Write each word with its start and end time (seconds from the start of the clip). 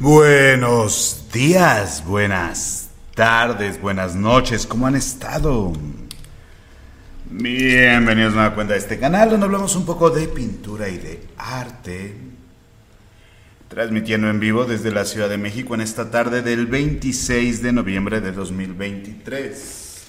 Buenos 0.00 1.26
días, 1.30 2.02
buenas 2.06 2.88
tardes, 3.14 3.78
buenas 3.78 4.16
noches, 4.16 4.66
¿cómo 4.66 4.86
han 4.86 4.96
estado? 4.96 5.74
Bienvenidos 7.26 8.32
a 8.32 8.38
una 8.38 8.54
cuenta 8.54 8.72
de 8.72 8.78
este 8.78 8.98
canal 8.98 9.28
donde 9.28 9.44
hablamos 9.44 9.76
un 9.76 9.84
poco 9.84 10.08
de 10.08 10.26
pintura 10.26 10.88
y 10.88 10.96
de 10.96 11.20
arte. 11.36 12.16
Transmitiendo 13.68 14.30
en 14.30 14.40
vivo 14.40 14.64
desde 14.64 14.90
la 14.90 15.04
Ciudad 15.04 15.28
de 15.28 15.36
México 15.36 15.74
en 15.74 15.82
esta 15.82 16.10
tarde 16.10 16.40
del 16.40 16.66
26 16.66 17.62
de 17.62 17.72
noviembre 17.74 18.22
de 18.22 18.32
2023. 18.32 20.06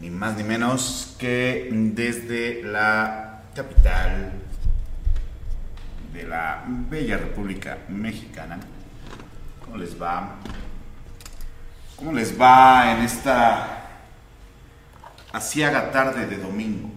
Ni 0.00 0.08
más 0.08 0.34
ni 0.38 0.44
menos 0.44 1.14
que 1.18 1.68
desde 1.70 2.62
la 2.62 3.42
capital 3.54 4.32
de 6.14 6.22
la 6.22 6.64
bella 6.88 7.18
República 7.18 7.80
Mexicana. 7.90 8.58
¿Cómo 9.70 9.82
les 9.84 10.02
va? 10.02 10.34
¿Cómo 11.94 12.12
les 12.12 12.38
va 12.38 12.90
en 12.90 13.04
esta 13.04 13.86
asiaga 15.32 15.92
tarde 15.92 16.26
de 16.26 16.38
domingo? 16.38 16.90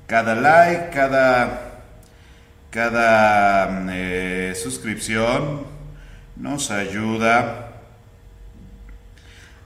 Cada 0.08 0.34
like, 0.34 0.90
cada 0.90 1.69
cada 2.70 3.86
eh, 3.90 4.54
suscripción 4.54 5.66
nos 6.36 6.70
ayuda 6.70 7.72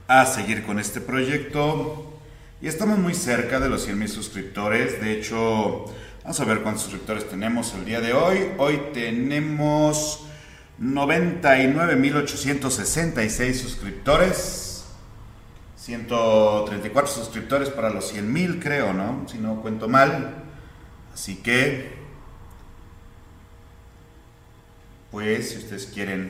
a 0.07 0.25
seguir 0.25 0.63
con 0.63 0.79
este 0.79 1.01
proyecto 1.01 2.19
y 2.61 2.67
estamos 2.67 2.97
muy 2.97 3.13
cerca 3.13 3.59
de 3.59 3.67
los 3.69 3.83
100 3.83 3.99
mil 3.99 4.09
suscriptores. 4.09 4.99
De 4.99 5.13
hecho, 5.13 5.85
vamos 6.23 6.39
a 6.39 6.45
ver 6.45 6.61
cuántos 6.61 6.81
suscriptores 6.83 7.29
tenemos 7.29 7.75
el 7.75 7.85
día 7.85 8.01
de 8.01 8.13
hoy. 8.13 8.49
Hoy 8.57 8.81
tenemos 8.93 10.25
99.866 10.81 13.53
suscriptores. 13.53 14.63
134 15.77 17.11
suscriptores 17.11 17.69
para 17.69 17.91
los 17.91 18.07
100 18.07 18.33
mil, 18.33 18.59
creo, 18.59 18.93
¿no? 18.93 19.27
Si 19.29 19.37
no 19.37 19.61
cuento 19.61 19.87
mal. 19.87 20.33
Así 21.13 21.35
que 21.35 21.94
pues 25.15 25.51
si 25.51 25.59
ustedes 25.59 25.85
quieren. 25.85 26.29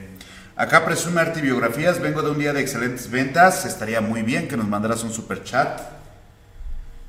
Acá 0.56 0.86
presume 0.86 1.20
arte 1.20 1.40
y 1.40 1.42
biografías, 1.42 2.00
vengo 2.00 2.22
de 2.22 2.30
un 2.30 2.38
día 2.38 2.54
de 2.54 2.62
excelentes 2.62 3.10
ventas, 3.10 3.66
estaría 3.66 4.00
muy 4.00 4.22
bien 4.22 4.48
que 4.48 4.58
nos 4.58 4.68
mandaras 4.68 5.04
un 5.04 5.12
super 5.12 5.44
chat, 5.44 5.82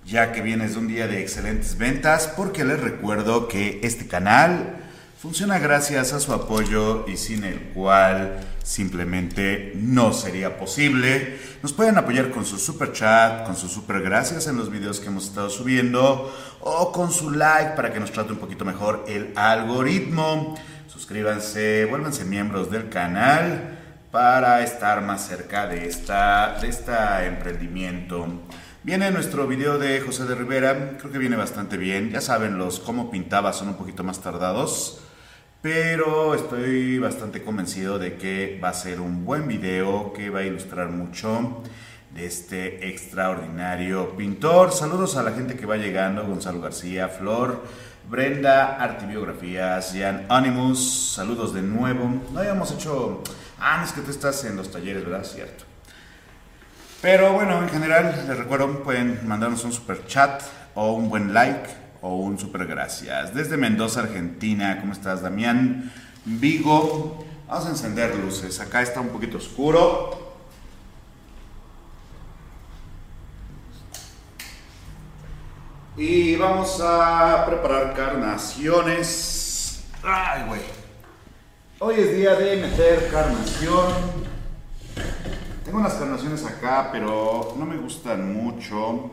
ya 0.07 0.33
que 0.33 0.41
vienes 0.41 0.73
de 0.73 0.79
un 0.79 0.89
día 0.89 1.07
de 1.07 1.21
excelentes 1.21 1.77
ventas, 1.77 2.33
porque 2.35 2.65
les 2.65 2.81
recuerdo 2.81 3.47
que 3.47 3.81
este 3.83 4.07
canal 4.07 4.77
funciona 5.21 5.59
gracias 5.59 6.15
a 6.15 6.21
su 6.21 6.33
apoyo 6.33 7.05
y 7.09 7.19
sin 7.19 7.45
el 7.45 7.61
cual 7.75 8.39
simplemente 8.63 9.75
no 9.77 10.15
sería 10.15 10.57
posible. 10.57 11.39
Nos 11.63 11.75
pueden 11.75 11.99
apoyar 11.99 12.31
con 12.31 12.47
su 12.47 12.57
super 12.57 12.95
chat, 12.95 13.45
con 13.45 13.55
su 13.55 13.69
super 13.69 14.01
gracias 14.01 14.47
en 14.47 14.57
los 14.57 14.71
videos 14.71 14.99
que 14.99 15.09
hemos 15.09 15.27
estado 15.27 15.51
subiendo 15.51 16.35
o 16.61 16.91
con 16.91 17.13
su 17.13 17.33
like 17.33 17.77
para 17.77 17.93
que 17.93 18.01
nos 18.01 18.13
trate 18.13 18.33
un 18.33 18.39
poquito 18.39 18.65
mejor 18.65 19.05
el 19.09 19.33
algoritmo. 19.37 20.57
Suscríbanse, 20.97 21.85
vuélvanse 21.85 22.25
miembros 22.25 22.71
del 22.71 22.89
canal 22.89 23.77
para 24.11 24.63
estar 24.63 25.03
más 25.03 25.29
cerca 25.29 25.67
de 25.67 25.87
esta 25.87 26.57
de 26.59 26.69
este 26.69 26.95
emprendimiento. 27.27 28.27
Viene 28.83 29.11
nuestro 29.11 29.47
video 29.47 29.79
de 29.79 30.01
José 30.01 30.25
de 30.25 30.35
Rivera, 30.35 30.97
creo 30.97 31.13
que 31.13 31.19
viene 31.19 31.37
bastante 31.37 31.77
bien. 31.77 32.13
Ya 32.13 32.23
saben, 32.23 32.57
los 32.57 32.81
cómo 32.81 33.11
pintaba 33.11 33.53
son 33.53 33.69
un 33.69 33.75
poquito 33.75 34.05
más 34.05 34.23
tardados, 34.23 35.03
pero 35.61 36.35
estoy 36.35 36.99
bastante 36.99 37.43
convencido 37.43 37.99
de 37.99 38.15
que 38.15 38.59
va 38.65 38.71
a 38.71 38.73
ser 38.73 39.03
un 39.03 39.27
buen 39.27 39.47
video 39.49 40.15
que 40.15 40.31
va 40.31 40.39
a 40.39 40.45
ilustrar 40.45 40.89
mucho 40.89 41.63
de 42.15 42.25
este 42.25 42.89
extraordinario 42.89 44.17
pintor. 44.17 44.73
Saludos 44.73 45.19
a 45.19 45.23
la 45.23 45.33
gente 45.33 45.57
que 45.57 45.67
va 45.67 45.77
llegando, 45.77 46.25
Gonzalo 46.25 46.63
García, 46.63 47.09
Flor, 47.09 47.63
Brenda, 48.09 48.77
Artibiografías, 48.77 49.93
Jan 49.93 50.27
Animus, 50.29 51.13
saludos 51.15 51.53
de 51.53 51.63
nuevo. 51.63 52.09
No 52.33 52.39
habíamos 52.39 52.71
hecho. 52.71 53.23
Ah, 53.59 53.83
es 53.85 53.93
que 53.93 54.01
tú 54.01 54.13
estás 54.13 54.45
en 54.45 54.55
los 54.57 54.71
talleres, 54.71 55.05
¿verdad? 55.05 55.25
Cierto. 55.25 55.65
Pero 57.03 57.33
bueno, 57.33 57.61
en 57.63 57.69
general, 57.69 58.25
les 58.29 58.39
recuerdo, 58.39 58.85
pueden 58.85 59.27
mandarnos 59.27 59.65
un 59.65 59.73
super 59.73 60.07
chat 60.07 60.41
o 60.77 60.93
un 60.93 61.09
buen 61.09 61.35
like 61.35 61.69
o 62.01 62.15
un 62.15 62.39
super 62.39 62.65
gracias. 62.67 63.35
Desde 63.35 63.57
Mendoza, 63.57 64.01
Argentina, 64.01 64.79
¿cómo 64.81 64.93
estás, 64.93 65.23
Damián? 65.23 65.91
Vigo, 66.25 67.27
vamos 67.49 67.67
a 67.67 67.71
encender 67.71 68.15
luces. 68.15 68.61
Acá 68.61 68.83
está 68.83 69.01
un 69.01 69.09
poquito 69.09 69.39
oscuro. 69.39 70.26
Y 75.99 76.37
vamos 76.37 76.79
a 76.83 77.47
preparar 77.47 77.95
carnaciones. 77.95 79.83
Ay, 80.03 80.43
güey. 80.47 80.61
Hoy 81.79 81.95
es 81.99 82.15
día 82.15 82.35
de 82.35 82.57
meter 82.59 83.09
carnación. 83.11 83.95
Tengo 85.65 85.79
unas 85.79 85.95
carnaciones 85.95 86.45
acá, 86.45 86.91
pero 86.93 87.55
no 87.59 87.65
me 87.65 87.79
gustan 87.79 88.31
mucho. 88.35 89.11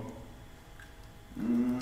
Mm, 1.38 1.78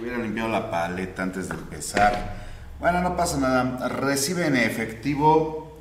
hubiera 0.00 0.16
limpiado 0.16 0.48
la 0.48 0.70
paleta 0.70 1.24
antes 1.24 1.50
de 1.50 1.54
empezar. 1.54 2.36
Bueno, 2.80 3.02
no 3.02 3.18
pasa 3.18 3.36
nada. 3.36 3.86
Recibe 3.88 4.46
en 4.46 4.56
efectivo. 4.56 5.78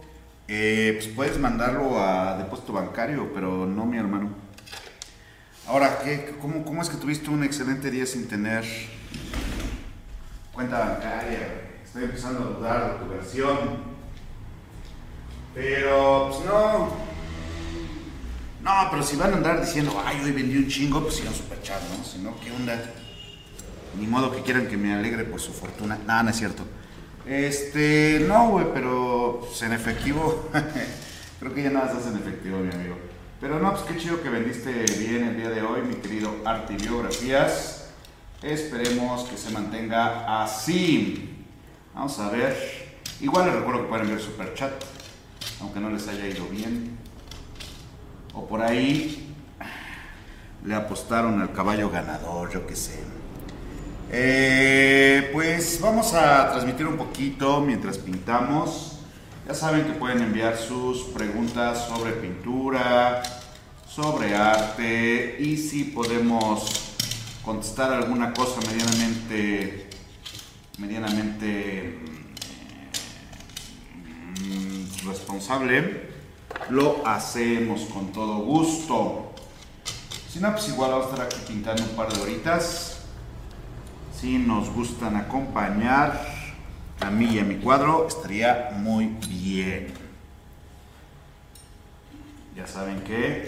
Eh, 0.49 0.91
pues 0.97 1.07
puedes 1.15 1.39
mandarlo 1.39 2.01
a 2.01 2.37
depósito 2.37 2.73
bancario, 2.73 3.31
pero 3.33 3.65
no 3.65 3.85
mi 3.85 3.97
hermano. 3.97 4.46
Ahora, 5.67 5.99
¿qué, 6.01 6.33
cómo, 6.41 6.63
¿cómo 6.63 6.81
es 6.81 6.87
que 6.87 6.95
tuviste 6.95 7.29
un 7.29 7.43
excelente 7.43 7.91
día 7.91 8.05
sin 8.05 8.25
tener 8.29 8.63
cuenta 10.53 10.79
bancaria? 10.79 11.79
Estoy 11.83 12.05
empezando 12.05 12.39
a 12.39 12.57
dudar 12.57 12.93
de 12.93 12.99
tu 13.05 13.11
versión. 13.11 13.57
Pero, 15.53 16.29
pues 16.31 16.45
no. 16.45 16.87
No, 18.61 18.87
pero 18.89 19.03
si 19.03 19.17
van 19.17 19.33
a 19.33 19.37
andar 19.37 19.59
diciendo, 19.59 20.01
ay, 20.05 20.21
hoy 20.23 20.31
vendí 20.31 20.55
un 20.55 20.69
chingo, 20.69 21.01
pues 21.01 21.15
sí, 21.15 21.23
super 21.35 21.61
chat, 21.61 21.81
¿no? 21.97 22.01
Si 22.01 22.19
no, 22.19 22.39
¿qué 22.39 22.49
onda? 22.51 22.81
Ni 23.99 24.07
modo 24.07 24.31
que 24.31 24.43
quieran 24.43 24.67
que 24.67 24.77
me 24.77 24.93
alegre 24.93 25.25
por 25.25 25.41
su 25.41 25.51
fortuna. 25.51 25.99
No, 26.07 26.23
no 26.23 26.29
es 26.29 26.37
cierto. 26.37 26.63
Este, 27.25 28.23
no, 28.25 28.51
güey, 28.51 28.67
pero 28.73 29.41
pues, 29.41 29.61
en 29.63 29.73
efectivo, 29.73 30.49
creo 31.41 31.53
que 31.53 31.63
ya 31.63 31.71
nada 31.71 31.91
estás 31.91 32.07
en 32.07 32.19
efectivo, 32.19 32.59
mi 32.59 32.73
amigo. 32.73 33.06
Pero 33.39 33.59
no, 33.59 33.71
pues 33.71 33.83
qué 33.83 33.97
chido 33.97 34.21
que 34.23 34.29
vendiste 34.29 34.71
bien 34.97 35.25
el 35.25 35.37
día 35.37 35.49
de 35.49 35.61
hoy, 35.61 35.81
mi 35.83 35.93
querido 35.95 36.37
Arte 36.43 36.73
y 36.73 36.77
Biografías. 36.77 37.89
Esperemos 38.41 39.25
que 39.25 39.37
se 39.37 39.51
mantenga 39.51 40.41
así. 40.41 41.45
Vamos 41.93 42.17
a 42.17 42.29
ver. 42.29 42.97
Igual 43.21 43.45
les 43.45 43.55
recuerdo 43.55 43.83
que 43.83 43.89
pueden 43.89 44.07
ver 44.07 44.19
super 44.19 44.55
chat, 44.55 44.71
aunque 45.61 45.79
no 45.79 45.91
les 45.91 46.07
haya 46.07 46.27
ido 46.27 46.47
bien. 46.47 46.97
O 48.33 48.47
por 48.47 48.63
ahí 48.63 49.35
le 50.65 50.73
apostaron 50.73 51.39
al 51.39 51.53
caballo 51.53 51.91
ganador, 51.91 52.51
yo 52.51 52.65
qué 52.65 52.75
sé. 52.75 53.03
Eh, 54.11 55.29
pues 55.31 55.79
vamos 55.79 56.11
a 56.15 56.49
transmitir 56.53 56.87
un 56.87 56.97
poquito 56.97 57.61
mientras 57.61 57.99
pintamos. 57.99 58.96
Ya 59.47 59.53
saben 59.53 59.85
que 59.85 59.93
pueden 59.93 60.21
enviar 60.21 60.57
sus 60.57 61.03
preguntas 61.03 61.87
sobre 61.87 62.11
pintura, 62.11 63.23
sobre 63.87 64.35
arte 64.35 65.37
y 65.39 65.55
si 65.55 65.85
podemos 65.85 66.97
contestar 67.45 67.93
alguna 67.93 68.33
cosa 68.33 68.59
medianamente, 68.69 69.89
medianamente 70.77 71.97
mm, 74.41 75.07
responsable, 75.07 76.09
lo 76.69 77.07
hacemos 77.07 77.85
con 77.85 78.11
todo 78.11 78.39
gusto. 78.39 79.31
Si 80.29 80.41
no, 80.41 80.51
pues 80.51 80.67
igual 80.67 80.91
vamos 80.91 81.07
a 81.07 81.09
estar 81.11 81.25
aquí 81.25 81.37
pintando 81.47 81.83
un 81.83 81.95
par 81.95 82.11
de 82.11 82.21
horitas. 82.21 82.99
Si 84.13 84.39
nos 84.39 84.69
gustan 84.73 85.15
acompañar, 85.15 86.36
a 87.07 87.09
mí 87.09 87.35
y 87.35 87.39
a 87.39 87.43
mi 87.45 87.55
cuadro 87.55 88.05
estaría 88.05 88.71
muy 88.73 89.05
bien. 89.29 89.93
Ya 92.53 92.67
saben 92.67 92.99
que 93.01 93.47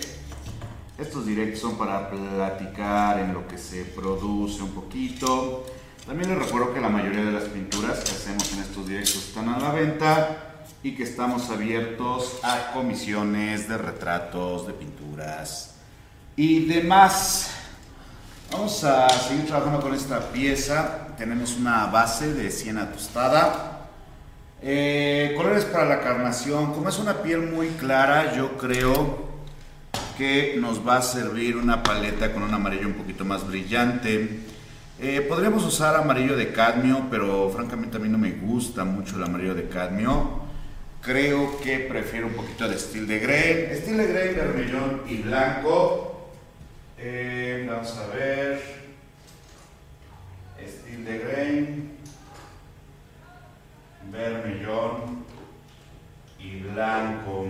estos 0.98 1.26
directos 1.26 1.60
son 1.60 1.78
para 1.78 2.10
platicar 2.10 3.20
en 3.20 3.34
lo 3.34 3.46
que 3.50 3.58
se 3.58 3.84
produce 3.84 4.64
un 4.64 4.72
poquito. 4.72 5.66
También 6.06 6.30
les 6.30 6.40
recuerdo 6.40 6.74
que 6.74 6.80
la 6.80 6.88
mayoría 6.88 7.26
de 7.26 7.34
las 7.34 7.44
pinturas 7.46 8.00
que 8.00 8.12
hacemos 8.12 8.54
en 8.54 8.60
estos 8.60 8.88
directos 8.88 9.28
están 9.28 9.50
a 9.50 9.60
la 9.60 9.72
venta 9.72 10.62
y 10.82 10.96
que 10.96 11.04
estamos 11.04 11.50
abiertos 11.50 12.40
a 12.44 12.72
comisiones 12.72 13.68
de 13.68 13.78
retratos, 13.78 14.68
de 14.68 14.74
pinturas 14.74 15.76
y 16.38 16.66
demás. 16.66 17.52
Vamos 18.54 18.86
a 18.86 19.10
seguir 19.10 19.48
trabajando 19.48 19.82
con 19.82 19.94
esta 19.94 20.32
pieza. 20.32 21.09
Tenemos 21.19 21.57
una 21.57 21.88
base 21.88 22.33
de 22.33 22.50
siena 22.50 22.94
tostada. 22.94 23.89
Eh, 24.62 25.33
colores 25.36 25.66
para 25.66 25.83
la 25.83 26.00
carnación. 26.00 26.71
Como 26.74 26.88
es 26.88 26.98
una 26.98 27.21
piel 27.21 27.42
muy 27.42 27.68
clara, 27.71 28.33
yo 28.38 28.57
creo 28.57 29.27
que 30.18 30.56
nos 30.62 30.88
va 30.88 30.95
a 30.95 31.01
servir 31.01 31.57
una 31.57 31.83
paleta 31.83 32.31
con 32.31 32.44
un 32.44 32.54
amarillo 32.54 32.88
un 32.88 32.94
poquito 32.94 33.25
más 33.25 33.45
brillante. 33.45 34.39
Eh, 34.98 35.25
podríamos 35.27 35.66
usar 35.66 35.98
amarillo 35.98 36.38
de 36.38 36.54
cadmio, 36.54 37.07
pero 37.12 37.50
francamente 37.50 37.98
a 37.98 38.00
mí 38.00 38.07
no 38.07 38.18
me 38.18 38.31
gusta 38.31 38.86
mucho 38.86 39.18
el 39.18 39.24
amarillo 39.24 39.56
de 39.56 39.68
cadmio. 39.68 40.44
Creo 41.01 41.60
que 41.60 41.80
prefiero 41.80 42.27
un 42.27 42.33
poquito 42.33 42.66
de 42.66 42.80
Steel 42.80 43.07
de 43.07 43.19
Grey. 43.19 43.77
Steel 43.77 43.98
de 43.98 44.07
Grey, 44.07 44.36
vermellón 44.36 45.01
y 45.06 45.18
blanco. 45.18 46.30
Eh, 46.98 47.68
vamos 47.69 47.94
a 47.98 48.16
ver. 48.16 48.79
Steel 50.68 51.06
de 51.06 51.18
Grey. 51.20 51.90
Vermellón 54.12 55.26
y 56.40 56.60
blanco. 56.60 57.48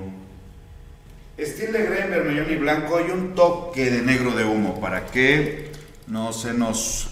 Steel 1.40 1.72
de 1.72 1.84
Grey, 1.84 2.10
vermellón 2.10 2.52
y 2.52 2.56
blanco. 2.56 3.00
Y 3.06 3.12
un 3.12 3.36
toque 3.36 3.90
de 3.90 4.02
negro 4.02 4.32
de 4.32 4.46
humo 4.46 4.80
para 4.80 5.06
que 5.06 5.72
no 6.08 6.34
se 6.34 6.54
nos, 6.54 7.12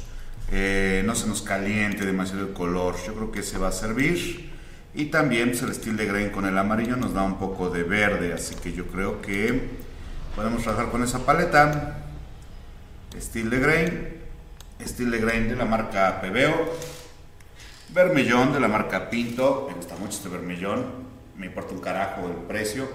eh, 0.52 1.04
no 1.06 1.16
se 1.16 1.28
nos 1.28 1.42
caliente 1.42 2.06
demasiado 2.06 2.48
el 2.48 2.54
color. 2.54 2.96
Yo 3.06 3.14
creo 3.14 3.32
que 3.32 3.44
se 3.44 3.58
va 3.58 3.70
a 3.70 3.72
servir. 3.72 4.52
Y 4.98 5.06
también 5.06 5.50
pues, 5.50 5.62
el 5.62 5.70
estilo 5.70 5.98
de 5.98 6.08
grain 6.08 6.30
con 6.30 6.46
el 6.46 6.58
amarillo 6.58 6.96
nos 6.96 7.14
da 7.14 7.22
un 7.22 7.38
poco 7.38 7.70
de 7.70 7.84
verde, 7.84 8.34
así 8.34 8.56
que 8.56 8.74
yo 8.74 8.88
creo 8.88 9.22
que 9.22 9.70
podemos 10.36 10.64
trabajar 10.64 10.90
con 10.90 11.04
esa 11.04 11.20
paleta. 11.20 12.00
Steel 13.16 13.52
de 13.52 13.60
grain, 13.60 14.17
Steel 14.86 15.20
grain 15.20 15.50
de 15.50 15.56
la 15.56 15.66
marca 15.66 16.22
Pebeo, 16.22 16.74
vermellón 17.90 18.54
de 18.54 18.60
la 18.60 18.68
marca 18.68 19.10
Pinto, 19.10 19.66
me 19.68 19.76
gusta 19.76 19.96
mucho 19.96 20.18
este 20.18 20.30
vermellón, 20.30 20.86
me 21.36 21.48
importa 21.48 21.74
un 21.74 21.80
carajo 21.80 22.28
el 22.28 22.46
precio. 22.48 22.88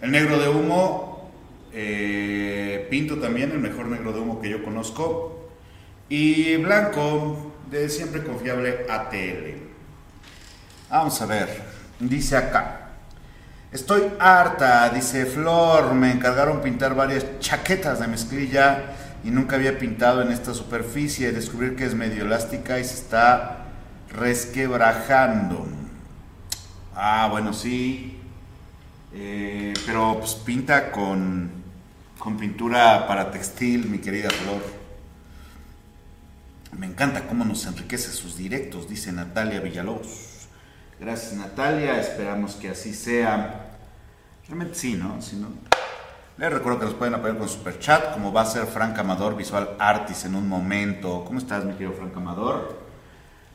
El 0.00 0.10
negro 0.12 0.38
de 0.38 0.48
humo, 0.48 1.30
eh, 1.72 2.86
Pinto 2.90 3.18
también, 3.18 3.50
el 3.50 3.58
mejor 3.58 3.86
negro 3.86 4.12
de 4.12 4.20
humo 4.20 4.40
que 4.40 4.50
yo 4.50 4.62
conozco. 4.62 5.50
Y 6.08 6.56
blanco, 6.56 7.52
de 7.70 7.88
siempre 7.88 8.22
confiable 8.22 8.86
ATL. 8.88 9.58
Vamos 10.90 11.20
a 11.20 11.26
ver, 11.26 11.62
dice 12.00 12.36
acá. 12.36 12.90
Estoy 13.70 14.04
harta, 14.18 14.88
dice 14.88 15.26
Flor, 15.26 15.92
me 15.92 16.10
encargaron 16.10 16.62
pintar 16.62 16.94
varias 16.94 17.26
chaquetas 17.40 18.00
de 18.00 18.06
mezclilla 18.06 18.94
y 19.24 19.30
nunca 19.30 19.56
había 19.56 19.78
pintado 19.78 20.22
en 20.22 20.30
esta 20.30 20.54
superficie. 20.54 21.32
Descubrir 21.32 21.76
que 21.76 21.84
es 21.84 21.94
medio 21.94 22.24
elástica 22.24 22.78
y 22.78 22.84
se 22.84 22.94
está 22.94 23.66
resquebrajando. 24.10 25.66
Ah, 26.94 27.28
bueno, 27.30 27.52
sí. 27.52 28.18
Eh, 29.14 29.74
pero 29.86 30.18
pues 30.18 30.34
pinta 30.34 30.90
con, 30.90 31.50
con 32.18 32.36
pintura 32.36 33.06
para 33.06 33.30
textil, 33.30 33.88
mi 33.88 33.98
querida 33.98 34.30
Flor. 34.30 34.62
Me 36.76 36.86
encanta 36.86 37.26
cómo 37.26 37.44
nos 37.44 37.66
enriquece 37.66 38.12
sus 38.12 38.36
directos, 38.36 38.88
dice 38.88 39.10
Natalia 39.12 39.60
Villalobos. 39.60 40.48
Gracias 41.00 41.32
Natalia, 41.34 41.98
esperamos 42.00 42.54
que 42.54 42.68
así 42.70 42.92
sea. 42.92 43.66
Realmente 44.46 44.74
sí, 44.74 44.94
¿no? 44.94 45.20
Si 45.22 45.36
no 45.36 45.67
les 46.38 46.52
recuerdo 46.52 46.78
que 46.78 46.84
nos 46.84 46.94
pueden 46.94 47.14
apoyar 47.14 47.36
con 47.36 47.48
super 47.48 47.80
chat, 47.80 48.12
como 48.12 48.32
va 48.32 48.42
a 48.42 48.46
ser 48.46 48.66
Frank 48.66 48.96
Amador 48.96 49.36
Visual 49.36 49.70
Artist 49.76 50.26
en 50.26 50.36
un 50.36 50.48
momento. 50.48 51.24
¿Cómo 51.24 51.40
estás, 51.40 51.64
mi 51.64 51.72
querido 51.72 51.92
Frank 51.94 52.16
Amador? 52.16 52.78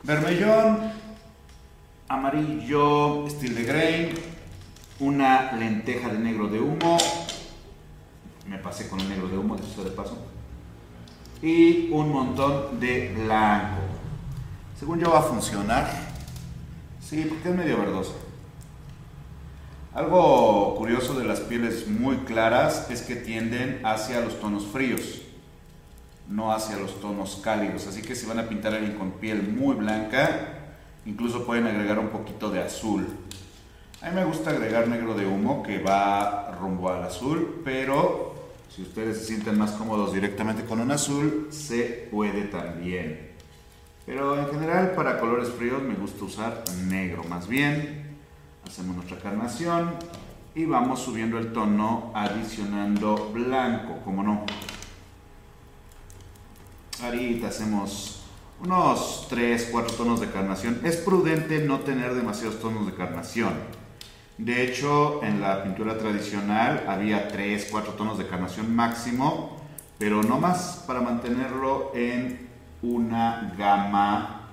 Vermellón, 0.03 0.91
amarillo, 2.09 3.25
steel 3.30 3.56
de 3.56 3.63
grain, 3.63 4.09
una 5.00 5.53
lenteja 5.53 6.09
de 6.09 6.19
negro 6.19 6.50
de 6.50 6.59
humo. 6.59 6.97
Me 8.50 8.57
pasé 8.57 8.89
con 8.89 9.00
el 9.00 9.07
negro 9.07 9.30
de 9.30 9.38
humo, 9.38 9.56
eso 9.56 9.85
de 9.85 9.91
paso. 9.91 10.18
Y 11.41 11.89
un 11.89 12.12
montón 12.12 12.81
de 12.81 13.13
blanco. 13.15 13.81
Según 14.77 15.00
yo 15.00 15.09
va 15.09 15.19
a 15.19 15.24
funcionar. 15.24 15.89
Sí, 17.00 17.25
porque 17.30 17.47
es 17.47 17.56
medio 17.56 17.77
verdoso. 17.77 18.23
Algo 19.94 20.74
curioso 20.75 21.13
de 21.13 21.24
las 21.24 21.40
pieles 21.42 21.88
muy 21.88 22.18
claras 22.18 22.90
es 22.90 23.04
que 23.04 23.16
tienden 23.16 23.80
hacia 23.84 24.22
los 24.22 24.40
tonos 24.40 24.66
fríos, 24.66 25.22
no 26.28 26.51
hacia 26.51 26.78
los 26.78 27.00
tonos 27.00 27.40
cálidos. 27.44 27.86
Así 27.86 28.01
que 28.01 28.16
si 28.16 28.25
van 28.25 28.40
a 28.40 28.50
pintar 28.50 28.74
a 28.74 28.78
alguien 28.78 28.98
con 28.98 29.12
piel 29.12 29.44
muy 29.44 29.75
blanca, 29.75 30.80
incluso 31.06 31.45
pueden 31.45 31.68
agregar 31.68 32.00
un 32.00 32.07
poquito 32.07 32.50
de 32.50 32.63
azul. 32.63 33.06
A 34.01 34.10
mí 34.10 34.16
me 34.16 34.25
gusta 34.25 34.50
agregar 34.50 34.88
negro 34.88 35.13
de 35.13 35.28
humo 35.28 35.62
que 35.62 35.78
va 35.78 36.57
rumbo 36.60 36.90
al 36.90 37.04
azul, 37.04 37.62
pero 37.63 38.34
si 38.75 38.81
ustedes 38.81 39.19
se 39.19 39.25
sienten 39.25 39.60
más 39.60 39.74
cómodos 39.74 40.12
directamente 40.12 40.66
con 40.66 40.81
un 40.81 40.90
azul, 40.90 41.50
se 41.51 42.07
puede 42.10 42.45
también. 42.45 43.30
Pero 44.07 44.40
en 44.40 44.50
general 44.50 44.94
para 44.95 45.19
colores 45.19 45.50
fríos 45.50 45.84
me 45.84 45.94
gusta 45.94 46.25
usar 46.25 46.63
negro 46.88 47.24
más 47.25 47.48
bien. 47.48 48.03
Hacemos 48.74 48.96
nuestra 48.96 49.20
carnación 49.20 49.92
y 50.56 50.66
vamos 50.66 51.00
subiendo 51.00 51.38
el 51.38 51.54
tono 51.54 52.12
adicionando 52.16 53.30
blanco, 53.31 54.00
como 54.04 54.24
no. 54.24 54.48
Ahorita 57.04 57.50
hacemos 57.50 58.24
unos 58.60 59.28
3, 59.30 59.70
4 59.72 59.96
tonos 59.96 60.22
de 60.22 60.31
carnación. 60.31 60.81
Es 60.84 60.96
prudente 60.96 61.64
no 61.64 61.81
tener 61.81 62.16
demasiados 62.16 62.60
tonos 62.60 62.88
de 62.88 62.96
carnación. 62.96 63.54
De 64.40 64.64
hecho, 64.64 65.24
en 65.24 65.40
la 65.40 65.62
pintura 65.62 66.00
tradicional 66.00 66.86
había 66.88 67.28
3, 67.28 67.68
4 67.69 67.94
tonos 67.94 68.18
de 68.18 68.26
carnación 68.26 68.76
máximo, 68.76 69.62
pero 70.00 70.24
no 70.24 70.40
más 70.40 70.84
para 70.88 71.00
mantenerlo 71.00 71.92
en 71.94 72.50
una 72.81 73.54
gama 73.56 74.50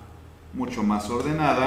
mucho 0.53 0.83
más 0.83 1.09
ordenada 1.09 1.65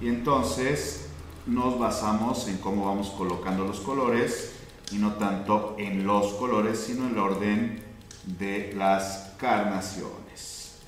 y 0.00 0.06
entonces 0.06 1.08
nos 1.46 1.78
basamos 1.78 2.46
en 2.48 2.58
cómo 2.58 2.86
vamos 2.86 3.10
colocando 3.10 3.64
los 3.64 3.80
colores 3.80 4.54
y 4.90 4.96
no 4.96 5.14
tanto 5.14 5.76
en 5.78 6.06
los 6.06 6.34
colores 6.34 6.78
sino 6.78 7.06
en 7.06 7.12
el 7.12 7.18
orden 7.18 7.82
de 8.24 8.72
las 8.76 9.32
carnaciones. 9.38 10.78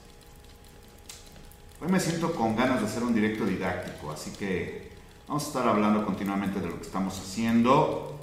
Hoy 1.80 1.88
me 1.90 1.98
siento 2.00 2.32
con 2.32 2.54
ganas 2.54 2.80
de 2.80 2.86
hacer 2.86 3.02
un 3.02 3.14
directo 3.14 3.44
didáctico, 3.44 4.12
así 4.12 4.30
que 4.30 4.92
vamos 5.26 5.44
a 5.44 5.46
estar 5.48 5.68
hablando 5.68 6.04
continuamente 6.04 6.60
de 6.60 6.68
lo 6.68 6.76
que 6.76 6.86
estamos 6.86 7.18
haciendo 7.18 8.18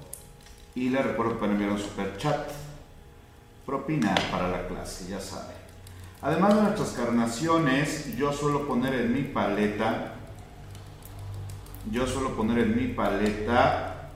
y 0.73 0.89
les 0.89 1.03
recuerdo 1.03 1.33
que 1.33 1.39
pueden 1.39 1.55
enviar 1.55 1.71
un 1.73 1.79
super 1.79 2.17
chat 2.17 2.49
propina 3.65 4.15
para 4.31 4.47
la 4.47 4.67
clase, 4.67 5.07
ya 5.09 5.19
saben. 5.19 5.57
Además 6.21 6.55
de 6.55 6.61
nuestras 6.61 6.91
carnaciones, 6.91 8.15
yo 8.15 8.31
suelo 8.31 8.67
poner 8.67 8.93
en 8.93 9.13
mi 9.13 9.23
paleta, 9.23 10.15
yo 11.89 12.05
suelo 12.05 12.35
poner 12.35 12.59
en 12.59 12.75
mi 12.75 12.87
paleta 12.93 14.11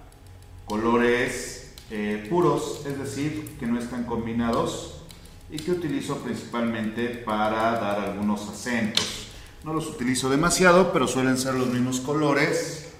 colores 0.65 1.73
eh, 1.89 2.25
puros, 2.29 2.83
es 2.85 2.97
decir, 2.97 3.55
que 3.59 3.65
no 3.65 3.79
están 3.79 4.03
combinados 4.03 5.01
y 5.49 5.57
que 5.57 5.71
utilizo 5.71 6.17
principalmente 6.17 7.07
para 7.07 7.71
dar 7.79 7.99
algunos 7.99 8.47
acentos. 8.49 9.27
No 9.63 9.73
los 9.73 9.87
utilizo 9.87 10.29
demasiado, 10.29 10.91
pero 10.93 11.07
suelen 11.07 11.37
ser 11.37 11.55
los 11.55 11.67
mismos 11.67 11.99
colores 12.01 12.93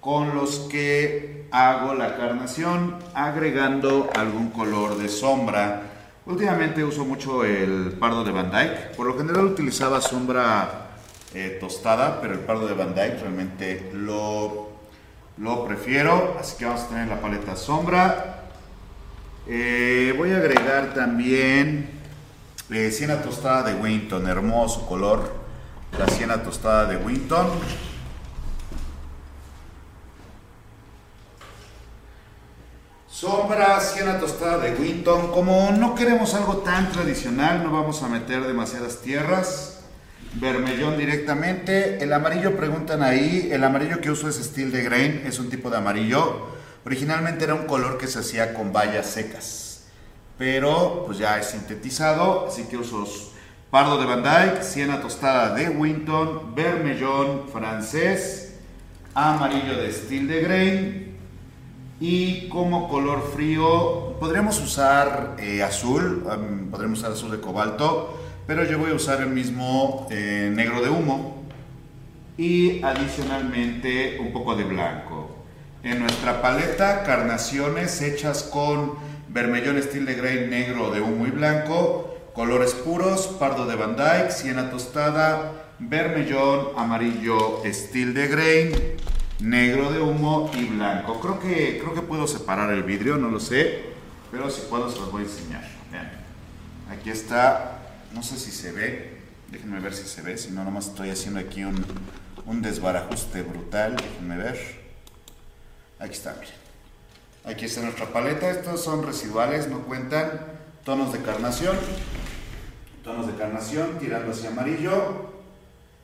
con 0.00 0.34
los 0.34 0.60
que 0.70 1.46
hago 1.50 1.94
la 1.94 2.16
carnación, 2.16 2.96
agregando 3.14 4.10
algún 4.14 4.50
color 4.50 4.96
de 4.96 5.08
sombra 5.08 5.90
Últimamente 6.26 6.84
uso 6.84 7.04
mucho 7.04 7.44
el 7.44 7.92
pardo 7.98 8.22
de 8.22 8.30
Van 8.30 8.50
Dyke. 8.50 8.94
Por 8.96 9.06
lo 9.06 9.16
general 9.18 9.46
utilizaba 9.46 10.00
sombra 10.00 10.89
eh, 11.34 11.58
tostada, 11.60 12.20
pero 12.20 12.34
el 12.34 12.40
pardo 12.40 12.66
de 12.66 12.74
Van 12.74 12.94
Dyke 12.94 13.18
realmente 13.20 13.90
lo, 13.94 14.70
lo 15.36 15.64
prefiero. 15.64 16.36
Así 16.40 16.56
que 16.56 16.64
vamos 16.64 16.82
a 16.82 16.88
tener 16.88 17.08
la 17.08 17.20
paleta 17.20 17.54
sombra. 17.56 18.48
Eh, 19.46 20.14
voy 20.16 20.32
a 20.32 20.36
agregar 20.36 20.92
también 20.92 21.88
eh, 22.70 22.90
siena 22.90 23.22
tostada 23.22 23.62
de 23.62 23.74
Winton, 23.74 24.26
hermoso 24.28 24.86
color. 24.86 25.40
La 25.98 26.06
siena 26.08 26.42
tostada 26.42 26.86
de 26.86 26.96
Winton. 26.96 27.48
Sombra, 33.08 33.80
siena 33.80 34.18
tostada 34.18 34.58
de 34.58 34.74
Winton. 34.74 35.30
Como 35.30 35.72
no 35.72 35.94
queremos 35.94 36.34
algo 36.34 36.58
tan 36.58 36.90
tradicional, 36.90 37.62
no 37.62 37.70
vamos 37.70 38.02
a 38.02 38.08
meter 38.08 38.46
demasiadas 38.46 39.00
tierras. 39.02 39.79
Vermellón 40.34 40.96
directamente. 40.96 42.02
El 42.02 42.12
amarillo 42.12 42.56
preguntan 42.56 43.02
ahí. 43.02 43.48
El 43.50 43.64
amarillo 43.64 44.00
que 44.00 44.10
uso 44.10 44.28
es 44.28 44.36
Steel 44.36 44.70
de 44.70 44.82
Grain. 44.82 45.22
Es 45.26 45.38
un 45.38 45.50
tipo 45.50 45.70
de 45.70 45.78
amarillo. 45.78 46.46
Originalmente 46.84 47.44
era 47.44 47.54
un 47.54 47.66
color 47.66 47.98
que 47.98 48.06
se 48.06 48.20
hacía 48.20 48.54
con 48.54 48.72
bayas 48.72 49.06
secas. 49.06 49.86
Pero 50.38 51.02
pues 51.04 51.18
ya 51.18 51.38
es 51.38 51.46
sintetizado. 51.46 52.46
Así 52.46 52.64
que 52.64 52.76
uso 52.76 53.06
pardo 53.70 53.98
de 53.98 54.06
Van 54.06 54.22
Dyke, 54.22 54.62
siena 54.62 55.00
tostada 55.00 55.54
de 55.54 55.68
Winton, 55.68 56.54
vermellón 56.56 57.48
francés, 57.52 58.54
amarillo 59.14 59.76
de 59.76 59.92
Steel 59.92 60.26
de 60.26 60.40
Grain. 60.40 61.16
Y 62.00 62.48
como 62.48 62.88
color 62.88 63.30
frío 63.34 64.16
podríamos 64.18 64.60
usar 64.60 65.36
eh, 65.38 65.62
azul. 65.62 66.22
podríamos 66.70 67.00
usar 67.00 67.12
azul 67.12 67.32
de 67.32 67.40
cobalto 67.40 68.19
pero 68.50 68.64
yo 68.64 68.80
voy 68.80 68.90
a 68.90 68.94
usar 68.94 69.20
el 69.20 69.28
mismo 69.28 70.08
eh, 70.10 70.50
negro 70.52 70.82
de 70.82 70.90
humo 70.90 71.44
y 72.36 72.82
adicionalmente 72.82 74.18
un 74.18 74.32
poco 74.32 74.56
de 74.56 74.64
blanco. 74.64 75.44
En 75.84 76.00
nuestra 76.00 76.42
paleta, 76.42 77.04
carnaciones 77.04 78.02
hechas 78.02 78.42
con 78.42 78.94
vermellón 79.28 79.80
steel 79.80 80.04
de 80.04 80.14
grey 80.14 80.48
negro 80.48 80.90
de 80.90 81.00
humo 81.00 81.28
y 81.28 81.30
blanco, 81.30 82.12
colores 82.34 82.74
puros, 82.74 83.28
pardo 83.38 83.66
de 83.66 83.76
Van 83.76 83.94
Dyke, 83.94 84.32
siena 84.32 84.68
tostada, 84.68 85.52
vermellón, 85.78 86.70
amarillo 86.76 87.62
steel 87.66 88.14
de 88.14 88.26
grey, 88.26 88.96
negro 89.38 89.92
de 89.92 90.00
humo 90.00 90.50
y 90.58 90.64
blanco. 90.64 91.20
Creo 91.20 91.38
que, 91.38 91.78
creo 91.78 91.94
que 91.94 92.02
puedo 92.02 92.26
separar 92.26 92.72
el 92.72 92.82
vidrio, 92.82 93.16
no 93.16 93.28
lo 93.28 93.38
sé, 93.38 93.82
pero 94.32 94.50
si 94.50 94.62
puedo 94.62 94.90
se 94.90 94.98
los 94.98 95.12
voy 95.12 95.22
a 95.22 95.26
enseñar. 95.26 95.70
Aquí 96.90 97.10
está 97.10 97.79
no 98.12 98.22
sé 98.22 98.38
si 98.38 98.50
se 98.50 98.72
ve. 98.72 99.20
Déjenme 99.48 99.80
ver 99.80 99.94
si 99.94 100.04
se 100.04 100.22
ve. 100.22 100.36
Si 100.36 100.50
no, 100.50 100.64
nomás 100.64 100.88
estoy 100.88 101.10
haciendo 101.10 101.40
aquí 101.40 101.64
un, 101.64 101.84
un 102.46 102.62
desbarajuste 102.62 103.42
brutal. 103.42 103.96
Déjenme 103.96 104.36
ver. 104.36 104.58
Aquí 105.98 106.12
está, 106.12 106.34
miren. 106.34 106.54
Aquí 107.44 107.64
está 107.66 107.82
nuestra 107.82 108.06
paleta. 108.06 108.50
Estos 108.50 108.82
son 108.82 109.04
residuales, 109.04 109.68
no 109.68 109.80
cuentan. 109.80 110.30
Tonos 110.84 111.12
de 111.12 111.20
carnación. 111.20 111.76
Tonos 113.04 113.26
de 113.26 113.34
carnación 113.34 113.98
tirando 113.98 114.32
hacia 114.32 114.50
amarillo. 114.50 115.30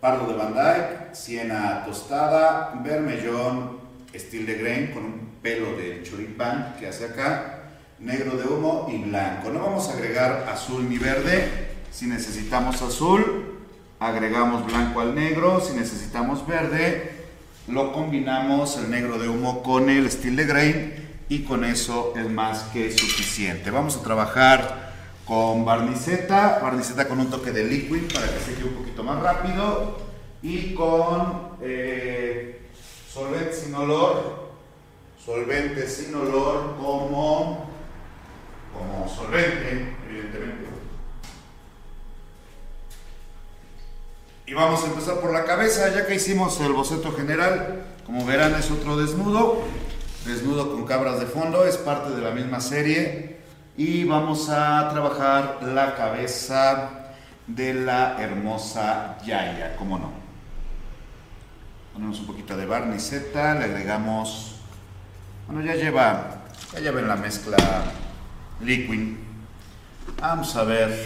Pardo 0.00 0.28
de 0.28 0.34
Van 0.34 0.54
Dyke. 0.54 1.14
Siena 1.14 1.84
tostada. 1.84 2.80
Vermellón. 2.84 3.80
Steel 4.14 4.46
de 4.46 4.54
grain 4.54 4.92
con 4.92 5.04
un 5.04 5.36
pelo 5.42 5.76
de 5.76 6.02
choripán 6.02 6.76
que 6.78 6.88
hace 6.88 7.06
acá. 7.06 7.52
Negro 7.98 8.36
de 8.36 8.44
humo 8.44 8.88
y 8.92 8.98
blanco. 9.08 9.50
No 9.50 9.60
vamos 9.60 9.88
a 9.88 9.92
agregar 9.92 10.48
azul 10.48 10.88
ni 10.88 10.98
verde 10.98 11.75
si 11.96 12.06
necesitamos 12.06 12.82
azul, 12.82 13.56
agregamos 13.98 14.66
blanco 14.66 15.00
al 15.00 15.14
negro. 15.14 15.62
Si 15.62 15.72
necesitamos 15.72 16.46
verde, 16.46 17.10
lo 17.68 17.94
combinamos 17.94 18.76
el 18.76 18.90
negro 18.90 19.18
de 19.18 19.30
humo 19.30 19.62
con 19.62 19.88
el 19.88 20.10
steel 20.10 20.36
de 20.36 20.44
grain 20.44 20.94
y 21.30 21.44
con 21.44 21.64
eso 21.64 22.12
es 22.14 22.28
más 22.28 22.64
que 22.64 22.92
suficiente. 22.92 23.70
Vamos 23.70 23.96
a 23.96 24.02
trabajar 24.02 24.92
con 25.24 25.64
barniceta, 25.64 26.58
barniceta 26.62 27.08
con 27.08 27.18
un 27.18 27.30
toque 27.30 27.50
de 27.50 27.64
liquid 27.64 28.12
para 28.12 28.26
que 28.26 28.40
seque 28.40 28.64
un 28.64 28.74
poquito 28.74 29.02
más 29.02 29.22
rápido 29.22 29.96
y 30.42 30.74
con 30.74 31.52
eh, 31.62 32.60
solvente 33.10 33.54
sin 33.54 33.74
olor, 33.74 34.50
solvente 35.24 35.88
sin 35.88 36.14
olor 36.14 36.76
como, 36.76 37.70
como 38.74 39.08
solvente, 39.08 39.94
evidentemente 40.10 40.75
Y 44.48 44.54
vamos 44.54 44.84
a 44.84 44.86
empezar 44.86 45.16
por 45.16 45.32
la 45.32 45.44
cabeza, 45.44 45.92
ya 45.92 46.06
que 46.06 46.14
hicimos 46.14 46.60
el 46.60 46.72
boceto 46.72 47.10
general. 47.10 47.82
Como 48.06 48.24
verán 48.24 48.54
es 48.54 48.70
otro 48.70 48.96
desnudo, 48.96 49.64
desnudo 50.24 50.70
con 50.70 50.86
cabras 50.86 51.18
de 51.18 51.26
fondo, 51.26 51.66
es 51.66 51.76
parte 51.76 52.10
de 52.10 52.22
la 52.22 52.30
misma 52.30 52.60
serie. 52.60 53.40
Y 53.76 54.04
vamos 54.04 54.48
a 54.48 54.88
trabajar 54.90 55.58
la 55.62 55.96
cabeza 55.96 56.90
de 57.48 57.74
la 57.74 58.22
hermosa 58.22 59.18
Yaya, 59.26 59.74
como 59.76 59.98
no. 59.98 60.12
Ponemos 61.92 62.20
un 62.20 62.26
poquito 62.26 62.56
de 62.56 62.66
barniceta, 62.66 63.54
le 63.54 63.64
agregamos, 63.64 64.60
bueno 65.48 65.60
ya 65.62 65.74
lleva, 65.74 66.44
ya 66.72 66.78
lleva 66.78 67.00
en 67.00 67.08
la 67.08 67.16
mezcla 67.16 67.56
liquid. 68.60 69.16
Vamos 70.20 70.54
a 70.54 70.62
ver, 70.62 70.96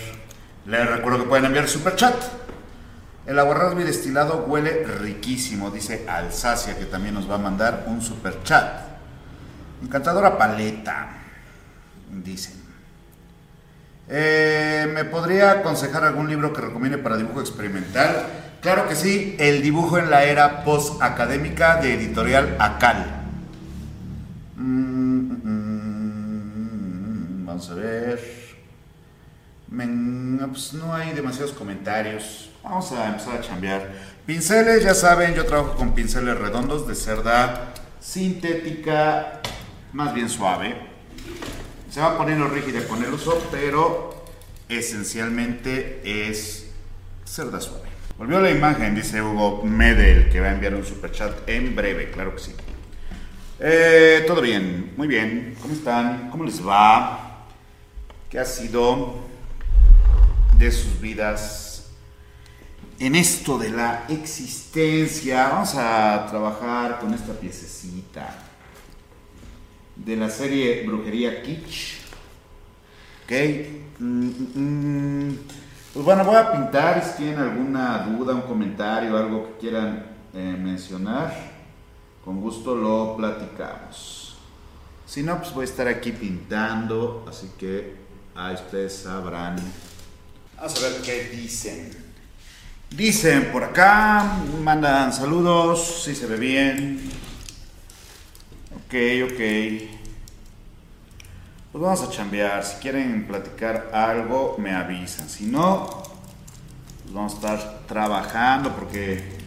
les 0.66 0.90
recuerdo 0.90 1.20
que 1.20 1.28
pueden 1.30 1.46
enviar 1.46 1.66
super 1.66 1.96
chat 1.96 2.14
el 3.30 3.38
aguarrasby 3.38 3.84
destilado 3.84 4.44
huele 4.48 4.82
riquísimo, 4.82 5.70
dice 5.70 6.04
Alsacia, 6.08 6.76
que 6.76 6.84
también 6.84 7.14
nos 7.14 7.30
va 7.30 7.36
a 7.36 7.38
mandar 7.38 7.84
un 7.86 8.02
super 8.02 8.42
chat. 8.42 8.66
Encantadora 9.80 10.36
paleta, 10.36 11.10
dicen. 12.24 12.54
Eh, 14.08 14.90
¿Me 14.92 15.04
podría 15.04 15.52
aconsejar 15.52 16.02
algún 16.02 16.28
libro 16.28 16.52
que 16.52 16.60
recomiende 16.60 16.98
para 16.98 17.16
dibujo 17.16 17.40
experimental? 17.40 18.26
Claro 18.60 18.88
que 18.88 18.96
sí, 18.96 19.36
El 19.38 19.62
dibujo 19.62 19.96
en 19.96 20.10
la 20.10 20.24
era 20.24 20.64
post-académica 20.64 21.76
de 21.76 21.94
editorial 21.94 22.56
Acal. 22.58 23.06
Mm, 24.56 25.18
mm, 25.20 25.52
mm, 27.44 27.46
vamos 27.46 27.70
a 27.70 27.74
ver. 27.74 28.40
Pues, 29.68 30.74
no 30.74 30.92
hay 30.92 31.12
demasiados 31.12 31.52
comentarios. 31.52 32.49
Vamos 32.62 32.92
a 32.92 33.08
empezar 33.08 33.38
a 33.38 33.40
chambear. 33.40 33.90
Pinceles, 34.26 34.84
ya 34.84 34.94
saben, 34.94 35.34
yo 35.34 35.46
trabajo 35.46 35.76
con 35.76 35.94
pinceles 35.94 36.38
redondos 36.38 36.86
de 36.86 36.94
cerda 36.94 37.72
sintética, 38.00 39.40
más 39.92 40.12
bien 40.14 40.28
suave. 40.28 40.76
Se 41.90 42.00
va 42.00 42.18
poniendo 42.18 42.46
rígida 42.48 42.86
con 42.86 43.02
el 43.02 43.12
uso, 43.12 43.42
pero 43.50 44.24
esencialmente 44.68 46.02
es 46.04 46.70
cerda 47.24 47.60
suave. 47.60 47.88
Volvió 48.18 48.40
la 48.40 48.50
imagen, 48.50 48.94
dice 48.94 49.22
Hugo 49.22 49.62
Medel, 49.64 50.28
que 50.28 50.40
va 50.40 50.48
a 50.48 50.52
enviar 50.52 50.74
un 50.74 50.84
super 50.84 51.10
chat 51.10 51.48
en 51.48 51.74
breve, 51.74 52.10
claro 52.10 52.34
que 52.34 52.42
sí. 52.42 52.54
Eh, 53.58 54.24
todo 54.26 54.42
bien, 54.42 54.92
muy 54.96 55.08
bien. 55.08 55.56
¿Cómo 55.60 55.72
están? 55.72 56.30
¿Cómo 56.30 56.44
les 56.44 56.66
va? 56.66 57.46
¿Qué 58.28 58.38
ha 58.38 58.44
sido 58.44 59.18
de 60.58 60.70
sus 60.70 61.00
vidas? 61.00 61.69
En 63.00 63.14
esto 63.14 63.56
de 63.56 63.70
la 63.70 64.04
existencia, 64.10 65.48
vamos 65.48 65.74
a 65.74 66.26
trabajar 66.28 67.00
con 67.00 67.14
esta 67.14 67.32
piececita 67.32 68.28
de 69.96 70.16
la 70.16 70.28
serie 70.28 70.84
Brujería 70.86 71.42
Kitsch. 71.42 71.94
Ok. 73.24 73.32
Mm, 74.00 74.28
mm, 74.28 75.28
mm. 75.28 75.38
Pues 75.94 76.04
bueno, 76.04 76.24
voy 76.26 76.36
a 76.36 76.52
pintar. 76.52 77.02
Si 77.02 77.22
tienen 77.22 77.38
alguna 77.38 78.00
duda, 78.00 78.34
un 78.34 78.42
comentario, 78.42 79.16
algo 79.16 79.46
que 79.46 79.60
quieran 79.60 80.04
eh, 80.34 80.56
mencionar, 80.60 81.34
con 82.22 82.38
gusto 82.38 82.76
lo 82.76 83.16
platicamos. 83.16 84.36
Si 85.06 85.22
no, 85.22 85.38
pues 85.38 85.54
voy 85.54 85.62
a 85.62 85.64
estar 85.64 85.88
aquí 85.88 86.12
pintando, 86.12 87.24
así 87.26 87.50
que 87.58 87.96
ahí 88.34 88.56
ustedes 88.56 88.94
sabrán. 88.94 89.56
Vamos 90.58 90.84
a 90.84 90.88
ver 90.88 91.00
qué 91.00 91.34
dicen. 91.34 92.09
Dicen 92.90 93.52
por 93.52 93.62
acá, 93.62 94.38
mandan 94.62 95.12
saludos, 95.12 96.02
si 96.04 96.14
se 96.14 96.26
ve 96.26 96.36
bien. 96.36 97.00
Ok, 98.74 98.94
ok. 99.24 99.40
Pues 101.70 101.84
vamos 101.84 102.02
a 102.02 102.10
chambear. 102.10 102.64
Si 102.64 102.76
quieren 102.78 103.28
platicar 103.28 103.90
algo, 103.92 104.56
me 104.58 104.74
avisan. 104.74 105.28
Si 105.28 105.46
no, 105.46 106.02
pues 107.04 107.14
vamos 107.14 107.32
a 107.34 107.36
estar 107.36 107.80
trabajando 107.86 108.74
porque 108.74 109.38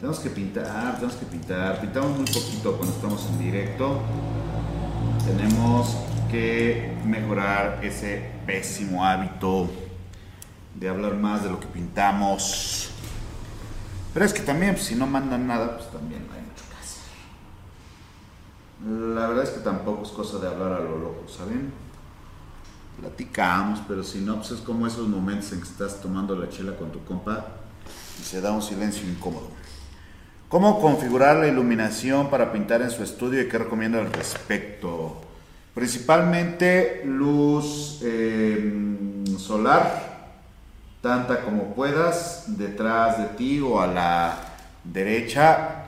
tenemos 0.00 0.18
que 0.18 0.30
pintar, 0.30 0.96
tenemos 0.96 1.14
que 1.14 1.26
pintar. 1.26 1.80
Pintamos 1.80 2.18
muy 2.18 2.26
poquito 2.26 2.76
cuando 2.76 2.92
estamos 2.92 3.24
en 3.26 3.38
directo. 3.38 4.02
Tenemos 5.24 5.96
que 6.28 6.92
mejorar 7.04 7.78
ese 7.84 8.32
pésimo 8.44 9.04
hábito 9.04 9.70
de 10.80 10.88
hablar 10.88 11.14
más 11.14 11.44
de 11.44 11.50
lo 11.50 11.60
que 11.60 11.66
pintamos. 11.66 12.88
Pero 14.14 14.24
es 14.24 14.32
que 14.32 14.40
también, 14.40 14.72
pues, 14.72 14.86
si 14.86 14.94
no 14.94 15.06
mandan 15.06 15.46
nada, 15.46 15.76
pues 15.76 15.90
también 15.90 16.26
no 16.26 16.32
hay 16.32 16.40
mucho 16.40 16.64
que 16.68 16.76
hacer. 16.82 17.02
La 19.14 19.28
verdad 19.28 19.44
es 19.44 19.50
que 19.50 19.60
tampoco 19.60 20.02
es 20.02 20.08
cosa 20.08 20.38
de 20.38 20.48
hablar 20.48 20.72
a 20.72 20.80
lo 20.80 20.98
loco, 20.98 21.28
¿saben? 21.28 21.70
Platicamos, 22.98 23.80
pero 23.86 24.02
si 24.02 24.20
no, 24.20 24.36
pues 24.36 24.52
es 24.52 24.60
como 24.60 24.86
esos 24.86 25.06
momentos 25.06 25.52
en 25.52 25.60
que 25.60 25.68
estás 25.68 26.00
tomando 26.00 26.34
la 26.34 26.48
chela 26.48 26.74
con 26.76 26.90
tu 26.90 27.04
compa 27.04 27.46
y 28.18 28.24
se 28.24 28.40
da 28.40 28.50
un 28.50 28.62
silencio 28.62 29.06
incómodo. 29.06 29.48
¿Cómo 30.48 30.80
configurar 30.80 31.36
la 31.36 31.46
iluminación 31.46 32.30
para 32.30 32.52
pintar 32.52 32.82
en 32.82 32.90
su 32.90 33.04
estudio 33.04 33.42
y 33.42 33.48
qué 33.48 33.58
recomienda 33.58 34.00
al 34.00 34.12
respecto? 34.12 35.20
Principalmente 35.74 37.02
luz 37.04 38.00
eh, 38.02 39.24
solar 39.38 40.09
tanta 41.00 41.42
como 41.42 41.74
puedas, 41.74 42.44
detrás 42.58 43.18
de 43.18 43.24
ti 43.36 43.60
o 43.60 43.80
a 43.80 43.86
la 43.86 44.36
derecha. 44.84 45.84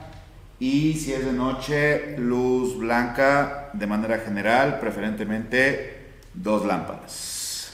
Y 0.59 0.93
si 0.93 1.13
es 1.13 1.25
de 1.25 1.33
noche, 1.33 2.17
luz 2.17 2.77
blanca 2.77 3.69
de 3.73 3.87
manera 3.87 4.19
general, 4.19 4.79
preferentemente 4.79 6.13
dos 6.33 6.65
lámparas. 6.65 7.71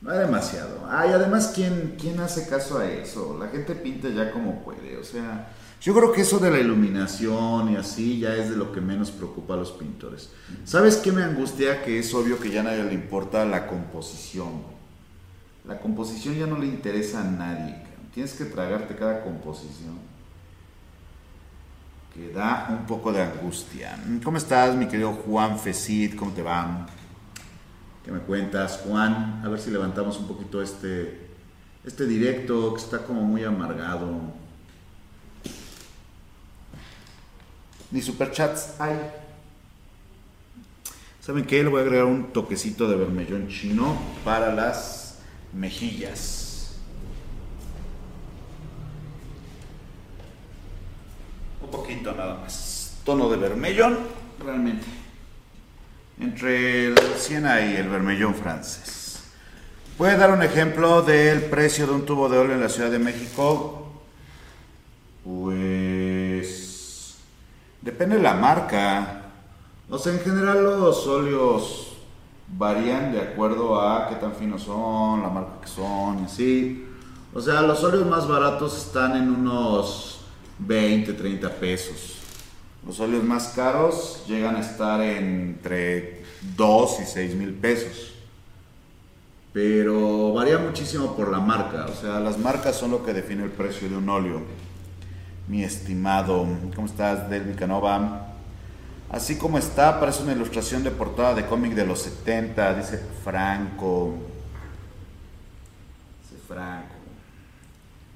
No 0.00 0.10
hay 0.10 0.18
demasiado. 0.18 0.86
Ay, 0.90 1.10
además, 1.12 1.52
¿quién, 1.54 1.96
¿quién 1.98 2.20
hace 2.20 2.46
caso 2.46 2.78
a 2.78 2.86
eso? 2.86 3.38
La 3.38 3.48
gente 3.48 3.74
pinta 3.74 4.08
ya 4.08 4.32
como 4.32 4.62
puede. 4.62 4.98
O 4.98 5.04
sea, 5.04 5.48
yo 5.80 5.94
creo 5.94 6.12
que 6.12 6.22
eso 6.22 6.38
de 6.38 6.50
la 6.50 6.58
iluminación 6.58 7.70
y 7.72 7.76
así 7.76 8.18
ya 8.18 8.34
es 8.34 8.50
de 8.50 8.56
lo 8.56 8.72
que 8.72 8.82
menos 8.82 9.10
preocupa 9.10 9.54
a 9.54 9.56
los 9.56 9.72
pintores. 9.72 10.30
¿Sabes 10.64 10.96
qué 10.96 11.10
me 11.10 11.22
angustia? 11.22 11.82
Que 11.82 12.00
es 12.00 12.12
obvio 12.12 12.38
que 12.38 12.50
ya 12.50 12.60
a 12.60 12.64
nadie 12.64 12.84
le 12.84 12.92
importa 12.92 13.46
la 13.46 13.66
composición. 13.66 14.73
La 15.66 15.78
composición 15.78 16.34
ya 16.34 16.46
no 16.46 16.58
le 16.58 16.66
interesa 16.66 17.20
a 17.20 17.24
nadie. 17.24 17.74
Tienes 18.12 18.34
que 18.34 18.44
tragarte 18.44 18.94
cada 18.96 19.22
composición. 19.22 19.98
Que 22.12 22.32
da 22.32 22.68
un 22.70 22.86
poco 22.86 23.12
de 23.12 23.22
angustia. 23.22 23.98
¿Cómo 24.22 24.36
estás, 24.36 24.76
mi 24.76 24.86
querido 24.86 25.12
Juan 25.12 25.58
Fesid? 25.58 26.16
¿Cómo 26.16 26.32
te 26.32 26.42
va? 26.42 26.86
¿Qué 28.04 28.12
me 28.12 28.20
cuentas, 28.20 28.82
Juan? 28.84 29.40
A 29.42 29.48
ver 29.48 29.58
si 29.58 29.70
levantamos 29.70 30.18
un 30.18 30.28
poquito 30.28 30.62
este, 30.62 31.28
este 31.84 32.06
directo 32.06 32.74
que 32.74 32.80
está 32.80 32.98
como 32.98 33.22
muy 33.22 33.42
amargado. 33.42 34.20
Ni 37.90 38.02
superchats 38.02 38.78
hay. 38.78 38.98
¿Saben 41.20 41.46
qué? 41.46 41.62
Le 41.62 41.70
voy 41.70 41.80
a 41.80 41.84
agregar 41.84 42.04
un 42.04 42.32
toquecito 42.32 42.86
de 42.86 42.96
vermellón 42.96 43.48
chino 43.48 43.96
para 44.24 44.54
las 44.54 45.03
mejillas. 45.54 46.76
Un 51.62 51.70
poquito 51.70 52.12
nada 52.12 52.34
más. 52.34 52.98
Tono 53.04 53.28
de 53.28 53.36
vermellón, 53.36 53.98
realmente. 54.42 54.86
Entre 56.20 56.86
el 56.86 56.98
siena 57.16 57.60
y 57.60 57.76
el 57.76 57.88
vermellón 57.88 58.34
francés. 58.34 59.22
¿Puede 59.96 60.16
dar 60.16 60.32
un 60.32 60.42
ejemplo 60.42 61.02
del 61.02 61.42
precio 61.44 61.86
de 61.86 61.92
un 61.92 62.04
tubo 62.04 62.28
de 62.28 62.38
óleo 62.38 62.54
en 62.54 62.60
la 62.60 62.68
Ciudad 62.68 62.90
de 62.90 62.98
México? 62.98 64.02
Pues 65.24 67.16
depende 67.80 68.16
de 68.16 68.22
la 68.22 68.34
marca. 68.34 69.22
O 69.88 69.98
sea, 69.98 70.12
en 70.12 70.20
general 70.20 70.64
los 70.64 71.06
óleos 71.06 71.93
varían 72.56 73.12
de 73.12 73.20
acuerdo 73.20 73.80
a 73.80 74.08
qué 74.08 74.16
tan 74.16 74.34
finos 74.34 74.62
son, 74.62 75.22
la 75.22 75.28
marca 75.28 75.60
que 75.60 75.68
son 75.68 76.20
y 76.20 76.24
así. 76.24 76.86
O 77.32 77.40
sea, 77.40 77.62
los 77.62 77.82
óleos 77.82 78.06
más 78.06 78.28
baratos 78.28 78.76
están 78.86 79.16
en 79.16 79.28
unos 79.28 80.20
20, 80.60 81.12
30 81.12 81.50
pesos. 81.50 82.18
Los 82.86 83.00
óleos 83.00 83.24
más 83.24 83.48
caros 83.48 84.24
llegan 84.28 84.56
a 84.56 84.60
estar 84.60 85.00
entre 85.00 86.22
2 86.56 87.00
y 87.00 87.04
6 87.04 87.34
mil 87.34 87.54
pesos. 87.54 88.12
Pero 89.52 90.32
varía 90.32 90.58
muchísimo 90.58 91.16
por 91.16 91.30
la 91.30 91.40
marca. 91.40 91.86
O 91.86 91.94
sea, 91.94 92.20
las 92.20 92.38
marcas 92.38 92.76
son 92.76 92.90
lo 92.90 93.04
que 93.04 93.12
define 93.12 93.44
el 93.44 93.50
precio 93.50 93.88
de 93.88 93.96
un 93.96 94.08
óleo. 94.08 94.42
Mi 95.48 95.64
estimado, 95.64 96.46
¿cómo 96.74 96.86
estás, 96.86 97.28
Delmi 97.30 97.54
Canova? 97.54 98.33
Así 99.10 99.36
como 99.36 99.58
está, 99.58 100.00
parece 100.00 100.22
una 100.22 100.32
ilustración 100.32 100.82
de 100.82 100.90
portada 100.90 101.34
de 101.34 101.46
cómic 101.46 101.74
de 101.74 101.86
los 101.86 102.00
70, 102.02 102.74
dice 102.74 102.98
Franco. 103.22 104.14
Dice 106.22 106.42
Franco. 106.48 106.94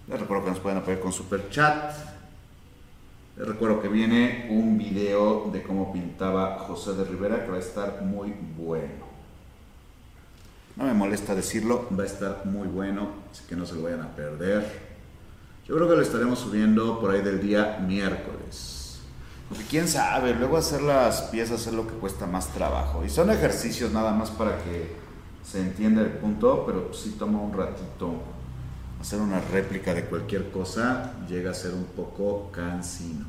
Les 0.09 0.19
recuerdo 0.19 0.45
que 0.45 0.51
nos 0.51 0.61
pueden 0.61 0.79
apoyar 0.79 1.01
con 1.01 1.13
super 1.13 1.51
chat. 1.51 1.93
Les 3.37 3.47
recuerdo 3.47 3.81
que 3.81 3.89
viene 3.89 4.49
un 4.51 4.77
video 4.79 5.49
de 5.53 5.63
cómo 5.63 5.93
pintaba 5.93 6.59
José 6.61 6.95
de 6.95 7.05
Rivera 7.05 7.45
que 7.45 7.51
va 7.51 7.59
a 7.59 7.61
estar 7.61 8.03
muy 8.03 8.35
bueno. 8.57 9.07
No 10.75 10.85
me 10.85 10.95
molesta 10.95 11.35
decirlo, 11.35 11.87
va 11.97 12.05
a 12.05 12.07
estar 12.07 12.47
muy 12.47 12.69
bueno, 12.69 13.11
así 13.31 13.45
que 13.49 13.57
no 13.57 13.67
se 13.67 13.75
lo 13.75 13.83
vayan 13.83 14.03
a 14.03 14.15
perder. 14.15 14.89
Yo 15.67 15.75
creo 15.75 15.89
que 15.89 15.97
lo 15.97 16.03
estaremos 16.03 16.39
subiendo 16.39 17.01
por 17.01 17.11
ahí 17.11 17.21
del 17.21 17.41
día 17.41 17.79
miércoles. 17.87 18.78
Porque 19.49 19.65
quién 19.65 19.89
sabe, 19.89 20.35
luego 20.35 20.59
hacer 20.59 20.83
las 20.83 21.23
piezas 21.23 21.67
es 21.67 21.73
lo 21.73 21.87
que 21.87 21.95
cuesta 21.95 22.27
más 22.27 22.49
trabajo. 22.49 23.05
Y 23.05 23.09
son 23.09 23.31
ejercicios 23.31 23.93
nada 23.93 24.13
más 24.13 24.31
para 24.31 24.63
que 24.63 24.95
se 25.43 25.61
entienda 25.61 26.03
el 26.03 26.11
punto, 26.11 26.65
pero 26.67 26.93
si 26.93 27.11
toma 27.11 27.41
un 27.41 27.53
ratito. 27.53 28.13
Hacer 29.01 29.21
una 29.21 29.41
réplica 29.41 29.95
de 29.95 30.05
cualquier 30.05 30.51
cosa 30.51 31.15
llega 31.29 31.53
a 31.53 31.55
ser 31.55 31.73
un 31.73 31.85
poco 31.85 32.51
cansino. 32.51 33.27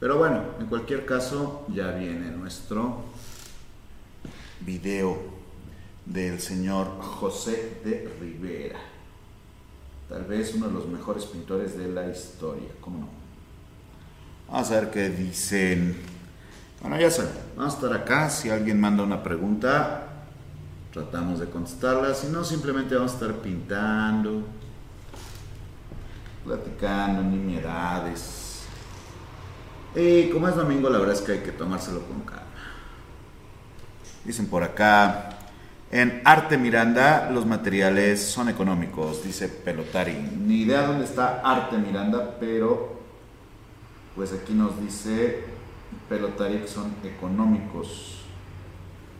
Pero 0.00 0.18
bueno, 0.18 0.42
en 0.58 0.66
cualquier 0.66 1.06
caso 1.06 1.64
ya 1.72 1.92
viene 1.92 2.30
nuestro 2.32 3.04
video 4.60 5.16
del 6.04 6.40
señor 6.40 7.00
José 7.00 7.80
de 7.84 8.12
Rivera. 8.20 8.80
Tal 10.08 10.24
vez 10.24 10.52
uno 10.54 10.66
de 10.66 10.74
los 10.74 10.88
mejores 10.88 11.24
pintores 11.24 11.78
de 11.78 11.88
la 11.88 12.10
historia, 12.10 12.68
¿cómo 12.80 12.98
no? 12.98 13.23
Vamos 14.48 14.70
a 14.70 14.80
ver 14.80 14.90
qué 14.90 15.10
dicen. 15.10 15.96
Bueno, 16.80 17.00
ya 17.00 17.10
saben, 17.10 17.32
vamos 17.56 17.74
a 17.74 17.76
estar 17.76 17.92
acá. 17.94 18.30
Si 18.30 18.50
alguien 18.50 18.78
manda 18.78 19.02
una 19.02 19.22
pregunta, 19.22 20.02
tratamos 20.92 21.40
de 21.40 21.46
contestarla. 21.46 22.14
Si 22.14 22.26
no, 22.28 22.44
simplemente 22.44 22.94
vamos 22.94 23.12
a 23.12 23.14
estar 23.14 23.32
pintando, 23.36 24.42
platicando, 26.44 27.22
nimiedades. 27.22 28.62
Y 29.94 30.28
como 30.30 30.48
es 30.48 30.56
domingo, 30.56 30.90
la 30.90 30.98
verdad 30.98 31.14
es 31.14 31.22
que 31.22 31.32
hay 31.32 31.38
que 31.38 31.52
tomárselo 31.52 32.02
con 32.02 32.20
calma. 32.20 32.44
Dicen 34.24 34.46
por 34.46 34.62
acá, 34.62 35.30
en 35.90 36.20
Arte 36.24 36.58
Miranda 36.58 37.30
los 37.30 37.46
materiales 37.46 38.20
son 38.20 38.48
económicos, 38.48 39.22
dice 39.22 39.48
Pelotari. 39.48 40.14
Ni 40.14 40.62
idea 40.62 40.86
dónde 40.86 41.04
está 41.04 41.40
Arte 41.44 41.78
Miranda, 41.78 42.36
pero 42.40 42.93
pues 44.14 44.32
aquí 44.32 44.54
nos 44.54 44.80
dice 44.80 45.44
pelotaria 46.08 46.60
que 46.60 46.68
son 46.68 46.94
económicos. 47.04 48.20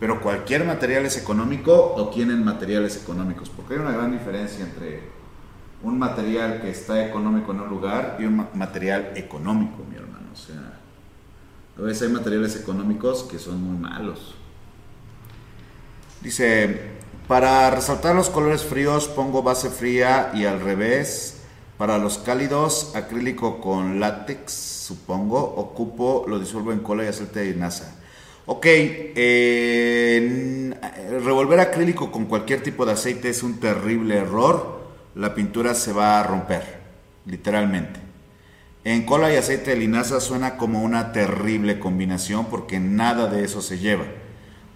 Pero 0.01 0.21
cualquier 0.21 0.65
material 0.65 1.07
es 1.07 1.17
económico 1.17 1.95
o 1.95 2.09
tienen 2.11 2.45
materiales 2.45 2.97
económicos, 3.03 3.49
porque 3.49 3.75
hay 3.75 3.81
una 3.81 3.93
gran 3.93 4.13
diferencia 4.13 4.65
entre 4.65 5.03
un 5.83 5.99
material 5.99 6.61
que 6.61 6.71
está 6.71 7.05
económico 7.07 7.53
en 7.53 7.61
un 7.61 7.69
lugar 7.69 8.17
y 8.19 8.25
un 8.25 8.49
material 8.55 9.13
económico, 9.15 9.85
mi 9.89 9.97
hermano. 9.97 10.27
O 10.33 10.37
sea, 10.37 10.81
a 11.79 11.83
veces 11.83 12.09
hay 12.09 12.15
materiales 12.15 12.57
económicos 12.57 13.25
que 13.25 13.39
son 13.39 13.63
muy 13.63 13.79
malos. 13.79 14.35
Dice, 16.23 16.93
para 17.29 17.71
resaltar 17.71 18.15
los 18.15 18.31
colores 18.31 18.65
fríos 18.65 19.09
pongo 19.09 19.43
base 19.43 19.71
fría 19.71 20.31
y 20.35 20.45
al 20.45 20.61
revés. 20.61 21.43
Para 21.79 21.99
los 21.99 22.19
cálidos, 22.19 22.95
acrílico 22.95 23.61
con 23.61 23.99
látex 23.99 24.74
supongo, 24.85 25.39
ocupo, 25.41 26.27
lo 26.29 26.39
disuelvo 26.39 26.71
en 26.73 26.81
cola 26.81 27.05
y 27.05 27.09
aceite 27.09 27.41
de 27.41 27.53
linaza. 27.53 27.97
Ok, 28.45 28.67
revolver 31.25 31.61
acrílico 31.61 32.13
con 32.13 32.27
cualquier 32.27 32.63
tipo 32.63 32.85
de 32.85 32.93
aceite 32.93 33.31
es 33.31 33.43
un 33.43 33.59
terrible 33.59 34.19
error. 34.19 34.85
La 35.15 35.35
pintura 35.35 35.75
se 35.75 35.95
va 35.95 36.21
a 36.21 36.23
romper, 36.23 36.63
literalmente. 37.25 38.01
En 38.85 39.07
cola 39.07 39.33
y 39.33 39.37
aceite 39.37 39.71
de 39.71 39.77
linaza 39.79 40.21
suena 40.21 40.59
como 40.59 40.83
una 40.83 41.13
terrible 41.13 41.79
combinación 41.79 42.47
porque 42.51 42.79
nada 42.79 43.29
de 43.29 43.43
eso 43.45 43.63
se 43.63 43.79
lleva. 43.79 44.05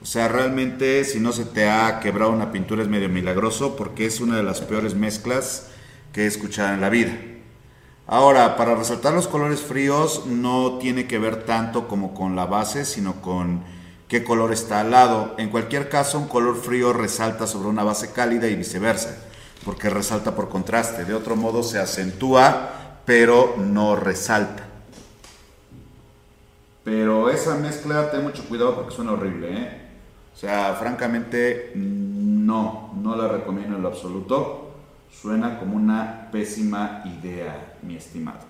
O 0.00 0.06
sea, 0.06 0.28
realmente 0.28 1.04
si 1.04 1.20
no 1.20 1.32
se 1.32 1.44
te 1.44 1.68
ha 1.68 2.00
quebrado 2.00 2.32
una 2.32 2.50
pintura 2.50 2.82
es 2.82 2.88
medio 2.88 3.10
milagroso 3.10 3.76
porque 3.76 4.06
es 4.06 4.20
una 4.20 4.38
de 4.38 4.44
las 4.44 4.62
peores 4.62 4.94
mezclas 4.94 5.68
que 6.14 6.22
he 6.22 6.26
escuchado 6.26 6.72
en 6.72 6.80
la 6.80 6.88
vida. 6.88 7.12
Ahora, 8.10 8.56
para 8.56 8.74
resaltar 8.74 9.12
los 9.12 9.28
colores 9.28 9.60
fríos 9.60 10.24
no 10.24 10.78
tiene 10.78 11.06
que 11.06 11.18
ver 11.18 11.44
tanto 11.44 11.86
como 11.88 12.14
con 12.14 12.34
la 12.34 12.46
base, 12.46 12.86
sino 12.86 13.20
con 13.20 13.62
qué 14.08 14.24
color 14.24 14.50
está 14.50 14.80
al 14.80 14.92
lado. 14.92 15.34
En 15.36 15.50
cualquier 15.50 15.90
caso, 15.90 16.18
un 16.18 16.26
color 16.26 16.56
frío 16.56 16.94
resalta 16.94 17.46
sobre 17.46 17.68
una 17.68 17.84
base 17.84 18.10
cálida 18.10 18.48
y 18.48 18.56
viceversa, 18.56 19.14
porque 19.62 19.90
resalta 19.90 20.34
por 20.34 20.48
contraste. 20.48 21.04
De 21.04 21.12
otro 21.12 21.36
modo 21.36 21.62
se 21.62 21.78
acentúa, 21.78 23.02
pero 23.04 23.56
no 23.58 23.94
resalta. 23.94 24.66
Pero 26.84 27.28
esa 27.28 27.56
mezcla, 27.56 28.10
ten 28.10 28.22
mucho 28.22 28.42
cuidado 28.48 28.74
porque 28.74 28.94
suena 28.94 29.12
horrible, 29.12 29.52
¿eh? 29.52 29.82
O 30.34 30.38
sea, 30.38 30.74
francamente, 30.80 31.72
no, 31.74 32.94
no 32.96 33.16
la 33.16 33.28
recomiendo 33.28 33.76
en 33.76 33.82
lo 33.82 33.88
absoluto. 33.88 34.67
Suena 35.10 35.58
como 35.58 35.76
una 35.76 36.28
pésima 36.30 37.02
idea, 37.04 37.76
mi 37.82 37.96
estimado. 37.96 38.40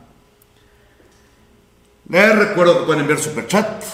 Les 2.09 2.37
recuerdo 2.37 2.81
que 2.81 2.87
pueden 2.87 3.03
enviar 3.03 3.19
superchat. 3.19 3.85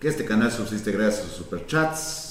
Que 0.00 0.08
este 0.08 0.24
canal 0.24 0.52
subsiste 0.52 0.92
gracias 0.92 1.24
a 1.24 1.28
sus 1.28 1.36
superchats. 1.36 2.24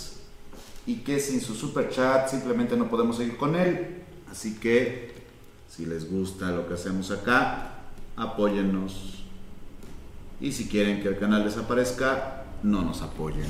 y 0.86 0.98
que 0.98 1.20
sin 1.20 1.40
su 1.40 1.56
super 1.56 1.90
chat 1.90 2.28
simplemente 2.28 2.76
no 2.76 2.90
podemos 2.90 3.18
seguir 3.18 3.38
con 3.38 3.56
él. 3.56 4.04
Así 4.30 4.56
que 4.56 5.14
si 5.70 5.86
les 5.86 6.10
gusta 6.10 6.52
lo 6.52 6.68
que 6.68 6.74
hacemos 6.74 7.10
acá, 7.12 7.76
apóyennos. 8.16 9.24
Y 10.42 10.52
si 10.52 10.68
quieren 10.68 11.02
que 11.02 11.08
el 11.08 11.18
canal 11.18 11.44
desaparezca, 11.44 12.44
no 12.64 12.82
nos 12.82 13.02
apoyen. 13.02 13.48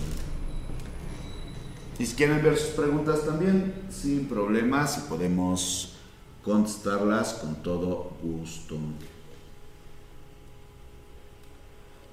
Y 2.00 2.06
si 2.06 2.16
quieren 2.16 2.42
ver 2.42 2.58
sus 2.58 2.72
preguntas 2.72 3.24
también, 3.26 3.86
sin 3.90 4.28
problemas, 4.28 4.98
y 4.98 5.02
podemos 5.10 5.94
contestarlas 6.44 7.36
con 7.36 7.56
todo 7.58 8.18
gusto. 8.22 8.76
Vamos 8.76 9.04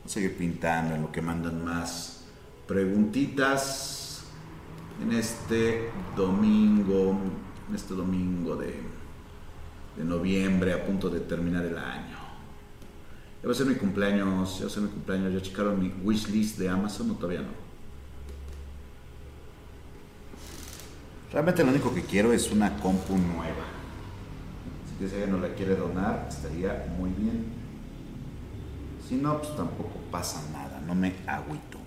a 0.05 0.09
seguir 0.09 0.37
pintando 0.37 0.95
en 0.95 1.03
lo 1.03 1.13
que 1.13 1.23
mandan 1.23 1.65
más 1.65 2.25
preguntitas 2.67 4.23
en 5.03 5.13
este 5.13 5.91
domingo, 6.15 7.17
en 7.69 7.75
este 7.75 7.95
domingo 7.95 8.57
de, 8.57 8.75
de 9.97 10.05
noviembre, 10.05 10.75
a 10.75 10.85
punto 10.85 11.09
de 11.09 11.21
terminar 11.21 11.65
el 11.65 11.79
año. 11.79 12.19
Ya 13.43 13.49
va 13.49 13.53
a 13.53 13.57
ser 13.57 13.67
mi 13.67 13.77
cumpleaños, 13.77 14.59
ya 14.59 14.67
va 14.67 14.71
a 14.71 14.75
ser 14.75 14.83
mi 14.83 14.91
cumpleaños, 14.91 15.33
ya 15.33 15.41
checaron 15.41 15.81
mi 15.81 15.89
wishlist 16.05 16.59
de 16.59 16.69
Amazon 16.69 17.11
o 17.11 17.15
todavía 17.15 17.41
no. 17.41 17.70
Realmente 21.33 21.63
lo 21.63 21.71
único 21.71 21.95
que 21.95 22.03
quiero 22.03 22.33
es 22.33 22.51
una 22.51 22.77
compu 22.79 23.17
nueva. 23.17 23.65
Si 24.99 25.05
alguien 25.05 25.31
no 25.31 25.39
la 25.39 25.55
quiere 25.55 25.77
donar, 25.77 26.27
estaría 26.29 26.87
muy 26.99 27.11
bien. 27.11 27.47
Si 29.09 29.15
no, 29.15 29.39
pues 29.39 29.57
tampoco 29.57 29.95
pasa 30.11 30.43
nada, 30.53 30.81
no 30.87 30.95
me 30.95 31.15
agüito. 31.27 31.79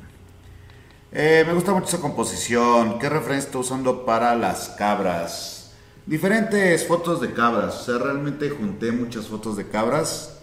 Eh, 1.15 1.43
me 1.45 1.53
gusta 1.53 1.73
mucho 1.73 1.85
esa 1.85 1.99
composición. 1.99 2.97
¿Qué 2.97 3.07
referencia 3.07 3.47
está 3.47 3.59
usando 3.59 4.03
para 4.03 4.35
las 4.35 4.69
cabras? 4.69 5.73
Diferentes 6.07 6.87
fotos 6.87 7.21
de 7.21 7.33
cabras. 7.33 7.81
O 7.81 7.83
sea, 7.83 7.97
realmente 7.99 8.49
junté 8.49 8.91
muchas 8.91 9.27
fotos 9.27 9.55
de 9.55 9.67
cabras. 9.67 10.39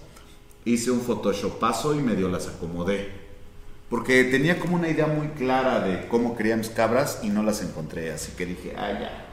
Hice 0.64 0.92
un 0.92 1.00
photoshopazo 1.00 1.96
y 1.96 2.02
medio 2.02 2.28
las 2.28 2.46
acomodé. 2.46 3.19
Porque 3.90 4.22
tenía 4.24 4.60
como 4.60 4.76
una 4.76 4.88
idea 4.88 5.08
muy 5.08 5.28
clara 5.30 5.80
de 5.80 6.06
cómo 6.06 6.36
quería 6.36 6.56
mis 6.56 6.70
cabras 6.70 7.18
y 7.24 7.28
no 7.28 7.42
las 7.42 7.60
encontré. 7.60 8.12
Así 8.12 8.32
que 8.32 8.46
dije, 8.46 8.72
ah, 8.78 8.92
ya. 8.92 9.26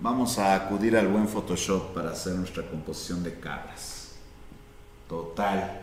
Vamos 0.00 0.38
a 0.38 0.54
acudir 0.54 0.96
al 0.96 1.08
buen 1.08 1.28
Photoshop 1.28 1.92
para 1.92 2.12
hacer 2.12 2.34
nuestra 2.34 2.66
composición 2.66 3.22
de 3.22 3.38
cabras. 3.38 4.12
Total. 5.08 5.82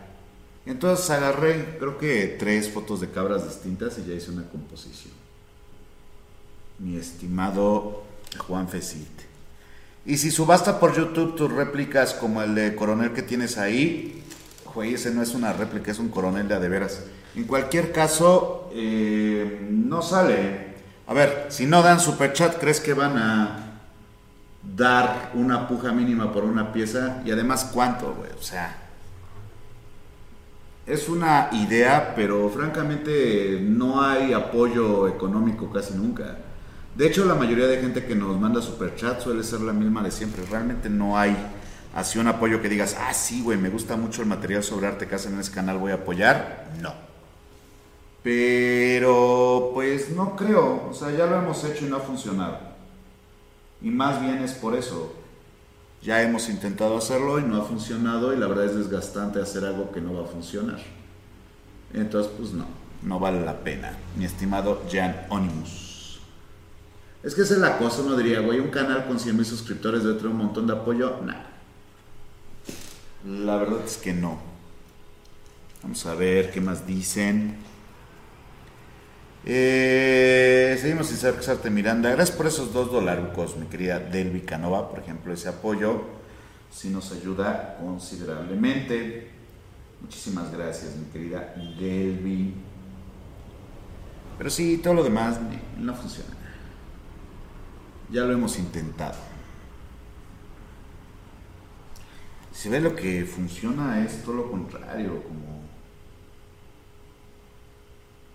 Entonces 0.66 1.08
agarré, 1.10 1.76
creo 1.78 1.96
que 1.96 2.36
tres 2.38 2.68
fotos 2.68 3.00
de 3.00 3.10
cabras 3.10 3.44
distintas 3.44 3.96
y 3.98 4.08
ya 4.08 4.14
hice 4.14 4.32
una 4.32 4.48
composición. 4.48 5.14
Mi 6.80 6.96
estimado 6.96 8.02
Juan 8.38 8.68
Fesit. 8.68 9.20
Y 10.04 10.18
si 10.18 10.32
subasta 10.32 10.80
por 10.80 10.96
YouTube 10.96 11.36
tus 11.36 11.52
réplicas 11.52 12.14
como 12.14 12.42
el 12.42 12.56
de 12.56 12.74
coronel 12.74 13.12
que 13.12 13.22
tienes 13.22 13.56
ahí, 13.56 14.24
güey, 14.74 14.94
ese 14.94 15.12
no 15.12 15.22
es 15.22 15.34
una 15.34 15.52
réplica, 15.52 15.92
es 15.92 15.98
un 15.98 16.08
coronel 16.08 16.48
de 16.48 16.54
a 16.54 16.60
de 16.60 16.68
veras. 16.68 17.02
En 17.36 17.44
cualquier 17.44 17.92
caso, 17.92 18.70
eh, 18.72 19.68
no 19.70 20.00
sale. 20.00 20.74
A 21.06 21.12
ver, 21.12 21.46
si 21.50 21.66
no 21.66 21.82
dan 21.82 22.00
superchat, 22.00 22.58
¿crees 22.58 22.80
que 22.80 22.94
van 22.94 23.18
a 23.18 23.78
dar 24.62 25.32
una 25.34 25.68
puja 25.68 25.92
mínima 25.92 26.32
por 26.32 26.44
una 26.44 26.72
pieza? 26.72 27.22
Y 27.26 27.30
además, 27.30 27.70
¿cuánto, 27.72 28.14
güey? 28.14 28.30
O 28.38 28.42
sea, 28.42 28.74
es 30.86 31.10
una 31.10 31.50
idea, 31.52 32.14
pero 32.16 32.48
francamente 32.48 33.60
no 33.62 34.02
hay 34.02 34.32
apoyo 34.32 35.06
económico 35.06 35.70
casi 35.70 35.92
nunca. 35.92 36.38
De 36.94 37.06
hecho, 37.06 37.26
la 37.26 37.34
mayoría 37.34 37.66
de 37.66 37.82
gente 37.82 38.06
que 38.06 38.14
nos 38.14 38.40
manda 38.40 38.62
superchat 38.62 39.20
suele 39.20 39.44
ser 39.44 39.60
la 39.60 39.74
misma 39.74 40.02
de 40.02 40.10
siempre. 40.10 40.42
Realmente 40.50 40.88
no 40.88 41.18
hay 41.18 41.36
así 41.94 42.18
un 42.18 42.28
apoyo 42.28 42.62
que 42.62 42.70
digas, 42.70 42.96
ah, 42.98 43.12
sí, 43.12 43.42
güey, 43.42 43.58
me 43.58 43.68
gusta 43.68 43.96
mucho 43.96 44.22
el 44.22 44.28
material 44.28 44.62
sobre 44.62 44.86
arte 44.86 45.06
que 45.06 45.14
hacen 45.14 45.34
en 45.34 45.40
ese 45.40 45.52
canal, 45.52 45.76
voy 45.76 45.92
a 45.92 45.96
apoyar. 45.96 46.70
No. 46.80 47.05
Pero, 48.26 49.70
pues 49.72 50.10
no 50.10 50.34
creo. 50.34 50.88
O 50.90 50.92
sea, 50.92 51.12
ya 51.12 51.26
lo 51.26 51.36
hemos 51.38 51.62
hecho 51.62 51.86
y 51.86 51.88
no 51.88 51.98
ha 51.98 52.00
funcionado. 52.00 52.58
Y 53.80 53.88
más 53.88 54.20
bien 54.20 54.38
es 54.38 54.50
por 54.50 54.74
eso. 54.74 55.14
Ya 56.02 56.20
hemos 56.22 56.48
intentado 56.48 56.96
hacerlo 56.96 57.38
y 57.38 57.44
no 57.44 57.62
ha 57.62 57.64
funcionado 57.64 58.34
y 58.34 58.36
la 58.36 58.48
verdad 58.48 58.64
es 58.64 58.74
desgastante 58.74 59.40
hacer 59.40 59.64
algo 59.64 59.92
que 59.92 60.00
no 60.00 60.12
va 60.12 60.24
a 60.24 60.26
funcionar. 60.26 60.80
Entonces, 61.94 62.32
pues 62.36 62.50
no, 62.50 62.66
no 63.04 63.20
vale 63.20 63.44
la 63.44 63.60
pena, 63.60 63.96
mi 64.16 64.24
estimado 64.24 64.82
Jan 64.90 65.26
Onimus. 65.28 66.18
Es 67.22 67.32
que 67.36 67.42
esa 67.42 67.54
es 67.54 67.60
la 67.60 67.78
cosa, 67.78 68.02
uno 68.02 68.16
diría, 68.16 68.40
güey, 68.40 68.58
un 68.58 68.70
canal 68.70 69.06
con 69.06 69.20
100 69.20 69.36
mil 69.36 69.46
suscriptores 69.46 70.02
de 70.02 70.10
otro 70.10 70.30
un 70.30 70.38
montón 70.38 70.66
de 70.66 70.72
apoyo, 70.72 71.20
nada. 71.24 71.46
La 73.24 73.56
verdad 73.56 73.84
es 73.86 73.96
que 73.98 74.12
no. 74.12 74.40
Vamos 75.84 76.04
a 76.06 76.16
ver 76.16 76.50
qué 76.50 76.60
más 76.60 76.88
dicen. 76.88 77.75
Eh, 79.48 80.76
seguimos 80.80 81.06
sin 81.06 81.18
Sarte 81.18 81.70
Miranda. 81.70 82.10
Gracias 82.10 82.36
por 82.36 82.48
esos 82.48 82.72
dos 82.72 82.90
dolarucos, 82.90 83.56
mi 83.56 83.66
querida 83.66 84.00
Delvi 84.00 84.40
Canova, 84.40 84.90
por 84.90 84.98
ejemplo, 84.98 85.32
ese 85.32 85.48
apoyo. 85.48 86.02
Sí 86.68 86.90
nos 86.90 87.12
ayuda 87.12 87.78
considerablemente. 87.80 89.30
Muchísimas 90.00 90.50
gracias, 90.50 90.96
mi 90.96 91.04
querida 91.06 91.54
Delvi. 91.78 92.54
Pero 94.36 94.50
sí, 94.50 94.78
todo 94.82 94.94
lo 94.94 95.04
demás 95.04 95.38
no 95.78 95.94
funciona. 95.94 96.34
Ya 98.10 98.22
lo 98.22 98.32
hemos 98.32 98.58
intentado. 98.58 99.16
Si 102.52 102.68
ve 102.68 102.80
lo 102.80 102.96
que 102.96 103.24
funciona 103.24 104.04
es 104.04 104.24
todo 104.24 104.34
lo 104.34 104.50
contrario, 104.50 105.22
como 105.22 105.55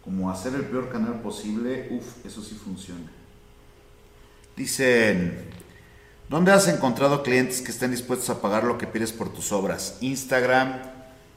como 0.03 0.31
hacer 0.31 0.55
el 0.55 0.65
peor 0.65 0.89
canal 0.89 1.21
posible, 1.21 1.87
uff, 1.91 2.25
eso 2.25 2.41
sí 2.41 2.55
funciona. 2.55 3.11
Dicen, 4.55 5.37
¿dónde 6.29 6.51
has 6.51 6.67
encontrado 6.67 7.23
clientes 7.23 7.61
que 7.61 7.71
estén 7.71 7.91
dispuestos 7.91 8.29
a 8.29 8.41
pagar 8.41 8.63
lo 8.63 8.77
que 8.77 8.87
pides 8.87 9.11
por 9.11 9.31
tus 9.31 9.51
obras? 9.51 9.97
Instagram. 10.01 10.81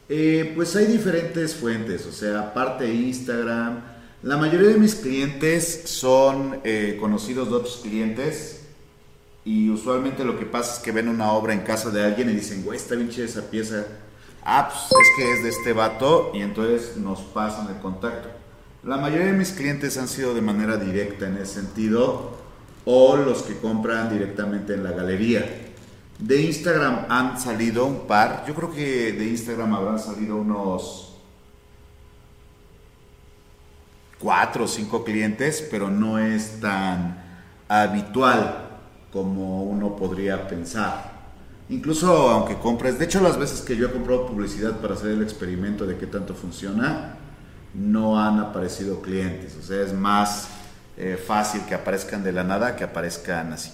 Eh, 0.09 0.53
pues 0.55 0.77
hay 0.77 0.87
diferentes 0.87 1.55
fuentes, 1.55 2.05
o 2.07 2.13
sea, 2.13 2.41
aparte 2.41 2.85
de 2.85 2.95
Instagram, 2.95 3.83
la 4.23 4.37
mayoría 4.37 4.69
de 4.69 4.79
mis 4.79 4.95
clientes 4.95 5.83
son 5.87 6.61
eh, 6.65 6.97
conocidos 7.01 7.49
de 7.49 7.55
otros 7.55 7.81
clientes 7.83 8.63
y 9.45 9.69
usualmente 9.69 10.25
lo 10.25 10.39
que 10.39 10.47
pasa 10.47 10.77
es 10.77 10.79
que 10.81 10.93
ven 10.93 11.09
una 11.09 11.33
obra 11.33 11.53
en 11.53 11.61
casa 11.61 11.91
de 11.91 12.03
alguien 12.03 12.31
y 12.31 12.35
dicen, 12.35 12.65
güey, 12.65 12.79
está 12.79 12.95
bien 12.95 13.11
esa 13.11 13.51
pieza. 13.51 13.87
Ah, 14.43 14.69
pues 14.71 15.01
es 15.01 15.09
que 15.17 15.33
es 15.33 15.43
de 15.43 15.49
este 15.51 15.73
vato 15.73 16.33
y 16.35 16.41
entonces 16.41 16.97
nos 16.97 17.21
pasan 17.21 17.69
el 17.69 17.81
contacto. 17.81 18.31
La 18.85 18.99
mayoría 18.99 19.29
de 19.29 19.33
mis 19.33 19.53
clientes 19.53 19.97
han 19.97 20.09
sido 20.09 20.35
de 20.35 20.43
manera 20.43 20.77
directa 20.77 21.27
en 21.27 21.39
ese 21.39 21.55
sentido 21.63 22.37
o 22.85 23.17
los 23.17 23.43
que 23.43 23.57
compran 23.57 24.11
directamente 24.11 24.75
en 24.75 24.85
la 24.85 24.91
galería. 24.91 25.43
De 26.19 26.43
Instagram 26.43 27.07
han 27.09 27.41
salido 27.41 27.87
un 27.87 28.07
par, 28.07 28.45
yo 28.47 28.55
creo 28.55 28.71
que 28.71 29.13
de 29.13 29.27
Instagram 29.27 29.73
habrán 29.73 29.99
salido 29.99 30.37
unos 30.37 31.17
cuatro 34.19 34.65
o 34.65 34.69
cinco 34.69 35.03
clientes, 35.03 35.67
pero 35.71 35.89
no 35.89 36.19
es 36.19 36.61
tan 36.61 37.25
habitual 37.69 38.69
como 39.11 39.65
uno 39.65 39.97
podría 39.97 40.47
pensar. 40.47 41.31
Incluso 41.71 42.29
aunque 42.29 42.59
compres, 42.59 42.99
de 42.99 43.07
hecho 43.07 43.23
las 43.23 43.39
veces 43.39 43.63
que 43.63 43.77
yo 43.77 43.87
he 43.87 43.91
comprado 43.91 44.27
publicidad 44.27 44.79
para 44.81 44.93
hacer 44.93 45.13
el 45.13 45.23
experimento 45.23 45.87
de 45.87 45.97
qué 45.97 46.07
tanto 46.07 46.35
funciona, 46.35 47.17
no 47.75 48.21
han 48.21 48.39
aparecido 48.39 49.03
clientes. 49.03 49.57
O 49.57 49.63
sea, 49.63 49.83
es 49.83 49.93
más 49.93 50.49
eh, 50.97 51.17
fácil 51.17 51.63
que 51.63 51.75
aparezcan 51.75 52.23
de 52.23 52.33
la 52.33 52.45
nada 52.45 52.77
que 52.77 52.85
aparezcan 52.85 53.53
así. 53.53 53.73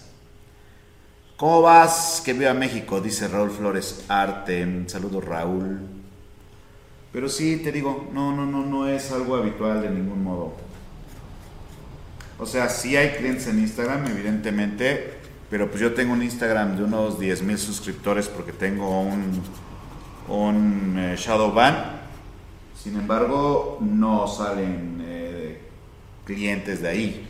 ¿Cómo 1.36 1.62
vas? 1.62 2.22
Que 2.24 2.32
viva 2.32 2.52
México, 2.54 3.00
dice 3.00 3.28
Raúl 3.28 3.50
Flores 3.50 4.04
Arte. 4.08 4.84
Saludos 4.86 5.24
Raúl. 5.24 5.80
Pero 7.12 7.28
sí, 7.28 7.56
te 7.62 7.72
digo, 7.72 8.08
no, 8.12 8.34
no, 8.34 8.46
no, 8.46 8.64
no 8.64 8.86
es 8.86 9.10
algo 9.10 9.36
habitual 9.36 9.82
de 9.82 9.90
ningún 9.90 10.22
modo. 10.22 10.54
O 12.38 12.46
sea, 12.46 12.68
sí 12.68 12.96
hay 12.96 13.10
clientes 13.16 13.46
en 13.48 13.58
Instagram, 13.58 14.06
evidentemente, 14.06 15.14
pero 15.50 15.68
pues 15.68 15.80
yo 15.80 15.92
tengo 15.92 16.12
un 16.12 16.22
Instagram 16.22 16.76
de 16.76 16.84
unos 16.84 17.18
10 17.18 17.42
mil 17.42 17.58
suscriptores 17.58 18.28
porque 18.28 18.52
tengo 18.52 19.00
un, 19.00 19.42
un 20.28 20.94
eh, 20.98 21.16
shadow 21.18 21.52
ban 21.52 21.99
sin 22.82 22.96
embargo, 22.96 23.78
no 23.82 24.26
salen 24.26 25.02
eh, 25.04 25.60
clientes 26.24 26.80
de 26.80 26.88
ahí. 26.88 27.26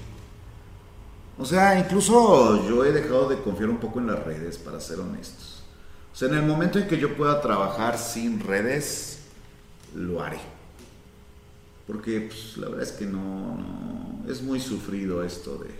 O 1.38 1.44
sea, 1.44 1.76
incluso 1.78 2.68
yo 2.68 2.84
he 2.84 2.92
dejado 2.92 3.28
de 3.28 3.40
confiar 3.40 3.70
un 3.70 3.78
poco 3.78 3.98
en 3.98 4.06
las 4.06 4.22
redes, 4.22 4.58
para 4.58 4.78
ser 4.78 5.00
honestos. 5.00 5.64
O 6.12 6.16
sea, 6.16 6.28
en 6.28 6.34
el 6.34 6.44
momento 6.44 6.78
en 6.78 6.86
que 6.86 6.98
yo 6.98 7.16
pueda 7.16 7.40
trabajar 7.40 7.98
sin 7.98 8.38
redes, 8.40 9.22
lo 9.94 10.22
haré. 10.22 10.38
Porque 11.86 12.20
pues, 12.20 12.56
la 12.56 12.68
verdad 12.68 12.84
es 12.84 12.92
que 12.92 13.06
no, 13.06 13.18
no, 13.18 14.30
es 14.30 14.42
muy 14.42 14.60
sufrido 14.60 15.24
esto 15.24 15.58
de, 15.58 15.70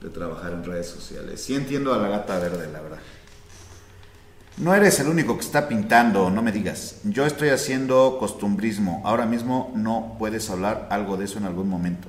de 0.00 0.12
trabajar 0.12 0.54
en 0.54 0.64
redes 0.64 0.88
sociales. 0.88 1.40
Sí 1.40 1.54
entiendo 1.54 1.94
a 1.94 1.98
la 1.98 2.08
gata 2.08 2.38
verde, 2.40 2.68
la 2.72 2.80
verdad. 2.80 2.98
No 4.58 4.74
eres 4.74 5.00
el 5.00 5.08
único 5.08 5.36
que 5.36 5.44
está 5.44 5.66
pintando, 5.66 6.28
no 6.28 6.42
me 6.42 6.52
digas. 6.52 7.00
Yo 7.04 7.24
estoy 7.24 7.48
haciendo 7.48 8.18
costumbrismo. 8.18 9.00
Ahora 9.04 9.24
mismo 9.24 9.72
no 9.74 10.16
puedes 10.18 10.50
hablar 10.50 10.88
algo 10.90 11.16
de 11.16 11.24
eso 11.24 11.38
en 11.38 11.46
algún 11.46 11.68
momento. 11.68 12.08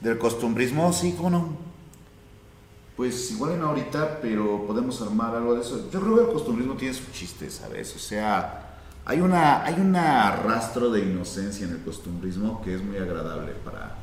Del 0.00 0.16
costumbrismo, 0.16 0.92
sí, 0.92 1.14
¿cómo 1.16 1.30
no? 1.30 1.48
Pues 2.96 3.32
igual 3.32 3.58
no 3.58 3.68
ahorita, 3.68 4.20
pero 4.22 4.66
podemos 4.66 5.02
armar 5.02 5.34
algo 5.34 5.54
de 5.56 5.62
eso. 5.62 5.90
Yo 5.90 6.00
creo 6.00 6.14
que 6.14 6.22
el 6.22 6.32
costumbrismo 6.32 6.74
tiene 6.74 6.94
su 6.94 7.10
chiste, 7.10 7.50
¿sabes? 7.50 7.94
O 7.96 7.98
sea, 7.98 8.78
hay, 9.04 9.20
una, 9.20 9.64
hay 9.64 9.74
un 9.74 9.92
rastro 9.94 10.90
de 10.90 11.00
inocencia 11.00 11.66
en 11.66 11.72
el 11.72 11.82
costumbrismo 11.82 12.62
que 12.62 12.76
es 12.76 12.84
muy 12.84 12.98
agradable 12.98 13.52
para, 13.64 13.96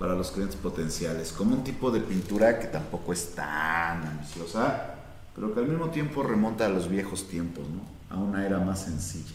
para 0.00 0.14
los 0.14 0.32
clientes 0.32 0.56
potenciales. 0.56 1.32
Como 1.32 1.54
un 1.54 1.62
tipo 1.62 1.92
de 1.92 2.00
pintura 2.00 2.58
que 2.58 2.66
tampoco 2.66 3.12
es 3.12 3.34
tan 3.36 4.04
ambiciosa 4.04 4.99
pero 5.40 5.54
que 5.54 5.60
al 5.60 5.68
mismo 5.68 5.88
tiempo 5.88 6.22
remonta 6.22 6.66
a 6.66 6.68
los 6.68 6.90
viejos 6.90 7.26
tiempos, 7.26 7.64
¿no? 7.66 7.80
A 8.14 8.20
una 8.20 8.44
era 8.44 8.58
más 8.58 8.82
sencilla. 8.84 9.34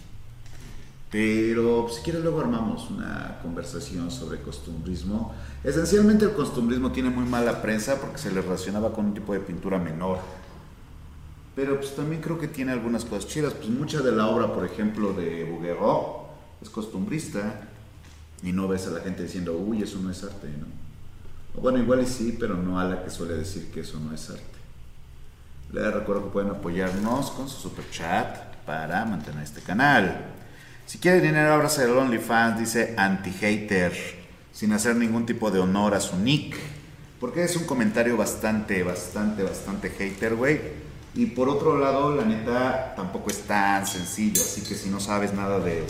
Pero 1.09 1.87
si 1.89 2.03
quieres 2.03 2.21
luego 2.21 2.41
armamos 2.41 2.91
una 2.91 3.39
conversación 3.41 4.11
sobre 4.11 4.39
costumbrismo. 4.39 5.33
Esencialmente 5.63 6.25
el 6.25 6.33
costumbrismo 6.33 6.91
tiene 6.91 7.09
muy 7.09 7.25
mala 7.25 7.59
prensa 7.59 7.99
porque 7.99 8.19
se 8.19 8.31
le 8.31 8.41
relacionaba 8.41 8.93
con 8.93 9.05
un 9.05 9.13
tipo 9.15 9.33
de 9.33 9.39
pintura 9.39 9.79
menor. 9.79 10.19
Pero 11.55 11.77
pues 11.77 11.95
también 11.95 12.21
creo 12.21 12.37
que 12.37 12.49
tiene 12.49 12.71
algunas 12.71 13.03
cosas 13.03 13.27
chidas. 13.27 13.55
Pues 13.55 13.69
mucha 13.69 14.01
de 14.01 14.11
la 14.11 14.27
obra, 14.27 14.53
por 14.53 14.63
ejemplo, 14.63 15.11
de 15.11 15.45
Bouguereau 15.45 16.27
es 16.61 16.69
costumbrista. 16.69 17.67
Y 18.43 18.51
no 18.51 18.67
ves 18.67 18.85
a 18.85 18.91
la 18.91 18.99
gente 18.99 19.23
diciendo, 19.23 19.57
uy, 19.57 19.81
eso 19.81 19.97
no 20.03 20.11
es 20.11 20.23
arte, 20.23 20.49
¿no? 20.49 20.67
bueno, 21.59 21.79
igual 21.79 22.03
y 22.03 22.05
sí, 22.05 22.37
pero 22.39 22.55
no 22.55 22.79
a 22.79 22.83
la 22.83 23.03
que 23.03 23.09
suele 23.09 23.33
decir 23.33 23.71
que 23.71 23.79
eso 23.79 23.99
no 23.99 24.13
es 24.13 24.29
arte. 24.29 24.54
Les 25.75 25.93
recuerdo 25.93 26.23
que 26.23 26.29
pueden 26.29 26.51
apoyarnos 26.51 27.31
con 27.31 27.49
su 27.49 27.59
super 27.63 27.83
chat 27.91 28.37
para 28.65 29.03
mantener 29.03 29.43
este 29.43 29.59
canal. 29.59 30.21
Si 30.85 30.99
quiere 30.99 31.19
dinero, 31.19 31.53
ábrase 31.53 31.83
el 31.83 31.89
OnlyFans, 31.89 32.59
dice 32.59 32.95
anti-hater, 32.95 33.91
sin 34.53 34.71
hacer 34.71 34.95
ningún 34.95 35.25
tipo 35.25 35.51
de 35.51 35.59
honor 35.59 35.93
a 35.93 35.99
su 35.99 36.15
nick. 36.15 36.55
Porque 37.19 37.43
es 37.43 37.57
un 37.57 37.65
comentario 37.65 38.15
bastante, 38.15 38.83
bastante, 38.83 39.43
bastante 39.43 39.89
hater, 39.89 40.35
güey. 40.35 40.61
Y 41.13 41.25
por 41.25 41.49
otro 41.49 41.77
lado, 41.77 42.15
la 42.15 42.23
neta, 42.23 42.93
tampoco 42.95 43.29
es 43.29 43.41
tan 43.41 43.85
sencillo. 43.85 44.41
Así 44.41 44.61
que 44.61 44.75
si 44.75 44.89
no 44.89 45.01
sabes 45.01 45.33
nada 45.33 45.59
de 45.59 45.83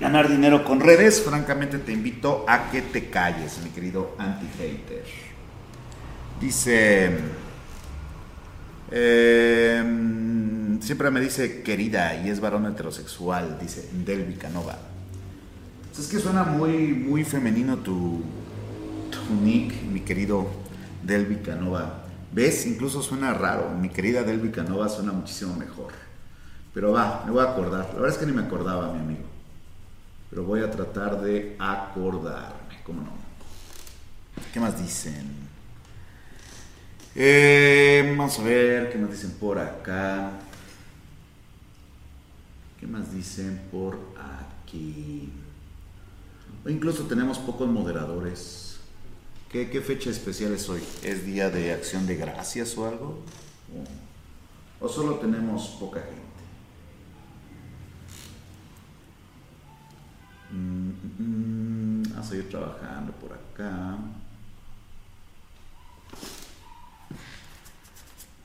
ganar 0.00 0.28
dinero 0.28 0.64
con 0.64 0.80
redes, 0.80 1.22
francamente 1.22 1.78
te 1.78 1.92
invito 1.92 2.44
a 2.48 2.72
que 2.72 2.82
te 2.82 3.08
calles, 3.08 3.56
mi 3.62 3.70
querido 3.70 4.16
anti-hater. 4.18 5.04
Dice... 6.40 7.43
Em, 8.96 10.80
siempre 10.80 11.10
me 11.10 11.20
dice 11.20 11.62
querida 11.62 12.14
y 12.22 12.30
es 12.30 12.38
varón 12.38 12.64
heterosexual, 12.66 13.58
dice 13.60 13.90
Delvi 13.92 14.34
Canova. 14.34 14.78
Es 15.98 16.06
que 16.06 16.20
suena 16.20 16.44
muy, 16.44 16.94
muy 16.94 17.24
femenino 17.24 17.78
tu, 17.78 18.22
tu 19.10 19.34
nick, 19.42 19.82
mi 19.82 19.98
querido 19.98 20.46
Delvi 21.02 21.38
Canova. 21.38 22.04
¿Ves? 22.30 22.66
Incluso 22.66 23.02
suena 23.02 23.34
raro. 23.34 23.70
Mi 23.70 23.88
querida 23.88 24.22
Delvi 24.22 24.50
Canova 24.50 24.88
suena 24.88 25.10
muchísimo 25.10 25.56
mejor. 25.56 25.92
Pero 26.72 26.92
va, 26.92 27.24
me 27.26 27.32
voy 27.32 27.44
a 27.44 27.50
acordar. 27.50 27.86
La 27.88 27.94
verdad 27.94 28.10
es 28.10 28.18
que 28.18 28.26
ni 28.26 28.32
me 28.32 28.42
acordaba, 28.42 28.92
mi 28.92 29.00
amigo. 29.00 29.24
Pero 30.30 30.44
voy 30.44 30.60
a 30.60 30.70
tratar 30.70 31.20
de 31.20 31.56
acordarme, 31.58 32.80
¿cómo 32.84 33.02
no? 33.02 33.12
¿Qué 34.52 34.60
más 34.60 34.80
dicen? 34.80 35.52
Eh, 37.16 38.04
vamos 38.16 38.40
a 38.40 38.42
ver 38.42 38.90
qué 38.90 38.98
más 38.98 39.10
dicen 39.10 39.30
por 39.38 39.58
acá. 39.58 40.32
¿Qué 42.80 42.86
más 42.86 43.14
dicen 43.14 43.62
por 43.70 43.98
aquí? 44.16 45.30
O 46.64 46.68
incluso 46.68 47.04
tenemos 47.04 47.38
pocos 47.38 47.68
moderadores. 47.68 48.78
¿Qué, 49.48 49.80
fecha 49.80 50.10
especial 50.10 50.52
es 50.52 50.68
hoy? 50.68 50.82
¿Es 51.04 51.24
día 51.24 51.48
de 51.48 51.72
acción 51.72 52.08
de 52.08 52.16
gracias 52.16 52.76
o 52.76 52.88
algo? 52.88 53.20
¿O, 54.80 54.88
solo 54.88 55.14
tenemos 55.14 55.76
poca 55.78 56.00
gente? 56.00 56.20
Mm, 60.50 60.88
mm, 60.88 62.02
mm, 62.08 62.18
a 62.18 62.22
seguir 62.24 62.48
trabajando 62.48 63.12
por 63.12 63.32
acá. 63.32 63.96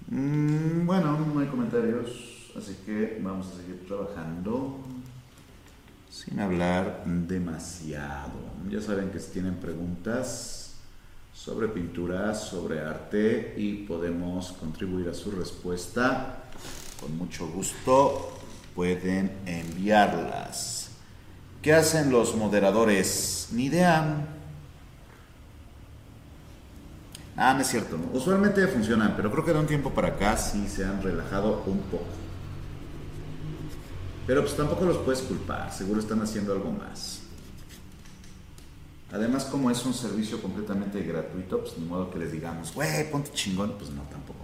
Mm, 0.09 0.87
bueno, 0.87 1.19
no 1.33 1.39
hay 1.39 1.47
comentarios, 1.47 2.51
así 2.57 2.77
que 2.83 3.19
vamos 3.21 3.47
a 3.47 3.57
seguir 3.57 3.85
trabajando 3.87 4.79
sin 6.09 6.39
hablar 6.39 7.03
demasiado. 7.05 8.33
Ya 8.69 8.81
saben 8.81 9.11
que 9.11 9.19
si 9.19 9.33
tienen 9.33 9.55
preguntas 9.55 10.77
sobre 11.31 11.67
pintura, 11.67 12.33
sobre 12.33 12.81
arte 12.81 13.53
y 13.55 13.83
podemos 13.85 14.51
contribuir 14.53 15.09
a 15.09 15.13
su 15.13 15.29
respuesta, 15.31 16.43
con 16.99 17.15
mucho 17.15 17.47
gusto 17.47 18.33
pueden 18.75 19.31
enviarlas. 19.45 20.89
¿Qué 21.61 21.73
hacen 21.73 22.11
los 22.11 22.35
moderadores? 22.35 23.49
Ni 23.51 23.65
idea. 23.65 24.38
Ah, 27.41 27.53
no 27.53 27.61
es 27.61 27.67
cierto. 27.67 27.97
Usualmente 28.11 28.67
funcionan, 28.67 29.13
pero 29.15 29.31
creo 29.31 29.45
que 29.45 29.53
de 29.53 29.59
un 29.59 29.65
tiempo 29.65 29.91
para 29.91 30.09
acá 30.09 30.35
sí 30.35 30.67
se 30.67 30.83
han 30.83 31.01
relajado 31.01 31.63
un 31.67 31.79
poco. 31.83 32.03
Pero 34.27 34.41
pues 34.41 34.57
tampoco 34.57 34.83
los 34.83 34.97
puedes 34.97 35.21
culpar, 35.21 35.71
seguro 35.71 36.01
están 36.01 36.21
haciendo 36.21 36.51
algo 36.51 36.69
más. 36.69 37.21
Además, 39.13 39.45
como 39.45 39.71
es 39.71 39.85
un 39.85 39.93
servicio 39.93 40.41
completamente 40.41 41.01
gratuito, 41.01 41.61
pues 41.61 41.77
ni 41.77 41.85
modo 41.85 42.11
que 42.11 42.19
les 42.19 42.33
digamos, 42.33 42.73
güey, 42.73 43.09
ponte 43.09 43.31
chingón, 43.31 43.73
pues 43.77 43.89
no, 43.91 44.01
tampoco. 44.03 44.39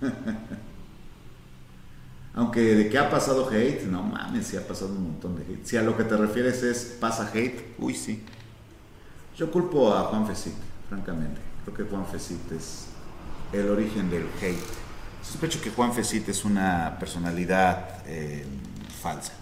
Aunque 2.34 2.60
de 2.60 2.88
qué 2.88 2.98
ha 2.98 3.10
pasado 3.10 3.50
hate, 3.50 3.86
no 3.86 4.04
mames, 4.04 4.46
sí 4.46 4.56
ha 4.56 4.64
pasado 4.66 4.92
un 4.92 5.02
montón 5.02 5.34
de 5.34 5.42
hate. 5.42 5.66
Si 5.66 5.76
a 5.76 5.82
lo 5.82 5.96
que 5.96 6.04
te 6.04 6.16
refieres 6.16 6.62
es 6.62 6.96
pasa 7.00 7.28
hate, 7.34 7.74
uy, 7.78 7.94
sí. 7.94 8.22
Yo 9.36 9.50
culpo 9.50 9.92
a 9.92 10.04
Juan 10.04 10.28
Fesic, 10.28 10.54
francamente. 10.88 11.45
Creo 11.66 11.78
que 11.78 11.90
Juan 11.92 12.06
Fesit 12.06 12.52
es 12.52 12.86
el 13.52 13.68
origen 13.68 14.08
del 14.08 14.28
hate. 14.40 14.56
Sospecho 15.20 15.60
que 15.60 15.70
Juan 15.70 15.92
Fesit 15.92 16.28
es 16.28 16.44
una 16.44 16.96
personalidad 17.00 18.02
eh, 18.06 18.46
falsa. 19.02 19.32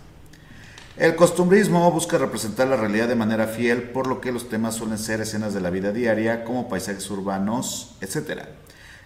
El 0.96 1.16
costumbrismo 1.16 1.90
busca 1.92 2.16
representar 2.16 2.68
la 2.68 2.76
realidad 2.76 3.08
de 3.08 3.14
manera 3.14 3.46
fiel, 3.46 3.82
por 3.82 4.06
lo 4.06 4.22
que 4.22 4.32
los 4.32 4.48
temas 4.48 4.76
suelen 4.76 4.96
ser 4.96 5.20
escenas 5.20 5.52
de 5.52 5.60
la 5.60 5.68
vida 5.68 5.92
diaria, 5.92 6.44
como 6.44 6.66
paisajes 6.66 7.10
urbanos, 7.10 7.96
etc. 8.00 8.40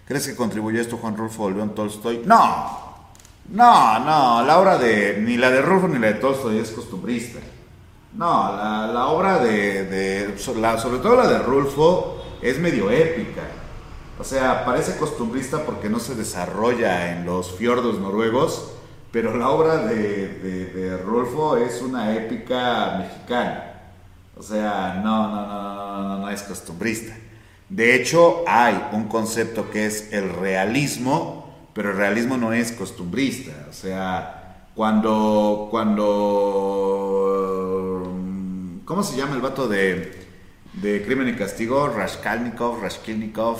¿Crees 0.07 0.27
que 0.27 0.35
contribuyó 0.37 0.79
esto 0.79 0.95
Juan 0.95 1.17
Rulfo 1.17 1.43
o 1.43 1.51
León 1.51 1.75
Tolstoy? 1.75 2.21
No, 2.25 3.03
no, 3.49 3.99
no, 3.99 4.45
la 4.45 4.59
obra 4.59 4.77
de, 4.77 5.17
ni 5.19 5.35
la 5.35 5.49
de 5.49 5.61
Rulfo 5.61 5.89
ni 5.89 5.99
la 5.99 6.07
de 6.07 6.13
Tolstoy 6.13 6.59
es 6.59 6.71
costumbrista. 6.71 7.39
No, 8.13 8.55
la, 8.55 9.07
obra 9.07 9.39
de 9.39 10.35
sobre 10.37 10.99
todo 10.99 11.17
la 11.17 11.27
de 11.27 11.39
Rulfo, 11.39 12.18
es 12.41 12.59
medio 12.59 12.89
épica. 12.91 13.43
O 14.19 14.23
sea, 14.23 14.65
parece 14.65 14.97
costumbrista 14.97 15.65
porque 15.65 15.89
no 15.89 15.99
se 15.99 16.15
desarrolla 16.15 17.11
en 17.13 17.25
los 17.25 17.51
fiordos 17.51 17.99
noruegos, 17.99 18.73
pero 19.11 19.35
la 19.37 19.49
obra 19.49 19.77
de, 19.77 20.27
de, 20.27 20.97
Rolfo 20.97 21.55
es 21.57 21.81
una 21.81 22.15
épica 22.15 22.97
mexicana. 22.99 23.81
O 24.37 24.43
sea, 24.43 25.01
no, 25.03 25.27
no, 25.29 25.47
no, 25.47 26.03
no, 26.03 26.17
no 26.19 26.29
es 26.29 26.43
costumbrista. 26.43 27.15
De 27.69 27.95
hecho, 27.95 28.43
hay 28.47 28.89
un 28.91 29.05
concepto 29.05 29.69
que 29.69 29.85
es 29.85 30.11
el 30.11 30.29
realismo, 30.33 31.55
pero 31.73 31.91
el 31.91 31.97
realismo 31.97 32.35
no 32.35 32.51
es 32.51 32.71
costumbrista. 32.73 33.67
O 33.69 33.73
sea, 33.73 34.65
cuando, 34.75 35.67
cuando, 35.71 36.07
¿cómo 38.85 39.03
se 39.03 39.17
llama 39.17 39.35
el 39.35 39.41
vato 39.41 39.67
de, 39.67 40.18
de 40.81 41.03
Crimen 41.03 41.29
y 41.29 41.33
Castigo, 41.33 41.89
Raskalnikov, 41.89 42.81
Raskolnikov, 42.81 43.57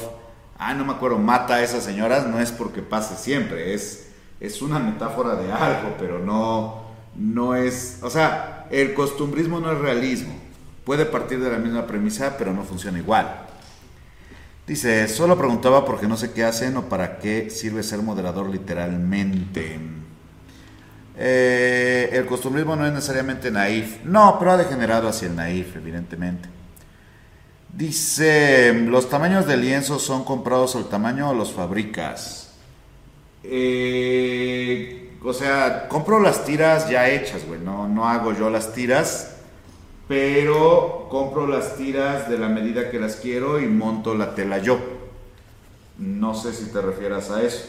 ah, 0.57 0.73
no 0.73 0.85
me 0.85 0.93
acuerdo, 0.93 1.17
mata 1.17 1.55
a 1.55 1.63
esas 1.63 1.83
señoras, 1.83 2.27
no 2.27 2.39
es 2.39 2.51
porque 2.51 2.81
pase 2.81 3.15
siempre, 3.15 3.73
es, 3.73 4.09
es 4.39 4.61
una 4.61 4.79
metáfora 4.79 5.35
de 5.35 5.51
algo, 5.51 5.95
pero 5.99 6.19
no, 6.19 6.83
no 7.15 7.55
es, 7.55 7.99
o 8.01 8.09
sea, 8.09 8.67
el 8.71 8.93
costumbrismo 8.93 9.59
no 9.59 9.71
es 9.71 9.79
realismo, 9.79 10.33
puede 10.85 11.05
partir 11.05 11.39
de 11.39 11.51
la 11.51 11.57
misma 11.57 11.85
premisa, 11.87 12.35
pero 12.37 12.53
no 12.53 12.63
funciona 12.63 12.99
igual. 12.99 13.47
Dice, 14.65 15.07
solo 15.07 15.35
preguntaba 15.35 15.83
porque 15.83 16.07
no 16.07 16.15
sé 16.15 16.31
qué 16.31 16.43
hacen 16.43 16.77
o 16.77 16.83
para 16.83 17.17
qué 17.17 17.49
sirve 17.49 17.81
ser 17.81 18.03
moderador 18.03 18.47
literalmente. 18.49 19.79
Eh, 21.17 22.09
el 22.13 22.27
costumbrismo 22.27 22.75
no 22.75 22.85
es 22.85 22.93
necesariamente 22.93 23.49
naif. 23.49 24.03
No, 24.05 24.37
pero 24.37 24.51
ha 24.51 24.57
degenerado 24.57 25.09
hacia 25.09 25.27
el 25.27 25.35
naif, 25.35 25.75
evidentemente. 25.75 26.58
Dice, 27.73 28.73
¿los 28.73 29.09
tamaños 29.09 29.45
de 29.45 29.55
lienzo 29.55 29.99
son 29.99 30.23
comprados 30.23 30.75
al 30.75 30.89
tamaño 30.89 31.29
o 31.29 31.33
los 31.33 31.51
fabricas? 31.51 32.49
Eh, 33.43 35.17
o 35.23 35.33
sea, 35.33 35.87
compro 35.87 36.19
las 36.19 36.45
tiras 36.45 36.89
ya 36.89 37.09
hechas, 37.09 37.45
güey. 37.45 37.59
No, 37.59 37.87
no 37.87 38.07
hago 38.07 38.33
yo 38.33 38.49
las 38.49 38.73
tiras, 38.73 39.35
pero 40.07 41.07
compro 41.09 41.47
las 41.47 41.75
tiras 41.77 42.29
de 42.29 42.37
la 42.39 42.49
medida 42.49 42.89
que 42.89 42.99
las 42.99 43.17
quiero 43.17 43.59
y 43.59 43.67
monto 43.67 44.15
la 44.15 44.33
tela 44.33 44.57
yo. 44.57 44.79
No 45.97 46.33
sé 46.33 46.53
si 46.53 46.71
te 46.71 46.81
refieras 46.81 47.29
a 47.29 47.43
eso. 47.43 47.65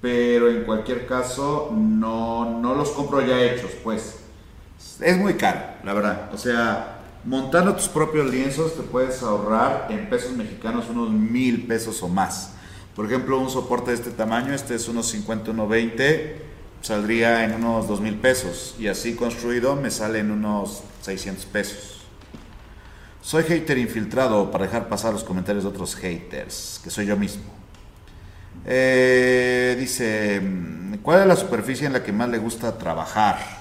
Pero 0.00 0.48
en 0.48 0.64
cualquier 0.64 1.06
caso, 1.06 1.72
no, 1.74 2.60
no 2.60 2.74
los 2.74 2.90
compro 2.90 3.20
ya 3.20 3.40
hechos, 3.42 3.72
pues. 3.82 4.16
Es 5.00 5.16
muy 5.16 5.34
caro, 5.34 5.60
la 5.82 5.92
verdad. 5.92 6.30
O 6.32 6.36
sea, 6.38 6.97
montando 7.24 7.74
tus 7.74 7.88
propios 7.88 8.30
lienzos 8.30 8.74
te 8.74 8.82
puedes 8.82 9.22
ahorrar 9.22 9.88
en 9.90 10.08
pesos 10.08 10.32
mexicanos 10.32 10.86
unos 10.88 11.10
mil 11.10 11.66
pesos 11.66 12.02
o 12.02 12.08
más. 12.08 12.54
Por 12.94 13.06
ejemplo, 13.06 13.38
un 13.38 13.50
soporte 13.50 13.90
de 13.90 13.96
este 13.96 14.10
tamaño, 14.10 14.52
este 14.52 14.74
es 14.74 14.88
unos 14.88 15.08
50, 15.08 15.52
20, 15.52 16.42
saldría 16.82 17.44
en 17.44 17.54
unos 17.54 17.86
dos 17.86 18.00
mil 18.00 18.16
pesos. 18.16 18.74
Y 18.78 18.88
así 18.88 19.14
construido 19.14 19.76
me 19.76 19.90
sale 19.90 20.18
en 20.18 20.30
unos 20.30 20.82
600 21.02 21.46
pesos. 21.46 21.98
Soy 23.20 23.44
hater 23.44 23.78
infiltrado 23.78 24.50
para 24.50 24.64
dejar 24.64 24.88
pasar 24.88 25.12
los 25.12 25.22
comentarios 25.22 25.64
de 25.64 25.70
otros 25.70 25.94
haters, 25.96 26.80
que 26.82 26.90
soy 26.90 27.06
yo 27.06 27.16
mismo. 27.16 27.44
Eh, 28.64 29.76
dice, 29.78 30.40
¿cuál 31.02 31.20
es 31.20 31.26
la 31.26 31.36
superficie 31.36 31.86
en 31.86 31.92
la 31.92 32.02
que 32.02 32.12
más 32.12 32.28
le 32.28 32.38
gusta 32.38 32.76
trabajar? 32.78 33.57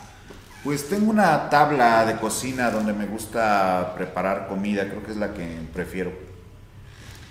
Pues 0.67 0.89
tengo 0.89 1.10
una 1.10 1.49
tabla 1.49 2.06
de 2.06 2.17
cocina 2.17 2.69
donde 2.69 2.91
me 2.91 3.06
gusta 3.06 3.93
preparar 3.95 4.49
comida, 4.49 4.89
creo 4.89 5.01
que 5.01 5.12
es 5.12 5.17
la 5.17 5.34
que 5.34 5.47
prefiero. 5.73 6.12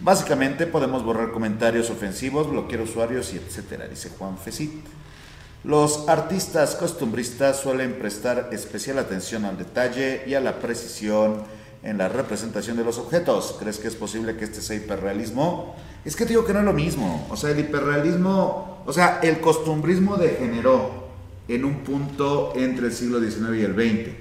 Básicamente 0.01 0.67
podemos 0.67 1.05
borrar 1.05 1.33
comentarios 1.33 1.91
ofensivos, 1.91 2.49
bloquear 2.49 2.81
usuarios 2.81 3.35
y 3.35 3.37
etcétera, 3.37 3.89
dice 3.89 4.11
Juan 4.19 4.39
Fesit. 4.39 4.73
Los 5.65 6.09
artistas 6.09 6.77
costumbristas 6.77 7.61
suelen 7.61 7.99
prestar 7.99 8.49
especial 8.53 8.99
atención 8.99 9.45
al 9.45 9.59
detalle 9.59 10.23
y 10.27 10.33
a 10.33 10.41
la 10.41 10.59
precisión 10.59 11.43
en 11.83 11.99
la 11.99 12.09
representación 12.09 12.79
de 12.79 12.85
los 12.85 12.97
objetos. 12.97 13.57
¿Crees 13.61 13.77
que 13.77 13.89
es 13.89 13.97
posible 13.97 14.39
que 14.39 14.47
este 14.47 14.63
sea 14.63 14.77
hiperrealismo? 14.77 15.77
Es 16.07 16.17
que 16.17 16.25
te 16.25 16.31
digo 16.31 16.47
que 16.47 16.55
no 16.55 16.61
es 16.61 16.65
lo 16.65 16.73
mismo. 16.73 17.27
O 17.29 17.37
sea, 17.37 17.51
el 17.51 17.61
hiperrealismo, 17.61 18.83
o 18.87 18.93
sea, 18.95 19.21
el 19.23 19.41
costumbrismo 19.41 20.17
degeneró 20.17 21.06
en 21.49 21.65
un 21.65 21.85
punto 21.85 22.53
entre 22.57 22.87
el 22.87 22.93
siglo 22.93 23.21
XIX 23.21 23.57
y 23.57 23.63
el 23.63 23.75
XX. 23.75 24.13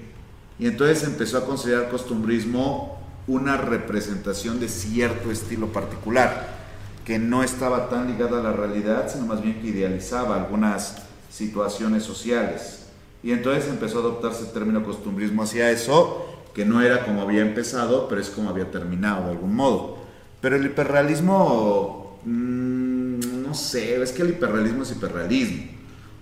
Y 0.59 0.67
entonces 0.67 1.03
empezó 1.03 1.37
a 1.39 1.45
considerar 1.45 1.89
costumbrismo 1.89 2.99
una 3.27 3.57
representación 3.57 4.59
de 4.59 4.69
cierto 4.69 5.31
estilo 5.31 5.67
particular, 5.73 6.55
que 7.03 7.19
no 7.19 7.43
estaba 7.43 7.89
tan 7.89 8.07
ligada 8.07 8.39
a 8.39 8.43
la 8.43 8.53
realidad, 8.53 9.11
sino 9.11 9.25
más 9.25 9.41
bien 9.41 9.61
que 9.61 9.67
idealizaba 9.67 10.35
algunas 10.35 11.03
situaciones 11.31 12.03
sociales. 12.03 12.85
Y 13.23 13.31
entonces 13.31 13.67
empezó 13.67 13.97
a 13.97 14.01
adoptarse 14.01 14.43
el 14.43 14.51
término 14.51 14.83
costumbrismo 14.83 15.43
hacia 15.43 15.71
eso, 15.71 16.25
que 16.53 16.65
no 16.65 16.81
era 16.81 17.03
como 17.03 17.21
había 17.21 17.41
empezado, 17.41 18.07
pero 18.07 18.21
es 18.21 18.29
como 18.29 18.49
había 18.49 18.71
terminado 18.71 19.25
de 19.25 19.31
algún 19.31 19.55
modo. 19.55 19.97
Pero 20.41 20.55
el 20.55 20.65
hiperrealismo, 20.65 22.19
mmm, 22.23 23.43
no 23.43 23.53
sé, 23.53 24.01
es 24.01 24.11
que 24.11 24.21
el 24.21 24.29
hiperrealismo 24.29 24.83
es 24.83 24.91
hiperrealismo. 24.91 25.74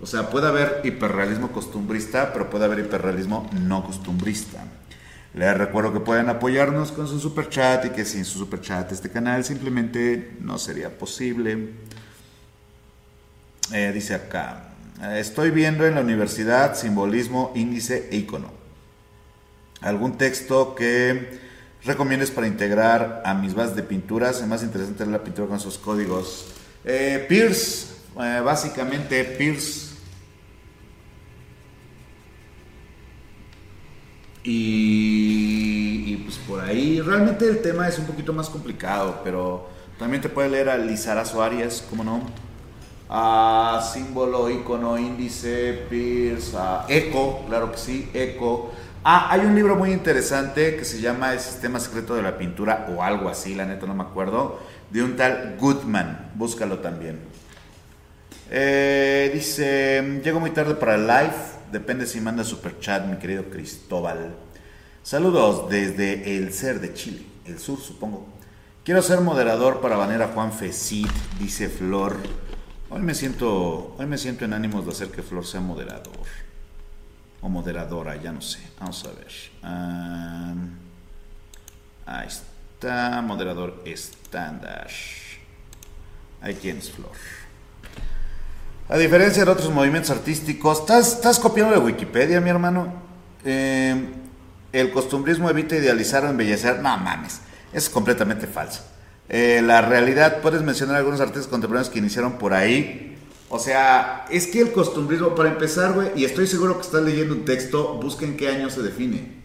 O 0.04 0.06
sea, 0.06 0.30
puede 0.30 0.48
haber 0.48 0.82
hiperrealismo 0.84 1.54
costumbrista, 1.54 2.34
pero 2.34 2.50
puede 2.50 2.66
haber 2.66 2.80
hiperrealismo 2.80 3.50
no 3.54 3.86
costumbrista. 3.86 4.66
Les 5.34 5.58
recuerdo 5.58 5.94
que 5.94 6.02
pueden 6.02 6.28
apoyarnos 6.28 6.92
con 6.92 7.08
su 7.08 7.22
super 7.22 7.48
chat 7.48 7.86
y 7.86 7.92
que 7.92 8.04
sin 8.04 8.26
su 8.26 8.38
super 8.40 8.60
chat 8.60 8.92
este 8.92 9.10
canal 9.10 9.46
simplemente 9.46 10.36
no 10.42 10.58
sería 10.58 10.90
posible. 10.90 11.70
Eh, 13.72 13.92
dice 13.94 14.16
acá, 14.16 14.74
estoy 15.16 15.52
viendo 15.52 15.88
en 15.88 15.96
la 15.96 16.02
universidad 16.02 16.76
simbolismo, 16.76 17.54
índice 17.56 18.10
e 18.12 18.18
icono. 18.18 18.52
¿Algún 19.80 20.18
texto 20.18 20.76
que 20.76 21.40
recomiendes 21.86 22.30
para 22.30 22.48
integrar 22.48 23.22
a 23.24 23.34
mis 23.36 23.54
bases 23.54 23.78
de 23.78 23.84
pinturas? 23.84 24.42
Es 24.42 24.48
más 24.48 24.64
interesante 24.64 25.06
la 25.06 25.24
pintura 25.24 25.48
con 25.48 25.62
sus 25.62 25.78
códigos. 25.78 26.48
Eh, 26.84 27.26
Pierce, 27.30 27.88
eh, 28.20 28.42
básicamente 28.44 29.24
Pierce. 29.24 29.93
Y, 34.44 36.18
pues 36.18 36.38
por 36.40 36.60
ahí, 36.60 37.00
realmente 37.00 37.48
el 37.48 37.62
tema 37.62 37.88
es 37.88 37.98
un 37.98 38.06
poquito 38.06 38.34
más 38.34 38.50
complicado, 38.50 39.22
pero 39.24 39.70
también 39.98 40.22
te 40.22 40.30
puede 40.30 40.50
leer 40.50 40.70
a 40.70 40.78
Lizarazo 40.78 41.42
Arias, 41.42 41.86
¿cómo 41.90 42.04
no? 42.04 42.22
A 43.10 43.90
símbolo, 43.94 44.50
icono, 44.50 44.98
índice, 44.98 45.86
Pierce, 45.90 46.58
a 46.58 46.86
Eco, 46.90 47.46
claro 47.48 47.72
que 47.72 47.78
sí, 47.78 48.10
Eco. 48.14 48.72
Ah, 49.06 49.28
hay 49.32 49.42
un 49.42 49.56
libro 49.56 49.76
muy 49.76 49.92
interesante 49.92 50.76
que 50.76 50.86
se 50.86 51.00
llama 51.00 51.34
El 51.34 51.40
Sistema 51.40 51.80
Secreto 51.80 52.16
de 52.16 52.22
la 52.22 52.38
Pintura 52.38 52.88
o 52.90 53.04
algo 53.04 53.30
así, 53.30 53.54
la 53.54 53.66
neta 53.66 53.86
no 53.86 53.94
me 53.94 54.04
acuerdo, 54.04 54.60
de 54.90 55.04
un 55.04 55.16
tal 55.16 55.56
Goodman. 55.60 56.32
Búscalo 56.36 56.80
también. 56.80 57.20
Eh, 58.50 59.32
dice, 59.34 60.22
llego 60.24 60.40
muy 60.40 60.52
tarde 60.52 60.76
para 60.76 60.96
el 60.96 61.08
live, 61.08 61.36
depende 61.74 62.06
si 62.06 62.22
manda 62.22 62.44
super 62.44 62.80
chat, 62.80 63.06
mi 63.06 63.18
querido 63.18 63.50
Cristóbal. 63.50 64.36
Saludos 65.02 65.70
desde 65.70 66.38
el 66.38 66.54
ser 66.54 66.80
de 66.80 66.94
Chile, 66.94 67.26
el 67.46 67.60
sur 67.60 67.80
supongo. 67.82 68.28
Quiero 68.86 69.02
ser 69.02 69.22
moderador 69.22 69.82
para 69.82 69.98
banear 69.98 70.22
a 70.22 70.28
Juan 70.28 70.54
Fesit, 70.54 71.12
dice 71.40 71.68
Flor. 71.68 72.18
Hoy 72.90 73.02
me 73.02 73.16
siento, 73.16 73.96
hoy 73.98 74.06
me 74.06 74.18
siento 74.18 74.46
en 74.46 74.54
ánimos 74.54 74.86
de 74.86 74.92
hacer 74.92 75.10
que 75.10 75.24
Flor 75.24 75.46
sea 75.46 75.62
moderador 75.62 76.14
o 77.42 77.50
moderadora, 77.50 78.16
ya 78.22 78.32
no 78.32 78.42
sé. 78.42 78.60
Vamos 78.80 79.04
a 79.04 79.12
ver. 79.12 79.34
ahí 82.06 82.28
está, 82.28 83.22
moderador 83.22 83.82
estándar. 83.86 84.90
Ahí 86.40 86.54
tienes, 86.54 86.92
Flor. 86.92 87.12
A 88.90 88.98
diferencia 88.98 89.46
de 89.46 89.52
otros 89.52 89.72
movimientos 89.72 90.12
artísticos, 90.12 90.82
¿estás, 90.82 91.14
estás 91.14 91.40
copiando 91.40 91.74
de 91.74 91.80
Wikipedia, 91.80 92.42
mi 92.42 92.50
hermano? 92.50 92.94
Eh, 93.46 93.96
el 94.74 94.92
costumbrismo 94.92 95.50
evita 95.50 95.78
idealizar 95.78 96.26
o 96.26 96.30
embellecer. 96.30 96.80
No 96.80 96.98
mames, 96.98 97.40
es 97.72 97.90
completamente 97.90 98.46
falso. 98.46 98.82
Eh, 99.30 99.62
la 99.64 99.82
realidad, 99.82 100.42
puedes 100.42 100.62
mencionar 100.64 100.98
algunos 100.98 101.22
artistas 101.22 101.48
contemporáneos 101.48 101.90
que 101.90 102.00
iniciaron 102.00 102.34
por 102.34 102.54
ahí, 102.54 103.18
o 103.48 103.58
sea, 103.58 104.26
es 104.30 104.48
que 104.48 104.60
el 104.60 104.74
costumbrismo, 104.74 105.34
para 105.34 105.50
empezar, 105.50 105.94
güey, 105.94 106.10
y 106.16 106.26
estoy 106.26 106.46
seguro 106.48 106.76
que 106.76 106.82
estás 106.82 107.04
leyendo 107.04 107.36
un 107.36 107.46
texto, 107.46 108.00
busca 108.02 108.26
en 108.26 108.36
qué 108.36 108.50
año 108.50 108.70
se 108.70 108.82
define. 108.82 109.44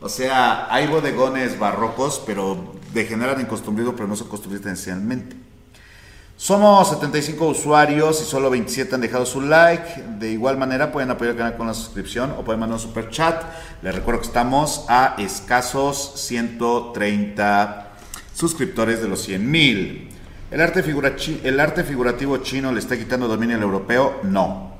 O 0.00 0.08
sea, 0.08 0.72
hay 0.72 0.86
bodegones 0.86 1.58
barrocos, 1.58 2.22
pero 2.26 2.74
degeneran 2.92 3.40
en 3.40 3.46
costumbrismo, 3.46 3.94
pero 3.94 4.08
no 4.08 4.16
son 4.16 4.28
costumbristas 4.28 4.72
esencialmente. 4.72 5.36
Somos 6.40 6.88
75 6.88 7.48
usuarios 7.48 8.22
y 8.22 8.24
solo 8.24 8.48
27 8.48 8.94
han 8.94 9.02
dejado 9.02 9.26
su 9.26 9.42
like. 9.42 10.02
De 10.18 10.30
igual 10.30 10.56
manera 10.56 10.90
pueden 10.90 11.10
apoyar 11.10 11.32
el 11.32 11.36
canal 11.36 11.58
con 11.58 11.66
la 11.66 11.74
suscripción 11.74 12.30
o 12.30 12.42
pueden 12.44 12.60
mandar 12.60 12.76
un 12.76 12.80
super 12.80 13.10
chat. 13.10 13.42
Les 13.82 13.94
recuerdo 13.94 14.22
que 14.22 14.28
estamos 14.28 14.86
a 14.88 15.16
escasos 15.18 16.14
130 16.16 17.88
suscriptores 18.32 19.02
de 19.02 19.08
los 19.08 19.20
100 19.20 19.50
mil. 19.50 20.08
¿El 20.50 20.62
arte, 20.62 20.82
¿El 21.44 21.60
arte 21.60 21.84
figurativo 21.84 22.38
chino 22.38 22.72
le 22.72 22.78
está 22.78 22.96
quitando 22.96 23.28
dominio 23.28 23.56
al 23.56 23.62
europeo? 23.62 24.20
No. 24.22 24.76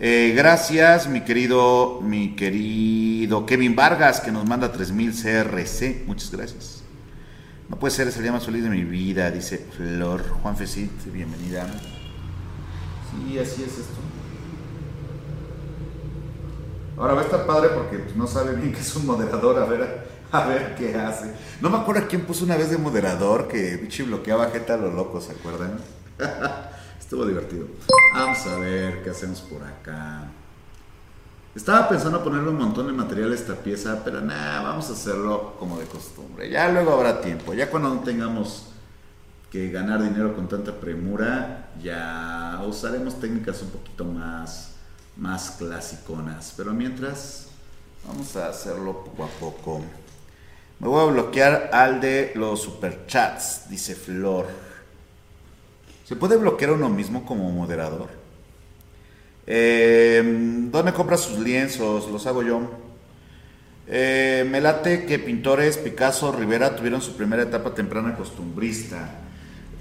Eh, 0.00 0.34
gracias, 0.36 1.08
mi 1.08 1.20
querido, 1.20 2.00
mi 2.02 2.34
querido 2.34 3.46
Kevin 3.46 3.76
Vargas, 3.76 4.20
que 4.20 4.32
nos 4.32 4.46
manda 4.46 4.72
3000 4.72 5.12
CRC. 5.12 6.02
Muchas 6.08 6.32
gracias. 6.32 6.77
No 7.68 7.78
puede 7.78 7.92
ser, 7.94 8.08
es 8.08 8.16
el 8.16 8.22
día 8.22 8.32
más 8.32 8.46
feliz 8.46 8.64
de 8.64 8.70
mi 8.70 8.82
vida, 8.82 9.30
dice 9.30 9.58
Flor. 9.76 10.26
Juan 10.42 10.56
Fesit, 10.56 11.12
bienvenida. 11.12 11.66
Sí, 13.10 13.38
así 13.38 13.62
es 13.62 13.78
esto. 13.78 13.98
Ahora 16.96 17.12
va 17.12 17.20
a 17.20 17.24
estar 17.24 17.46
padre 17.46 17.68
porque 17.74 18.02
no 18.16 18.26
sabe 18.26 18.54
bien 18.54 18.72
que 18.72 18.80
es 18.80 18.96
un 18.96 19.04
moderador. 19.04 19.58
A 19.58 19.66
ver, 19.66 20.08
a 20.32 20.46
ver 20.46 20.74
qué 20.76 20.94
hace. 20.96 21.30
No 21.60 21.68
me 21.68 21.76
acuerdo 21.76 22.08
quién 22.08 22.22
puso 22.22 22.46
una 22.46 22.56
vez 22.56 22.70
de 22.70 22.78
moderador 22.78 23.48
que 23.48 23.76
bichi 23.76 24.02
bloqueaba 24.02 24.50
gente 24.50 24.72
a 24.72 24.78
lo 24.78 24.90
loco, 24.90 25.20
¿se 25.20 25.32
acuerdan? 25.32 25.78
Estuvo 26.98 27.26
divertido. 27.26 27.66
Vamos 28.14 28.46
a 28.46 28.58
ver 28.58 29.02
qué 29.02 29.10
hacemos 29.10 29.42
por 29.42 29.62
acá. 29.62 30.26
Estaba 31.54 31.88
pensando 31.88 32.22
ponerle 32.22 32.50
un 32.50 32.58
montón 32.58 32.86
de 32.86 32.92
material 32.92 33.32
a 33.32 33.34
esta 33.34 33.54
pieza, 33.54 34.02
pero 34.04 34.20
nada, 34.20 34.62
vamos 34.62 34.88
a 34.90 34.92
hacerlo 34.92 35.56
como 35.58 35.78
de 35.78 35.86
costumbre. 35.86 36.48
Ya 36.50 36.68
luego 36.68 36.92
habrá 36.92 37.20
tiempo. 37.20 37.54
Ya 37.54 37.70
cuando 37.70 37.94
no 37.94 38.00
tengamos 38.00 38.66
que 39.50 39.70
ganar 39.70 40.02
dinero 40.02 40.34
con 40.34 40.48
tanta 40.48 40.72
premura, 40.72 41.70
ya 41.82 42.62
usaremos 42.66 43.18
técnicas 43.18 43.62
un 43.62 43.70
poquito 43.70 44.04
más 44.04 44.78
más 45.18 45.50
clasiconas. 45.58 46.54
Pero 46.56 46.72
mientras, 46.72 47.48
vamos 48.06 48.34
a 48.36 48.48
hacerlo 48.48 49.04
poco 49.04 49.24
a 49.24 49.28
poco. 49.28 49.84
Me 50.78 50.88
voy 50.88 51.08
a 51.08 51.12
bloquear 51.12 51.70
al 51.72 52.00
de 52.00 52.32
los 52.34 52.62
superchats, 52.62 53.68
dice 53.68 53.94
Flor. 53.94 54.46
¿Se 56.04 56.16
puede 56.16 56.36
bloquear 56.36 56.70
uno 56.72 56.88
mismo 56.88 57.26
como 57.26 57.50
moderador? 57.50 58.08
Eh, 59.50 60.22
¿Dónde 60.70 60.92
compra 60.92 61.16
sus 61.16 61.38
lienzos? 61.38 62.10
Los 62.10 62.26
hago 62.26 62.42
yo. 62.42 62.60
Eh, 63.86 64.46
me 64.50 64.60
late 64.60 65.06
que 65.06 65.18
pintores 65.18 65.78
Picasso, 65.78 66.30
Rivera 66.32 66.76
tuvieron 66.76 67.00
su 67.00 67.16
primera 67.16 67.42
etapa 67.42 67.74
temprana 67.74 68.14
costumbrista. 68.14 69.22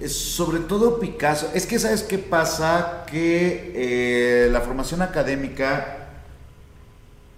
sobre 0.07 0.59
todo 0.59 1.01
Picasso. 1.01 1.51
Es 1.53 1.65
que 1.65 1.79
sabes 1.79 2.03
qué 2.03 2.17
pasa 2.17 3.03
que 3.11 3.73
eh, 3.75 4.49
la 4.49 4.61
formación 4.61 5.01
académica 5.01 6.11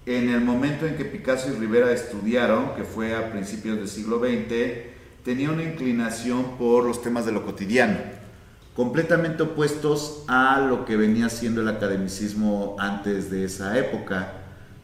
en 0.05 0.29
el 0.29 0.41
momento 0.41 0.85
en 0.85 0.97
que 0.97 1.05
Picasso 1.05 1.49
y 1.49 1.59
Rivera 1.59 1.91
estudiaron, 1.91 2.75
que 2.75 2.83
fue 2.83 3.15
a 3.15 3.31
principios 3.31 3.77
del 3.77 3.87
siglo 3.87 4.19
XX, 4.19 4.89
tenía 5.25 5.49
una 5.49 5.63
inclinación 5.63 6.57
por 6.59 6.85
los 6.85 7.01
temas 7.01 7.25
de 7.25 7.31
lo 7.31 7.43
cotidiano, 7.43 7.97
completamente 8.79 9.43
opuestos 9.43 10.23
a 10.29 10.61
lo 10.61 10.85
que 10.85 10.95
venía 10.95 11.27
siendo 11.27 11.59
el 11.59 11.67
academicismo 11.67 12.77
antes 12.79 13.29
de 13.29 13.43
esa 13.43 13.77
época, 13.77 14.35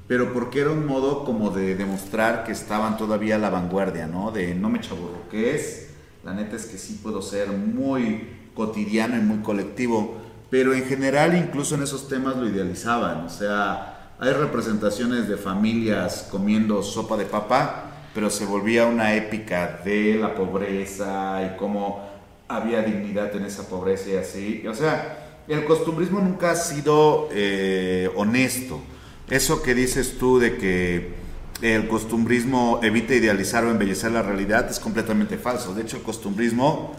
pero 0.06 0.34
porque 0.34 0.60
era 0.60 0.72
un 0.72 0.86
modo 0.86 1.24
como 1.24 1.50
de 1.50 1.76
demostrar 1.76 2.44
que 2.44 2.52
estaban 2.52 2.98
todavía 2.98 3.36
a 3.36 3.38
la 3.38 3.50
vanguardia, 3.50 4.06
¿no? 4.06 4.32
De 4.32 4.54
no 4.54 4.70
me 4.70 4.82
chaburro, 4.82 5.30
que 5.32 5.56
es, 5.56 5.92
la 6.26 6.34
neta 6.34 6.58
es 6.58 6.66
que 6.66 6.78
sí 6.78 7.00
puedo 7.02 7.22
ser 7.22 7.48
muy 7.52 8.28
cotidiano 8.54 9.16
y 9.16 9.22
muy 9.22 9.38
colectivo, 9.38 10.18
pero 10.50 10.74
en 10.74 10.84
general 10.84 11.34
incluso 11.34 11.76
en 11.76 11.84
esos 11.84 12.10
temas 12.10 12.36
lo 12.36 12.50
idealizaban, 12.50 13.24
o 13.24 13.30
sea, 13.30 14.12
hay 14.20 14.34
representaciones 14.34 15.30
de 15.30 15.38
familias 15.38 16.28
comiendo 16.30 16.84
sopa 16.84 17.16
de 17.16 17.28
papa, 17.28 17.94
pero 18.14 18.30
se 18.30 18.46
volvía 18.46 18.88
una 18.88 19.16
épica 19.16 19.80
de 19.86 20.16
la 20.16 20.36
pobreza 20.36 21.42
y 21.46 21.58
cómo 21.58 22.15
había 22.48 22.82
dignidad 22.82 23.36
en 23.36 23.46
esa 23.46 23.68
pobreza 23.68 24.10
y 24.10 24.16
así. 24.16 24.68
O 24.68 24.74
sea, 24.74 25.42
el 25.48 25.66
costumbrismo 25.66 26.20
nunca 26.20 26.52
ha 26.52 26.56
sido 26.56 27.30
eh, 27.32 28.10
honesto. 28.16 28.82
Eso 29.30 29.62
que 29.62 29.74
dices 29.74 30.18
tú 30.18 30.40
de 30.40 30.58
que 30.58 31.14
el 31.62 31.88
costumbrismo 31.88 32.80
evita 32.84 33.16
idealizar 33.16 33.64
o 33.64 33.72
embellecer 33.72 34.12
la 34.12 34.22
realidad 34.22 34.70
es 34.70 34.80
completamente 34.80 35.38
falso. 35.38 35.74
De 35.74 35.82
hecho, 35.82 35.98
el 35.98 36.04
costumbrismo 36.04 36.96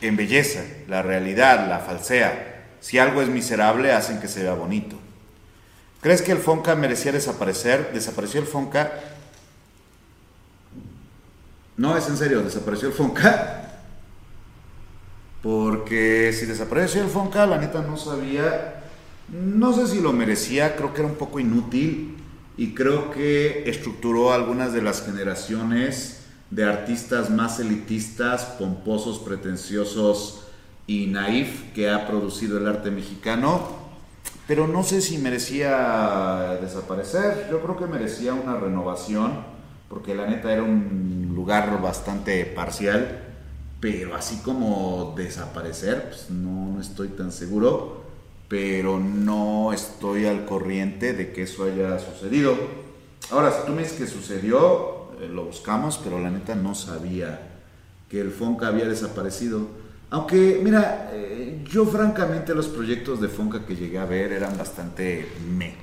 embellece 0.00 0.84
la 0.88 1.02
realidad, 1.02 1.68
la 1.68 1.78
falsea. 1.78 2.66
Si 2.80 2.98
algo 2.98 3.22
es 3.22 3.28
miserable, 3.28 3.92
hacen 3.92 4.20
que 4.20 4.28
se 4.28 4.42
vea 4.42 4.54
bonito. 4.54 4.96
¿Crees 6.00 6.22
que 6.22 6.32
el 6.32 6.38
Fonca 6.38 6.74
merecía 6.76 7.12
desaparecer? 7.12 7.92
¿Desapareció 7.92 8.40
el 8.40 8.46
Fonca? 8.46 8.92
No, 11.76 11.96
es 11.96 12.08
en 12.08 12.16
serio, 12.16 12.42
desapareció 12.42 12.88
el 12.88 12.94
Fonca. 12.94 13.67
Porque 15.42 16.32
si 16.32 16.46
desapareció 16.46 17.02
el 17.02 17.08
Fonca, 17.08 17.46
la 17.46 17.58
neta 17.58 17.82
no 17.82 17.96
sabía, 17.96 18.82
no 19.28 19.72
sé 19.72 19.86
si 19.86 20.00
lo 20.00 20.12
merecía, 20.12 20.76
creo 20.76 20.92
que 20.92 21.00
era 21.00 21.10
un 21.10 21.16
poco 21.16 21.38
inútil 21.38 22.16
y 22.56 22.74
creo 22.74 23.10
que 23.10 23.68
estructuró 23.70 24.32
algunas 24.32 24.72
de 24.72 24.82
las 24.82 25.04
generaciones 25.04 26.24
de 26.50 26.64
artistas 26.64 27.30
más 27.30 27.60
elitistas, 27.60 28.44
pomposos, 28.58 29.20
pretenciosos 29.20 30.44
y 30.86 31.06
naif 31.06 31.72
que 31.72 31.90
ha 31.90 32.06
producido 32.08 32.58
el 32.58 32.66
arte 32.66 32.90
mexicano 32.90 33.78
pero 34.48 34.66
no 34.66 34.82
sé 34.82 35.02
si 35.02 35.18
merecía 35.18 36.58
desaparecer. 36.62 37.48
Yo 37.50 37.60
creo 37.60 37.76
que 37.76 37.84
merecía 37.84 38.32
una 38.32 38.56
renovación, 38.56 39.44
porque 39.90 40.14
la 40.14 40.26
neta 40.26 40.50
era 40.50 40.62
un 40.62 41.32
lugar 41.34 41.82
bastante 41.82 42.46
parcial, 42.46 43.27
pero 43.80 44.16
así 44.16 44.38
como 44.38 45.14
desaparecer, 45.16 46.08
pues 46.08 46.30
no, 46.30 46.72
no 46.72 46.80
estoy 46.80 47.08
tan 47.08 47.30
seguro, 47.30 48.02
pero 48.48 48.98
no 48.98 49.72
estoy 49.72 50.26
al 50.26 50.46
corriente 50.46 51.12
de 51.12 51.32
que 51.32 51.42
eso 51.42 51.64
haya 51.64 51.98
sucedido. 51.98 52.56
Ahora, 53.30 53.52
si 53.52 53.66
tú 53.66 53.72
me 53.72 53.82
dices 53.82 53.98
que 53.98 54.06
sucedió, 54.06 55.12
eh, 55.20 55.28
lo 55.28 55.44
buscamos, 55.44 56.00
pero 56.02 56.18
la 56.18 56.30
neta 56.30 56.54
no 56.54 56.74
sabía 56.74 57.40
que 58.08 58.20
el 58.20 58.30
Fonca 58.30 58.68
había 58.68 58.86
desaparecido. 58.86 59.66
Aunque, 60.10 60.60
mira, 60.62 61.10
eh, 61.12 61.62
yo 61.68 61.84
francamente 61.84 62.54
los 62.54 62.68
proyectos 62.68 63.20
de 63.20 63.28
Fonca 63.28 63.66
que 63.66 63.76
llegué 63.76 63.98
a 63.98 64.06
ver 64.06 64.32
eran 64.32 64.56
bastante 64.56 65.28
me. 65.54 65.74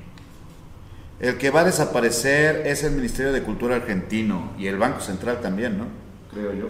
El 1.19 1.37
que 1.37 1.51
va 1.51 1.61
a 1.61 1.65
desaparecer 1.65 2.65
es 2.65 2.83
el 2.83 2.93
Ministerio 2.93 3.31
de 3.31 3.43
Cultura 3.43 3.75
argentino 3.75 4.53
y 4.57 4.67
el 4.67 4.77
Banco 4.77 4.99
Central 4.99 5.39
también, 5.41 5.77
¿no? 5.77 5.85
Creo 6.33 6.53
yo. 6.53 6.67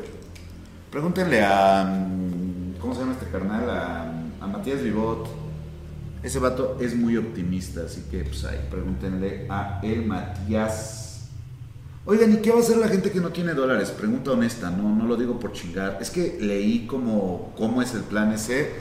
Pregúntenle 0.92 1.44
a. 1.44 1.84
Mm, 1.84 2.80
¿Cómo 2.80 2.94
se 2.94 3.02
llama 3.02 3.14
este 3.14 3.28
carnal? 3.28 3.70
A, 3.70 4.04
a 4.42 4.48
Matías 4.48 4.82
Vivot. 4.82 5.28
Ese 6.24 6.40
vato 6.40 6.78
es 6.80 6.96
muy 6.96 7.18
optimista, 7.18 7.82
así 7.86 8.06
que 8.10 8.24
pues 8.24 8.44
ahí 8.46 8.68
pregúntenle 8.70 9.46
a 9.48 9.80
el 9.84 10.06
Matías 10.06 11.06
Oigan, 12.08 12.34
¿y 12.34 12.38
qué 12.38 12.52
va 12.52 12.58
a 12.58 12.60
hacer 12.60 12.78
la 12.78 12.88
gente 12.88 13.12
que 13.12 13.20
no 13.20 13.30
tiene 13.30 13.56
dólares? 13.56 13.90
Pregunta 13.90 14.30
honesta, 14.30 14.70
no, 14.70 14.96
no 14.96 15.06
lo 15.06 15.18
digo 15.18 15.40
por 15.40 15.54
chingar. 15.54 15.98
Es 16.00 16.12
que 16.12 16.38
leí 16.40 16.86
como 16.86 17.52
cómo 17.58 17.82
es 17.82 17.96
el 17.96 18.04
plan 18.04 18.32
ese 18.32 18.74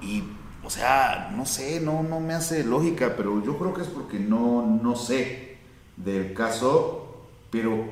y, 0.00 0.24
o 0.64 0.70
sea, 0.70 1.34
no 1.36 1.44
sé, 1.44 1.80
no, 1.80 2.02
no 2.02 2.18
me 2.18 2.32
hace 2.32 2.64
lógica, 2.64 3.12
pero 3.14 3.44
yo 3.44 3.58
creo 3.58 3.74
que 3.74 3.82
es 3.82 3.88
porque 3.88 4.18
no, 4.18 4.64
no 4.82 4.96
sé 4.96 5.58
del 5.98 6.32
caso, 6.32 7.26
pero, 7.50 7.90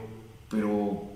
pero, 0.48 1.13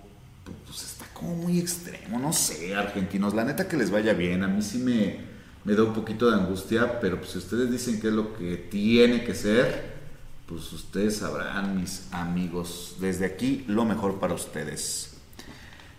como 1.19 1.35
muy 1.35 1.59
extremo, 1.59 2.19
no 2.19 2.33
sé, 2.33 2.75
argentinos, 2.75 3.35
la 3.35 3.45
neta 3.45 3.69
que 3.69 3.77
les 3.77 3.91
vaya 3.91 4.13
bien, 4.13 4.43
a 4.43 4.49
mí 4.49 4.63
sí 4.63 4.79
me, 4.79 5.19
me 5.65 5.75
da 5.75 5.83
un 5.85 5.93
poquito 5.93 6.31
de 6.31 6.37
angustia, 6.37 7.01
pero 7.01 7.19
pues 7.19 7.31
si 7.31 7.39
ustedes 7.39 7.71
dicen 7.71 8.01
que 8.01 8.09
es 8.09 8.15
lo 8.15 8.37
que 8.37 8.57
tiene 8.57 9.25
que 9.25 9.35
ser, 9.35 9.99
pues 10.49 10.73
ustedes 10.73 11.19
sabrán, 11.19 11.79
mis 11.79 12.09
amigos. 12.11 12.97
Desde 13.01 13.27
aquí, 13.27 13.65
lo 13.69 13.85
mejor 13.85 14.19
para 14.19 14.33
ustedes. 14.33 15.11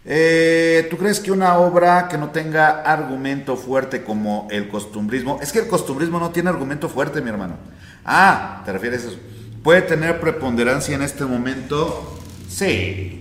Eh, 0.05 0.87
¿Tú 0.89 0.97
crees 0.97 1.19
que 1.19 1.31
una 1.31 1.59
obra 1.59 2.07
que 2.07 2.17
no 2.17 2.31
tenga 2.31 2.81
argumento 2.81 3.55
fuerte 3.55 4.03
como 4.03 4.47
el 4.49 4.67
costumbrismo, 4.67 5.39
es 5.41 5.51
que 5.51 5.59
el 5.59 5.67
costumbrismo 5.67 6.19
no 6.19 6.31
tiene 6.31 6.49
argumento 6.49 6.89
fuerte, 6.89 7.21
mi 7.21 7.29
hermano? 7.29 7.57
Ah, 8.03 8.63
¿te 8.65 8.71
refieres 8.71 9.05
a 9.05 9.07
eso? 9.09 9.19
¿Puede 9.61 9.83
tener 9.83 10.19
preponderancia 10.19 10.95
en 10.95 11.03
este 11.03 11.25
momento? 11.25 12.19
Sí. 12.49 13.18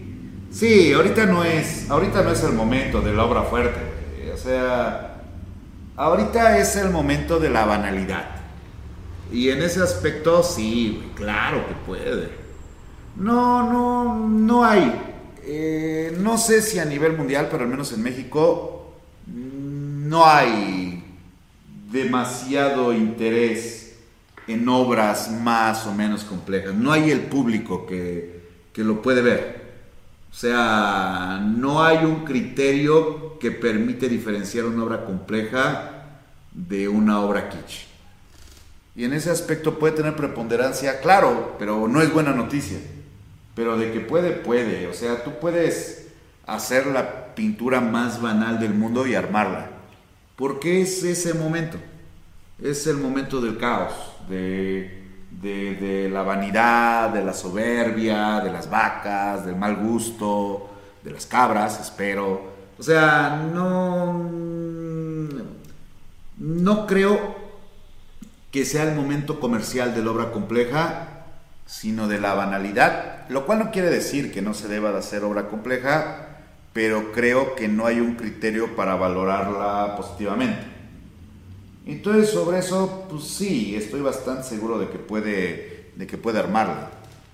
Sí, 0.59 0.93
ahorita 0.93 1.25
no 1.27 1.45
es, 1.45 1.89
ahorita 1.89 2.25
no 2.25 2.33
es 2.33 2.43
el 2.43 2.53
momento 2.53 3.01
de 3.01 3.13
la 3.13 3.25
obra 3.25 3.45
fuerte. 3.45 3.79
O 4.35 4.37
sea, 4.37 5.23
ahorita 5.95 6.59
es 6.59 6.75
el 6.75 6.91
momento 6.91 7.39
de 7.39 7.49
la 7.49 7.65
banalidad. 7.65 8.25
Y 9.33 9.51
en 9.51 9.63
ese 9.63 9.81
aspecto, 9.81 10.43
sí, 10.43 11.13
claro 11.15 11.65
que 11.69 11.75
puede. 11.87 12.31
No, 13.15 13.71
no, 13.71 14.29
no 14.29 14.65
hay. 14.65 15.01
Eh, 15.45 16.17
no 16.19 16.37
sé 16.37 16.61
si 16.61 16.81
a 16.81 16.85
nivel 16.85 17.17
mundial, 17.17 17.47
pero 17.49 17.63
al 17.63 17.71
menos 17.71 17.93
en 17.93 18.03
México, 18.03 18.95
no 19.29 20.27
hay 20.27 21.05
demasiado 21.93 22.93
interés 22.93 23.97
en 24.49 24.69
obras 24.69 25.31
más 25.31 25.87
o 25.87 25.95
menos 25.95 26.25
complejas. 26.25 26.75
No 26.75 26.91
hay 26.91 27.13
el 27.13 27.21
público 27.21 27.87
que, 27.87 28.41
que 28.73 28.83
lo 28.83 29.01
puede 29.01 29.23
ver. 29.23 29.58
O 30.31 30.35
sea, 30.35 31.43
no 31.45 31.83
hay 31.83 32.05
un 32.05 32.25
criterio 32.25 33.39
que 33.39 33.51
permite 33.51 34.09
diferenciar 34.09 34.67
una 34.67 34.85
obra 34.85 35.05
compleja 35.05 35.99
de 36.53 36.89
una 36.89 37.21
obra 37.21 37.49
kitsch. 37.49 37.87
Y 38.95 39.05
en 39.05 39.13
ese 39.13 39.31
aspecto 39.31 39.79
puede 39.79 39.95
tener 39.95 40.17
preponderancia, 40.17 41.01
claro, 41.01 41.57
pero 41.59 41.87
no 41.89 42.03
es 42.03 42.13
buena 42.13 42.33
noticia. 42.33 42.79
Pero 43.55 43.77
de 43.79 43.93
que 43.93 44.01
puede, 44.01 44.33
puede. 44.33 44.87
O 44.89 44.93
sea, 44.93 45.23
tú 45.25 45.39
puedes 45.41 46.09
hacer 46.47 46.87
la 46.87 47.35
pintura 47.35 47.81
más 47.81 48.21
banal 48.21 48.59
del 48.59 48.75
mundo 48.75 49.07
y 49.07 49.15
armarla. 49.15 49.71
Porque 50.37 50.83
es 50.83 51.03
ese 51.05 51.35
momento. 51.35 51.79
Es 52.61 52.87
el 52.87 52.97
momento 52.97 53.41
del 53.41 53.57
caos, 53.57 53.93
de, 54.29 55.08
de, 55.41 56.09
la 56.13 56.23
vanidad, 56.23 57.11
de 57.11 57.25
la 57.25 57.33
soberbia, 57.33 58.41
de 58.41 58.51
las 58.51 58.69
vacas, 58.69 59.47
del 59.47 59.57
mal 59.57 59.77
gusto, 59.77 60.71
de 61.03 61.13
las 61.13 61.27
cabras, 61.27 61.81
espero. 61.81 62.53
O 62.79 62.83
sea, 62.83 63.49
no, 63.53 64.31
no 66.39 66.87
creo 66.87 67.37
que 68.51 68.65
sea 68.65 68.85
el 68.85 68.95
momento 68.95 69.41
comercial 69.41 69.95
de 69.95 70.03
la 70.03 70.11
obra 70.11 70.33
compleja, 70.33 71.25
sino 71.67 72.09
de 72.09 72.21
la 72.21 72.35
banalidad, 72.35 73.29
lo 73.29 73.45
cual 73.45 73.59
no 73.59 73.71
quiere 73.71 73.91
decir 73.91 74.33
que 74.33 74.43
no 74.43 74.55
se 74.55 74.69
deba 74.69 74.91
de 74.91 74.99
hacer 74.99 75.23
obra 75.23 75.49
compleja, 75.49 76.29
pero 76.73 77.13
creo 77.13 77.55
que 77.55 77.69
no 77.69 77.87
hay 77.87 78.01
un 78.01 78.15
criterio 78.15 78.75
para 78.75 78.95
valorarla 78.95 79.97
positivamente. 79.97 80.78
Entonces 81.89 82.29
sobre 82.29 82.59
eso, 82.59 83.07
pues 83.09 83.25
sí, 83.25 83.75
estoy 83.75 84.03
bastante 84.03 84.43
seguro 84.43 84.79
de 84.79 84.91
que 84.91 84.99
puede, 84.99 85.91
de 85.97 86.07
que 86.07 86.19
puede 86.19 86.39
armarla. 86.39 86.91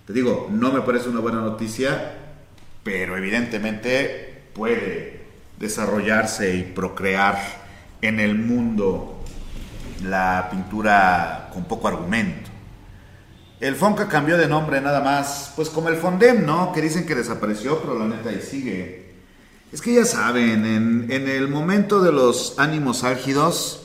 Te 0.07 0.13
digo, 0.13 0.49
no 0.49 0.71
me 0.71 0.83
parece 0.83 1.09
una 1.09 1.19
buena 1.19 1.41
noticia, 1.41 2.19
pero 2.85 3.17
evidentemente 3.17 4.45
puede 4.55 5.25
desarrollarse 5.59 6.55
y 6.55 6.63
procrear 6.63 7.37
en 8.01 8.21
el 8.21 8.37
mundo 8.37 9.25
la 10.05 10.47
pintura 10.53 11.51
con 11.53 11.65
poco 11.65 11.89
argumento. 11.89 12.49
El 13.59 13.75
Fonca 13.75 14.07
cambió 14.07 14.39
de 14.39 14.47
nombre 14.47 14.81
nada 14.81 15.01
más, 15.01 15.53
pues 15.57 15.69
como 15.69 15.89
el 15.89 15.97
Fondem, 15.97 16.47
¿no? 16.47 16.71
Que 16.71 16.81
dicen 16.81 17.07
que 17.07 17.17
desapareció, 17.17 17.81
pero 17.81 17.99
la 17.99 18.07
neta 18.07 18.29
ahí 18.29 18.41
sigue. 18.41 19.15
Es 19.73 19.81
que 19.81 19.95
ya 19.95 20.05
saben, 20.05 20.65
en, 20.65 21.07
en 21.11 21.29
el 21.29 21.49
momento 21.49 22.01
de 22.01 22.13
los 22.13 22.55
ánimos 22.59 23.03
álgidos, 23.03 23.84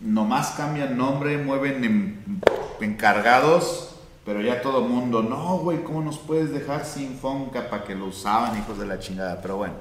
nomás 0.00 0.50
cambian 0.50 0.96
nombre, 0.96 1.38
mueven 1.38 2.22
encargados, 2.80 3.96
pero 4.24 4.40
ya 4.40 4.62
todo 4.62 4.82
mundo, 4.82 5.22
no, 5.22 5.58
güey, 5.58 5.82
¿cómo 5.82 6.02
nos 6.02 6.18
puedes 6.18 6.50
dejar 6.50 6.84
sin 6.84 7.18
Fonca 7.18 7.68
para 7.68 7.84
que 7.84 7.94
lo 7.94 8.06
usaban, 8.06 8.58
hijos 8.58 8.78
de 8.78 8.86
la 8.86 8.98
chingada? 8.98 9.40
Pero 9.40 9.58
bueno. 9.58 9.74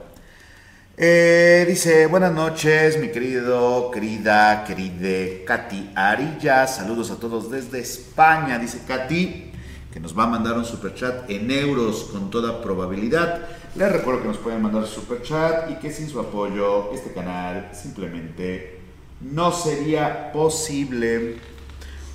Eh, 0.96 1.66
dice, 1.68 2.06
buenas 2.06 2.32
noches, 2.34 3.00
mi 3.00 3.10
querido, 3.10 3.90
querida, 3.90 4.64
querida 4.64 5.44
Katy 5.44 5.92
Arilla. 5.96 6.68
Saludos 6.68 7.10
a 7.10 7.16
todos 7.16 7.50
desde 7.50 7.80
España, 7.80 8.60
dice 8.60 8.82
Katy, 8.88 9.52
que 9.92 10.00
nos 10.00 10.18
va 10.18 10.26
a 10.26 10.28
mandar 10.28 10.56
un 10.56 10.66
super 10.66 10.94
chat 10.94 11.28
en 11.32 11.50
euros 11.50 12.10
con 12.12 12.30
toda 12.30 12.62
probabilidad. 12.62 13.42
Les 13.76 13.92
recuerdo 13.92 14.22
que 14.22 14.28
nos 14.28 14.38
pueden 14.38 14.62
mandar 14.62 14.86
super 14.86 15.24
chat 15.24 15.72
y 15.72 15.76
que 15.76 15.92
sin 15.92 16.08
su 16.08 16.20
apoyo 16.20 16.94
este 16.94 17.12
canal 17.12 17.72
simplemente 17.74 18.73
no 19.24 19.52
sería 19.52 20.32
posible. 20.32 21.38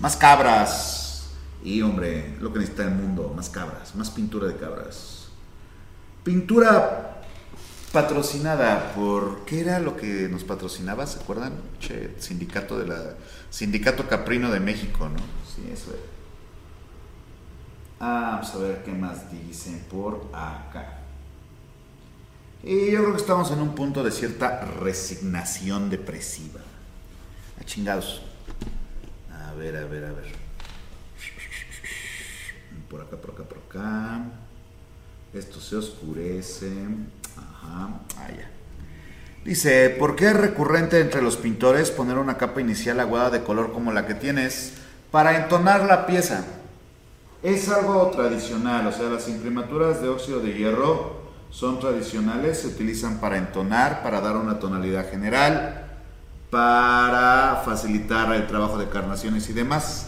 Más 0.00 0.16
cabras. 0.16 1.30
Y 1.64 1.82
hombre, 1.82 2.36
lo 2.40 2.52
que 2.52 2.60
necesita 2.60 2.84
el 2.84 2.94
mundo, 2.94 3.32
más 3.34 3.48
cabras, 3.48 3.94
más 3.94 4.10
pintura 4.10 4.46
de 4.46 4.56
cabras. 4.56 5.28
Pintura 6.22 7.22
patrocinada 7.92 8.92
por 8.92 9.44
¿qué 9.44 9.60
era 9.60 9.80
lo 9.80 9.96
que 9.96 10.28
nos 10.28 10.44
patrocinaba? 10.44 11.06
¿Se 11.06 11.20
acuerdan? 11.20 11.54
Che, 11.80 12.14
sindicato 12.18 12.78
de 12.78 12.86
la 12.86 13.14
Sindicato 13.50 14.06
Caprino 14.06 14.50
de 14.50 14.60
México, 14.60 15.08
¿no? 15.08 15.18
Sí, 15.44 15.68
eso 15.72 15.90
era. 15.90 16.02
Ah, 18.00 18.30
vamos 18.34 18.54
a 18.54 18.58
ver 18.58 18.84
qué 18.84 18.92
más 18.92 19.30
dicen 19.30 19.84
por 19.90 20.28
acá. 20.32 20.98
Y 22.62 22.90
yo 22.90 22.98
creo 23.00 23.12
que 23.12 23.20
estamos 23.20 23.50
en 23.50 23.60
un 23.60 23.74
punto 23.74 24.04
de 24.04 24.10
cierta 24.10 24.60
resignación 24.60 25.90
depresiva. 25.90 26.60
A 27.60 27.64
chingados. 27.64 28.22
A 29.32 29.54
ver, 29.54 29.76
a 29.76 29.84
ver, 29.86 30.04
a 30.04 30.12
ver. 30.12 30.32
Por 32.88 33.00
acá, 33.00 33.16
por 33.16 33.30
acá, 33.30 33.42
por 33.44 33.58
acá. 33.58 34.24
Esto 35.34 35.60
se 35.60 35.76
oscurece. 35.76 36.72
Ajá, 37.36 37.90
ah, 38.16 38.28
ya. 38.36 38.50
Dice, 39.44 39.90
¿por 39.90 40.16
qué 40.16 40.26
es 40.26 40.36
recurrente 40.36 41.00
entre 41.00 41.22
los 41.22 41.36
pintores 41.36 41.90
poner 41.90 42.18
una 42.18 42.36
capa 42.36 42.60
inicial 42.60 43.00
aguada 43.00 43.30
de 43.30 43.42
color 43.42 43.72
como 43.72 43.92
la 43.92 44.06
que 44.06 44.14
tienes 44.14 44.74
para 45.10 45.36
entonar 45.42 45.84
la 45.84 46.06
pieza? 46.06 46.44
Es 47.42 47.68
algo 47.68 48.10
tradicional, 48.10 48.86
o 48.86 48.92
sea, 48.92 49.08
las 49.08 49.28
imprimaturas 49.28 50.02
de 50.02 50.08
óxido 50.08 50.40
de 50.40 50.54
hierro 50.54 51.18
son 51.50 51.78
tradicionales, 51.78 52.58
se 52.58 52.66
utilizan 52.66 53.20
para 53.20 53.38
entonar, 53.38 54.02
para 54.02 54.20
dar 54.20 54.36
una 54.36 54.58
tonalidad 54.58 55.08
general, 55.08 55.87
para 56.50 57.62
facilitar 57.64 58.34
el 58.34 58.46
trabajo 58.46 58.78
de 58.78 58.88
carnaciones 58.88 59.48
y 59.50 59.52
demás. 59.52 60.06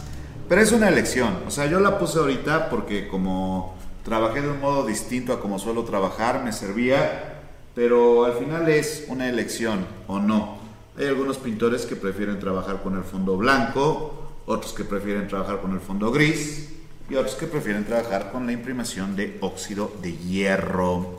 Pero 0.49 0.61
es 0.61 0.71
una 0.71 0.89
elección, 0.89 1.37
o 1.47 1.51
sea, 1.51 1.67
yo 1.67 1.79
la 1.79 1.97
puse 1.97 2.19
ahorita 2.19 2.69
porque 2.69 3.07
como 3.07 3.75
trabajé 4.03 4.41
de 4.41 4.49
un 4.49 4.59
modo 4.59 4.85
distinto 4.85 5.31
a 5.33 5.39
como 5.39 5.59
suelo 5.59 5.83
trabajar, 5.83 6.43
me 6.43 6.51
servía, 6.51 7.41
pero 7.73 8.25
al 8.25 8.33
final 8.33 8.67
es 8.67 9.05
una 9.07 9.29
elección 9.29 9.85
o 10.07 10.19
no. 10.19 10.57
Hay 10.97 11.05
algunos 11.05 11.37
pintores 11.37 11.85
que 11.85 11.95
prefieren 11.95 12.39
trabajar 12.39 12.81
con 12.83 12.97
el 12.97 13.03
fondo 13.03 13.37
blanco, 13.37 14.33
otros 14.45 14.73
que 14.73 14.83
prefieren 14.83 15.27
trabajar 15.27 15.61
con 15.61 15.71
el 15.71 15.79
fondo 15.79 16.11
gris 16.11 16.73
y 17.09 17.15
otros 17.15 17.35
que 17.35 17.47
prefieren 17.47 17.85
trabajar 17.85 18.31
con 18.31 18.45
la 18.45 18.51
imprimación 18.51 19.15
de 19.15 19.37
óxido 19.41 19.93
de 20.01 20.17
hierro. 20.17 21.17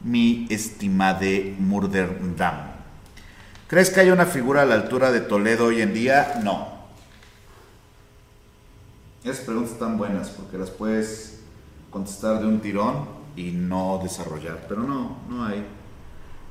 Mi 0.00 0.46
estimade 0.50 1.56
Murderdam. 1.58 2.73
¿Crees 3.74 3.90
que 3.90 3.98
hay 3.98 4.10
una 4.10 4.24
figura 4.24 4.62
a 4.62 4.64
la 4.64 4.76
altura 4.76 5.10
de 5.10 5.20
Toledo 5.20 5.64
hoy 5.64 5.82
en 5.82 5.92
día? 5.92 6.40
No. 6.44 6.68
Esas 9.24 9.40
preguntas 9.40 9.72
están 9.72 9.98
buenas 9.98 10.30
porque 10.30 10.56
las 10.56 10.70
puedes 10.70 11.40
contestar 11.90 12.38
de 12.38 12.46
un 12.46 12.60
tirón 12.60 13.08
y 13.34 13.50
no 13.50 13.98
desarrollar. 14.00 14.64
Pero 14.68 14.84
no, 14.84 15.18
no 15.28 15.44
hay. 15.44 15.66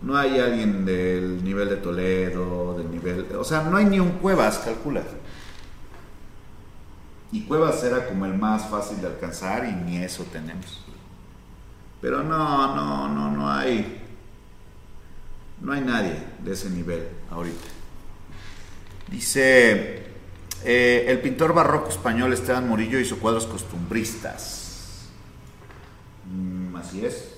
No 0.02 0.18
hay 0.18 0.38
alguien 0.38 0.84
del 0.84 1.42
nivel 1.46 1.70
de 1.70 1.78
Toledo, 1.78 2.78
del 2.78 2.92
nivel... 2.92 3.26
O 3.38 3.46
sea, 3.46 3.64
no 3.64 3.78
hay 3.78 3.86
ni 3.86 4.02
un 4.02 4.18
Cuevas, 4.18 4.58
calcula. 4.58 5.04
Y 7.32 7.44
Cuevas 7.44 7.82
era 7.86 8.06
como 8.06 8.26
el 8.26 8.34
más 8.34 8.70
fácil 8.70 9.00
de 9.00 9.08
alcanzar 9.08 9.64
y 9.64 9.72
ni 9.72 9.96
eso 9.96 10.26
tenemos. 10.26 10.84
Pero 12.02 12.22
no, 12.22 12.76
no, 12.76 13.08
no, 13.08 13.32
no 13.32 13.50
hay... 13.50 14.03
No 15.64 15.72
hay 15.72 15.82
nadie 15.82 16.22
de 16.44 16.52
ese 16.52 16.70
nivel 16.70 17.08
ahorita. 17.32 17.68
Dice, 19.10 20.04
eh, 20.66 21.06
el 21.08 21.22
pintor 21.22 21.54
barroco 21.54 21.90
español 21.90 22.34
Esteban 22.34 22.68
Murillo 22.68 23.00
hizo 23.00 23.18
cuadros 23.18 23.48
costumbristas. 23.48 25.08
Mm, 26.30 26.76
así 26.76 27.06
es. 27.06 27.30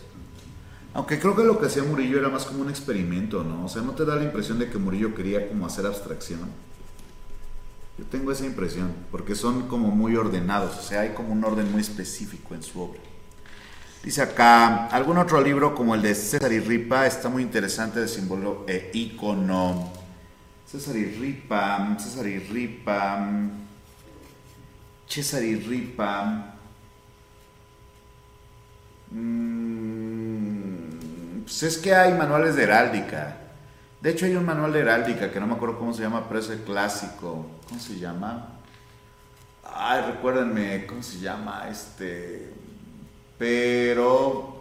Aunque 0.96 1.20
creo 1.20 1.36
que 1.36 1.44
lo 1.44 1.60
que 1.60 1.68
hacía 1.68 1.84
Murillo 1.84 2.18
era 2.18 2.30
más 2.30 2.46
como 2.46 2.62
un 2.62 2.70
experimento, 2.70 3.44
¿no? 3.44 3.66
O 3.66 3.70
sea, 3.70 3.84
¿no 3.84 3.92
te 3.92 4.06
da 4.06 4.16
la 4.16 4.24
impresión 4.24 4.58
de 4.58 4.70
que 4.70 4.78
Murillo 4.80 5.14
quería 5.14 5.48
como 5.48 5.68
hacer 5.68 5.86
abstracción? 5.86 6.40
Yo 8.00 8.06
tengo 8.06 8.32
esa 8.32 8.46
impresión, 8.46 8.92
porque 9.12 9.36
son 9.36 9.68
como 9.68 9.90
muy 9.90 10.16
ordenados, 10.16 10.78
o 10.78 10.82
sea, 10.82 11.02
hay 11.02 11.10
como 11.10 11.32
un 11.32 11.44
orden 11.44 11.72
muy 11.72 11.82
específico 11.82 12.56
en 12.56 12.64
su 12.64 12.82
obra. 12.82 13.00
Dice 14.06 14.22
acá, 14.22 14.86
algún 14.90 15.18
otro 15.18 15.42
libro 15.42 15.74
como 15.74 15.96
el 15.96 16.04
de 16.04 16.14
César 16.14 16.54
y 16.54 16.60
Ripa 16.60 17.08
está 17.08 17.28
muy 17.28 17.42
interesante 17.42 18.00
de 18.00 18.08
símbolo 18.08 18.64
e 18.68 18.92
icono. 18.94 19.92
César 20.64 20.96
y 20.96 21.06
Ripa, 21.06 21.98
César 21.98 22.28
y 22.28 22.38
Ripa, 22.38 23.28
César 25.08 25.42
y 25.42 25.56
Ripa. 25.56 26.54
Mm, 29.10 29.96
pues 31.42 31.64
es 31.64 31.80
que 31.80 31.96
hay 31.96 32.14
manuales 32.14 32.56
de 32.56 32.62
heráldica. 32.62 33.38
De 34.02 34.12
hecho 34.12 34.28
hay 34.28 34.36
un 34.36 34.46
manual 34.46 34.72
de 34.72 34.82
heráldica 34.82 35.32
que 35.32 35.40
no 35.40 35.48
me 35.48 35.56
acuerdo 35.56 35.80
cómo 35.80 35.96
se 35.96 36.04
llama, 36.04 36.28
pero 36.28 36.42
es 36.42 36.50
el 36.52 36.60
clásico. 36.60 37.48
¿Cómo 37.68 37.80
se 37.80 37.98
llama? 37.98 38.50
Ay, 39.64 40.04
recuérdenme, 40.12 40.86
¿cómo 40.86 41.02
se 41.02 41.18
llama? 41.18 41.68
Este... 41.72 42.65
Pero... 43.38 44.54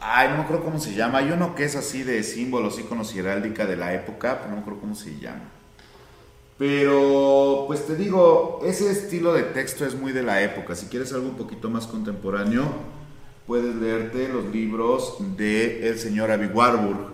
Ay, 0.00 0.28
no 0.28 0.36
me 0.36 0.42
acuerdo 0.42 0.64
cómo 0.64 0.80
se 0.80 0.94
llama. 0.94 1.18
Hay 1.18 1.30
uno 1.30 1.54
que 1.54 1.64
es 1.64 1.76
así 1.76 2.02
de 2.02 2.22
símbolos, 2.22 2.78
íconos 2.78 3.14
y 3.14 3.20
heráldica 3.20 3.64
de 3.64 3.76
la 3.76 3.94
época, 3.94 4.38
pero 4.38 4.50
no 4.50 4.56
me 4.56 4.60
acuerdo 4.60 4.80
cómo 4.80 4.94
se 4.94 5.18
llama. 5.18 5.50
Pero, 6.58 7.64
pues 7.66 7.86
te 7.86 7.96
digo, 7.96 8.60
ese 8.64 8.90
estilo 8.90 9.32
de 9.32 9.42
texto 9.42 9.84
es 9.84 9.94
muy 9.94 10.12
de 10.12 10.22
la 10.22 10.42
época. 10.42 10.74
Si 10.74 10.86
quieres 10.86 11.12
algo 11.12 11.28
un 11.28 11.36
poquito 11.36 11.68
más 11.68 11.86
contemporáneo, 11.86 12.64
puedes 13.46 13.74
leerte 13.74 14.28
los 14.28 14.44
libros 14.46 15.16
de 15.36 15.88
el 15.88 15.98
señor 15.98 16.30
Avi 16.30 16.46
Warburg, 16.46 17.12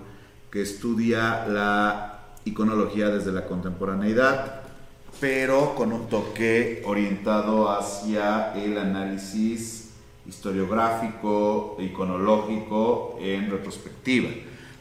que 0.51 0.61
estudia 0.61 1.47
la 1.47 2.21
iconología 2.45 3.09
desde 3.09 3.33
la 3.33 3.47
contemporaneidad, 3.47 4.63
pero 5.21 5.75
con 5.75 5.93
un 5.93 6.09
toque 6.09 6.83
orientado 6.85 7.71
hacia 7.71 8.53
el 8.55 8.77
análisis 8.77 9.80
historiográfico, 10.27 11.77
iconológico 11.79 13.17
en 13.21 13.51
retrospectiva. 13.51 14.31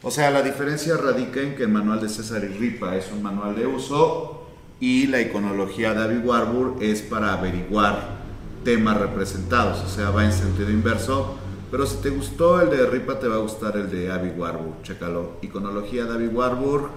O 0.02 0.10
sea, 0.10 0.30
la 0.30 0.42
diferencia 0.42 0.96
radica 0.96 1.40
en 1.40 1.56
que 1.56 1.64
el 1.64 1.68
manual 1.68 2.00
de 2.00 2.08
César 2.08 2.42
y 2.44 2.48
Ripa 2.48 2.96
es 2.96 3.10
un 3.12 3.22
manual 3.22 3.54
de 3.54 3.66
uso 3.66 4.46
y 4.80 5.06
la 5.08 5.20
iconología 5.20 5.92
de 5.92 6.02
Avi 6.02 6.18
Warburg 6.18 6.82
es 6.82 7.02
para 7.02 7.34
averiguar 7.34 8.20
temas 8.64 8.98
representados, 8.98 9.82
o 9.84 9.88
sea, 9.88 10.10
va 10.10 10.24
en 10.24 10.32
sentido 10.32 10.70
inverso. 10.70 11.36
Pero 11.70 11.86
si 11.86 11.98
te 11.98 12.10
gustó 12.10 12.60
el 12.60 12.70
de 12.70 12.84
Ripa, 12.86 13.20
te 13.20 13.28
va 13.28 13.36
a 13.36 13.38
gustar 13.38 13.76
el 13.76 13.90
de 13.90 14.10
Abby 14.10 14.30
Warburg, 14.30 14.82
chécalo. 14.82 15.36
Iconología 15.40 16.04
de 16.04 16.14
Abby 16.14 16.26
Warburg 16.26 16.90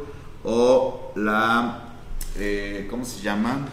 o 0.43 1.11
la, 1.15 1.93
eh, 2.37 2.87
¿cómo 2.89 3.05
se 3.05 3.21
llama? 3.21 3.67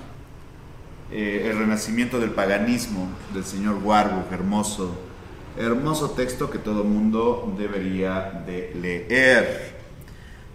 Eh, 1.12 1.48
el 1.50 1.58
renacimiento 1.58 2.20
del 2.20 2.30
paganismo 2.30 3.08
del 3.34 3.44
señor 3.44 3.80
Warburg, 3.82 4.32
hermoso, 4.32 4.94
hermoso 5.58 6.10
texto 6.10 6.50
que 6.50 6.58
todo 6.58 6.84
mundo 6.84 7.52
debería 7.58 8.44
de 8.46 8.72
leer. 8.80 9.80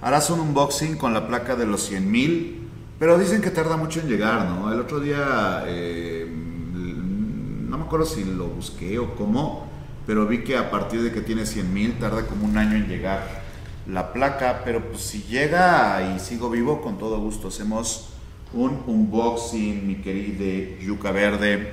Harás 0.01 0.30
un 0.30 0.39
unboxing 0.39 0.97
con 0.97 1.14
la 1.14 1.28
placa 1.28 1.56
de 1.56 1.66
los 1.66 1.91
100.000 1.91 2.66
Pero 2.99 3.18
dicen 3.18 3.41
que 3.41 3.51
tarda 3.51 3.76
mucho 3.76 3.99
en 3.99 4.08
llegar, 4.08 4.45
¿no? 4.45 4.72
El 4.72 4.80
otro 4.80 5.01
día, 5.01 5.64
eh, 5.68 6.26
no 6.30 7.78
me 7.78 7.84
acuerdo 7.84 8.06
si 8.06 8.24
lo 8.24 8.47
busqué 8.47 8.99
o 8.99 9.16
cómo, 9.16 9.68
pero 10.08 10.26
vi 10.26 10.43
que 10.43 10.58
a 10.58 10.72
partir 10.72 11.01
de 11.01 11.12
que 11.12 11.22
tiene 11.22 11.45
100 11.45 11.74
mil 11.74 11.99
tarda 11.99 12.26
como 12.26 12.45
un 12.45 12.58
año 12.58 12.76
en 12.78 12.88
llegar 12.88 13.43
la 13.88 14.14
placa, 14.14 14.62
pero 14.64 14.82
pues 14.82 15.01
si 15.01 15.24
llega 15.24 16.16
y 16.16 16.20
sigo 16.20 16.49
vivo, 16.49 16.82
con 16.82 16.97
todo 16.97 17.20
gusto 17.20 17.49
hacemos 17.49 18.14
un 18.54 18.84
unboxing, 18.88 19.86
mi 19.86 19.96
querida 19.96 20.80
Yuca 20.80 21.12
Verde. 21.12 21.72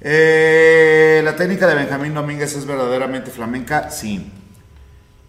Eh, 0.00 1.20
la 1.24 1.34
técnica 1.34 1.66
de 1.66 1.74
Benjamín 1.74 2.14
Domínguez 2.14 2.54
es 2.54 2.64
verdaderamente 2.64 3.30
flamenca, 3.30 3.90
sí. 3.90 4.30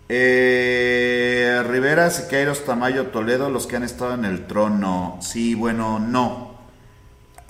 Eh, 0.08 1.64
Rivera, 1.68 2.10
Siqueiros, 2.10 2.66
Tamayo, 2.66 3.08
Toledo, 3.08 3.50
los 3.50 3.68
que 3.68 3.76
han 3.76 3.84
estado 3.84 4.14
en 4.14 4.26
el 4.26 4.48
trono. 4.48 5.20
Sí, 5.22 5.56
bueno, 5.56 6.00
no. 6.00 6.56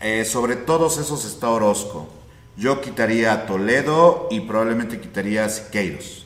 Eh, 0.01 0.25
sobre 0.25 0.55
todos 0.55 0.97
esos 0.97 1.25
está 1.25 1.49
Orozco. 1.49 2.09
Yo 2.57 2.81
quitaría 2.81 3.33
a 3.33 3.45
Toledo 3.45 4.27
y 4.31 4.41
probablemente 4.41 4.99
quitaría 4.99 5.45
a 5.45 5.49
Siqueiros. 5.49 6.25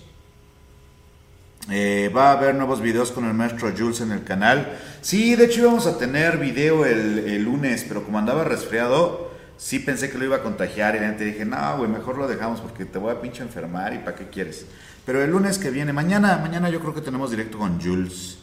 Eh, 1.69 2.11
va 2.15 2.29
a 2.29 2.31
haber 2.33 2.55
nuevos 2.55 2.81
videos 2.81 3.11
con 3.11 3.25
el 3.25 3.33
maestro 3.33 3.71
Jules 3.75 4.01
en 4.01 4.11
el 4.11 4.23
canal. 4.23 4.77
Sí, 5.01 5.35
de 5.35 5.45
hecho 5.45 5.61
íbamos 5.61 5.87
a 5.87 5.97
tener 5.97 6.37
video 6.37 6.85
el, 6.85 7.19
el 7.19 7.43
lunes, 7.43 7.85
pero 7.87 8.03
como 8.03 8.19
andaba 8.19 8.43
resfriado, 8.43 9.31
sí 9.57 9.79
pensé 9.79 10.09
que 10.09 10.17
lo 10.17 10.25
iba 10.25 10.37
a 10.37 10.43
contagiar 10.43 10.95
y 10.95 10.99
la 10.99 11.07
gente 11.07 11.23
dije, 11.23 11.45
no, 11.45 11.77
güey, 11.77 11.89
mejor 11.89 12.17
lo 12.17 12.27
dejamos 12.27 12.59
porque 12.59 12.85
te 12.85 12.99
voy 12.99 13.11
a 13.11 13.21
pinche 13.21 13.43
enfermar 13.43 13.93
y 13.93 13.99
para 13.99 14.15
qué 14.15 14.27
quieres. 14.29 14.65
Pero 15.05 15.23
el 15.23 15.31
lunes 15.31 15.57
que 15.57 15.69
viene, 15.69 15.93
mañana, 15.93 16.37
mañana 16.37 16.69
yo 16.69 16.79
creo 16.79 16.93
que 16.93 17.01
tenemos 17.01 17.31
directo 17.31 17.57
con 17.57 17.81
Jules. 17.81 18.39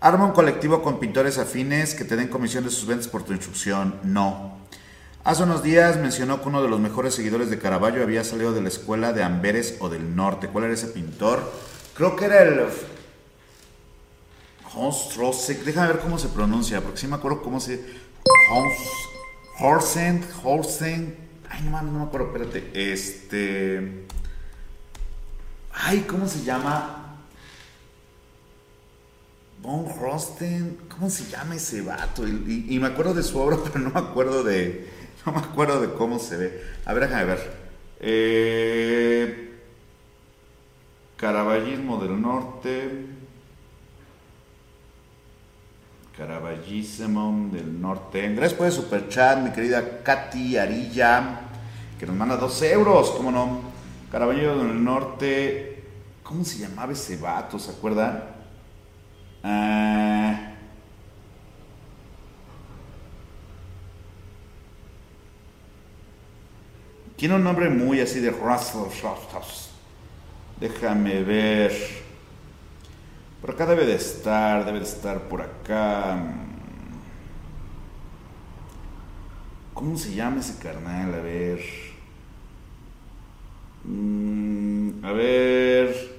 Arma 0.00 0.26
un 0.26 0.32
colectivo 0.32 0.82
con 0.82 1.00
pintores 1.00 1.38
afines 1.38 1.94
que 1.94 2.04
te 2.04 2.16
den 2.16 2.28
comisión 2.28 2.62
de 2.62 2.70
sus 2.70 2.86
ventas 2.86 3.08
por 3.08 3.22
tu 3.22 3.32
instrucción. 3.32 3.96
No. 4.02 4.58
Hace 5.24 5.44
unos 5.44 5.62
días 5.62 5.96
mencionó 5.96 6.42
que 6.42 6.48
uno 6.48 6.62
de 6.62 6.68
los 6.68 6.78
mejores 6.78 7.14
seguidores 7.14 7.48
de 7.48 7.58
Caravaggio 7.58 8.02
había 8.02 8.22
salido 8.22 8.52
de 8.52 8.60
la 8.60 8.68
escuela 8.68 9.14
de 9.14 9.22
Amberes 9.22 9.76
o 9.80 9.88
del 9.88 10.14
Norte. 10.14 10.48
¿Cuál 10.48 10.64
era 10.64 10.74
ese 10.74 10.88
pintor? 10.88 11.50
Creo 11.94 12.16
que 12.16 12.24
era 12.24 12.42
el 12.42 12.60
Hans 14.74 15.16
Rosek. 15.16 15.64
Déjame 15.64 15.88
ver 15.88 16.00
cómo 16.00 16.18
se 16.18 16.28
pronuncia, 16.28 16.80
porque 16.80 16.98
sí 16.98 17.06
me 17.06 17.16
acuerdo 17.16 17.42
cómo 17.42 17.60
se. 17.60 17.84
Hans 18.50 18.76
Horsen, 19.60 20.24
Horsen. 20.42 21.16
Ay, 21.48 21.62
no, 21.62 21.80
no 21.82 22.00
me 22.00 22.04
acuerdo, 22.04 22.26
espérate. 22.26 22.70
Este. 22.92 24.06
Ay, 25.72 26.04
¿cómo 26.08 26.26
se 26.28 26.42
llama? 26.42 27.00
Von 29.60 29.86
Rosten, 29.98 30.78
¿cómo 30.90 31.08
se 31.08 31.24
llama 31.30 31.56
ese 31.56 31.80
vato? 31.80 32.28
Y, 32.28 32.78
me 32.78 32.86
acuerdo 32.88 33.14
de 33.14 33.22
su 33.22 33.38
obra, 33.38 33.56
pero 33.64 33.78
no 33.78 33.90
me 33.90 34.00
acuerdo 34.00 34.42
de, 34.42 34.90
no 35.24 35.32
me 35.32 35.38
acuerdo 35.38 35.80
de 35.80 35.94
cómo 35.94 36.18
se 36.18 36.36
ve. 36.36 36.62
A 36.84 36.92
ver, 36.92 37.04
déjame 37.08 37.24
ver. 37.24 37.64
Eh, 38.00 39.53
Caraballismo 41.24 41.96
del 41.96 42.20
Norte. 42.20 43.06
Caraballismo 46.14 47.48
del 47.50 47.80
Norte. 47.80 48.28
Gracias 48.34 48.52
por 48.52 48.66
el 48.66 48.72
superchat, 48.74 49.38
mi 49.38 49.50
querida 49.50 50.02
Katy 50.02 50.58
Arilla, 50.58 51.40
que 51.98 52.04
nos 52.04 52.14
manda 52.14 52.36
dos 52.36 52.60
euros, 52.60 53.12
¿cómo 53.12 53.30
no? 53.30 53.62
Caraballo 54.12 54.58
del 54.58 54.84
Norte. 54.84 55.82
¿Cómo 56.22 56.44
se 56.44 56.58
llamaba 56.58 56.92
ese 56.92 57.16
vato? 57.16 57.58
¿Se 57.58 57.70
acuerdan? 57.70 58.22
Ah, 59.42 60.52
tiene 67.16 67.36
un 67.36 67.44
nombre 67.44 67.70
muy 67.70 68.02
así 68.02 68.20
de 68.20 68.30
Déjame 70.60 71.22
ver. 71.22 71.72
Por 73.40 73.50
acá 73.50 73.66
debe 73.66 73.84
de 73.84 73.96
estar, 73.96 74.64
debe 74.64 74.78
de 74.78 74.84
estar 74.84 75.20
por 75.22 75.42
acá. 75.42 76.16
¿Cómo 79.74 79.98
se 79.98 80.14
llama 80.14 80.40
ese 80.40 80.56
carnal? 80.58 81.12
A 81.14 81.18
ver. 81.18 81.60
Mm, 83.84 85.04
a 85.04 85.12
ver. 85.12 86.14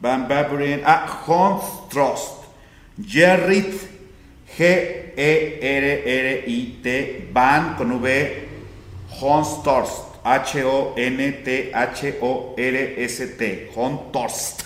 Van 0.00 0.26
Baburin. 0.26 0.80
Ah, 0.84 1.22
Hans 1.26 1.88
Trost. 1.90 2.44
Gerrit. 3.00 3.74
G-E-R-R-I-T. 4.56 5.16
Van 7.32 7.74
con 7.76 7.92
V. 8.00 8.48
Hans. 9.20 10.05
H-O-N-T-H-O-R-S-T. 10.26 11.70
Hans 13.76 14.12
Torst. 14.12 14.62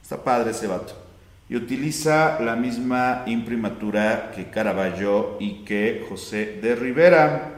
Está 0.00 0.22
padre 0.22 0.52
ese 0.52 0.68
vato. 0.68 0.94
Y 1.48 1.56
utiliza 1.56 2.38
la 2.40 2.54
misma 2.54 3.24
imprimatura 3.26 4.30
que 4.32 4.48
Caravaggio 4.48 5.38
y 5.40 5.64
que 5.64 6.06
José 6.08 6.60
de 6.62 6.76
Rivera 6.76 7.54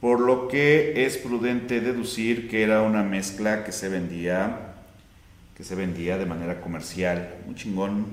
por 0.00 0.18
lo 0.18 0.48
que 0.48 1.06
es 1.06 1.18
prudente 1.18 1.80
deducir 1.80 2.48
que 2.48 2.64
era 2.64 2.82
una 2.82 3.04
mezcla 3.04 3.62
que 3.62 3.70
se 3.70 3.88
vendía 3.88 4.74
que 5.56 5.62
se 5.64 5.74
vendía 5.74 6.18
de 6.18 6.26
manera 6.26 6.60
comercial. 6.60 7.34
Muy 7.46 7.54
chingón, 7.56 8.06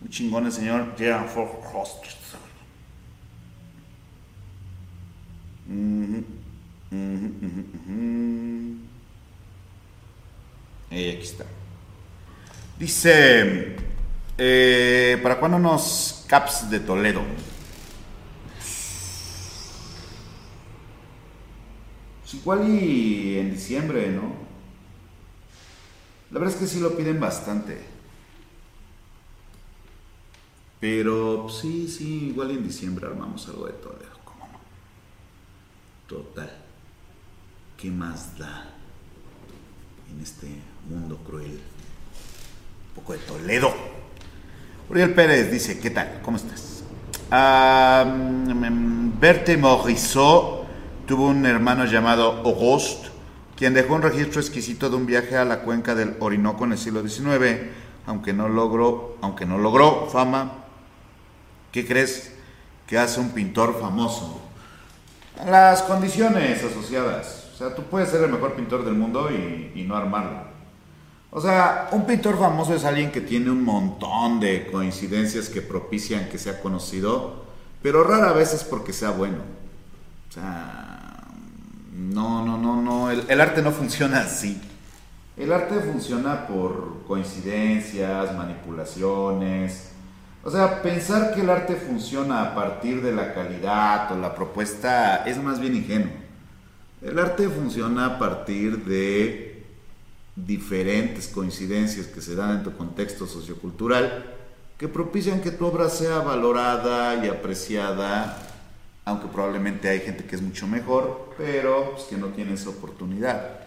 muy 0.00 0.10
chingón 0.10 0.46
el 0.46 0.52
señor 0.52 0.94
Gerard 0.96 1.28
Host. 6.90 7.38
Y 10.90 11.10
aquí 11.10 11.22
está. 11.22 11.44
Dice, 12.78 13.76
eh, 14.38 15.18
¿para 15.22 15.38
cuándo 15.38 15.58
unos 15.58 16.24
caps 16.26 16.70
de 16.70 16.80
Toledo? 16.80 17.22
Pues 22.20 22.34
igual 22.34 22.68
y 22.68 23.38
en 23.38 23.50
diciembre, 23.52 24.08
¿no? 24.10 24.32
La 26.30 26.38
verdad 26.38 26.54
es 26.54 26.60
que 26.60 26.66
sí 26.66 26.80
lo 26.80 26.96
piden 26.96 27.20
bastante. 27.20 27.78
Pero 30.80 31.42
pues, 31.44 31.56
sí, 31.56 31.88
sí, 31.88 32.28
igual 32.28 32.52
en 32.52 32.62
diciembre 32.62 33.06
armamos 33.06 33.46
algo 33.48 33.66
de 33.66 33.72
Toledo, 33.74 34.18
¿cómo 34.24 34.46
no? 34.46 34.60
Total. 36.06 36.67
¿Qué 37.78 37.92
más 37.92 38.36
da 38.36 38.64
en 40.10 40.20
este 40.20 40.48
mundo 40.90 41.16
cruel? 41.24 41.52
Un 41.52 42.94
poco 42.96 43.12
de 43.12 43.20
Toledo. 43.20 43.72
Uriel 44.90 45.14
Pérez 45.14 45.52
dice, 45.52 45.78
¿qué 45.78 45.90
tal? 45.90 46.18
¿Cómo 46.22 46.38
estás? 46.38 46.82
Um, 47.30 49.12
Berthe 49.20 49.56
Morisot 49.56 50.66
Tuvo 51.06 51.28
un 51.28 51.46
hermano 51.46 51.84
llamado 51.84 52.42
Auguste, 52.44 53.10
quien 53.56 53.74
dejó 53.74 53.94
un 53.94 54.02
registro 54.02 54.40
exquisito 54.40 54.90
de 54.90 54.96
un 54.96 55.06
viaje 55.06 55.36
a 55.36 55.44
la 55.44 55.60
cuenca 55.60 55.94
del 55.94 56.16
Orinoco 56.18 56.64
en 56.64 56.72
el 56.72 56.78
siglo 56.78 57.00
XIX, 57.06 57.70
aunque 58.06 58.32
no 58.32 58.48
logró, 58.48 59.16
aunque 59.22 59.46
no 59.46 59.56
logró 59.56 60.08
fama. 60.10 60.64
¿Qué 61.70 61.86
crees 61.86 62.34
que 62.88 62.98
hace 62.98 63.20
un 63.20 63.30
pintor 63.30 63.80
famoso? 63.80 64.42
Las 65.46 65.82
condiciones 65.82 66.62
asociadas. 66.64 67.37
O 67.58 67.60
sea, 67.60 67.74
tú 67.74 67.82
puedes 67.82 68.08
ser 68.10 68.22
el 68.22 68.30
mejor 68.30 68.52
pintor 68.54 68.84
del 68.84 68.94
mundo 68.94 69.32
y, 69.32 69.72
y 69.74 69.82
no 69.82 69.96
armarlo. 69.96 70.44
O 71.32 71.40
sea, 71.40 71.88
un 71.90 72.06
pintor 72.06 72.38
famoso 72.38 72.72
es 72.72 72.84
alguien 72.84 73.10
que 73.10 73.20
tiene 73.20 73.50
un 73.50 73.64
montón 73.64 74.38
de 74.38 74.68
coincidencias 74.70 75.48
que 75.48 75.60
propician 75.60 76.28
que 76.28 76.38
sea 76.38 76.60
conocido, 76.60 77.42
pero 77.82 78.04
rara 78.04 78.32
vez 78.32 78.54
es 78.54 78.62
porque 78.62 78.92
sea 78.92 79.10
bueno. 79.10 79.38
O 80.28 80.32
sea, 80.32 81.24
no, 81.96 82.46
no, 82.46 82.58
no, 82.58 82.80
no. 82.80 83.10
El, 83.10 83.40
arte 83.40 83.60
no 83.60 83.72
funciona 83.72 84.20
así. 84.20 84.62
El 85.36 85.52
arte 85.52 85.80
funciona 85.80 86.46
por 86.46 87.02
coincidencias, 87.08 88.36
manipulaciones. 88.36 89.90
O 90.44 90.50
sea, 90.52 90.80
pensar 90.80 91.34
que 91.34 91.40
el 91.40 91.50
arte 91.50 91.74
funciona 91.74 92.40
a 92.42 92.54
partir 92.54 93.02
de 93.02 93.10
la 93.12 93.34
calidad 93.34 94.12
o 94.12 94.16
la 94.16 94.32
propuesta 94.36 95.24
es 95.26 95.42
más 95.42 95.58
bien 95.58 95.74
ingenuo. 95.74 96.27
El 97.02 97.18
arte 97.18 97.48
funciona 97.48 98.06
a 98.06 98.18
partir 98.18 98.84
de 98.84 99.62
diferentes 100.34 101.28
coincidencias 101.28 102.06
que 102.06 102.20
se 102.20 102.34
dan 102.34 102.58
en 102.58 102.62
tu 102.62 102.76
contexto 102.76 103.26
sociocultural 103.26 104.34
que 104.78 104.86
propician 104.86 105.40
que 105.40 105.50
tu 105.50 105.66
obra 105.66 105.88
sea 105.88 106.20
valorada 106.20 107.24
y 107.24 107.28
apreciada 107.28 108.48
aunque 109.08 109.26
probablemente 109.28 109.88
hay 109.88 110.00
gente 110.00 110.24
que 110.24 110.36
es 110.36 110.42
mucho 110.42 110.66
mejor, 110.66 111.32
pero 111.38 111.92
pues, 111.92 112.04
que 112.04 112.18
no 112.18 112.26
tiene 112.26 112.52
esa 112.52 112.68
oportunidad. 112.68 113.60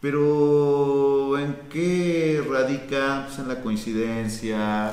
Pero 0.00 1.38
¿en 1.38 1.56
qué 1.70 2.44
radica? 2.50 3.26
Pues 3.26 3.38
en 3.38 3.46
la 3.46 3.60
coincidencia, 3.60 4.92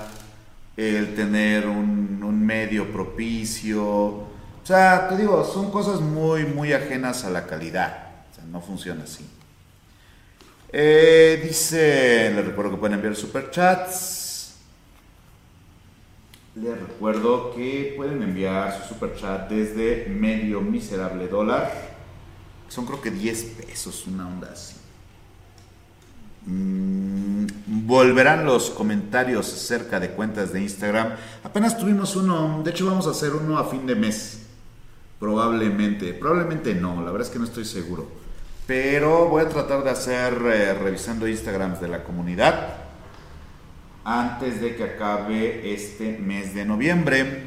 el 0.78 1.16
tener 1.16 1.66
un, 1.66 2.22
un 2.24 2.46
medio 2.46 2.92
propicio. 2.92 4.29
O 4.70 4.72
sea, 4.72 5.08
te 5.08 5.18
digo, 5.18 5.44
son 5.44 5.72
cosas 5.72 6.00
muy, 6.00 6.46
muy 6.46 6.74
ajenas 6.74 7.26
a 7.26 7.32
la 7.32 7.48
calidad. 7.48 8.10
O 8.32 8.36
sea, 8.36 8.44
no 8.44 8.62
funciona 8.62 9.04
así. 9.04 9.28
Eh, 10.72 11.42
dice, 11.44 12.32
les 12.36 12.46
recuerdo 12.46 12.74
que 12.74 12.78
pueden 12.78 12.94
enviar 12.94 13.16
superchats. 13.16 14.58
Les 16.54 16.80
recuerdo 16.80 17.52
que 17.56 17.96
pueden 17.98 18.22
enviar 18.22 18.80
su 18.80 18.90
superchat 18.90 19.50
desde 19.50 20.06
medio 20.08 20.62
miserable 20.62 21.28
dólar. 21.28 21.72
Son 22.68 22.86
creo 22.86 23.02
que 23.02 23.10
10 23.10 23.44
pesos, 23.66 24.06
una 24.06 24.28
onda 24.28 24.52
así. 24.54 24.76
Mm, 26.46 27.48
volverán 27.88 28.46
los 28.46 28.70
comentarios 28.70 29.52
acerca 29.52 30.00
de 30.00 30.12
cuentas 30.12 30.54
de 30.54 30.62
Instagram. 30.62 31.16
Apenas 31.44 31.76
tuvimos 31.76 32.16
uno, 32.16 32.62
de 32.64 32.70
hecho 32.70 32.86
vamos 32.86 33.08
a 33.08 33.10
hacer 33.10 33.34
uno 33.34 33.58
a 33.58 33.68
fin 33.68 33.88
de 33.88 33.96
mes. 33.96 34.39
Probablemente, 35.20 36.14
probablemente 36.14 36.74
no, 36.76 37.04
la 37.04 37.12
verdad 37.12 37.28
es 37.28 37.34
que 37.34 37.40
no 37.40 37.46
estoy 37.46 37.66
seguro. 37.66 38.08
Pero 38.66 39.28
voy 39.28 39.44
a 39.44 39.50
tratar 39.50 39.84
de 39.84 39.90
hacer 39.90 40.34
eh, 40.46 40.74
revisando 40.74 41.28
Instagrams 41.28 41.82
de 41.82 41.88
la 41.88 42.04
comunidad 42.04 42.78
antes 44.06 44.62
de 44.62 44.76
que 44.76 44.84
acabe 44.84 45.74
este 45.74 46.18
mes 46.18 46.56
de 46.56 46.66
noviembre. 46.66 47.44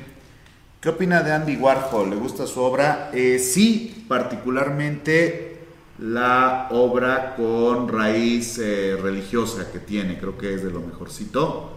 ¿Qué 0.81 0.91
opina 0.91 1.23
de 1.23 1.33
Andy 1.33 1.57
Warhol? 1.57 2.11
¿Le 2.11 2.17
gusta 2.17 2.47
su 2.47 2.61
obra? 2.61 3.11
Eh, 3.15 3.39
sí, 3.39 4.05
particularmente 4.07 5.61
la 5.99 6.69
obra 6.73 7.37
con 7.37 7.89
raíz 7.89 8.59
eh, 8.59 8.99
religiosa 9.01 9.71
que 9.71 9.79
tiene, 9.79 10.19
creo 10.19 10.37
que 10.37 10.55
es 10.55 10.63
de 10.63 10.71
lo 10.71 10.81
mejorcito. 10.81 11.73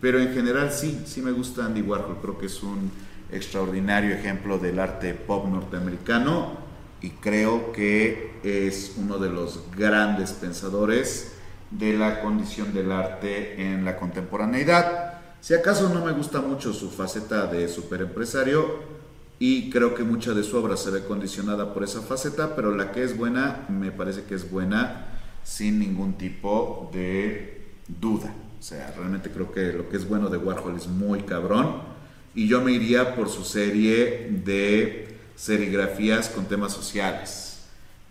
Pero 0.00 0.20
en 0.20 0.32
general 0.32 0.70
sí, 0.72 1.02
sí 1.06 1.22
me 1.22 1.32
gusta 1.32 1.64
Andy 1.64 1.82
Warhol, 1.82 2.18
creo 2.20 2.38
que 2.38 2.46
es 2.46 2.62
un 2.62 2.90
extraordinario 3.32 4.14
ejemplo 4.14 4.58
del 4.58 4.78
arte 4.78 5.14
pop 5.14 5.46
norteamericano 5.46 6.58
y 7.02 7.10
creo 7.10 7.72
que 7.72 8.34
es 8.42 8.94
uno 8.96 9.18
de 9.18 9.30
los 9.30 9.60
grandes 9.76 10.32
pensadores 10.32 11.32
de 11.70 11.94
la 11.94 12.20
condición 12.20 12.74
del 12.74 12.92
arte 12.92 13.72
en 13.72 13.84
la 13.84 13.96
contemporaneidad. 13.96 15.14
Si 15.40 15.54
acaso 15.54 15.88
no 15.88 16.04
me 16.04 16.12
gusta 16.12 16.40
mucho 16.40 16.72
su 16.72 16.90
faceta 16.90 17.46
de 17.46 17.68
superempresario 17.68 19.00
y 19.38 19.70
creo 19.70 19.94
que 19.94 20.04
mucha 20.04 20.32
de 20.32 20.42
su 20.42 20.56
obra 20.58 20.76
se 20.76 20.90
ve 20.90 21.04
condicionada 21.04 21.72
por 21.72 21.82
esa 21.82 22.02
faceta, 22.02 22.54
pero 22.54 22.74
la 22.74 22.92
que 22.92 23.02
es 23.02 23.16
buena 23.16 23.64
me 23.68 23.90
parece 23.90 24.24
que 24.24 24.34
es 24.34 24.50
buena 24.50 25.06
sin 25.42 25.78
ningún 25.78 26.18
tipo 26.18 26.90
de 26.92 27.62
duda. 27.88 28.34
O 28.58 28.62
sea, 28.62 28.92
realmente 28.94 29.30
creo 29.30 29.50
que 29.50 29.72
lo 29.72 29.88
que 29.88 29.96
es 29.96 30.06
bueno 30.06 30.28
de 30.28 30.36
Warhol 30.36 30.76
es 30.76 30.86
muy 30.86 31.22
cabrón 31.22 31.99
y 32.34 32.46
yo 32.46 32.60
me 32.60 32.72
iría 32.72 33.14
por 33.14 33.28
su 33.28 33.44
serie 33.44 34.28
de 34.44 35.16
serigrafías 35.34 36.28
con 36.28 36.46
temas 36.46 36.72
sociales. 36.72 37.62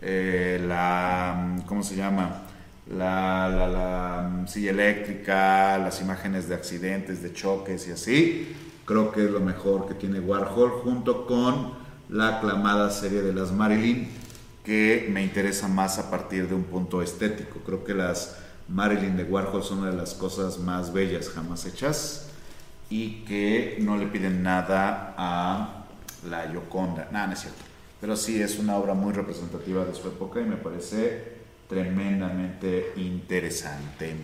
Eh, 0.01 0.63
la, 0.67 1.57
¿cómo 1.65 1.83
se 1.83 1.95
llama? 1.95 2.43
La, 2.89 3.49
la, 3.49 3.67
la, 3.67 4.47
silla 4.47 4.71
eléctrica, 4.71 5.77
las 5.77 6.01
imágenes 6.01 6.49
de 6.49 6.55
accidentes, 6.55 7.21
de 7.21 7.33
choques 7.33 7.87
y 7.87 7.91
así. 7.91 8.55
Creo 8.85 9.11
que 9.11 9.25
es 9.25 9.31
lo 9.31 9.39
mejor 9.39 9.87
que 9.87 9.93
tiene 9.93 10.19
Warhol 10.19 10.71
junto 10.83 11.25
con 11.27 11.73
la 12.09 12.37
aclamada 12.37 12.89
serie 12.89 13.21
de 13.21 13.33
las 13.33 13.51
Marilyn, 13.51 14.09
que 14.63 15.07
me 15.11 15.23
interesa 15.23 15.67
más 15.67 15.99
a 15.99 16.09
partir 16.09 16.47
de 16.47 16.55
un 16.55 16.63
punto 16.63 17.01
estético. 17.01 17.59
Creo 17.59 17.83
que 17.83 17.93
las 17.93 18.37
Marilyn 18.67 19.15
de 19.15 19.23
Warhol 19.23 19.63
son 19.63 19.79
una 19.79 19.91
de 19.91 19.97
las 19.97 20.13
cosas 20.13 20.57
más 20.57 20.91
bellas 20.91 21.29
jamás 21.29 21.65
hechas 21.65 22.28
y 22.89 23.23
que 23.25 23.77
no 23.81 23.97
le 23.97 24.07
piden 24.07 24.41
nada 24.41 25.13
a 25.17 25.85
la 26.27 26.51
Yoconda. 26.51 27.07
Nada, 27.11 27.27
no 27.27 27.33
es 27.33 27.41
cierto. 27.41 27.61
Pero 28.01 28.15
sí 28.15 28.41
es 28.41 28.57
una 28.59 28.77
obra 28.77 28.93
muy 28.93 29.13
representativa 29.13 29.85
de 29.85 29.93
su 29.93 30.07
época 30.07 30.39
y 30.39 30.45
me 30.45 30.55
parece 30.55 31.39
tremendamente 31.67 32.93
interesante. 32.95 34.15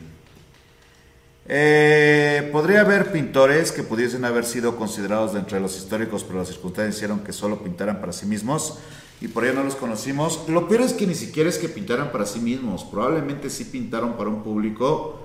Eh, 1.47 2.49
podría 2.51 2.82
haber 2.82 3.11
pintores 3.11 3.72
que 3.72 3.84
pudiesen 3.84 4.26
haber 4.26 4.45
sido 4.45 4.78
considerados 4.78 5.34
de 5.34 5.39
entre 5.39 5.59
los 5.59 5.78
históricos, 5.78 6.24
pero 6.24 6.39
las 6.39 6.47
circunstancias 6.47 6.95
hicieron 6.95 7.20
que 7.20 7.34
solo 7.34 7.61
pintaran 7.61 7.99
para 7.99 8.13
sí 8.13 8.26
mismos 8.26 8.80
y 9.22 9.28
por 9.28 9.45
ello 9.45 9.53
no 9.53 9.63
los 9.63 9.76
conocimos. 9.76 10.43
Lo 10.49 10.68
peor 10.68 10.82
es 10.82 10.93
que 10.93 11.05
ni 11.05 11.13
siquiera 11.13 11.49
es 11.49 11.59
que 11.59 11.70
pintaran 11.70 12.11
para 12.11 12.26
sí 12.26 12.39
mismos, 12.39 12.84
probablemente 12.84 13.51
sí 13.51 13.66
pintaron 13.66 14.18
para 14.18 14.30
un 14.30 14.41
público, 14.41 15.20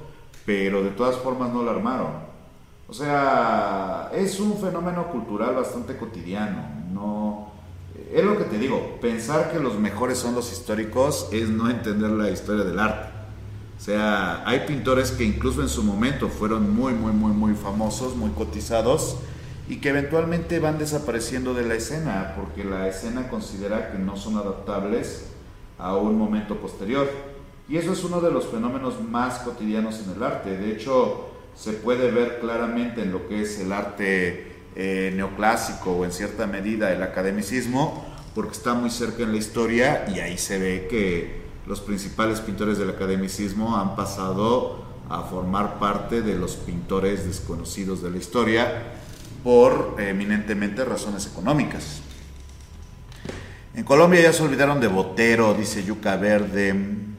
pero 0.45 0.82
de 0.82 0.91
todas 0.91 1.16
formas 1.16 1.53
no 1.53 1.62
lo 1.62 1.70
armaron. 1.70 2.30
O 2.91 2.93
sea, 2.93 4.11
es 4.12 4.41
un 4.41 4.59
fenómeno 4.59 5.12
cultural 5.12 5.55
bastante 5.55 5.97
cotidiano. 5.97 6.68
No, 6.93 7.53
es 8.12 8.24
lo 8.24 8.36
que 8.36 8.43
te 8.43 8.59
digo, 8.59 8.99
pensar 9.01 9.53
que 9.53 9.61
los 9.61 9.78
mejores 9.78 10.18
son 10.18 10.34
los 10.34 10.51
históricos 10.51 11.28
es 11.30 11.49
no 11.49 11.70
entender 11.70 12.11
la 12.11 12.30
historia 12.30 12.64
del 12.64 12.80
arte. 12.80 13.09
O 13.78 13.80
sea, 13.80 14.43
hay 14.45 14.66
pintores 14.66 15.12
que 15.12 15.22
incluso 15.22 15.62
en 15.62 15.68
su 15.68 15.84
momento 15.84 16.28
fueron 16.28 16.74
muy, 16.74 16.93
muy, 16.93 17.12
muy, 17.12 17.30
muy 17.30 17.55
famosos, 17.55 18.16
muy 18.16 18.30
cotizados 18.30 19.18
y 19.68 19.76
que 19.76 19.91
eventualmente 19.91 20.59
van 20.59 20.80
desapareciendo 20.80 21.55
de 21.55 21.66
la 21.66 21.74
escena 21.74 22.34
porque 22.36 22.64
la 22.64 22.88
escena 22.88 23.28
considera 23.28 23.93
que 23.93 23.99
no 23.99 24.16
son 24.16 24.36
adaptables 24.36 25.26
a 25.78 25.95
un 25.95 26.18
momento 26.18 26.57
posterior. 26.57 27.09
Y 27.68 27.76
eso 27.76 27.93
es 27.93 28.03
uno 28.03 28.20
de 28.20 28.32
los 28.32 28.49
fenómenos 28.49 29.01
más 29.01 29.38
cotidianos 29.38 30.01
en 30.05 30.16
el 30.16 30.22
arte. 30.24 30.59
De 30.59 30.72
hecho, 30.72 31.30
se 31.55 31.72
puede 31.72 32.11
ver 32.11 32.40
claramente 32.40 33.03
en 33.03 33.12
lo 33.12 33.28
que 33.28 33.42
es 33.42 33.59
el 33.61 33.72
arte 33.72 34.51
eh, 34.76 35.12
neoclásico 35.14 35.92
o 35.92 36.05
en 36.05 36.12
cierta 36.12 36.46
medida 36.46 36.92
el 36.92 37.03
academicismo, 37.03 38.07
porque 38.34 38.53
está 38.53 38.74
muy 38.74 38.90
cerca 38.90 39.22
en 39.22 39.32
la 39.32 39.38
historia 39.38 40.07
y 40.14 40.20
ahí 40.20 40.38
se 40.38 40.59
ve 40.59 40.86
que 40.88 41.40
los 41.66 41.80
principales 41.80 42.40
pintores 42.40 42.78
del 42.78 42.90
academicismo 42.90 43.76
han 43.76 43.96
pasado 43.96 44.84
a 45.09 45.22
formar 45.22 45.78
parte 45.78 46.22
de 46.22 46.36
los 46.36 46.55
pintores 46.55 47.26
desconocidos 47.26 48.03
de 48.03 48.11
la 48.11 48.16
historia 48.18 48.82
por 49.42 49.96
eminentemente 49.98 50.84
razones 50.84 51.26
económicas. 51.26 52.01
En 53.74 53.84
Colombia 53.84 54.20
ya 54.20 54.32
se 54.32 54.42
olvidaron 54.42 54.80
de 54.80 54.88
Botero, 54.88 55.55
dice 55.55 55.84
Yuca 55.84 56.16
Verde. 56.16 57.09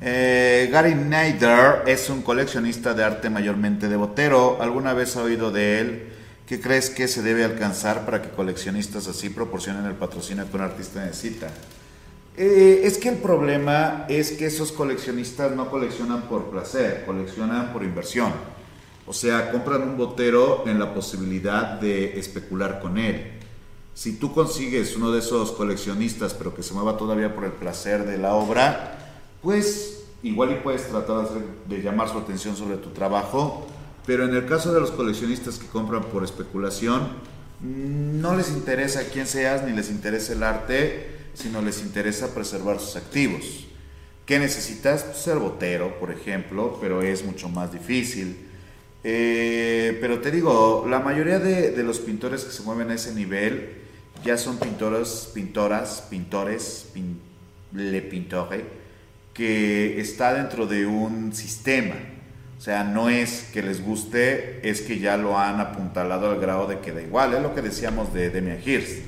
Eh, 0.00 0.68
Gary 0.70 0.94
Nader 0.94 1.82
es 1.86 2.08
un 2.08 2.22
coleccionista 2.22 2.94
de 2.94 3.02
arte 3.02 3.30
mayormente 3.30 3.88
de 3.88 3.96
Botero. 3.96 4.58
¿Alguna 4.60 4.92
vez 4.92 5.16
ha 5.16 5.22
oído 5.22 5.50
de 5.50 5.80
él? 5.80 6.08
¿Qué 6.46 6.60
crees 6.60 6.88
que 6.88 7.08
se 7.08 7.22
debe 7.22 7.44
alcanzar 7.44 8.04
para 8.04 8.22
que 8.22 8.30
coleccionistas 8.30 9.08
así 9.08 9.28
proporcionen 9.28 9.84
el 9.86 9.94
patrocinio 9.94 10.48
que 10.48 10.56
un 10.56 10.62
artista 10.62 11.04
necesita? 11.04 11.48
Eh, 12.36 12.82
es 12.84 12.98
que 12.98 13.08
el 13.08 13.16
problema 13.16 14.06
es 14.08 14.32
que 14.32 14.46
esos 14.46 14.70
coleccionistas 14.70 15.52
no 15.56 15.68
coleccionan 15.68 16.22
por 16.22 16.48
placer, 16.48 17.04
coleccionan 17.04 17.72
por 17.72 17.82
inversión. 17.82 18.32
O 19.06 19.12
sea, 19.12 19.50
compran 19.50 19.82
un 19.82 19.96
botero 19.96 20.64
en 20.66 20.78
la 20.78 20.94
posibilidad 20.94 21.80
de 21.80 22.18
especular 22.18 22.78
con 22.80 22.98
él. 22.98 23.32
Si 23.94 24.12
tú 24.12 24.32
consigues 24.32 24.94
uno 24.94 25.10
de 25.10 25.18
esos 25.18 25.50
coleccionistas, 25.50 26.34
pero 26.34 26.54
que 26.54 26.62
se 26.62 26.72
mueva 26.72 26.96
todavía 26.96 27.34
por 27.34 27.44
el 27.44 27.52
placer 27.52 28.06
de 28.06 28.16
la 28.16 28.34
obra, 28.34 29.07
pues 29.42 30.04
igual 30.22 30.52
y 30.52 30.54
puedes 30.56 30.88
tratar 30.88 31.28
de, 31.66 31.82
llamar 31.82 32.08
su 32.08 32.18
atención 32.18 32.56
sobre 32.56 32.76
tu 32.76 32.90
trabajo, 32.90 33.66
pero 34.06 34.24
en 34.24 34.34
el 34.34 34.46
caso 34.46 34.72
de 34.72 34.80
los 34.80 34.90
coleccionistas 34.90 35.58
que 35.58 35.66
compran 35.66 36.04
por 36.04 36.24
especulación, 36.24 37.08
no 37.60 38.36
les 38.36 38.50
interesa 38.50 39.04
quién 39.12 39.26
seas 39.26 39.64
ni 39.64 39.72
les 39.72 39.90
interesa 39.90 40.32
el 40.32 40.42
arte, 40.42 41.18
sino 41.34 41.60
les 41.60 41.82
interesa 41.82 42.34
preservar 42.34 42.80
sus 42.80 42.96
activos. 42.96 43.66
¿Qué 44.26 44.38
necesitas? 44.38 45.04
Pues 45.04 45.18
ser 45.18 45.38
botero, 45.38 45.98
por 45.98 46.10
ejemplo, 46.10 46.78
pero 46.80 47.02
es 47.02 47.24
mucho 47.24 47.48
más 47.48 47.72
difícil. 47.72 48.36
Eh, 49.04 49.96
pero 50.00 50.20
te 50.20 50.30
digo, 50.30 50.86
la 50.88 51.00
mayoría 51.00 51.38
de, 51.38 51.82
los 51.82 52.00
pintores 52.00 52.44
que 52.44 52.52
se 52.52 52.62
mueven 52.62 52.90
a 52.90 52.94
ese 52.94 53.14
nivel 53.14 53.78
ya 54.24 54.36
son 54.36 54.58
pintores, 54.58 55.30
pintoras, 55.32 56.04
pintores, 56.10 56.88
le 57.72 58.02
pintore, 58.02 58.64
que 59.38 60.00
está 60.00 60.34
dentro 60.34 60.66
de 60.66 60.84
un 60.84 61.32
sistema. 61.32 61.94
O 62.58 62.60
sea, 62.60 62.82
no 62.82 63.08
es 63.08 63.48
que 63.52 63.62
les 63.62 63.84
guste, 63.84 64.68
es 64.68 64.80
que 64.80 64.98
ya 64.98 65.16
lo 65.16 65.38
han 65.38 65.60
apuntalado 65.60 66.28
al 66.28 66.40
grado 66.40 66.66
de 66.66 66.80
que 66.80 66.90
da 66.90 67.00
igual. 67.00 67.34
Es 67.34 67.40
lo 67.40 67.54
que 67.54 67.62
decíamos 67.62 68.12
de 68.12 68.30
Demian 68.30 68.58
Hirst. 68.66 68.98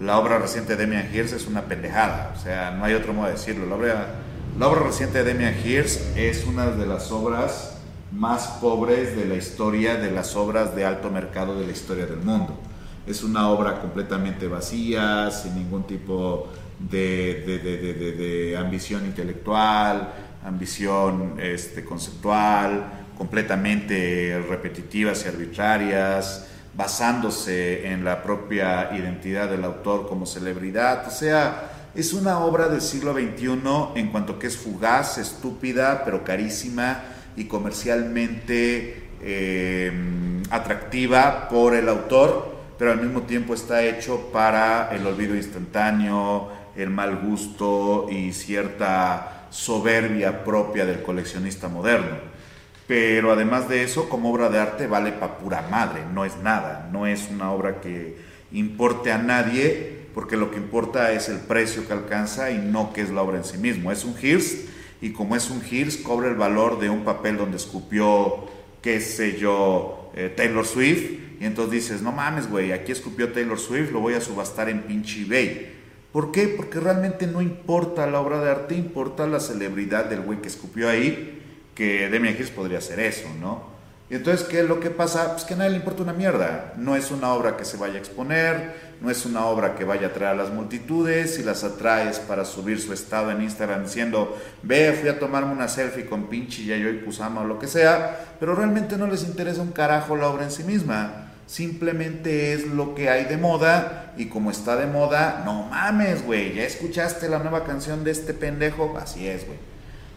La 0.00 0.18
obra 0.18 0.38
reciente 0.38 0.74
de 0.74 0.86
Demian 0.86 1.14
Hirst 1.14 1.34
es 1.34 1.46
una 1.46 1.66
pendejada. 1.66 2.32
O 2.34 2.40
sea, 2.40 2.70
no 2.70 2.86
hay 2.86 2.94
otro 2.94 3.12
modo 3.12 3.26
de 3.26 3.32
decirlo. 3.32 3.66
La 3.66 3.74
obra, 3.74 4.06
la 4.58 4.68
obra 4.68 4.84
reciente 4.84 5.22
de 5.22 5.34
Demian 5.34 5.54
Hirst 5.62 6.16
es 6.16 6.46
una 6.46 6.70
de 6.70 6.86
las 6.86 7.12
obras 7.12 7.76
más 8.10 8.46
pobres 8.62 9.14
de 9.14 9.26
la 9.26 9.34
historia 9.34 9.96
de 9.96 10.10
las 10.12 10.34
obras 10.34 10.74
de 10.74 10.86
alto 10.86 11.10
mercado 11.10 11.60
de 11.60 11.66
la 11.66 11.72
historia 11.72 12.06
del 12.06 12.20
mundo. 12.20 12.58
Es 13.06 13.22
una 13.22 13.50
obra 13.50 13.82
completamente 13.82 14.48
vacía, 14.48 15.30
sin 15.30 15.56
ningún 15.56 15.86
tipo 15.86 16.48
de, 16.48 16.63
ambición 18.58 19.06
intelectual, 19.06 20.12
ambición 20.44 21.36
este, 21.40 21.84
conceptual, 21.84 23.06
completamente 23.16 24.44
repetitivas 24.48 25.24
y 25.24 25.28
arbitrarias, 25.28 26.48
basándose 26.76 27.88
en 27.88 28.04
la 28.04 28.22
propia 28.22 28.90
identidad 28.96 29.48
del 29.48 29.64
autor 29.64 30.08
como 30.08 30.26
celebridad. 30.26 31.06
O 31.06 31.10
sea, 31.10 31.70
es 31.94 32.12
una 32.12 32.40
obra 32.40 32.68
del 32.68 32.80
siglo 32.80 33.12
XXI 33.12 33.58
en 33.94 34.08
cuanto 34.08 34.38
que 34.38 34.48
es 34.48 34.56
fugaz, 34.56 35.18
estúpida, 35.18 36.02
pero 36.04 36.24
carísima 36.24 37.02
y 37.36 37.44
comercialmente 37.44 39.10
eh, 39.22 39.92
atractiva 40.50 41.48
por 41.48 41.74
el 41.74 41.88
autor, 41.88 42.54
pero 42.78 42.92
al 42.92 43.00
mismo 43.00 43.22
tiempo 43.22 43.54
está 43.54 43.84
hecho 43.84 44.30
para 44.32 44.94
el 44.94 45.06
olvido 45.06 45.36
instantáneo, 45.36 46.50
el 46.76 46.90
mal 46.90 47.18
gusto 47.18 48.08
y 48.10 48.32
cierta 48.32 49.46
soberbia 49.50 50.44
propia 50.44 50.84
del 50.84 51.02
coleccionista 51.02 51.68
moderno. 51.68 52.16
Pero 52.86 53.32
además 53.32 53.68
de 53.68 53.82
eso, 53.82 54.08
como 54.08 54.30
obra 54.30 54.50
de 54.50 54.58
arte 54.58 54.86
vale 54.86 55.12
pa' 55.12 55.38
pura 55.38 55.66
madre, 55.70 56.02
no 56.12 56.24
es 56.24 56.36
nada, 56.38 56.88
no 56.92 57.06
es 57.06 57.28
una 57.30 57.50
obra 57.50 57.80
que 57.80 58.16
importe 58.52 59.10
a 59.10 59.18
nadie, 59.18 60.04
porque 60.14 60.36
lo 60.36 60.50
que 60.50 60.58
importa 60.58 61.12
es 61.12 61.28
el 61.28 61.38
precio 61.38 61.86
que 61.86 61.92
alcanza 61.92 62.50
y 62.50 62.58
no 62.58 62.92
que 62.92 63.00
es 63.00 63.10
la 63.10 63.22
obra 63.22 63.38
en 63.38 63.44
sí 63.44 63.58
mismo. 63.58 63.90
Es 63.90 64.04
un 64.04 64.14
Hearst 64.16 64.68
y 65.00 65.10
como 65.10 65.34
es 65.34 65.50
un 65.50 65.62
Hearst 65.62 66.02
cobra 66.02 66.28
el 66.28 66.34
valor 66.34 66.78
de 66.78 66.90
un 66.90 67.04
papel 67.04 67.36
donde 67.36 67.56
escupió, 67.56 68.46
qué 68.82 69.00
sé 69.00 69.38
yo, 69.38 70.10
eh, 70.14 70.32
Taylor 70.36 70.66
Swift, 70.66 71.24
y 71.40 71.44
entonces 71.46 71.72
dices, 71.72 72.02
no 72.02 72.12
mames, 72.12 72.48
güey, 72.48 72.72
aquí 72.72 72.92
escupió 72.92 73.32
Taylor 73.32 73.58
Swift, 73.58 73.90
lo 73.90 74.00
voy 74.00 74.14
a 74.14 74.20
subastar 74.20 74.68
en 74.68 74.82
pinche 74.82 75.22
eBay. 75.22 75.73
¿Por 76.14 76.30
qué? 76.30 76.46
Porque 76.46 76.78
realmente 76.78 77.26
no 77.26 77.42
importa 77.42 78.06
la 78.06 78.20
obra 78.20 78.38
de 78.38 78.48
arte, 78.48 78.76
importa 78.76 79.26
la 79.26 79.40
celebridad 79.40 80.04
del 80.04 80.20
güey 80.20 80.40
que 80.40 80.46
escupió 80.46 80.88
ahí 80.88 81.42
que 81.74 82.08
Demi 82.08 82.28
Hirst 82.28 82.54
podría 82.54 82.78
hacer 82.78 83.00
eso, 83.00 83.26
¿no? 83.40 83.64
Y 84.08 84.14
entonces, 84.14 84.46
¿qué 84.46 84.60
es 84.60 84.68
lo 84.68 84.78
que 84.78 84.90
pasa? 84.90 85.32
Pues 85.32 85.42
que 85.42 85.54
a 85.54 85.56
nadie 85.56 85.70
le 85.70 85.78
importa 85.78 86.04
una 86.04 86.12
mierda. 86.12 86.72
No 86.76 86.94
es 86.94 87.10
una 87.10 87.32
obra 87.32 87.56
que 87.56 87.64
se 87.64 87.78
vaya 87.78 87.94
a 87.94 87.98
exponer, 87.98 88.94
no 89.00 89.10
es 89.10 89.26
una 89.26 89.46
obra 89.46 89.74
que 89.74 89.82
vaya 89.82 90.06
a 90.06 90.10
atraer 90.10 90.34
a 90.38 90.42
las 90.44 90.52
multitudes, 90.52 91.34
si 91.34 91.42
las 91.42 91.64
atraes 91.64 92.20
para 92.20 92.44
subir 92.44 92.80
su 92.80 92.92
estado 92.92 93.32
en 93.32 93.42
Instagram 93.42 93.82
diciendo, 93.82 94.38
ve, 94.62 94.92
fui 94.92 95.08
a 95.08 95.18
tomarme 95.18 95.50
una 95.52 95.66
selfie 95.66 96.06
con 96.06 96.28
pinche 96.28 96.64
Yayoi 96.64 97.04
Kusama 97.04 97.40
o 97.40 97.44
lo 97.44 97.58
que 97.58 97.66
sea, 97.66 98.36
pero 98.38 98.54
realmente 98.54 98.96
no 98.96 99.08
les 99.08 99.24
interesa 99.24 99.62
un 99.62 99.72
carajo 99.72 100.14
la 100.14 100.28
obra 100.28 100.44
en 100.44 100.52
sí 100.52 100.62
misma. 100.62 101.23
Simplemente 101.46 102.54
es 102.54 102.66
lo 102.66 102.94
que 102.94 103.10
hay 103.10 103.24
de 103.24 103.36
moda 103.36 104.14
y 104.16 104.26
como 104.26 104.50
está 104.50 104.76
de 104.76 104.86
moda, 104.86 105.42
no 105.44 105.64
mames, 105.64 106.24
güey, 106.24 106.54
¿ya 106.54 106.64
escuchaste 106.64 107.28
la 107.28 107.38
nueva 107.38 107.64
canción 107.64 108.02
de 108.02 108.12
este 108.12 108.32
pendejo? 108.32 108.96
Así 108.98 109.28
es, 109.28 109.46
güey. 109.46 109.58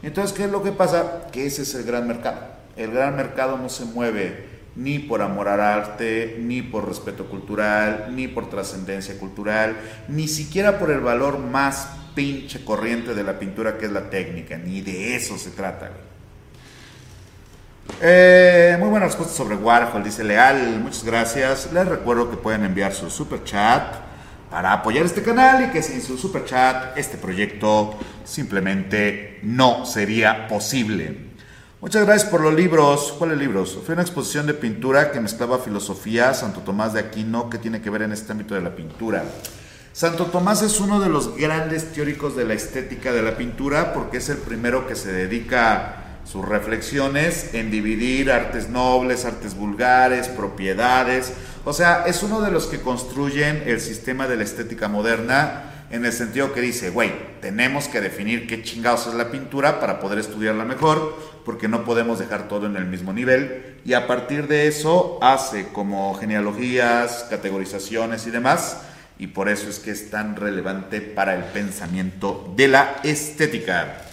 Entonces, 0.03 0.35
¿qué 0.37 0.45
es 0.45 0.51
lo 0.51 0.63
que 0.63 0.71
pasa? 0.71 1.27
Que 1.31 1.45
ese 1.45 1.63
es 1.63 1.75
el 1.75 1.83
gran 1.83 2.07
mercado. 2.07 2.39
El 2.75 2.91
gran 2.91 3.15
mercado 3.15 3.57
no 3.57 3.69
se 3.69 3.85
mueve 3.85 4.57
ni 4.75 4.99
por 4.99 5.21
amor 5.23 5.47
al 5.47 5.59
arte, 5.59 6.37
ni 6.39 6.61
por 6.61 6.87
respeto 6.87 7.27
cultural, 7.27 8.09
ni 8.15 8.27
por 8.27 8.49
trascendencia 8.49 9.17
cultural, 9.17 9.75
ni 10.07 10.27
siquiera 10.27 10.77
por 10.77 10.91
el 10.91 10.99
valor 10.99 11.39
más 11.39 11.89
pinche 12.13 12.63
corriente 12.63 13.15
de 13.15 13.23
la 13.23 13.39
pintura 13.39 13.77
que 13.77 13.87
es 13.87 13.91
la 13.91 14.09
técnica, 14.09 14.57
ni 14.57 14.81
de 14.81 15.15
eso 15.15 15.37
se 15.37 15.49
trata. 15.49 15.91
Eh, 17.99 18.75
muy 18.79 18.89
buena 18.89 19.07
respuesta 19.07 19.33
sobre 19.33 19.55
Warhol, 19.55 20.03
dice 20.03 20.23
Leal, 20.23 20.79
muchas 20.79 21.03
gracias. 21.03 21.69
Les 21.73 21.87
recuerdo 21.87 22.29
que 22.29 22.37
pueden 22.37 22.63
enviar 22.63 22.93
su 22.93 23.09
super 23.09 23.43
chat 23.43 23.95
para 24.51 24.71
apoyar 24.71 25.05
este 25.05 25.23
canal 25.23 25.65
y 25.65 25.71
que 25.71 25.81
sin 25.81 26.01
su 26.01 26.17
super 26.17 26.45
chat 26.45 26.97
este 26.97 27.17
proyecto 27.17 27.97
simplemente 28.23 29.39
no 29.43 29.85
sería 29.85 30.47
posible. 30.47 31.27
Muchas 31.81 32.05
gracias 32.05 32.29
por 32.29 32.41
los 32.41 32.53
libros. 32.53 33.13
¿Cuáles 33.17 33.37
libros? 33.37 33.79
Fue 33.85 33.93
una 33.93 34.01
exposición 34.01 34.47
de 34.47 34.53
pintura 34.53 35.11
que 35.11 35.19
mezclaba 35.19 35.59
filosofía, 35.59 36.33
Santo 36.33 36.61
Tomás 36.61 36.93
de 36.93 37.01
Aquino, 37.01 37.49
que 37.49 37.57
tiene 37.57 37.81
que 37.81 37.89
ver 37.89 38.03
en 38.03 38.13
este 38.13 38.31
ámbito 38.31 38.55
de 38.55 38.61
la 38.61 38.75
pintura. 38.75 39.23
Santo 39.93 40.25
Tomás 40.25 40.61
es 40.61 40.79
uno 40.79 40.99
de 40.99 41.09
los 41.09 41.35
grandes 41.35 41.91
teóricos 41.91 42.35
de 42.35 42.45
la 42.45 42.53
estética 42.53 43.11
de 43.11 43.23
la 43.23 43.35
pintura 43.35 43.93
porque 43.93 44.17
es 44.17 44.29
el 44.29 44.37
primero 44.37 44.87
que 44.87 44.95
se 44.95 45.11
dedica 45.11 46.06
sus 46.29 46.45
reflexiones 46.45 47.53
en 47.53 47.71
dividir 47.71 48.31
artes 48.31 48.69
nobles, 48.69 49.23
artes 49.23 49.55
vulgares, 49.55 50.27
propiedades. 50.27 51.31
O 51.63 51.71
sea, 51.71 52.03
es 52.05 52.21
uno 52.21 52.41
de 52.41 52.51
los 52.51 52.67
que 52.67 52.81
construyen 52.81 53.63
el 53.65 53.79
sistema 53.79 54.27
de 54.27 54.35
la 54.35 54.43
estética 54.43 54.89
moderna 54.89 55.73
en 55.89 56.05
el 56.05 56.11
sentido 56.11 56.51
que 56.51 56.59
dice, 56.59 56.89
güey, 56.89 57.13
tenemos 57.39 57.87
que 57.87 58.01
definir 58.01 58.45
qué 58.45 58.61
chingados 58.61 59.07
es 59.07 59.13
la 59.13 59.31
pintura 59.31 59.79
para 59.79 60.01
poder 60.01 60.19
estudiarla 60.19 60.65
mejor, 60.65 61.15
porque 61.45 61.69
no 61.69 61.85
podemos 61.85 62.19
dejar 62.19 62.49
todo 62.49 62.65
en 62.65 62.75
el 62.75 62.85
mismo 62.85 63.13
nivel. 63.13 63.77
Y 63.85 63.93
a 63.93 64.05
partir 64.05 64.47
de 64.47 64.67
eso 64.67 65.19
hace 65.21 65.69
como 65.69 66.13
genealogías, 66.15 67.25
categorizaciones 67.29 68.27
y 68.27 68.31
demás. 68.31 68.81
Y 69.17 69.27
por 69.27 69.47
eso 69.47 69.69
es 69.69 69.79
que 69.79 69.91
es 69.91 70.11
tan 70.11 70.35
relevante 70.35 70.99
para 70.99 71.35
el 71.35 71.45
pensamiento 71.45 72.53
de 72.57 72.67
la 72.67 72.97
estética. 73.03 74.06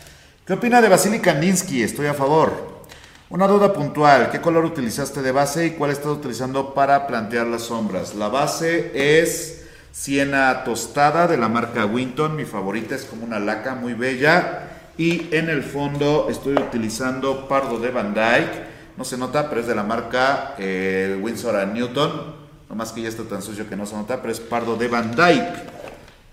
¿Qué 0.47 0.53
opina 0.53 0.83
de 0.83 0.91
Vasily 0.91 1.21
Kandinsky? 1.21 1.83
Estoy 1.83 2.05
a 2.05 2.13
favor. 2.13 2.83
Una 3.31 3.47
duda 3.47 3.73
puntual, 3.73 4.31
¿qué 4.31 4.43
color 4.43 4.67
utilizaste 4.67 5.23
de 5.23 5.33
base 5.33 5.65
y 5.65 5.71
cuál 5.71 5.91
estás 5.91 6.09
utilizando 6.09 6.75
para 6.75 7.07
plantear 7.07 7.47
las 7.47 7.63
sombras? 7.63 8.15
La 8.15 8.29
base 8.29 8.93
es 9.23 9.65
siena 9.91 10.63
tostada 10.65 11.27
de 11.29 11.39
la 11.39 11.49
marca 11.49 11.87
Winton, 11.87 12.37
mi 12.37 12.45
favorita 12.45 12.95
es 12.95 13.07
como 13.07 13.25
una 13.25 13.39
laca 13.39 13.75
muy 13.75 13.95
bella 13.95 14.69
y 14.99 15.35
en 15.35 15.49
el 15.49 15.63
fondo 15.63 16.27
estoy 16.29 16.57
utilizando 16.57 17.49
pardo 17.49 17.79
de 17.79 17.91
Van 17.91 18.13
Dyke, 18.13 18.67
no 18.99 19.05
se 19.05 19.17
nota, 19.17 19.49
pero 19.49 19.63
es 19.63 19.67
de 19.67 19.75
la 19.75 19.83
marca 19.83 20.57
eh, 20.59 21.19
Windsor 21.23 21.67
Newton, 21.69 22.35
más 22.75 22.93
que 22.93 23.01
ya 23.01 23.09
está 23.09 23.23
tan 23.23 23.41
sucio 23.41 23.67
que 23.67 23.77
no 23.77 23.87
se 23.87 23.97
nota, 23.97 24.21
pero 24.21 24.31
es 24.31 24.41
pardo 24.41 24.77
de 24.77 24.89
Van 24.89 25.17
Dyke, 25.17 25.55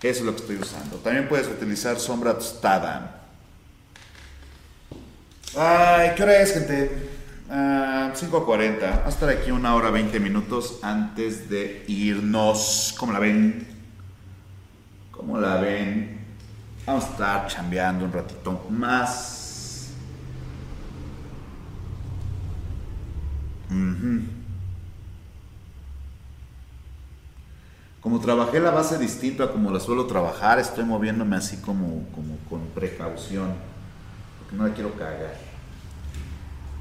eso 0.01 0.19
es 0.19 0.21
lo 0.25 0.35
que 0.35 0.41
estoy 0.41 0.57
usando. 0.57 0.97
También 0.97 1.29
puedes 1.29 1.47
utilizar 1.47 1.97
sombra 1.97 2.33
tostada. 2.33 3.20
Ay, 5.57 6.11
¿qué 6.15 6.23
hora 6.23 6.41
es, 6.41 6.53
gente? 6.53 7.09
5.40. 7.49 8.79
Ah, 8.83 8.99
Va 9.01 9.05
a 9.05 9.09
estar 9.09 9.29
aquí 9.29 9.51
una 9.51 9.75
hora 9.75 9.91
20 9.91 10.19
minutos 10.21 10.79
antes 10.81 11.49
de 11.49 11.83
irnos. 11.87 12.95
¿Cómo 12.97 13.11
la 13.11 13.19
ven? 13.19 13.67
¿Cómo 15.11 15.37
la 15.37 15.57
ven? 15.57 16.21
Vamos 16.85 17.03
a 17.03 17.07
estar 17.09 17.47
chambeando 17.47 18.05
un 18.05 18.13
ratito 18.13 18.65
más. 18.69 19.91
Como 27.99 28.19
trabajé 28.19 28.59
la 28.59 28.71
base 28.71 28.97
distinta 28.97 29.51
como 29.51 29.69
la 29.69 29.79
suelo 29.79 30.05
trabajar, 30.07 30.59
estoy 30.59 30.85
moviéndome 30.85 31.35
así 31.35 31.57
como, 31.57 32.05
como 32.15 32.37
con 32.49 32.61
precaución 32.73 33.53
no 34.51 34.67
la 34.67 34.73
quiero 34.73 34.93
cagar. 34.95 35.33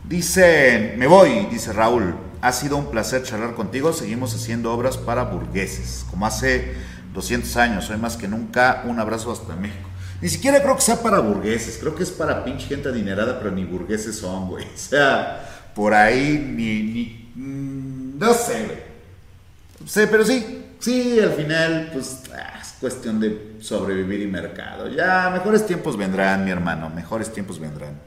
Dice, 0.08 0.94
me 0.98 1.06
voy, 1.06 1.46
dice 1.50 1.72
Raúl. 1.72 2.14
Ha 2.40 2.52
sido 2.52 2.76
un 2.76 2.90
placer 2.90 3.22
charlar 3.22 3.54
contigo. 3.54 3.92
Seguimos 3.92 4.34
haciendo 4.34 4.72
obras 4.72 4.96
para 4.96 5.24
burgueses, 5.24 6.04
como 6.10 6.26
hace 6.26 6.74
200 7.12 7.56
años. 7.56 7.90
Hoy 7.90 7.98
más 7.98 8.16
que 8.16 8.26
nunca, 8.26 8.82
un 8.86 8.98
abrazo 8.98 9.30
hasta 9.30 9.54
México. 9.56 9.88
Ni 10.20 10.28
siquiera 10.28 10.62
creo 10.62 10.76
que 10.76 10.82
sea 10.82 11.02
para 11.02 11.20
burgueses. 11.20 11.78
Creo 11.78 11.94
que 11.94 12.02
es 12.02 12.10
para 12.10 12.44
pinche 12.44 12.66
gente 12.66 12.88
adinerada, 12.88 13.38
pero 13.38 13.50
ni 13.50 13.64
burgueses 13.64 14.18
son, 14.18 14.48
güey. 14.48 14.64
O 14.64 14.78
sea, 14.78 15.70
por 15.74 15.94
ahí 15.94 16.38
ni. 16.38 16.82
ni 16.82 17.30
mm, 17.36 18.18
no 18.18 18.34
sé, 18.34 18.64
güey. 18.64 18.90
Sí, 19.86 20.02
pero 20.10 20.24
sí, 20.24 20.64
sí, 20.78 21.18
al 21.20 21.32
final, 21.32 21.90
pues 21.92 22.22
ah, 22.34 22.59
cuestión 22.80 23.20
de 23.20 23.56
sobrevivir 23.60 24.22
y 24.22 24.26
mercado. 24.26 24.88
Ya, 24.88 25.30
mejores 25.30 25.66
tiempos 25.66 25.96
vendrán, 25.96 26.44
mi 26.44 26.50
hermano, 26.50 26.88
mejores 26.88 27.32
tiempos 27.32 27.60
vendrán. 27.60 28.00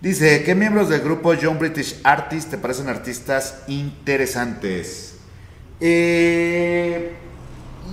Dice, 0.00 0.42
¿qué 0.44 0.54
miembros 0.54 0.88
del 0.88 1.00
grupo 1.00 1.34
Young 1.34 1.58
British 1.58 2.00
Artists 2.02 2.50
te 2.50 2.58
parecen 2.58 2.88
artistas 2.88 3.62
interesantes? 3.66 5.16
Eh, 5.80 7.12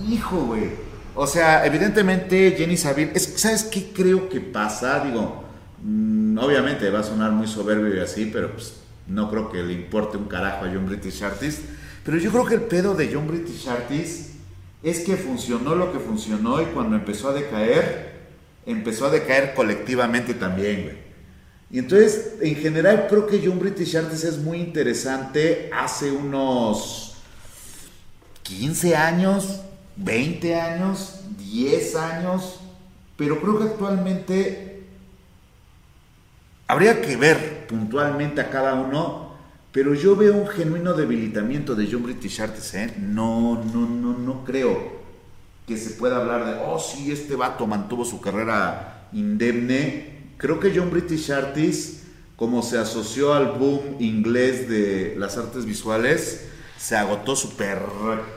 hijo, 0.08 0.46
güey. 0.46 0.70
O 1.14 1.26
sea, 1.26 1.64
evidentemente 1.64 2.54
Jenny 2.56 2.76
Saville, 2.76 3.18
¿sabes 3.18 3.64
qué 3.64 3.92
creo 3.92 4.28
que 4.28 4.40
pasa? 4.40 5.04
Digo, 5.04 5.44
mm, 5.82 6.38
obviamente 6.38 6.90
va 6.90 7.00
a 7.00 7.04
sonar 7.04 7.30
muy 7.30 7.46
soberbio 7.46 7.94
y 7.94 8.00
así, 8.00 8.30
pero 8.32 8.52
pues, 8.52 8.80
no 9.06 9.30
creo 9.30 9.50
que 9.50 9.62
le 9.62 9.74
importe 9.74 10.16
un 10.16 10.26
carajo 10.26 10.64
a 10.64 10.72
Young 10.72 10.86
British 10.86 11.22
Artists. 11.22 11.62
Pero 12.04 12.18
yo 12.18 12.30
creo 12.30 12.44
que 12.44 12.54
el 12.54 12.62
pedo 12.62 12.94
de 12.94 13.10
John 13.12 13.26
British 13.26 13.66
Artist 13.68 14.33
es 14.84 15.00
que 15.00 15.16
funcionó 15.16 15.74
lo 15.74 15.92
que 15.92 15.98
funcionó 15.98 16.60
y 16.60 16.66
cuando 16.66 16.96
empezó 16.96 17.30
a 17.30 17.32
decaer, 17.32 18.12
empezó 18.66 19.06
a 19.06 19.10
decaer 19.10 19.54
colectivamente 19.54 20.34
también, 20.34 20.82
güey. 20.84 21.04
Y 21.70 21.78
entonces, 21.78 22.34
en 22.40 22.54
general, 22.56 23.06
creo 23.08 23.26
que 23.26 23.42
John 23.44 23.58
British 23.58 23.96
Artist 23.96 24.24
es 24.24 24.38
muy 24.38 24.58
interesante. 24.58 25.70
Hace 25.72 26.12
unos 26.12 27.16
15 28.44 28.94
años, 28.94 29.62
20 29.96 30.60
años, 30.60 31.20
10 31.38 31.96
años, 31.96 32.60
pero 33.16 33.40
creo 33.40 33.58
que 33.58 33.64
actualmente 33.64 34.82
habría 36.66 37.00
que 37.00 37.16
ver 37.16 37.66
puntualmente 37.66 38.40
a 38.40 38.50
cada 38.50 38.74
uno, 38.74 39.23
pero 39.74 39.92
yo 39.92 40.14
veo 40.14 40.36
un 40.36 40.46
genuino 40.46 40.94
debilitamiento 40.94 41.74
de 41.74 41.88
John 41.90 42.04
British 42.04 42.40
Artis, 42.40 42.74
¿eh? 42.74 42.94
No, 42.96 43.60
no, 43.74 43.88
no, 43.88 44.16
no 44.16 44.44
creo 44.44 45.02
que 45.66 45.76
se 45.76 45.90
pueda 45.94 46.18
hablar 46.18 46.44
de, 46.44 46.62
oh, 46.64 46.78
sí, 46.78 47.10
este 47.10 47.34
vato 47.34 47.66
mantuvo 47.66 48.04
su 48.04 48.20
carrera 48.20 49.08
indemne. 49.12 50.30
Creo 50.36 50.60
que 50.60 50.72
John 50.72 50.92
British 50.92 51.32
Artis, 51.32 52.04
como 52.36 52.62
se 52.62 52.78
asoció 52.78 53.34
al 53.34 53.58
boom 53.58 53.96
inglés 53.98 54.68
de 54.68 55.16
las 55.18 55.36
artes 55.38 55.64
visuales, 55.64 56.46
se 56.78 56.94
agotó 56.94 57.34
súper 57.34 57.82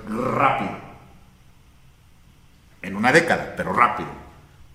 rápido. 0.10 0.76
En 2.82 2.96
una 2.96 3.12
década, 3.12 3.54
pero 3.56 3.74
rápido. 3.74 4.10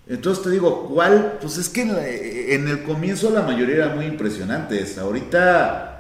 Entonces 0.07 0.45
te 0.45 0.51
digo, 0.51 0.87
¿cuál? 0.87 1.39
Pues 1.41 1.59
es 1.59 1.69
que 1.69 1.83
en, 1.83 2.69
el 2.69 2.85
comienzo 2.85 3.31
la 3.31 3.43
mayoría 3.43 3.75
eran 3.77 3.97
muy 3.97 4.07
impresionantes. 4.07 4.97
Ahorita 4.97 5.92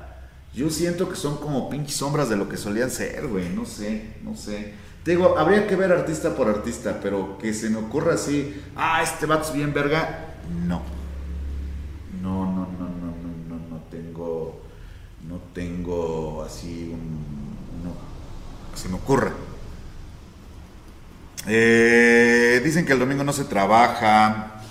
yo 0.54 0.68
siento 0.68 1.08
que 1.08 1.16
son 1.16 1.38
como 1.38 1.70
pinches 1.70 1.96
sombras 1.96 2.28
de 2.28 2.36
lo 2.36 2.48
que 2.48 2.56
solían 2.56 2.90
ser, 2.90 3.26
güey. 3.26 3.48
No 3.48 3.64
sé, 3.64 4.16
no 4.22 4.36
sé. 4.36 4.74
Te 5.02 5.12
digo, 5.12 5.36
habría 5.38 5.66
que 5.66 5.76
ver 5.76 5.90
artista 5.90 6.36
por 6.36 6.48
artista, 6.48 7.00
pero 7.02 7.38
que 7.38 7.54
se 7.54 7.70
me 7.70 7.78
ocurra 7.78 8.14
así, 8.14 8.62
ah, 8.76 9.02
este 9.02 9.26
vato 9.26 9.48
es 9.48 9.54
bien 9.54 9.72
verga, 9.72 10.36
no. 10.64 10.82
No, 12.22 12.44
no, 12.46 12.68
no, 12.78 12.88
no, 12.88 12.88
no, 12.88 13.48
no, 13.48 13.68
no 13.68 13.82
tengo, 13.90 14.62
no 15.28 15.40
tengo 15.52 16.44
así 16.44 16.90
un, 16.92 17.82
no, 17.82 18.76
se 18.76 18.88
me 18.88 18.94
ocurra. 18.94 19.32
Eh, 21.48 22.60
dicen 22.62 22.86
que 22.86 22.92
el 22.92 23.00
domingo 23.00 23.24
no 23.24 23.32
se 23.32 23.44
trabaja. 23.44 24.62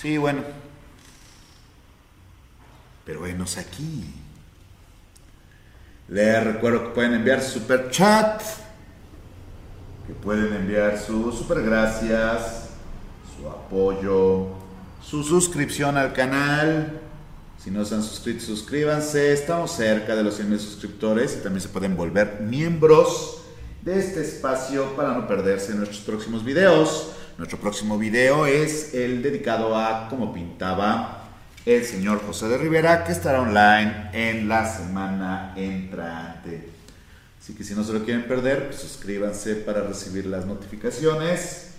Sí, 0.00 0.18
bueno. 0.18 0.42
Pero 3.04 3.20
bueno, 3.20 3.44
aquí. 3.58 4.21
Les 6.12 6.44
recuerdo 6.44 6.84
que 6.84 6.90
pueden 6.90 7.14
enviar 7.14 7.40
super 7.40 7.88
chat 7.88 8.42
que 10.06 10.12
pueden 10.12 10.52
enviar 10.52 10.98
sus 10.98 11.38
super 11.38 11.62
gracias, 11.62 12.68
su 13.34 13.48
apoyo, 13.48 14.48
su 15.02 15.22
suscripción 15.22 15.96
al 15.96 16.12
canal. 16.12 17.00
Si 17.56 17.70
no 17.70 17.82
se 17.86 17.94
han 17.94 18.02
suscrito, 18.02 18.44
suscríbanse. 18.44 19.32
Estamos 19.32 19.72
cerca 19.72 20.14
de 20.14 20.22
los 20.22 20.34
100 20.34 20.60
suscriptores 20.60 21.38
y 21.38 21.42
también 21.42 21.62
se 21.62 21.70
pueden 21.70 21.96
volver 21.96 22.42
miembros 22.42 23.44
de 23.80 23.98
este 23.98 24.20
espacio 24.20 24.94
para 24.94 25.14
no 25.14 25.26
perderse 25.26 25.74
nuestros 25.74 26.00
próximos 26.02 26.44
videos. 26.44 27.12
Nuestro 27.38 27.58
próximo 27.58 27.96
video 27.96 28.44
es 28.44 28.92
el 28.92 29.22
dedicado 29.22 29.78
a 29.78 30.08
cómo 30.10 30.34
pintaba 30.34 31.21
el 31.64 31.84
señor 31.84 32.20
José 32.26 32.48
de 32.48 32.58
Rivera, 32.58 33.04
que 33.04 33.12
estará 33.12 33.40
online 33.40 34.10
en 34.12 34.48
la 34.48 34.68
semana 34.68 35.54
entrante. 35.56 36.68
Así 37.40 37.54
que 37.54 37.64
si 37.64 37.74
no 37.74 37.84
se 37.84 37.92
lo 37.92 38.04
quieren 38.04 38.26
perder, 38.26 38.68
pues 38.68 38.80
suscríbanse 38.80 39.56
para 39.56 39.82
recibir 39.82 40.26
las 40.26 40.46
notificaciones. 40.46 41.74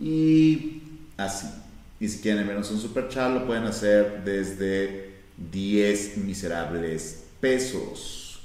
Y 0.00 0.82
así. 1.16 1.46
Y 2.00 2.08
si 2.08 2.20
quieren 2.20 2.46
menos 2.46 2.70
un 2.70 2.80
super 2.80 3.08
chat, 3.08 3.32
lo 3.32 3.46
pueden 3.46 3.64
hacer 3.64 4.22
desde 4.24 5.20
10 5.36 6.18
miserables 6.18 7.24
pesos. 7.40 8.42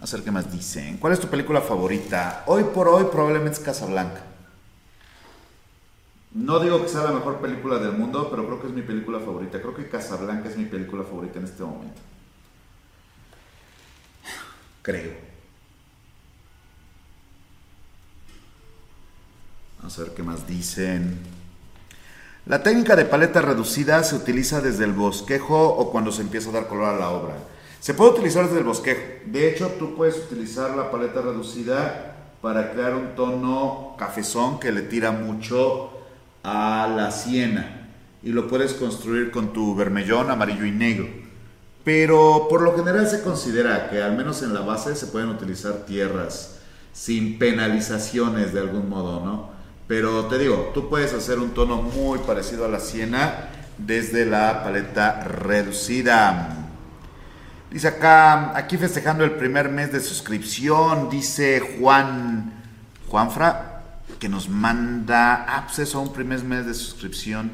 A 0.00 0.06
ver 0.10 0.24
qué 0.24 0.30
más 0.30 0.50
dicen. 0.52 0.96
¿Cuál 0.98 1.12
es 1.12 1.20
tu 1.20 1.28
película 1.28 1.60
favorita? 1.60 2.42
Hoy 2.46 2.64
por 2.74 2.88
hoy 2.88 3.04
probablemente 3.10 3.58
es 3.58 3.64
Casablanca. 3.64 4.31
No 6.34 6.60
digo 6.60 6.82
que 6.82 6.88
sea 6.88 7.04
la 7.04 7.12
mejor 7.12 7.40
película 7.40 7.78
del 7.78 7.92
mundo, 7.92 8.28
pero 8.30 8.46
creo 8.46 8.60
que 8.60 8.68
es 8.68 8.72
mi 8.72 8.82
película 8.82 9.20
favorita. 9.20 9.60
Creo 9.60 9.74
que 9.74 9.88
Casablanca 9.88 10.48
es 10.48 10.56
mi 10.56 10.64
película 10.64 11.04
favorita 11.04 11.38
en 11.38 11.44
este 11.44 11.62
momento. 11.62 12.00
Creo. 14.80 15.12
Vamos 19.78 19.98
a 19.98 20.02
ver 20.02 20.14
qué 20.14 20.22
más 20.22 20.46
dicen. 20.46 21.18
La 22.46 22.62
técnica 22.62 22.96
de 22.96 23.04
paleta 23.04 23.42
reducida 23.42 24.02
se 24.02 24.16
utiliza 24.16 24.60
desde 24.60 24.84
el 24.84 24.92
bosquejo 24.92 25.68
o 25.68 25.92
cuando 25.92 26.10
se 26.12 26.22
empieza 26.22 26.48
a 26.48 26.52
dar 26.52 26.66
color 26.66 26.86
a 26.86 26.98
la 26.98 27.10
obra. 27.10 27.36
Se 27.78 27.94
puede 27.94 28.12
utilizar 28.12 28.46
desde 28.46 28.58
el 28.58 28.64
bosquejo. 28.64 29.00
De 29.26 29.50
hecho, 29.50 29.68
tú 29.78 29.94
puedes 29.94 30.16
utilizar 30.16 30.76
la 30.76 30.90
paleta 30.90 31.20
reducida 31.20 32.16
para 32.40 32.72
crear 32.72 32.94
un 32.94 33.14
tono 33.14 33.94
cafezón 33.98 34.58
que 34.58 34.72
le 34.72 34.82
tira 34.82 35.12
mucho 35.12 36.01
a 36.42 36.92
la 36.94 37.10
siena. 37.10 37.88
Y 38.22 38.30
lo 38.30 38.48
puedes 38.48 38.74
construir 38.74 39.30
con 39.30 39.52
tu 39.52 39.74
vermellón, 39.74 40.30
amarillo 40.30 40.64
y 40.64 40.70
negro. 40.70 41.08
Pero 41.84 42.46
por 42.48 42.62
lo 42.62 42.76
general 42.76 43.08
se 43.08 43.22
considera 43.22 43.90
que 43.90 44.02
al 44.02 44.16
menos 44.16 44.42
en 44.42 44.54
la 44.54 44.60
base 44.60 44.94
se 44.94 45.06
pueden 45.06 45.30
utilizar 45.30 45.84
tierras 45.86 46.60
sin 46.92 47.38
penalizaciones 47.38 48.52
de 48.52 48.60
algún 48.60 48.88
modo, 48.88 49.24
¿no? 49.24 49.50
Pero 49.88 50.26
te 50.26 50.38
digo, 50.38 50.70
tú 50.72 50.88
puedes 50.88 51.12
hacer 51.12 51.38
un 51.38 51.50
tono 51.50 51.82
muy 51.82 52.20
parecido 52.20 52.64
a 52.64 52.68
la 52.68 52.78
siena 52.78 53.48
desde 53.78 54.24
la 54.24 54.62
paleta 54.62 55.24
reducida. 55.24 56.56
Dice 57.70 57.88
acá, 57.88 58.56
aquí 58.56 58.76
festejando 58.76 59.24
el 59.24 59.32
primer 59.32 59.70
mes 59.70 59.90
de 59.92 60.00
suscripción, 60.00 61.08
dice 61.10 61.78
Juan, 61.78 62.52
Juanfra, 63.08 63.71
que 64.22 64.28
nos 64.28 64.48
manda, 64.48 65.44
ah, 65.48 65.64
pues 65.66 65.80
eso, 65.80 66.00
un 66.00 66.12
primer 66.12 66.44
mes 66.44 66.64
de 66.64 66.74
suscripción. 66.74 67.50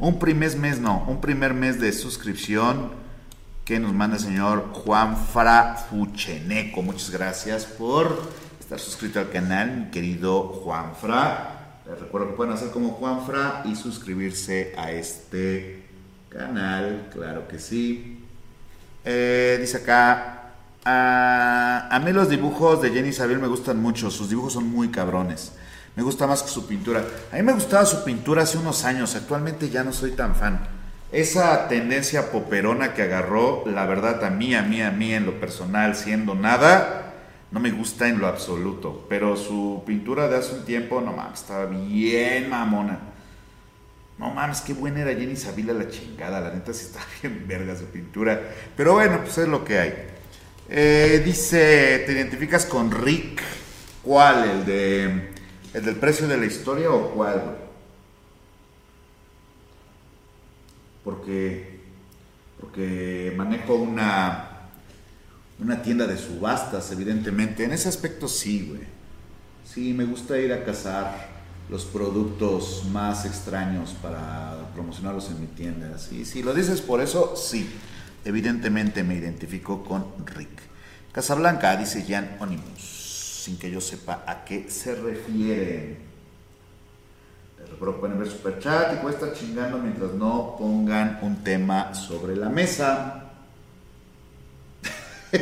Un 0.00 0.18
primer 0.18 0.56
mes, 0.56 0.80
no, 0.80 1.04
un 1.06 1.20
primer 1.20 1.54
mes 1.54 1.80
de 1.80 1.92
suscripción 1.92 2.90
que 3.64 3.78
nos 3.78 3.94
manda 3.94 4.16
el 4.16 4.22
señor 4.24 4.72
Juanfra 4.72 5.76
Fucheneco. 5.88 6.82
Muchas 6.82 7.10
gracias 7.10 7.66
por 7.66 8.20
estar 8.58 8.80
suscrito 8.80 9.20
al 9.20 9.30
canal, 9.30 9.76
mi 9.76 9.90
querido 9.92 10.42
Juanfra. 10.42 11.76
Les 11.88 12.00
recuerdo 12.00 12.30
que 12.30 12.34
pueden 12.34 12.52
hacer 12.52 12.72
como 12.72 12.94
Juanfra 12.94 13.62
y 13.64 13.76
suscribirse 13.76 14.74
a 14.76 14.90
este 14.90 15.84
canal, 16.30 17.10
claro 17.12 17.46
que 17.46 17.60
sí. 17.60 18.24
Eh, 19.04 19.56
dice 19.60 19.76
acá, 19.76 20.50
a, 20.84 21.86
a, 21.88 22.00
mí 22.00 22.12
los 22.12 22.28
dibujos 22.28 22.82
de 22.82 22.90
Jenny 22.90 23.10
Isabel 23.10 23.38
me 23.38 23.46
gustan 23.46 23.80
mucho, 23.80 24.10
sus 24.10 24.28
dibujos 24.28 24.54
son 24.54 24.68
muy 24.68 24.88
cabrones. 24.88 25.52
Me 25.96 26.02
gusta 26.02 26.26
más 26.26 26.42
que 26.42 26.48
su 26.48 26.66
pintura. 26.66 27.04
A 27.32 27.36
mí 27.36 27.42
me 27.42 27.52
gustaba 27.52 27.84
su 27.84 28.04
pintura 28.04 28.42
hace 28.42 28.58
unos 28.58 28.84
años, 28.84 29.14
actualmente 29.14 29.68
ya 29.70 29.84
no 29.84 29.92
soy 29.92 30.12
tan 30.12 30.34
fan. 30.34 30.60
Esa 31.10 31.68
tendencia 31.68 32.30
poperona 32.30 32.92
que 32.92 33.02
agarró, 33.02 33.64
la 33.66 33.86
verdad 33.86 34.22
a 34.24 34.30
mí, 34.30 34.54
a 34.54 34.62
mí, 34.62 34.82
a 34.82 34.90
mí 34.90 35.14
en 35.14 35.24
lo 35.24 35.40
personal, 35.40 35.96
siendo 35.96 36.34
nada, 36.34 37.14
no 37.50 37.60
me 37.60 37.70
gusta 37.70 38.08
en 38.08 38.18
lo 38.18 38.26
absoluto, 38.26 39.06
pero 39.08 39.34
su 39.34 39.82
pintura 39.86 40.28
de 40.28 40.36
hace 40.36 40.54
un 40.54 40.66
tiempo, 40.66 41.00
no 41.00 41.12
mames, 41.12 41.40
estaba 41.40 41.64
bien 41.64 42.50
mamona. 42.50 42.98
No 44.18 44.30
mames, 44.30 44.60
qué 44.60 44.74
buena 44.74 45.00
era 45.00 45.18
Jenny 45.18 45.36
Savila 45.36 45.72
la 45.72 45.88
chingada, 45.88 46.40
la 46.40 46.52
neta 46.52 46.74
sí 46.74 46.86
está 46.86 47.00
bien 47.22 47.46
verga 47.48 47.74
su 47.74 47.86
pintura. 47.86 48.38
Pero 48.76 48.94
bueno, 48.94 49.20
pues 49.22 49.38
es 49.38 49.48
lo 49.48 49.64
que 49.64 49.78
hay. 49.78 49.94
Eh, 50.68 51.22
dice, 51.24 52.02
¿te 52.04 52.12
identificas 52.12 52.66
con 52.66 52.90
Rick? 52.90 53.40
¿Cuál? 54.02 54.50
¿El 54.50 54.66
de 54.66 55.30
el 55.74 55.84
del 55.84 55.96
precio 55.96 56.26
de 56.28 56.36
la 56.36 56.46
historia 56.46 56.90
o 56.90 57.10
cuál? 57.10 57.56
Porque 61.04 61.78
porque 62.60 63.32
manejo 63.36 63.74
una 63.74 64.48
una 65.60 65.82
tienda 65.82 66.06
de 66.06 66.16
subastas, 66.16 66.92
evidentemente. 66.92 67.64
En 67.64 67.72
ese 67.72 67.88
aspecto 67.88 68.28
sí, 68.28 68.66
güey. 68.68 68.82
Sí, 69.64 69.92
me 69.92 70.04
gusta 70.04 70.38
ir 70.38 70.52
a 70.52 70.64
cazar 70.64 71.28
los 71.68 71.84
productos 71.84 72.84
más 72.90 73.26
extraños 73.26 73.94
para 74.00 74.70
promocionarlos 74.74 75.28
en 75.30 75.40
mi 75.40 75.46
tienda. 75.48 75.98
Sí, 75.98 76.24
si 76.24 76.42
lo 76.42 76.54
dices 76.54 76.80
por 76.80 77.00
eso, 77.00 77.36
sí. 77.36 77.68
Evidentemente 78.24 79.02
me 79.02 79.14
identifico 79.14 79.84
con 79.84 80.06
Rick. 80.26 80.48
Casablanca, 81.12 81.76
dice 81.76 82.04
Jan 82.08 82.36
Onimus, 82.40 82.97
sin 83.48 83.58
que 83.58 83.70
yo 83.70 83.80
sepa 83.80 84.24
a 84.26 84.44
qué 84.44 84.68
se 84.68 84.94
refiere. 84.94 85.96
Les 87.58 87.70
recuerdo 87.70 87.98
pueden 87.98 88.18
ver 88.18 88.28
super 88.28 88.58
chat 88.58 88.92
y 88.92 88.98
cuesta 88.98 89.32
chingando 89.32 89.78
mientras 89.78 90.12
no 90.12 90.54
pongan 90.58 91.18
un 91.22 91.42
tema 91.42 91.94
sobre 91.94 92.36
la 92.36 92.50
mesa. 92.50 93.24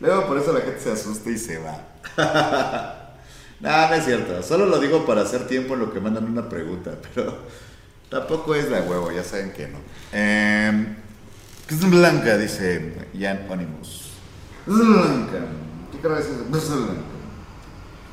Luego 0.00 0.26
por 0.26 0.38
eso 0.38 0.52
la 0.52 0.62
gente 0.62 0.80
se 0.80 0.90
asusta 0.90 1.30
y 1.30 1.38
se 1.38 1.58
va. 1.58 1.80
no, 3.60 3.88
no 3.88 3.94
es 3.94 4.04
cierto. 4.04 4.42
Solo 4.42 4.66
lo 4.66 4.80
digo 4.80 5.06
para 5.06 5.22
hacer 5.22 5.46
tiempo 5.46 5.74
en 5.74 5.80
lo 5.80 5.92
que 5.92 6.00
mandan 6.00 6.24
una 6.24 6.48
pregunta, 6.48 6.98
pero 7.14 7.38
tampoco 8.10 8.56
es 8.56 8.68
la 8.68 8.80
huevo, 8.80 9.12
ya 9.12 9.22
saben 9.22 9.52
que 9.52 9.68
no. 9.68 9.78
Eh, 10.12 10.86
es 11.68 11.88
blanca? 11.88 12.36
Dice 12.36 13.06
Jan 13.16 13.46
Onimus. 13.48 14.10
Blanca. 14.66 15.38
Blanca. 16.02 17.02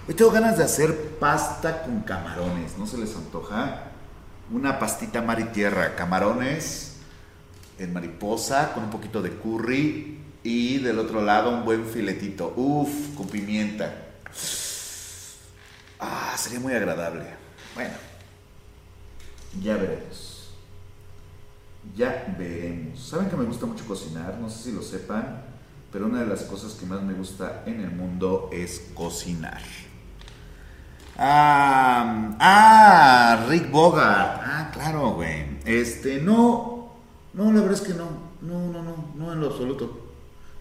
Hoy 0.07 0.13
tengo 0.13 0.31
ganas 0.31 0.57
de 0.57 0.63
hacer 0.63 1.17
pasta 1.19 1.83
con 1.83 2.01
camarones. 2.01 2.77
¿No 2.77 2.85
se 2.85 2.97
les 2.97 3.15
antoja? 3.15 3.91
Una 4.51 4.77
pastita 4.77 5.21
mar 5.21 5.39
y 5.39 5.45
tierra. 5.45 5.95
Camarones 5.95 6.97
en 7.79 7.93
mariposa 7.93 8.73
con 8.73 8.83
un 8.83 8.89
poquito 8.89 9.21
de 9.21 9.31
curry 9.31 10.19
y 10.43 10.77
del 10.79 10.99
otro 10.99 11.21
lado 11.21 11.49
un 11.51 11.65
buen 11.65 11.85
filetito. 11.85 12.53
Uf, 12.55 13.15
con 13.15 13.27
pimienta. 13.27 13.93
Ah, 15.99 16.35
sería 16.37 16.59
muy 16.59 16.73
agradable. 16.73 17.25
Bueno, 17.73 17.93
ya 19.61 19.75
veremos. 19.75 20.51
Ya 21.95 22.35
veremos. 22.37 22.99
Saben 22.99 23.29
que 23.29 23.35
me 23.35 23.45
gusta 23.45 23.65
mucho 23.65 23.85
cocinar, 23.85 24.37
no 24.39 24.49
sé 24.49 24.63
si 24.63 24.71
lo 24.71 24.81
sepan, 24.81 25.48
pero 25.91 26.05
una 26.05 26.21
de 26.21 26.27
las 26.27 26.43
cosas 26.43 26.73
que 26.73 26.85
más 26.85 27.01
me 27.01 27.13
gusta 27.13 27.63
en 27.65 27.81
el 27.81 27.91
mundo 27.91 28.49
es 28.51 28.89
cocinar. 28.93 29.61
Ah, 31.17 32.35
ah, 32.39 33.45
Rick 33.49 33.71
Bogart. 33.71 34.41
Ah, 34.43 34.69
claro, 34.71 35.11
güey. 35.11 35.59
Este, 35.65 36.21
no, 36.21 36.93
no, 37.33 37.51
la 37.51 37.61
verdad 37.61 37.73
es 37.73 37.81
que 37.81 37.93
no. 37.93 38.29
No, 38.41 38.71
no, 38.71 38.81
no, 38.81 38.95
no 39.15 39.33
en 39.33 39.41
lo 39.41 39.47
absoluto. 39.47 40.07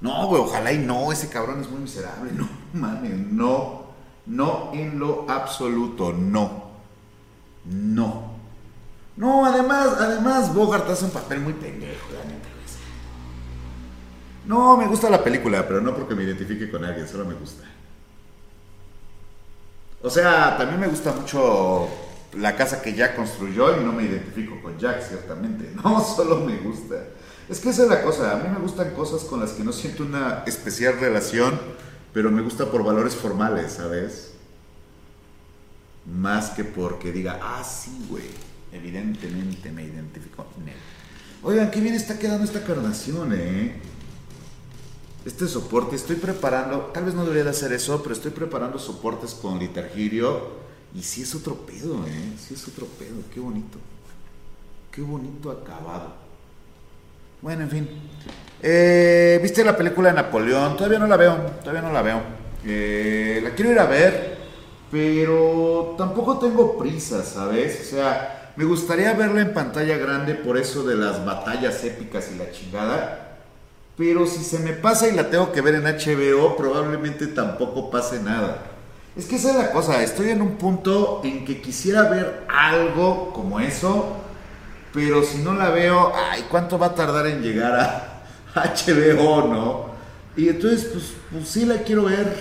No, 0.01 0.27
güey, 0.27 0.43
ojalá 0.43 0.73
y 0.73 0.79
no, 0.79 1.13
ese 1.13 1.29
cabrón 1.29 1.61
es 1.61 1.71
muy 1.71 1.81
miserable. 1.81 2.33
No, 2.37 2.49
mames, 2.73 3.17
no. 3.17 3.89
No 4.27 4.73
en 4.75 4.99
lo 4.99 5.25
absoluto, 5.29 6.13
no. 6.13 6.69
No. 7.65 8.33
No, 9.17 9.47
además, 9.47 9.89
además, 9.99 10.55
Bogart 10.55 10.89
hace 10.91 11.07
un 11.07 11.11
papel 11.11 11.41
muy 11.41 11.55
pendejo, 11.55 12.07
No, 14.49 14.79
me 14.79 14.87
gusta 14.87 15.11
la 15.11 15.23
película, 15.23 15.69
pero 15.69 15.83
no 15.83 15.95
porque 15.95 16.15
me 16.15 16.25
identifique 16.25 16.71
con 16.71 16.83
alguien, 16.83 17.07
solo 17.07 17.27
me 17.27 17.35
gusta. 17.35 17.65
O 20.03 20.09
sea, 20.09 20.57
también 20.57 20.81
me 20.81 20.89
gusta 20.89 21.13
mucho 21.13 21.87
la 22.33 22.57
casa 22.57 22.81
que 22.81 22.95
Jack 22.95 23.15
construyó 23.15 23.79
y 23.79 23.85
no 23.85 23.93
me 23.93 24.05
identifico 24.05 24.59
con 24.63 24.79
Jack, 24.79 25.03
ciertamente. 25.03 25.71
No, 25.85 26.03
solo 26.03 26.41
me 26.41 26.57
gusta. 26.57 26.97
Es 27.47 27.61
que 27.61 27.69
esa 27.69 27.83
es 27.83 27.89
la 27.91 28.03
cosa, 28.03 28.33
a 28.33 28.37
mí 28.37 28.49
me 28.49 28.59
gustan 28.59 28.95
cosas 28.95 29.25
con 29.25 29.39
las 29.41 29.51
que 29.51 29.63
no 29.63 29.73
siento 29.73 30.03
una 30.03 30.45
especial 30.47 30.99
relación, 30.99 31.61
pero 32.15 32.31
me 32.31 32.41
gusta 32.41 32.71
por 32.71 32.83
valores 32.83 33.15
formales, 33.15 33.73
¿sabes? 33.73 34.33
Más 36.07 36.51
que 36.51 36.65
porque 36.65 37.13
diga, 37.13 37.39
ah, 37.43 37.63
sí, 37.63 38.07
güey, 38.09 38.25
evidentemente 38.73 39.71
me 39.71 39.85
identifico 39.85 40.47
él. 40.67 40.73
Oigan, 41.43 41.71
qué 41.71 41.81
bien 41.83 41.95
está 41.95 42.19
quedando 42.19 42.45
esta 42.45 42.65
carnación, 42.65 43.35
¿eh? 43.35 43.98
Este 45.29 45.47
soporte, 45.47 45.95
estoy 45.95 46.17
preparando, 46.17 46.91
tal 46.93 47.05
vez 47.05 47.15
no 47.15 47.23
debería 47.23 47.45
de 47.45 47.51
hacer 47.51 47.71
eso, 47.73 48.03
pero 48.03 48.15
estoy 48.15 48.31
preparando 48.31 48.79
soportes 48.79 49.35
con 49.35 49.59
litargirio 49.59 50.59
y 50.95 51.03
sí 51.03 51.23
es 51.23 51.35
otro 51.35 51.55
pedo, 51.55 52.07
¿eh? 52.07 52.33
Sí 52.39 52.55
es 52.55 52.67
otro 52.67 52.87
pedo, 52.87 53.17
qué 53.33 53.39
bonito. 53.39 53.79
Qué 54.91 55.03
bonito 55.03 55.51
acabado. 55.51 56.15
Bueno, 57.43 57.63
en 57.65 57.71
fin. 57.71 57.89
Eh, 58.63 59.39
¿Viste 59.43 59.63
la 59.63 59.77
película 59.77 60.09
de 60.09 60.15
Napoleón? 60.15 60.77
Todavía 60.77 60.99
no 60.99 61.07
la 61.07 61.19
veo, 61.19 61.37
todavía 61.61 61.83
no 61.83 61.93
la 61.93 62.03
veo. 62.03 62.23
Eh, 62.65 63.41
la 63.45 63.51
quiero 63.51 63.71
ir 63.71 63.79
a 63.79 63.87
ver, 63.87 64.39
pero 64.91 65.95
tampoco 65.99 66.39
tengo 66.39 66.79
prisa, 66.79 67.23
¿sabes? 67.23 67.83
O 67.83 67.85
sea, 67.85 68.55
me 68.57 68.65
gustaría 68.65 69.13
verla 69.13 69.43
en 69.43 69.53
pantalla 69.53 69.99
grande 69.99 70.35
por 70.35 70.57
eso 70.57 70.85
de 70.85 70.97
las 70.97 71.23
batallas 71.25 71.85
épicas 71.85 72.31
y 72.35 72.39
la 72.39 72.51
chingada 72.51 73.28
pero 73.99 74.27
si 74.29 74.45
se 74.45 74.61
me 74.61 74.75
pasa 74.75 75.09
y 75.09 75.13
la 75.13 75.29
tengo 75.29 75.51
que 75.51 75.61
ver 75.61 75.75
en 75.75 75.83
HBO, 75.83 76.57
probablemente 76.57 77.27
tampoco 77.27 77.91
pase 77.91 78.23
nada. 78.23 78.63
Es 79.17 79.27
que 79.27 79.35
esa 79.35 79.51
es 79.51 79.57
la 79.57 79.73
cosa, 79.73 80.01
estoy 80.05 80.31
en 80.31 80.41
un 80.41 80.57
punto 80.57 81.21
en 81.25 81.45
que 81.45 81.61
quisiera 81.61 82.09
ver 82.09 82.45
algo 82.49 83.33
como 83.33 83.59
eso, 83.59 84.17
pero 84.95 85.25
si 85.25 85.39
no 85.39 85.53
la 85.53 85.71
veo, 85.71 86.13
ay, 86.15 86.47
¿cuánto 86.49 86.79
va 86.79 86.87
a 86.87 86.95
tardar 86.95 87.27
en 87.27 87.43
llegar 87.43 87.75
a 87.75 88.23
HBO, 88.55 89.49
no? 89.49 89.87
Y 90.37 90.49
entonces, 90.49 90.85
pues, 90.93 91.15
pues 91.33 91.49
sí 91.49 91.67
la 91.67 91.79
quiero 91.79 92.05
ver, 92.05 92.33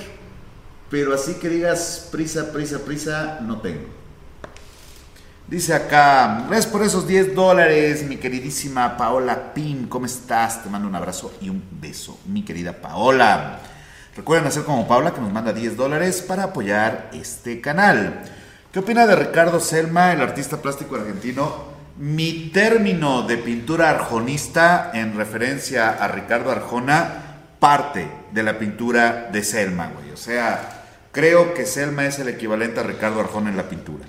pero 0.92 1.16
así 1.16 1.34
que 1.34 1.50
digas 1.50 2.08
prisa, 2.12 2.52
prisa, 2.54 2.86
prisa, 2.86 3.40
no 3.42 3.62
tengo. 3.62 3.88
Dice 5.48 5.74
acá, 5.74 6.44
gracias 6.46 6.68
por 6.68 6.84
esos 6.84 7.08
10 7.08 7.34
dólares, 7.34 8.04
mi 8.04 8.18
queridísima 8.18 8.98
Paola 8.98 9.54
Pim, 9.54 9.88
¿cómo 9.88 10.06
estás? 10.06 10.62
Te 10.62 10.70
mando 10.70 10.90
un 10.90 10.96
abrazo 10.96 11.34
y 11.40 11.48
un 11.48 11.64
beso, 11.72 12.20
mi 12.26 12.44
querida 12.44 12.74
Paola. 12.74 13.60
Recuerden 14.18 14.50
hacer 14.50 14.64
como 14.64 14.90
Paola, 14.90 15.14
que 15.14 15.22
nos 15.22 15.32
manda 15.32 15.54
10 15.54 15.78
dólares 15.78 16.22
para 16.22 16.44
apoyar 16.44 17.10
este 17.14 17.62
canal. 17.62 18.26
¿Qué 18.74 18.80
opina 18.80 19.08
de 19.08 19.16
Ricardo 19.16 19.62
Selma, 19.62 20.12
el 20.12 20.20
artista 20.20 20.58
plástico 20.58 20.98
argentino? 20.98 21.68
Mi 21.98 22.50
término 22.50 23.22
de 23.22 23.38
pintura 23.38 23.90
arjonista, 23.90 24.92
en 24.94 25.16
referencia 25.16 25.92
a 25.92 26.10
Ricardo 26.10 26.52
Arjona, 26.52 27.38
parte 27.58 28.06
de 28.34 28.44
la 28.44 28.60
pintura 28.60 29.30
de 29.32 29.42
Selma, 29.46 29.92
güey. 29.96 30.12
O 30.12 30.18
sea, 30.18 30.84
creo 31.14 31.54
que 31.54 31.66
Selma 31.66 32.06
es 32.06 32.20
el 32.20 32.28
equivalente 32.28 32.82
a 32.82 32.84
Ricardo 32.84 33.22
Arjona 33.22 33.50
en 33.50 33.56
la 33.56 33.70
pintura. 33.70 34.04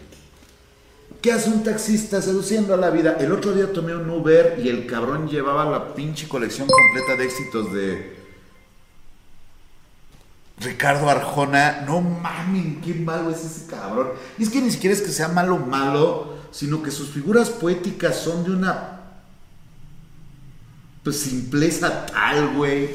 ¿Qué 1.21 1.33
hace 1.33 1.51
un 1.51 1.65
taxista 1.65 2.23
seduciendo 2.23 2.75
a 2.75 2.77
la 2.77 2.91
vida? 2.91 3.17
El 3.19 3.33
otro 3.33 3.53
día 3.53 3.73
tomé 3.73 3.95
un 3.95 4.09
Uber 4.09 4.61
y 4.63 4.69
el 4.69 4.87
cabrón 4.87 5.29
llevaba 5.29 5.65
la 5.65 5.95
pinche 5.95 6.29
colección 6.29 6.69
completa 6.69 7.17
de 7.17 7.25
éxitos 7.25 7.73
de 7.73 8.17
Ricardo 10.61 11.11
Arjona. 11.11 11.83
No 11.85 12.01
mames, 12.01 12.77
qué 12.85 12.95
malo 12.95 13.31
es 13.31 13.45
ese 13.45 13.67
cabrón. 13.67 14.11
Y 14.39 14.45
es 14.45 14.51
que 14.51 14.61
ni 14.61 14.71
siquiera 14.71 14.95
es 14.95 15.03
que 15.03 15.11
sea 15.11 15.27
malo 15.27 15.57
malo, 15.57 16.37
sino 16.53 16.85
que 16.85 16.93
sus 16.93 17.11
figuras 17.11 17.51
poéticas 17.51 18.17
son 18.17 18.45
de 18.45 18.51
una 18.53 19.01
pues 21.03 21.19
simpleza 21.19 22.07
tal, 22.07 22.55
güey. 22.55 22.91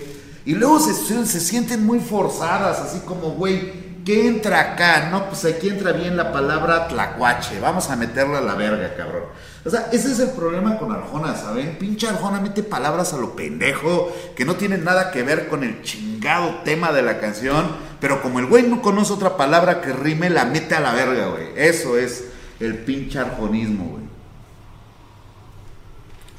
Y 0.46 0.56
luego 0.56 0.80
se, 0.80 0.94
se 1.26 1.40
sienten 1.42 1.86
muy 1.86 2.00
forzadas, 2.00 2.80
así 2.80 3.00
como, 3.00 3.32
güey, 3.32 3.83
¿Qué 4.06 4.28
entra 4.28 4.60
acá? 4.60 5.10
No, 5.10 5.30
pues 5.30 5.46
aquí 5.46 5.70
entra 5.70 5.94
bien 5.94 6.18
la 6.18 6.34
palabra 6.34 6.88
tlacuache. 6.88 7.60
Vamos 7.60 7.90
a 7.90 7.96
meterla 7.96 8.40
a 8.40 8.42
la 8.42 8.56
verga, 8.56 8.96
cabrón. 8.96 9.24
O 9.66 9.70
sea, 9.70 9.88
ese 9.94 10.12
es 10.12 10.20
el 10.20 10.32
problema 10.32 10.78
con 10.78 10.92
Arjona, 10.92 11.36
¿saben? 11.36 11.78
Pinche 11.78 12.08
Arjona 12.08 12.42
mete 12.42 12.64
palabras 12.64 13.14
a 13.14 13.18
lo 13.18 13.34
pendejo, 13.34 14.12
que 14.36 14.44
no 14.44 14.56
tienen 14.56 14.84
nada 14.84 15.12
que 15.12 15.24
ver 15.24 15.48
con 15.48 15.64
el 15.64 15.82
chingado 15.84 16.62
tema 16.66 16.92
de 16.92 17.02
la 17.02 17.20
canción, 17.20 17.68
pero 18.02 18.22
como 18.22 18.40
el 18.40 18.48
güey 18.48 18.64
no 18.64 18.82
conoce 18.82 19.14
otra 19.14 19.38
palabra 19.38 19.80
que 19.80 19.94
rime, 19.94 20.30
la 20.30 20.44
mete 20.46 20.76
a 20.76 20.82
la 20.82 20.94
verga, 20.94 21.28
güey. 21.28 21.48
Eso 21.56 21.98
es 21.98 22.26
el 22.60 22.80
pinche 22.80 23.20
arjonismo, 23.20 23.92
güey. 23.92 24.04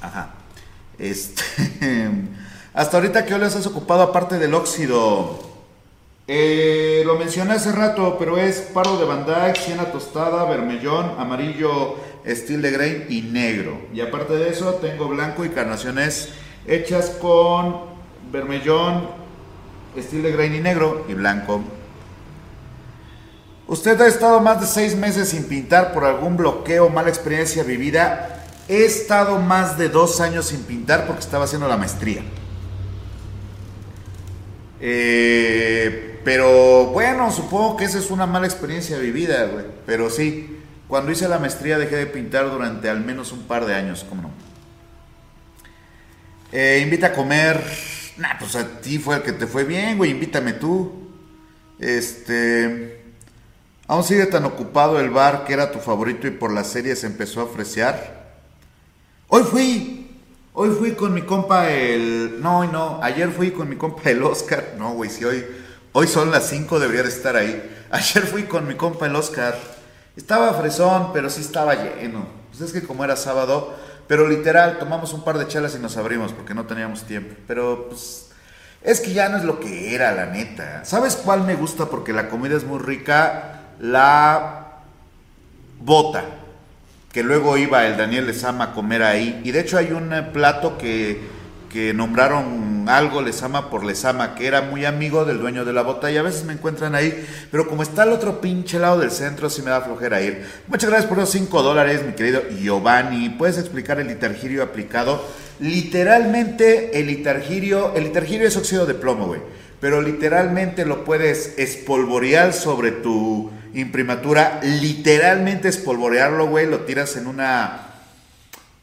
Ajá. 0.03 0.35
Este. 0.99 1.43
Hasta 2.75 2.97
ahorita, 2.99 3.25
¿qué 3.25 3.39
les 3.39 3.57
has 3.57 3.67
ocupado 3.67 4.03
aparte 4.03 4.39
del 4.39 4.53
óxido? 4.53 5.54
Eh, 6.27 7.03
lo 7.05 7.17
mencioné 7.19 7.53
hace 7.53 7.71
rato, 7.73 8.17
pero 8.19 8.39
es 8.39 8.61
paro 8.61 8.97
de 8.99 9.05
Bandac, 9.05 9.57
siena 9.57 9.93
tostada, 9.93 10.45
vermellón, 10.45 11.17
amarillo, 11.19 11.97
steel 12.27 12.63
de 12.63 12.71
grain 12.71 13.07
y 13.11 13.21
negro. 13.21 13.79
Y 13.93 14.01
aparte 14.01 14.35
de 14.35 14.49
eso, 14.49 14.75
tengo 14.77 15.09
blanco 15.09 15.45
y 15.45 15.51
carnaciones 15.51 16.31
hechas 16.67 17.11
con 17.21 17.77
vermellón, 18.33 19.07
steel 19.99 20.23
de 20.23 20.33
grain 20.33 20.55
y 20.55 20.61
negro 20.61 21.05
y 21.09 21.15
blanco. 21.15 21.63
¿Usted 23.67 24.01
ha 24.01 24.07
estado 24.07 24.41
más 24.41 24.61
de 24.61 24.67
seis 24.67 24.97
meses 24.97 25.29
sin 25.29 25.45
pintar 25.45 25.93
por 25.93 26.05
algún 26.05 26.37
bloqueo 26.37 26.89
mala 26.89 27.11
experiencia 27.11 27.63
vivida? 27.65 28.45
He 28.69 28.85
estado 28.85 29.39
más 29.39 29.77
de 29.77 29.91
dos 29.91 30.21
años 30.21 30.47
sin 30.47 30.63
pintar 30.63 31.07
porque 31.07 31.21
estaba 31.21 31.45
haciendo 31.45 31.69
la 31.69 31.77
maestría. 31.77 32.23
Eh, 34.81 36.14
pero 36.25 36.87
bueno, 36.87 37.31
supongo 37.31 37.77
que 37.77 37.85
esa 37.85 37.99
es 37.99 38.11
una 38.11 38.27
mala 38.27 38.47
experiencia 38.47 38.99
vivida, 38.99 39.45
güey. 39.47 39.67
Pero 39.85 40.09
sí, 40.09 40.59
cuando 40.89 41.13
hice 41.13 41.29
la 41.29 41.39
maestría 41.39 41.79
dejé 41.79 41.97
de 41.97 42.07
pintar 42.07 42.51
durante 42.51 42.89
al 42.89 43.01
menos 43.01 43.33
un 43.33 43.43
par 43.43 43.67
de 43.67 43.75
años, 43.75 44.07
¿cómo 44.09 44.23
no? 44.23 44.31
Eh, 46.53 46.81
invita 46.83 47.09
a 47.09 47.13
comer. 47.13 47.63
Nah, 48.17 48.39
pues 48.39 48.55
a 48.55 48.81
ti 48.81 48.99
fue 48.99 49.17
el 49.17 49.23
que 49.23 49.33
te 49.33 49.47
fue 49.47 49.65
bien, 49.65 49.99
güey. 49.99 50.13
Invítame 50.13 50.53
tú. 50.53 51.11
Este. 51.79 53.03
Aún 53.87 54.05
sigue 54.05 54.27
tan 54.27 54.45
ocupado 54.45 54.99
el 55.01 55.11
bar 55.11 55.45
que 55.45 55.53
era 55.53 55.73
tu 55.73 55.79
favorito 55.79 56.27
y 56.27 56.31
por 56.31 56.53
la 56.53 56.65
serie 56.65 56.97
se 56.97 57.07
empezó 57.07 57.41
a 57.41 57.45
ofrecer. 57.45 57.97
Hoy 59.29 59.43
fui. 59.43 60.01
Hoy 60.53 60.71
fui 60.71 60.93
con 60.93 61.13
mi 61.13 61.23
compa 61.23 61.71
el. 61.71 62.41
No, 62.41 62.65
no. 62.71 63.01
Ayer 63.03 63.31
fui 63.31 63.51
con 63.51 63.69
mi 63.69 63.77
compa 63.77 64.09
el 64.11 64.23
Oscar. 64.23 64.75
No, 64.79 64.95
güey, 64.95 65.11
si 65.11 65.25
hoy. 65.25 65.45
Hoy 65.97 66.09
son 66.09 66.33
las 66.33 66.49
5, 66.49 66.81
debería 66.81 67.05
de 67.05 67.09
estar 67.09 67.37
ahí. 67.37 67.87
Ayer 67.93 68.27
fui 68.27 68.43
con 68.43 68.67
mi 68.67 68.75
compa 68.75 69.07
el 69.07 69.15
Oscar. 69.15 69.57
Estaba 70.17 70.53
fresón, 70.55 71.13
pero 71.13 71.31
sí 71.31 71.41
estaba 71.41 71.73
lleno. 71.77 72.27
Pues 72.51 72.63
es 72.63 72.73
que 72.73 72.85
como 72.85 73.05
era 73.05 73.15
sábado, 73.15 73.73
pero 74.09 74.27
literal, 74.27 74.81
tomamos 74.81 75.13
un 75.13 75.23
par 75.23 75.39
de 75.39 75.47
chelas 75.47 75.77
y 75.77 75.79
nos 75.79 75.97
abrimos 75.97 76.33
porque 76.33 76.53
no 76.53 76.67
teníamos 76.67 77.05
tiempo. 77.05 77.37
Pero 77.47 77.87
pues 77.91 78.31
es 78.83 79.01
que 79.01 79.13
ya 79.13 79.29
no 79.29 79.37
es 79.37 79.45
lo 79.45 79.61
que 79.61 79.95
era, 79.95 80.11
la 80.11 80.27
neta. 80.27 80.85
¿Sabes 80.85 81.15
cuál 81.15 81.43
me 81.45 81.55
gusta? 81.55 81.87
Porque 81.87 82.13
la 82.13 82.29
comida 82.29 82.57
es 82.57 82.65
muy 82.65 82.81
rica. 82.81 83.61
La 83.79 84.81
bota. 85.81 86.25
que 87.13 87.23
luego 87.23 87.57
iba 87.57 87.87
el 87.87 87.97
Daniel 87.97 88.27
Lezama 88.27 88.65
a 88.65 88.73
comer 88.73 89.05
ahí. 89.05 89.43
Y 89.45 89.53
de 89.53 89.61
hecho 89.61 89.79
hay 89.79 89.93
un 89.93 90.13
eh, 90.13 90.25
plato 90.25 90.77
que, 90.77 91.23
que 91.75 91.93
nombraron 91.93 92.89
algo 92.89 93.21
Lezama 93.21 93.69
por 93.69 93.85
Lezama, 93.85 94.37
que 94.37 94.47
era 94.47 94.63
muy 94.63 94.85
amigo 94.85 95.25
del 95.25 95.41
dueño 95.41 95.65
de 95.65 95.73
la 95.73 95.83
botella. 95.83 96.21
A 96.21 96.23
veces 96.23 96.45
me 96.45 96.53
encuentran 96.53 96.95
ahí, 96.95 97.27
pero 97.51 97.67
como 97.67 97.83
está 97.83 98.05
al 98.05 98.13
otro 98.13 98.41
pinche 98.41 98.79
lado 98.79 99.01
del 99.01 99.11
centro, 99.11 99.51
sí 99.51 99.61
me 99.61 99.71
da 99.71 99.81
flojera 99.81 100.23
ir. 100.23 100.47
Muchas 100.69 100.89
gracias 100.89 101.09
por 101.09 101.19
los 101.19 101.31
5 101.31 101.65
dólares, 101.65 102.07
mi 102.07 102.13
querido 102.13 102.43
Giovanni. 102.49 103.29
¿Puedes 103.31 103.59
explicar 103.59 103.99
el 103.99 104.07
litargirio 104.07 104.63
aplicado? 104.63 105.27
Literalmente, 105.59 106.97
el 107.01 107.09
litargirio, 107.09 107.93
el 107.97 108.05
litargirio 108.05 108.47
es 108.47 108.57
óxido 108.57 108.87
de 108.87 108.95
plomo, 108.95 109.27
güey. 109.27 109.41
Pero 109.81 110.01
literalmente 110.01 110.87
lo 110.87 111.03
puedes 111.03 111.59
espolvorear 111.59 112.53
sobre 112.53 112.93
tu 112.93 113.51
imprimatura. 113.75 114.61
Literalmente 114.63 115.67
espolvorearlo, 115.67 116.47
güey. 116.47 116.67
Lo 116.67 116.83
tiras 116.83 117.17
en 117.17 117.27
una. 117.27 117.94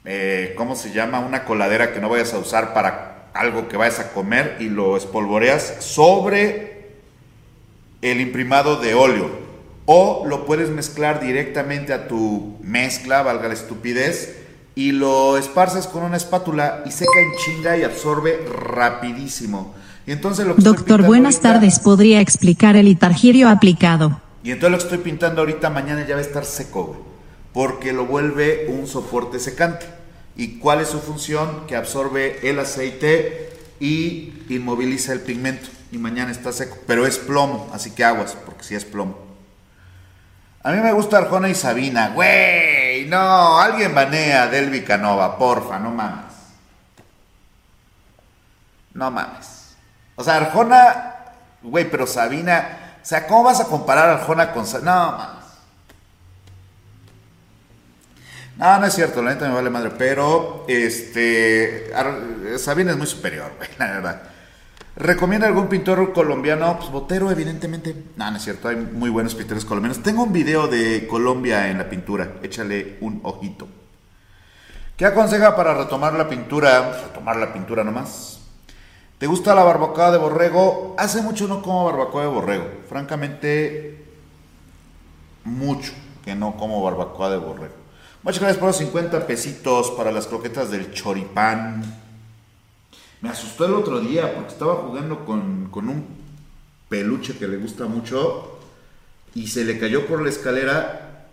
Eh, 0.05 0.53
¿Cómo 0.57 0.75
se 0.75 0.91
llama? 0.91 1.19
Una 1.19 1.45
coladera 1.45 1.93
que 1.93 1.99
no 1.99 2.09
vayas 2.09 2.33
a 2.33 2.39
usar 2.39 2.73
para 2.73 3.29
algo 3.33 3.67
que 3.67 3.77
vayas 3.77 3.99
a 3.99 4.11
comer 4.11 4.57
y 4.59 4.69
lo 4.69 4.97
espolvoreas 4.97 5.77
sobre 5.79 6.91
el 8.01 8.19
imprimado 8.19 8.77
de 8.77 8.93
óleo. 8.93 9.29
O 9.85 10.25
lo 10.27 10.45
puedes 10.45 10.69
mezclar 10.69 11.19
directamente 11.19 11.93
a 11.93 12.07
tu 12.07 12.57
mezcla, 12.61 13.23
valga 13.23 13.47
la 13.47 13.53
estupidez 13.53 14.37
y 14.75 14.91
lo 14.91 15.37
esparces 15.37 15.87
con 15.87 16.03
una 16.03 16.17
espátula 16.17 16.83
y 16.85 16.91
seca 16.91 17.19
en 17.19 17.37
chinga 17.37 17.77
y 17.77 17.83
absorbe 17.83 18.39
rapidísimo. 18.47 19.73
Y 20.07 20.11
entonces 20.11 20.47
lo 20.47 20.55
que 20.55 20.61
Doctor, 20.61 21.03
buenas 21.03 21.41
tardes. 21.41 21.79
¿Podría 21.79 22.21
explicar 22.21 22.75
el 22.75 22.85
litargirio 22.85 23.49
aplicado? 23.49 24.21
Y 24.43 24.51
entonces 24.51 24.71
lo 24.71 24.77
que 24.77 24.95
estoy 24.95 25.11
pintando 25.11 25.41
ahorita 25.41 25.69
mañana 25.69 26.05
ya 26.07 26.15
va 26.15 26.21
a 26.21 26.23
estar 26.23 26.45
seco, 26.45 26.97
porque 27.53 27.93
lo 27.93 28.05
vuelve 28.05 28.67
un 28.69 28.87
soporte 28.87 29.39
secante. 29.39 29.85
¿Y 30.35 30.59
cuál 30.59 30.81
es 30.81 30.89
su 30.89 30.99
función? 30.99 31.67
Que 31.67 31.75
absorbe 31.75 32.47
el 32.49 32.59
aceite 32.59 33.53
y 33.79 34.33
inmoviliza 34.49 35.13
el 35.13 35.21
pigmento. 35.21 35.69
Y 35.91 35.97
mañana 35.97 36.31
está 36.31 36.53
seco, 36.53 36.77
pero 36.87 37.05
es 37.05 37.17
plomo, 37.17 37.69
así 37.73 37.91
que 37.91 38.05
aguas, 38.05 38.37
porque 38.45 38.63
sí 38.63 38.75
es 38.75 38.85
plomo. 38.85 39.17
A 40.63 40.71
mí 40.71 40.79
me 40.79 40.93
gusta 40.93 41.17
Arjona 41.17 41.49
y 41.49 41.55
Sabina, 41.55 42.09
güey. 42.09 43.05
No, 43.07 43.59
alguien 43.59 43.93
banea 43.93 44.43
a 44.43 44.47
Delvi 44.47 44.83
Canova, 44.83 45.37
porfa, 45.37 45.79
no 45.79 45.89
mames. 45.89 46.31
No 48.93 49.09
mames. 49.09 49.75
O 50.15 50.23
sea, 50.23 50.37
Arjona, 50.37 51.15
güey, 51.63 51.89
pero 51.89 52.05
Sabina, 52.05 52.95
o 53.01 53.05
sea, 53.05 53.25
¿cómo 53.25 53.43
vas 53.43 53.59
a 53.59 53.65
comparar 53.65 54.09
Arjona 54.09 54.53
con 54.53 54.67
Sabina? 54.67 54.95
No 54.95 55.11
mames. 55.17 55.40
No, 58.61 58.77
no 58.77 58.85
es 58.85 58.93
cierto, 58.93 59.23
la 59.23 59.33
neta 59.33 59.47
me 59.47 59.55
vale 59.55 59.71
madre, 59.71 59.89
pero 59.97 60.65
este 60.67 61.91
Sabina 62.59 62.91
es 62.91 62.97
muy 62.97 63.07
superior, 63.07 63.51
la 63.79 63.85
verdad. 63.87 64.21
¿Recomienda 64.95 65.47
algún 65.47 65.67
pintor 65.67 66.13
colombiano? 66.13 66.77
Pues 66.77 66.91
Botero, 66.91 67.31
evidentemente. 67.31 67.95
No, 68.17 68.29
no 68.29 68.37
es 68.37 68.43
cierto, 68.43 68.67
hay 68.67 68.75
muy 68.75 69.09
buenos 69.09 69.33
pintores 69.33 69.65
colombianos. 69.65 70.03
Tengo 70.03 70.21
un 70.21 70.31
video 70.31 70.67
de 70.67 71.07
Colombia 71.07 71.71
en 71.71 71.79
la 71.79 71.89
pintura, 71.89 72.33
échale 72.43 72.97
un 73.01 73.19
ojito. 73.23 73.67
¿Qué 74.95 75.07
aconseja 75.07 75.55
para 75.55 75.73
retomar 75.73 76.13
la 76.13 76.29
pintura? 76.29 77.01
Retomar 77.07 77.37
la 77.37 77.51
pintura 77.51 77.83
nomás. 77.83 78.41
¿Te 79.17 79.25
gusta 79.25 79.55
la 79.55 79.63
barbacoa 79.63 80.11
de 80.11 80.19
borrego? 80.19 80.95
Hace 80.99 81.23
mucho 81.23 81.47
no 81.47 81.63
como 81.63 81.85
barbacoa 81.85 82.21
de 82.21 82.27
borrego. 82.27 82.65
Francamente, 82.87 84.05
mucho 85.45 85.93
que 86.23 86.35
no 86.35 86.55
como 86.57 86.83
barbacoa 86.83 87.31
de 87.31 87.37
borrego. 87.37 87.80
Muchas 88.23 88.39
gracias 88.39 88.59
por 88.59 88.67
los 88.67 88.77
50 88.77 89.25
pesitos 89.25 89.89
para 89.97 90.11
las 90.11 90.27
croquetas 90.27 90.69
del 90.69 90.93
choripán. 90.93 91.81
Me 93.19 93.29
asustó 93.29 93.65
el 93.65 93.73
otro 93.73 93.99
día 93.99 94.35
porque 94.35 94.53
estaba 94.53 94.75
jugando 94.75 95.25
con, 95.25 95.71
un 95.73 96.05
peluche 96.87 97.35
que 97.39 97.47
le 97.47 97.57
gusta 97.57 97.85
mucho 97.85 98.59
y 99.33 99.47
se 99.47 99.65
le 99.65 99.79
cayó 99.79 100.05
por 100.05 100.21
la 100.21 100.29
escalera 100.29 101.29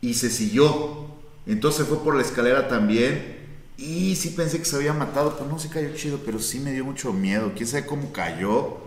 y 0.00 0.14
se 0.14 0.30
siguió. 0.30 1.06
Entonces 1.46 1.86
fue 1.86 2.02
por 2.02 2.16
la 2.16 2.22
escalera 2.22 2.66
también 2.66 3.46
y 3.76 4.16
sí 4.16 4.30
pensé 4.30 4.58
que 4.58 4.64
se 4.64 4.74
había 4.74 4.94
matado, 4.94 5.36
pero 5.36 5.48
no 5.48 5.60
se 5.60 5.68
cayó 5.68 5.94
chido, 5.94 6.18
pero 6.26 6.40
sí 6.40 6.58
me 6.58 6.72
dio 6.72 6.84
mucho 6.84 7.12
miedo. 7.12 7.52
Quién 7.54 7.68
sabe 7.68 7.86
cómo 7.86 8.12
cayó, 8.12 8.78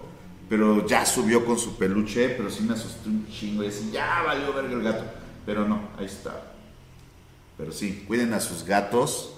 pero 0.50 0.86
ya 0.86 1.06
subió 1.06 1.46
con 1.46 1.58
su 1.58 1.78
peluche, 1.78 2.28
pero 2.32 2.50
sí 2.50 2.64
me 2.64 2.74
asustó 2.74 3.08
un 3.08 3.26
chingo 3.30 3.64
y 3.64 3.68
decía, 3.68 3.92
ya 3.94 4.24
valió 4.24 4.54
verga 4.54 4.74
el 4.74 4.84
gato. 4.84 5.06
Pero 5.46 5.66
no, 5.66 5.88
ahí 5.98 6.06
está. 6.06 6.55
Pero 7.58 7.72
sí, 7.72 8.04
cuiden 8.08 8.34
a 8.34 8.40
sus 8.40 8.66
gatos 8.66 9.36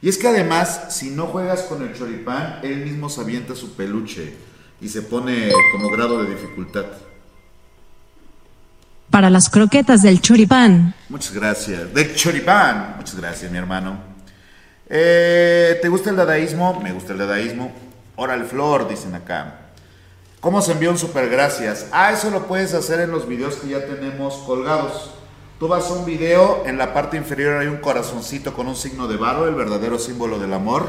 y 0.00 0.08
es 0.08 0.16
que 0.16 0.28
además, 0.28 0.86
si 0.90 1.10
no 1.10 1.26
juegas 1.26 1.62
con 1.62 1.82
el 1.82 1.96
choripán, 1.96 2.60
él 2.62 2.84
mismo 2.84 3.08
se 3.08 3.20
avienta 3.20 3.56
su 3.56 3.74
peluche 3.74 4.32
y 4.80 4.88
se 4.88 5.02
pone 5.02 5.50
como 5.72 5.90
grado 5.90 6.22
de 6.22 6.30
dificultad. 6.30 6.86
Para 9.10 9.28
las 9.30 9.50
croquetas 9.50 10.02
del 10.02 10.20
choripán. 10.20 10.94
Muchas 11.08 11.32
gracias. 11.32 11.92
Del 11.92 12.14
choripán. 12.14 12.94
Muchas 12.96 13.16
gracias, 13.16 13.50
mi 13.50 13.58
hermano. 13.58 13.98
Eh, 14.88 15.78
¿Te 15.82 15.88
gusta 15.88 16.10
el 16.10 16.16
dadaísmo? 16.16 16.80
Me 16.80 16.92
gusta 16.92 17.12
el 17.14 17.18
dadaísmo. 17.18 17.72
Oral 18.16 18.44
Flor, 18.44 18.86
dicen 18.88 19.14
acá. 19.14 19.70
¿Cómo 20.40 20.62
se 20.62 20.72
envió 20.72 20.90
un 20.90 20.98
super 20.98 21.28
gracias? 21.28 21.86
Ah, 21.90 22.12
eso 22.12 22.30
lo 22.30 22.46
puedes 22.46 22.72
hacer 22.74 23.00
en 23.00 23.10
los 23.10 23.26
videos 23.26 23.56
que 23.56 23.68
ya 23.68 23.84
tenemos 23.84 24.34
colgados. 24.46 25.10
Tú 25.58 25.66
vas 25.66 25.90
a 25.90 25.94
un 25.94 26.04
video, 26.04 26.62
en 26.66 26.78
la 26.78 26.94
parte 26.94 27.16
inferior 27.16 27.58
hay 27.58 27.66
un 27.66 27.78
corazoncito 27.78 28.54
con 28.54 28.68
un 28.68 28.76
signo 28.76 29.08
de 29.08 29.16
barro, 29.16 29.48
el 29.48 29.56
verdadero 29.56 29.98
símbolo 29.98 30.38
del 30.38 30.52
amor. 30.52 30.88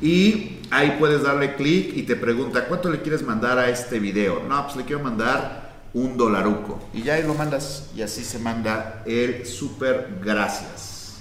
Y 0.00 0.58
ahí 0.72 0.96
puedes 0.98 1.22
darle 1.22 1.54
clic 1.54 1.96
y 1.96 2.02
te 2.02 2.16
pregunta, 2.16 2.66
¿cuánto 2.66 2.90
le 2.90 3.00
quieres 3.00 3.22
mandar 3.22 3.60
a 3.60 3.68
este 3.68 4.00
video? 4.00 4.42
No, 4.48 4.60
pues 4.64 4.74
le 4.74 4.84
quiero 4.84 5.04
mandar 5.04 5.84
un 5.94 6.16
dolaruco. 6.16 6.80
Y 6.92 7.02
ya 7.02 7.14
ahí 7.14 7.22
lo 7.22 7.34
mandas 7.34 7.90
y 7.94 8.02
así 8.02 8.24
se 8.24 8.40
manda 8.40 9.04
el 9.06 9.46
super 9.46 10.18
gracias. 10.20 11.18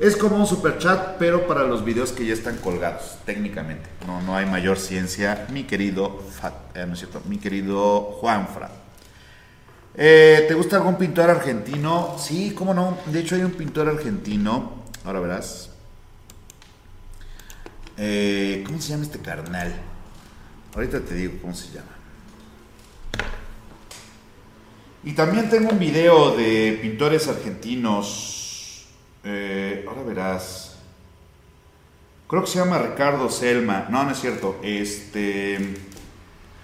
Es 0.00 0.16
como 0.16 0.36
un 0.36 0.46
super 0.46 0.78
chat, 0.78 1.18
pero 1.18 1.46
para 1.46 1.64
los 1.64 1.84
videos 1.84 2.12
que 2.12 2.24
ya 2.24 2.32
están 2.32 2.56
colgados, 2.56 3.18
técnicamente. 3.26 3.90
No, 4.06 4.22
no 4.22 4.34
hay 4.34 4.46
mayor 4.46 4.78
ciencia, 4.78 5.46
mi 5.52 5.64
querido, 5.64 6.22
eh, 6.74 6.86
no 6.86 6.94
es 6.94 7.00
cierto, 7.00 7.20
mi 7.28 7.36
querido 7.36 8.00
Juanfra. 8.20 8.70
Eh, 10.00 10.44
¿Te 10.46 10.54
gusta 10.54 10.76
algún 10.76 10.96
pintor 10.96 11.28
argentino? 11.28 12.14
Sí, 12.20 12.52
cómo 12.54 12.72
no. 12.72 12.96
De 13.06 13.18
hecho 13.18 13.34
hay 13.34 13.42
un 13.42 13.50
pintor 13.50 13.88
argentino. 13.88 14.84
Ahora 15.04 15.18
verás. 15.18 15.70
Eh, 17.96 18.62
¿Cómo 18.64 18.80
se 18.80 18.90
llama 18.90 19.02
este 19.02 19.18
carnal? 19.18 19.74
Ahorita 20.72 21.00
te 21.00 21.16
digo 21.16 21.38
cómo 21.42 21.52
se 21.52 21.72
llama. 21.72 21.88
Y 25.02 25.14
también 25.14 25.50
tengo 25.50 25.70
un 25.70 25.80
video 25.80 26.36
de 26.36 26.78
pintores 26.80 27.26
argentinos. 27.26 28.86
Eh, 29.24 29.84
ahora 29.88 30.02
verás. 30.04 30.76
Creo 32.28 32.44
que 32.44 32.50
se 32.50 32.60
llama 32.60 32.78
Ricardo 32.78 33.28
Selma. 33.30 33.88
No, 33.90 34.04
no 34.04 34.12
es 34.12 34.20
cierto. 34.20 34.60
Este. 34.62 35.74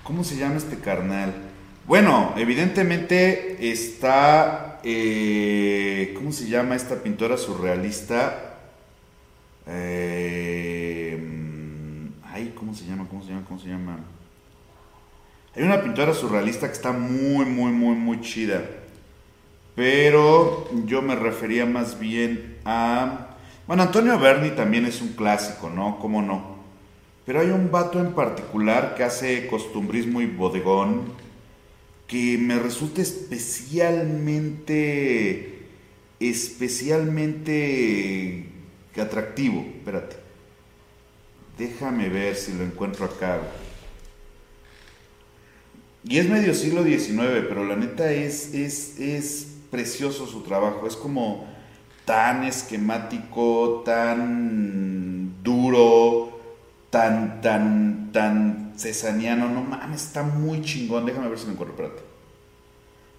¿Cómo 0.04 0.22
se 0.22 0.36
llama 0.36 0.58
este 0.58 0.78
carnal? 0.78 1.43
Bueno, 1.86 2.32
evidentemente 2.38 3.70
está, 3.70 4.80
eh, 4.82 6.14
¿cómo 6.16 6.32
se 6.32 6.48
llama 6.48 6.76
esta 6.76 7.02
pintora 7.02 7.36
surrealista? 7.36 8.56
Eh, 9.66 11.22
ay, 12.24 12.54
¿cómo 12.56 12.72
se 12.72 12.86
llama? 12.86 13.06
¿Cómo 13.06 13.22
se 13.22 13.28
llama? 13.28 13.44
¿Cómo 13.46 13.60
se 13.60 13.68
llama? 13.68 13.98
Hay 15.54 15.62
una 15.62 15.82
pintora 15.82 16.14
surrealista 16.14 16.68
que 16.68 16.72
está 16.72 16.90
muy, 16.92 17.44
muy, 17.44 17.70
muy, 17.70 17.94
muy 17.96 18.22
chida. 18.22 18.62
Pero 19.76 20.66
yo 20.86 21.02
me 21.02 21.16
refería 21.16 21.66
más 21.66 21.98
bien 21.98 22.56
a... 22.64 23.36
Bueno, 23.66 23.82
Antonio 23.82 24.18
Berni 24.18 24.52
también 24.52 24.86
es 24.86 25.02
un 25.02 25.08
clásico, 25.08 25.68
¿no? 25.68 25.98
¿Cómo 25.98 26.22
no? 26.22 26.54
Pero 27.26 27.40
hay 27.42 27.50
un 27.50 27.70
vato 27.70 28.00
en 28.00 28.14
particular 28.14 28.94
que 28.94 29.04
hace 29.04 29.46
costumbrismo 29.48 30.22
y 30.22 30.26
bodegón 30.26 31.23
que 32.06 32.38
me 32.38 32.58
resulta 32.58 33.02
especialmente, 33.02 35.66
especialmente 36.20 38.46
atractivo. 39.00 39.64
Espérate. 39.78 40.16
Déjame 41.58 42.08
ver 42.08 42.36
si 42.36 42.52
lo 42.52 42.62
encuentro 42.64 43.06
acá. 43.06 43.40
Y 46.06 46.18
es 46.18 46.28
medio 46.28 46.54
siglo 46.54 46.84
XIX, 46.84 47.46
pero 47.48 47.64
la 47.64 47.76
neta 47.76 48.12
es, 48.12 48.52
es, 48.52 48.98
es 48.98 49.46
precioso 49.70 50.26
su 50.26 50.42
trabajo. 50.42 50.86
Es 50.86 50.96
como 50.96 51.46
tan 52.04 52.44
esquemático, 52.44 53.82
tan 53.84 55.42
duro, 55.42 56.33
tan, 56.94 57.40
tan, 57.40 58.12
tan 58.12 58.72
cesaniano, 58.76 59.48
no 59.48 59.64
mames, 59.64 60.04
está 60.04 60.22
muy 60.22 60.62
chingón. 60.62 61.04
Déjame 61.04 61.28
ver 61.28 61.40
si 61.40 61.46
lo 61.46 61.52
encuentro, 61.52 61.74
espérate. 61.74 62.06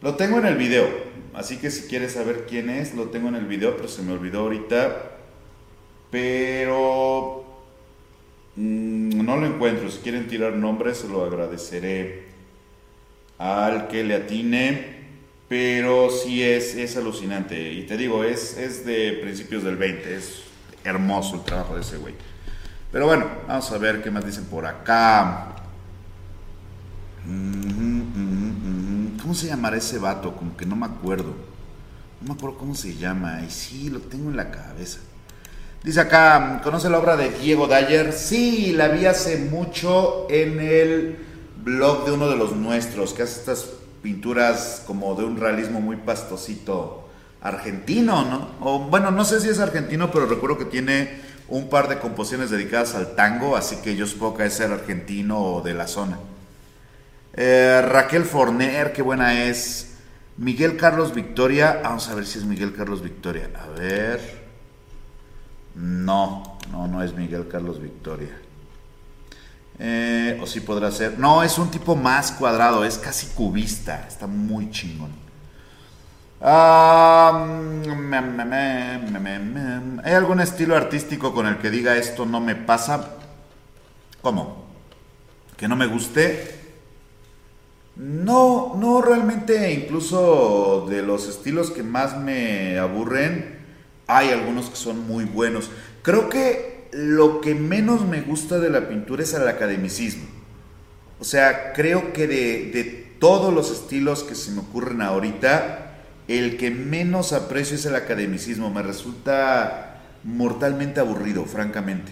Lo 0.02 0.16
tengo 0.16 0.38
en 0.40 0.46
el 0.46 0.56
video, 0.56 0.88
así 1.34 1.58
que 1.58 1.70
si 1.70 1.90
quieres 1.90 2.14
saber 2.14 2.46
quién 2.48 2.70
es, 2.70 2.96
lo 2.96 3.10
tengo 3.10 3.28
en 3.28 3.36
el 3.36 3.48
video, 3.48 3.76
pero 3.76 3.90
se 3.90 4.02
me 4.02 4.14
olvidó 4.14 4.40
ahorita. 4.40 5.18
Pero 6.10 7.44
mm, 8.56 9.26
no 9.26 9.36
lo 9.36 9.46
encuentro. 9.46 9.92
Si 9.92 10.00
quieren 10.00 10.30
tirar 10.30 10.54
nombres, 10.54 11.00
se 11.00 11.10
lo 11.10 11.26
agradeceré 11.26 12.28
al 13.38 13.90
que 13.90 14.06
le 14.06 14.16
atine. 14.16 14.96
Pero 15.50 16.10
sí 16.12 16.42
es, 16.44 16.76
es 16.76 16.96
alucinante. 16.96 17.74
Y 17.74 17.84
te 17.84 17.98
digo, 17.98 18.24
es, 18.24 18.58
es 18.58 18.86
de 18.86 19.20
principios 19.22 19.66
del 19.66 19.76
20. 19.76 20.16
Es 20.16 20.44
hermoso 20.86 21.36
el 21.36 21.42
trabajo 21.44 21.76
de 21.76 21.82
ese 21.82 21.98
güey. 21.98 22.14
Pero 22.92 23.08
bueno, 23.08 23.26
vamos 23.48 23.72
a 23.72 23.78
ver 23.78 24.02
qué 24.02 24.10
más 24.12 24.26
dicen 24.26 24.46
por 24.46 24.66
acá. 24.66 25.48
¿Cómo 29.22 29.34
se 29.34 29.48
llamará 29.48 29.78
ese 29.78 29.98
vato? 29.98 30.36
Como 30.36 30.56
que 30.56 30.66
no 30.66 30.76
me 30.76 30.86
acuerdo. 30.86 31.34
No 32.22 32.28
me 32.28 32.34
acuerdo 32.34 32.58
cómo 32.58 32.76
se 32.76 32.96
llama. 32.96 33.42
Y 33.46 33.50
sí, 33.50 33.90
lo 33.90 34.00
tengo 34.00 34.30
en 34.30 34.38
la 34.38 34.52
cabeza. 34.52 35.00
Dice 35.84 36.00
acá, 36.00 36.62
¿conoce 36.64 36.90
la 36.90 36.98
obra 36.98 37.16
de 37.16 37.30
Diego 37.30 37.68
Dyer? 37.68 38.12
Sí, 38.12 38.74
la 38.74 38.88
vi 38.88 39.06
hace 39.06 39.38
mucho 39.38 40.26
en 40.30 40.60
el 40.60 41.18
blog 41.64 42.06
de 42.06 42.12
uno 42.12 42.28
de 42.28 42.38
los 42.38 42.56
nuestros, 42.56 43.14
que 43.14 43.24
hace 43.24 43.40
estas 43.40 43.68
pinturas 44.02 44.84
como 44.88 45.14
de 45.16 45.26
un 45.26 45.38
realismo 45.38 45.82
muy 45.82 45.98
pastosito 45.98 47.08
argentino, 47.42 48.26
¿no? 48.26 48.50
O 48.62 48.80
bueno, 48.80 49.12
no 49.12 49.26
sé 49.26 49.40
si 49.40 49.50
es 49.50 49.60
argentino, 49.60 50.10
pero 50.12 50.26
recuerdo 50.26 50.58
que 50.58 50.66
tiene 50.66 51.20
un 51.48 51.70
par 51.70 51.88
de 51.90 52.00
composiciones 52.00 52.50
dedicadas 52.50 52.96
al 52.96 53.16
tango, 53.16 53.56
así 53.56 53.78
que 53.78 53.96
yo 53.96 54.08
supongo 54.08 54.38
que 54.38 54.46
es 54.46 54.54
ser 54.54 54.72
argentino 54.72 55.40
o 55.40 55.62
de 55.62 55.74
la 55.74 55.88
zona. 55.88 56.18
Eh, 57.34 57.82
Raquel 57.86 58.24
Forner, 58.24 58.94
qué 58.94 59.02
buena 59.02 59.44
es. 59.44 59.96
Miguel 60.38 60.78
Carlos 60.78 61.14
Victoria, 61.14 61.82
vamos 61.84 62.08
a 62.10 62.16
ver 62.16 62.26
si 62.26 62.40
es 62.40 62.46
Miguel 62.46 62.74
Carlos 62.74 63.02
Victoria. 63.02 63.50
A 63.56 63.68
ver. 63.68 64.46
No, 65.76 66.58
no, 66.72 66.88
no 66.88 67.04
es 67.04 67.14
Miguel 67.14 67.48
Carlos 67.48 67.82
Victoria. 67.82 68.42
Eh, 69.78 70.40
o 70.42 70.48
sí 70.48 70.62
podrá 70.62 70.92
ser. 70.92 71.20
No, 71.20 71.44
es 71.44 71.58
un 71.58 71.70
tipo 71.70 71.96
más 71.96 72.32
cuadrado, 72.32 72.86
es 72.86 72.98
casi 72.98 73.28
cubista. 73.28 74.06
Está 74.08 74.28
muy 74.28 74.72
chingón. 74.72 75.25
¿Hay 80.04 80.14
algún 80.14 80.42
estilo 80.42 80.76
artístico 80.76 81.34
con 81.34 81.48
el 81.48 81.58
que 81.58 81.72
diga 81.72 81.98
esto 81.98 82.28
no 82.28 82.40
me 82.40 82.56
pasa? 82.56 83.16
¿Cómo? 84.22 84.66
¿Que 85.58 85.68
no 85.68 85.76
me 85.76 85.88
guste? 85.88 86.60
No, 87.96 88.76
no 88.78 89.02
realmente, 89.02 89.74
incluso 89.74 90.86
de 90.88 91.02
los 91.02 91.28
estilos 91.28 91.72
que 91.72 91.82
más 91.82 92.20
me 92.20 92.78
aburren, 92.78 93.60
hay 94.06 94.30
algunos 94.30 94.70
que 94.70 94.76
son 94.76 95.08
muy 95.08 95.26
buenos. 95.26 95.72
Creo 96.04 96.30
que 96.30 96.90
lo 96.92 97.42
que 97.42 97.56
menos 97.56 98.06
me 98.06 98.22
gusta 98.22 98.60
de 98.60 98.70
la 98.70 98.88
pintura 98.88 99.24
es 99.24 99.34
el 99.34 99.48
academicismo. 99.48 100.26
O 101.20 101.24
sea, 101.24 101.74
creo 101.74 102.14
que 102.14 102.28
de, 102.28 103.16
todos 103.20 103.54
los 103.54 103.72
estilos 103.72 104.24
que 104.24 104.36
se 104.36 104.52
me 104.52 104.60
ocurren 104.60 105.02
ahorita, 105.02 105.95
el 106.28 106.58
que 106.58 106.72
menos 106.72 107.34
aprecio 107.34 107.76
es 107.76 107.86
el 107.86 107.96
academicismo. 107.96 108.72
Me 108.72 108.82
resulta 108.82 110.02
mortalmente 110.24 111.00
aburrido, 111.00 111.46
francamente. 111.46 112.12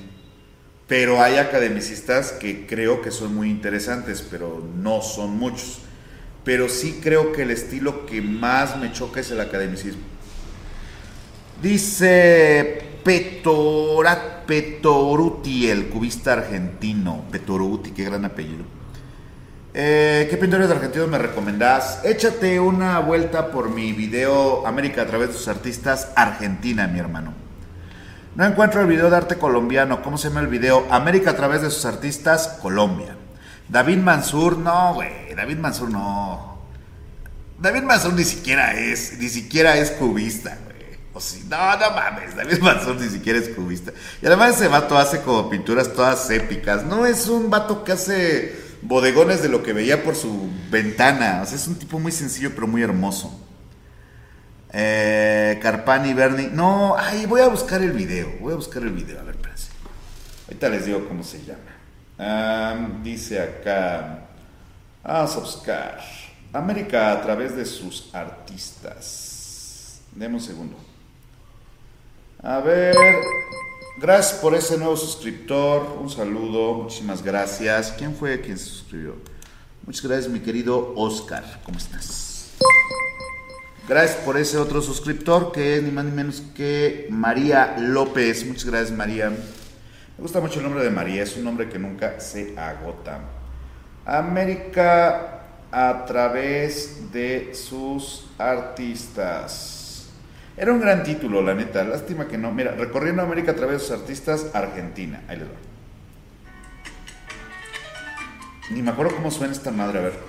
Pero 0.88 1.22
hay 1.22 1.38
academicistas 1.38 2.31
que 2.31 2.68
creo 2.68 3.02
que 3.02 3.11
son 3.11 3.34
muy 3.34 3.49
interesantes, 3.49 4.26
pero 4.30 4.64
no 4.77 5.02
son 5.02 5.38
muchos. 5.38 5.80
Pero 6.44 6.69
sí 6.69 6.99
creo 7.02 7.31
que 7.31 7.44
el 7.44 7.52
estilo 7.52 8.06
que 8.06 8.22
más 8.22 8.77
me 8.77 8.91
choca 8.91 9.22
es 9.22 9.31
el 9.31 9.40
academicismo. 9.40 10.02
Dice 11.61 12.81
Petorat, 13.03 14.45
Petoruti, 14.45 15.69
el 15.69 15.88
cubista 15.88 16.34
argentino. 16.34 17.23
Petoruti, 17.31 17.91
qué 17.91 18.03
gran 18.03 18.26
apellido. 18.26 18.83
Eh, 19.76 20.28
¿Qué 20.30 20.38
pintores 20.38 20.70
argentinos 20.70 21.08
me 21.08 21.18
recomendás? 21.18 22.02
Échate 22.04 22.60
una 22.60 23.00
vuelta 23.00 23.50
por 23.50 23.70
mi 23.70 23.91
video 23.91 24.68
América 24.68 25.02
a 25.02 25.08
través 25.08 25.30
de 25.30 25.34
sus 25.34 25.48
artistas 25.48 26.10
Argentina, 26.16 26.86
mi 26.86 27.00
hermano. 27.00 27.34
No 28.36 28.45
encuentro 28.45 28.82
el 28.82 28.88
video 28.88 29.10
de 29.10 29.18
arte 29.18 29.38
colombiano. 29.40 30.04
¿Cómo 30.04 30.20
se 30.20 30.28
llama 30.28 30.41
el 30.41 30.48
video? 30.48 30.86
América 30.91 31.32
a 31.32 31.36
través 31.36 31.64
de 31.64 31.72
sus 31.72 31.86
artistas 31.86 32.60
Colombia. 32.62 33.18
David 33.68 33.98
Mansur, 33.98 34.60
no, 34.60 34.94
güey. 34.94 35.34
David 35.36 35.58
Mansur 35.58 35.90
no. 35.90 36.60
David 37.60 37.82
Mansur 37.82 38.14
ni 38.14 38.26
siquiera 38.26 38.80
es, 38.80 39.18
ni 39.18 39.28
siquiera 39.28 39.76
es 39.78 39.90
cubista, 39.90 40.56
güey. 40.66 41.00
O 41.16 41.20
si, 41.20 41.45
no, 41.45 41.78
no 41.78 41.91
mames, 41.91 42.36
David 42.36 42.60
Manzón 42.60 43.00
ni 43.00 43.08
siquiera 43.08 43.40
es 43.40 43.50
cubista. 43.50 43.91
Y 44.22 44.28
además 44.28 44.56
ese 44.56 44.68
vato 44.68 44.98
hace 44.98 45.22
como 45.22 45.50
pinturas 45.50 45.94
todas 45.94 46.30
épicas. 46.30 46.84
No 46.84 47.08
es 47.08 47.28
un 47.28 47.50
vato 47.50 47.84
que 47.84 47.91
hace 47.91 48.62
bodegones 48.84 49.42
de 49.42 49.50
lo 49.50 49.64
que 49.64 49.74
veía 49.74 50.04
por 50.04 50.16
su 50.16 50.50
ventana. 50.70 51.42
O 51.44 51.46
sea, 51.46 51.56
es 51.56 51.68
un 51.68 51.76
tipo 51.76 52.00
muy 52.00 52.12
sencillo 52.12 52.52
pero 52.54 52.68
muy 52.68 52.82
hermoso. 52.82 53.40
Eh, 54.72 55.60
Carpani, 55.62 56.14
Bernie. 56.14 56.50
No, 56.52 56.96
ay, 56.98 57.26
voy 57.26 57.42
a 57.42 57.48
buscar 57.48 57.82
el 57.82 57.92
video. 57.92 58.32
Voy 58.40 58.54
a 58.54 58.56
buscar 58.56 58.84
el 58.84 58.92
video. 58.92 59.20
A 59.20 59.24
ver, 59.24 59.36
espérense. 59.36 59.70
Ahorita 60.48 60.70
les 60.70 60.86
digo 60.86 61.08
cómo 61.08 61.24
se 61.24 61.42
llama. 61.44 63.02
dice 63.04 63.40
acá. 63.40 64.26
Vamos 65.04 65.36
a 65.36 65.40
buscar. 65.40 66.00
América 66.54 67.12
a 67.12 67.22
través 67.22 67.56
de 67.56 67.66
sus 67.66 68.14
artistas. 68.14 70.02
Deme 70.16 70.36
un 70.36 70.42
segundo. 70.42 70.78
A 72.42 72.60
ver, 72.60 72.96
gracias 73.98 74.40
por 74.40 74.56
ese 74.56 74.78
nuevo 74.78 74.98
suscriptor. 74.98 75.98
Un 76.02 76.10
saludo, 76.10 76.74
muchísimas 76.74 77.24
gracias. 77.24 77.94
¿Quién 77.98 78.15
fue 78.15 78.41
quien 78.41 78.57
se 78.57 78.65
suscribió? 78.65 79.15
Muchas 79.86 80.03
gracias, 80.03 80.32
mi 80.32 80.40
querido 80.40 80.94
Oscar. 80.95 81.61
¿Cómo 81.65 81.78
estás? 81.78 82.52
Gracias 83.88 84.18
por 84.22 84.38
ese 84.38 84.57
otro 84.57 84.82
suscriptor 84.82 85.52
que 85.52 85.78
es 85.78 85.84
ni 85.84 85.91
más 85.91 86.06
ni 86.06 86.11
menos 86.11 86.41
que 86.56 87.07
María 87.10 87.76
López. 87.78 88.45
Muchas 88.45 88.65
gracias, 88.65 88.98
María. 88.98 89.30
Me 89.30 90.22
gusta 90.22 90.40
mucho 90.40 90.60
el 90.60 90.64
nombre 90.64 90.84
de 90.84 90.90
María, 90.90 91.24
es 91.24 91.36
un 91.36 91.44
nombre 91.44 91.68
que 91.68 91.80
nunca 91.80 92.20
se 92.20 92.57
agota. 92.57 93.20
América 94.06 95.41
a 95.72 96.06
través 96.06 97.11
de 97.11 97.53
sus 97.53 98.26
artistas. 98.38 99.83
Era 100.56 100.72
un 100.72 100.80
gran 100.80 101.04
título, 101.04 101.42
la 101.42 101.56
neta. 101.56 101.84
Lástima 101.84 102.28
que 102.28 102.38
no. 102.38 102.52
Mira, 102.52 102.72
recorriendo 102.72 103.24
América 103.24 103.52
a 103.52 103.56
través 103.56 103.82
de 103.82 103.88
sus 103.88 104.00
artistas, 104.00 104.48
Argentina. 104.54 105.24
Ahí 105.28 105.38
les 105.38 105.48
va. 105.48 105.74
Ni 108.70 108.82
me 108.82 108.92
acuerdo 108.92 109.16
cómo 109.16 109.32
suena 109.32 109.54
esta 109.54 109.72
madre, 109.72 110.00
a 110.00 110.02
ver. 110.04 110.20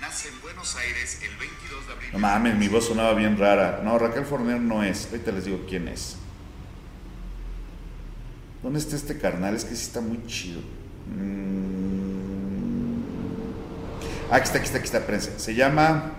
Nace 0.00 0.28
en 0.28 0.40
Buenos 0.40 0.76
Aires 0.76 1.20
el 1.22 1.36
22 1.36 1.86
de 1.86 1.92
abril. 1.92 2.08
No 2.12 2.18
mames, 2.18 2.56
mi 2.56 2.68
voz 2.68 2.86
sonaba 2.86 3.14
bien 3.14 3.36
rara. 3.36 3.80
No, 3.82 3.98
Raquel 3.98 4.24
Forner 4.24 4.60
no 4.60 4.82
es. 4.82 5.06
Ahorita 5.06 5.32
les 5.32 5.44
digo 5.44 5.64
quién 5.68 5.88
es. 5.88 6.16
¿Dónde 8.62 8.78
está 8.78 8.96
este 8.96 9.18
carnal? 9.18 9.54
Es 9.54 9.64
que 9.64 9.74
sí 9.74 9.82
está 9.82 10.00
muy 10.00 10.24
chido. 10.26 10.60
Mm. 11.06 11.68
Ah, 14.30 14.36
aquí 14.36 14.44
está, 14.44 14.58
aquí 14.58 14.66
está, 14.66 14.78
aquí 14.78 14.86
está, 14.86 15.06
prensa. 15.06 15.38
Se 15.38 15.54
llama 15.54 16.12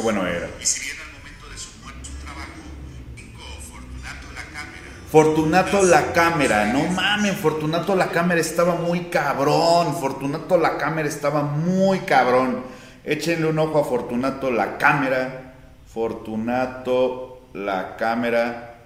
Qué 0.00 0.04
bueno 0.04 0.26
era. 0.26 0.48
Y 0.58 0.64
si 0.64 0.80
bien 0.80 0.96
al 0.98 1.12
momento 1.18 1.46
de 1.50 1.58
su 1.58 1.68
muerte 1.82 2.06
su 2.06 2.24
trabajo, 2.24 2.48
Fortunato 3.68 4.32
la 4.34 4.44
cámara. 4.50 4.88
Fortunato 5.10 5.82
la 5.82 6.12
cámara, 6.14 6.72
no 6.72 6.86
mames, 6.86 7.36
Fortunato 7.36 7.94
la 7.94 8.08
cámara 8.08 8.40
estaba 8.40 8.76
muy 8.76 9.10
cabrón. 9.10 9.94
Fortunato 9.94 10.56
la 10.56 10.78
cámara 10.78 11.06
estaba 11.06 11.42
muy 11.42 11.98
cabrón. 11.98 12.62
Échenle 13.04 13.48
un 13.48 13.58
ojo 13.58 13.78
a 13.78 13.84
Fortunato 13.84 14.50
la 14.50 14.78
cámara. 14.78 15.52
Fortunato 15.92 17.50
la 17.52 17.96
cámara. 17.98 18.78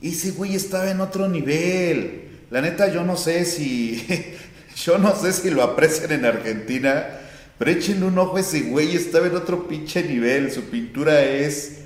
Ese 0.00 0.30
güey 0.30 0.54
estaba 0.54 0.90
en 0.90 1.02
otro 1.02 1.28
nivel. 1.28 2.46
La 2.50 2.62
neta, 2.62 2.88
yo 2.90 3.04
no 3.04 3.18
sé 3.18 3.44
si. 3.44 4.34
yo 4.76 4.96
no 4.96 5.14
sé 5.14 5.34
si 5.34 5.50
lo 5.50 5.62
aprecian 5.62 6.10
en 6.12 6.24
Argentina 6.24 7.20
pero 7.58 7.70
échenle 7.70 8.06
un 8.06 8.18
ojo 8.18 8.36
a 8.36 8.40
ese 8.40 8.62
güey, 8.62 8.96
estaba 8.96 9.26
en 9.26 9.36
otro 9.36 9.68
pinche 9.68 10.02
nivel. 10.02 10.50
Su 10.50 10.64
pintura 10.64 11.22
es 11.22 11.78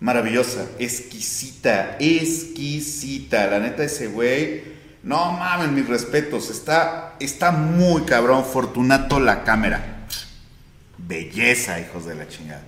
maravillosa, 0.00 0.66
exquisita, 0.78 1.96
exquisita. 1.98 3.46
La 3.48 3.58
neta, 3.58 3.82
ese 3.84 4.06
güey, 4.06 4.62
no 5.02 5.32
mames, 5.32 5.70
mis 5.70 5.88
respetos. 5.88 6.50
Está, 6.50 7.16
está 7.18 7.50
muy 7.50 8.02
cabrón. 8.02 8.44
Fortunato 8.44 9.18
la 9.18 9.42
cámara. 9.42 10.06
Belleza, 10.96 11.80
hijos 11.80 12.06
de 12.06 12.14
la 12.14 12.28
chingada. 12.28 12.62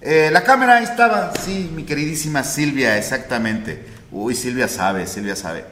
Eh, 0.00 0.30
la 0.32 0.42
cámara 0.42 0.76
ahí 0.76 0.84
estaba, 0.84 1.32
sí, 1.34 1.70
mi 1.74 1.84
queridísima 1.84 2.42
Silvia, 2.42 2.96
exactamente. 2.96 3.84
Uy, 4.10 4.34
Silvia 4.34 4.66
sabe, 4.66 5.06
Silvia 5.06 5.36
sabe. 5.36 5.64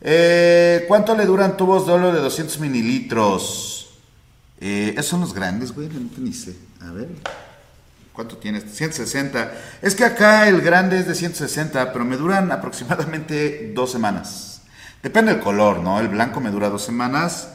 Eh, 0.00 0.84
¿Cuánto 0.86 1.16
le 1.16 1.26
duran 1.26 1.56
tubos 1.56 1.86
de 1.86 1.92
óleo 1.92 2.12
de 2.12 2.20
200 2.20 2.60
mililitros? 2.60 3.81
Eh, 4.64 4.92
esos 4.92 5.06
son 5.06 5.20
los 5.22 5.34
grandes, 5.34 5.74
güey, 5.74 5.88
no 5.88 6.08
ni 6.18 6.32
sé. 6.32 6.54
A 6.80 6.92
ver. 6.92 7.08
¿Cuánto 8.12 8.36
tienes? 8.36 8.64
160. 8.72 9.52
Es 9.82 9.96
que 9.96 10.04
acá 10.04 10.46
el 10.46 10.60
grande 10.60 11.00
es 11.00 11.08
de 11.08 11.16
160, 11.16 11.92
pero 11.92 12.04
me 12.04 12.16
duran 12.16 12.52
aproximadamente 12.52 13.72
dos 13.74 13.90
semanas. 13.90 14.62
Depende 15.02 15.32
del 15.32 15.42
color, 15.42 15.80
¿no? 15.80 15.98
El 15.98 16.06
blanco 16.06 16.40
me 16.40 16.52
dura 16.52 16.68
dos 16.68 16.84
semanas. 16.84 17.48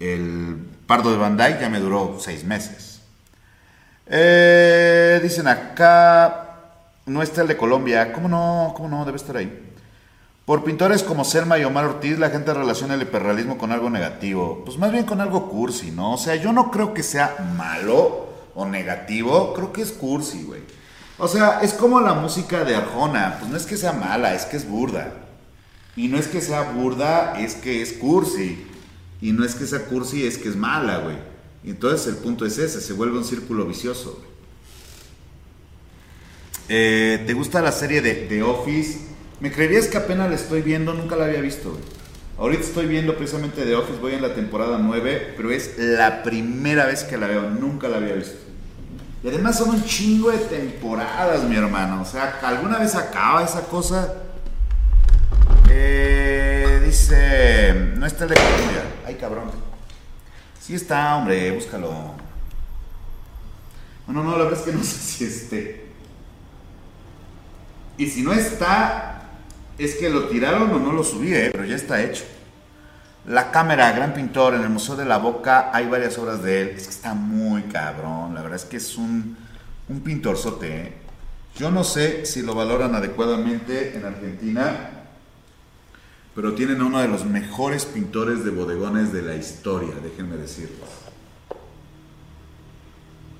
El 0.00 0.58
pardo 0.86 1.10
de 1.10 1.16
Bandai 1.16 1.58
ya 1.58 1.70
me 1.70 1.80
duró 1.80 2.18
seis 2.20 2.44
meses. 2.44 3.00
Eh, 4.06 5.18
dicen 5.22 5.48
acá. 5.48 6.46
No 7.06 7.22
está 7.22 7.40
el 7.40 7.48
de 7.48 7.56
Colombia. 7.56 8.12
¿Cómo 8.12 8.28
no? 8.28 8.74
¿Cómo 8.76 8.90
no? 8.90 9.06
Debe 9.06 9.16
estar 9.16 9.34
ahí. 9.38 9.69
Por 10.50 10.64
pintores 10.64 11.04
como 11.04 11.24
Selma 11.24 11.60
y 11.60 11.64
Omar 11.64 11.84
Ortiz, 11.84 12.18
la 12.18 12.30
gente 12.30 12.52
relaciona 12.52 12.94
el 12.94 13.02
hiperrealismo 13.02 13.56
con 13.56 13.70
algo 13.70 13.88
negativo. 13.88 14.64
Pues 14.64 14.78
más 14.78 14.90
bien 14.90 15.04
con 15.04 15.20
algo 15.20 15.48
cursi, 15.48 15.92
¿no? 15.92 16.14
O 16.14 16.18
sea, 16.18 16.34
yo 16.34 16.52
no 16.52 16.72
creo 16.72 16.92
que 16.92 17.04
sea 17.04 17.54
malo 17.56 18.26
o 18.56 18.66
negativo, 18.66 19.54
creo 19.54 19.72
que 19.72 19.82
es 19.82 19.92
cursi, 19.92 20.42
güey. 20.42 20.62
O 21.18 21.28
sea, 21.28 21.60
es 21.60 21.72
como 21.72 22.00
la 22.00 22.14
música 22.14 22.64
de 22.64 22.74
Arjona. 22.74 23.36
Pues 23.38 23.48
no 23.48 23.56
es 23.56 23.64
que 23.64 23.76
sea 23.76 23.92
mala, 23.92 24.34
es 24.34 24.44
que 24.44 24.56
es 24.56 24.68
burda. 24.68 25.12
Y 25.94 26.08
no 26.08 26.18
es 26.18 26.26
que 26.26 26.40
sea 26.40 26.62
burda, 26.62 27.38
es 27.38 27.54
que 27.54 27.80
es 27.80 27.92
cursi. 27.92 28.66
Y 29.20 29.30
no 29.30 29.44
es 29.44 29.54
que 29.54 29.68
sea 29.68 29.84
cursi, 29.84 30.26
es 30.26 30.36
que 30.36 30.48
es 30.48 30.56
mala, 30.56 30.98
güey. 30.98 31.18
Entonces 31.62 32.08
el 32.08 32.16
punto 32.16 32.44
es 32.44 32.58
ese, 32.58 32.80
se 32.80 32.92
vuelve 32.92 33.18
un 33.18 33.24
círculo 33.24 33.66
vicioso. 33.66 34.20
Eh, 36.68 37.22
¿Te 37.24 37.34
gusta 37.34 37.62
la 37.62 37.70
serie 37.70 38.02
de 38.02 38.14
The 38.14 38.42
Office? 38.42 39.09
Me 39.40 39.50
creerías 39.50 39.88
que 39.88 39.96
apenas 39.96 40.28
la 40.28 40.36
estoy 40.36 40.60
viendo, 40.60 40.92
nunca 40.92 41.16
la 41.16 41.24
había 41.24 41.40
visto. 41.40 41.78
Ahorita 42.38 42.62
estoy 42.62 42.86
viendo 42.86 43.16
precisamente 43.16 43.64
The 43.64 43.74
Office, 43.74 43.98
voy 43.98 44.14
en 44.14 44.22
la 44.22 44.34
temporada 44.34 44.78
9, 44.78 45.34
pero 45.36 45.50
es 45.50 45.78
la 45.78 46.22
primera 46.22 46.86
vez 46.86 47.04
que 47.04 47.16
la 47.16 47.26
veo, 47.26 47.42
nunca 47.50 47.88
la 47.88 47.96
había 47.96 48.14
visto. 48.14 48.38
Y 49.22 49.28
además 49.28 49.58
son 49.58 49.70
un 49.70 49.84
chingo 49.84 50.30
de 50.30 50.38
temporadas, 50.38 51.44
mi 51.44 51.56
hermano. 51.56 52.00
O 52.00 52.04
sea, 52.04 52.38
¿alguna 52.42 52.78
vez 52.78 52.94
acaba 52.94 53.42
esa 53.42 53.62
cosa? 53.62 54.14
Eh, 55.70 56.82
dice, 56.84 57.92
no 57.96 58.06
está 58.06 58.24
el 58.24 58.30
de 58.30 58.36
Colombia. 58.36 58.82
Ay, 59.06 59.14
cabrón. 59.16 59.50
Sí 60.58 60.74
está, 60.74 61.16
hombre, 61.16 61.50
búscalo. 61.50 62.14
No, 64.06 64.24
no, 64.24 64.36
la 64.36 64.44
verdad 64.44 64.58
es 64.58 64.64
que 64.66 64.72
no 64.72 64.82
sé 64.84 64.98
si 64.98 65.24
esté. 65.24 65.90
Y 67.98 68.06
si 68.06 68.22
no 68.22 68.32
está, 68.32 69.19
es 69.84 69.94
que 69.94 70.10
lo 70.10 70.24
tiraron 70.24 70.70
o 70.70 70.78
no 70.78 70.92
lo 70.92 71.02
subí, 71.02 71.34
¿eh? 71.34 71.48
pero 71.50 71.64
ya 71.64 71.76
está 71.76 72.02
hecho. 72.02 72.24
La 73.26 73.50
cámara, 73.50 73.92
gran 73.92 74.12
pintor, 74.12 74.54
en 74.54 74.62
el 74.62 74.68
Museo 74.68 74.94
de 74.96 75.06
la 75.06 75.18
Boca 75.18 75.70
hay 75.72 75.86
varias 75.86 76.18
obras 76.18 76.42
de 76.42 76.62
él. 76.62 76.68
Es 76.70 76.84
que 76.84 76.90
está 76.90 77.14
muy 77.14 77.62
cabrón, 77.62 78.34
la 78.34 78.42
verdad 78.42 78.56
es 78.56 78.64
que 78.66 78.76
es 78.76 78.96
un, 78.96 79.36
un 79.88 80.00
pintorzote. 80.00 80.76
¿eh? 80.76 80.92
Yo 81.56 81.70
no 81.70 81.82
sé 81.82 82.26
si 82.26 82.42
lo 82.42 82.54
valoran 82.54 82.94
adecuadamente 82.94 83.96
en 83.96 84.04
Argentina, 84.04 84.90
pero 86.34 86.54
tienen 86.54 86.80
a 86.80 86.84
uno 86.84 87.00
de 87.00 87.08
los 87.08 87.24
mejores 87.24 87.86
pintores 87.86 88.44
de 88.44 88.50
bodegones 88.50 89.12
de 89.12 89.22
la 89.22 89.34
historia, 89.34 89.94
déjenme 90.02 90.36
decirles. 90.36 90.78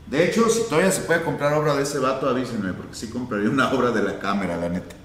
De 0.06 0.24
hecho, 0.24 0.48
si 0.48 0.62
todavía 0.64 0.90
se 0.90 1.02
puede 1.02 1.22
comprar 1.22 1.52
obra 1.54 1.74
de 1.74 1.84
ese 1.84 1.98
vato, 1.98 2.28
avísenme, 2.28 2.72
porque 2.72 2.94
sí 2.94 3.08
compraría 3.08 3.48
una 3.48 3.70
obra 3.72 3.90
de 3.92 4.02
la 4.02 4.18
cámara, 4.18 4.56
la 4.56 4.68
neta. 4.68 4.96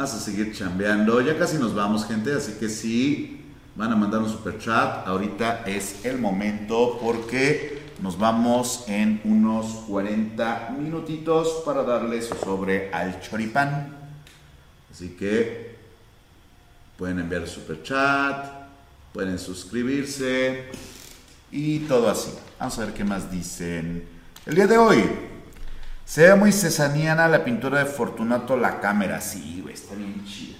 Vamos 0.00 0.14
a 0.14 0.20
seguir 0.20 0.54
chambeando. 0.54 1.20
Ya 1.20 1.36
casi 1.38 1.58
nos 1.58 1.74
vamos, 1.74 2.06
gente. 2.06 2.32
Así 2.32 2.52
que 2.52 2.70
si 2.70 3.44
van 3.76 3.92
a 3.92 3.96
mandar 3.96 4.22
un 4.22 4.30
super 4.30 4.58
chat, 4.58 5.06
ahorita 5.06 5.64
es 5.66 6.06
el 6.06 6.16
momento 6.16 6.98
porque 7.02 7.82
nos 8.00 8.18
vamos 8.18 8.84
en 8.88 9.20
unos 9.24 9.66
40 9.88 10.74
minutitos 10.78 11.60
para 11.66 11.82
darles 11.82 12.30
sobre 12.42 12.90
al 12.94 13.20
choripán. 13.20 13.94
Así 14.90 15.10
que 15.18 15.76
pueden 16.96 17.18
enviar 17.18 17.46
super 17.46 17.82
chat, 17.82 18.46
pueden 19.12 19.38
suscribirse 19.38 20.70
y 21.52 21.80
todo 21.80 22.08
así. 22.08 22.30
Vamos 22.58 22.78
a 22.78 22.86
ver 22.86 22.94
qué 22.94 23.04
más 23.04 23.30
dicen. 23.30 24.08
El 24.46 24.54
día 24.54 24.66
de 24.66 24.78
hoy 24.78 25.04
se 26.10 26.22
ve 26.22 26.34
muy 26.34 26.50
cesaniana 26.50 27.28
la 27.28 27.44
pintura 27.44 27.78
de 27.78 27.84
Fortunato 27.84 28.56
La 28.56 28.80
Cámara. 28.80 29.20
Sí, 29.20 29.60
güey, 29.62 29.74
está 29.74 29.94
bien 29.94 30.24
chida. 30.24 30.56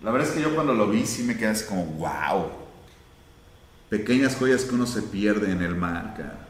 La 0.00 0.12
verdad 0.12 0.28
es 0.28 0.34
que 0.36 0.42
yo 0.42 0.54
cuando 0.54 0.74
lo 0.74 0.88
vi 0.88 1.04
sí 1.04 1.24
me 1.24 1.36
quedé 1.36 1.48
así 1.48 1.64
como, 1.64 1.84
wow. 1.84 2.52
Pequeñas 3.88 4.36
joyas 4.36 4.62
que 4.62 4.76
uno 4.76 4.86
se 4.86 5.02
pierde 5.02 5.50
en 5.50 5.60
el 5.60 5.74
mar, 5.74 6.14
cara. 6.16 6.46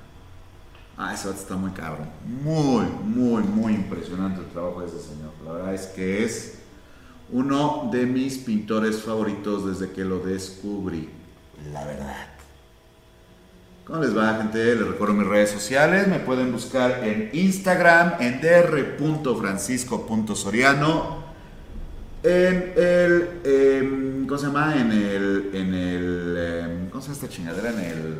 Ah, 0.98 1.14
ese 1.14 1.30
está 1.30 1.56
muy 1.56 1.70
cabrón. 1.70 2.10
Muy, 2.26 2.84
muy, 3.04 3.42
muy 3.42 3.72
impresionante 3.72 4.40
el 4.40 4.48
trabajo 4.48 4.82
de 4.82 4.88
ese 4.88 5.00
señor. 5.00 5.32
La 5.46 5.52
verdad 5.52 5.74
es 5.74 5.86
que 5.86 6.26
es 6.26 6.58
uno 7.32 7.88
de 7.90 8.04
mis 8.04 8.36
pintores 8.36 9.00
favoritos 9.00 9.64
desde 9.64 9.94
que 9.94 10.04
lo 10.04 10.18
descubrí. 10.18 11.08
La 11.72 11.86
verdad. 11.86 12.27
¿Cómo 13.88 14.02
les 14.02 14.14
va, 14.14 14.36
gente? 14.36 14.76
Les 14.76 14.86
recuerdo 14.86 15.14
mis 15.14 15.26
redes 15.26 15.50
sociales. 15.50 16.06
Me 16.08 16.18
pueden 16.18 16.52
buscar 16.52 17.02
en 17.02 17.30
Instagram 17.32 18.16
en 18.20 18.38
dr.francisco.soriano. 18.42 21.24
En 22.22 22.74
el. 22.76 23.40
Em, 23.44 24.26
¿Cómo 24.26 24.38
se 24.38 24.48
llama? 24.48 24.74
En 24.78 24.92
el. 24.92 25.50
En 25.54 25.72
el. 25.72 26.36
Em, 26.38 26.90
¿Cómo 26.90 27.00
se 27.00 27.08
llama 27.08 27.14
esta 27.14 27.30
chingadera? 27.34 27.70
En 27.70 27.78
el. 27.78 28.18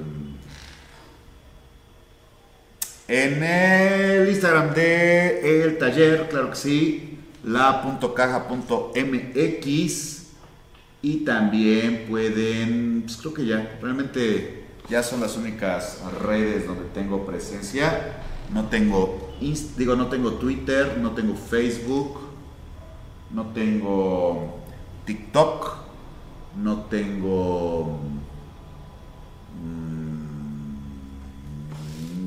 En 3.08 3.42
el 3.42 4.30
Instagram 4.30 4.72
de 4.72 5.64
el 5.64 5.76
taller, 5.76 6.30
claro 6.30 6.48
que 6.48 6.56
sí, 6.56 7.18
la.caja.mx 7.44 10.22
y 11.02 11.16
también 11.26 12.06
pueden, 12.08 13.02
pues 13.04 13.18
creo 13.18 13.34
que 13.34 13.44
ya, 13.44 13.78
realmente 13.82 14.57
ya 14.88 15.02
son 15.02 15.20
las 15.20 15.36
únicas 15.36 16.00
redes 16.22 16.66
donde 16.66 16.88
tengo 16.90 17.26
presencia. 17.26 18.22
No 18.52 18.68
tengo, 18.68 19.34
digo, 19.76 19.94
no 19.96 20.08
tengo 20.08 20.34
Twitter, 20.34 20.96
no 20.98 21.12
tengo 21.12 21.34
Facebook, 21.34 22.18
no 23.30 23.46
tengo 23.48 24.60
TikTok, 25.04 25.76
no 26.56 26.84
tengo... 26.84 28.00
Mm, 29.62 29.98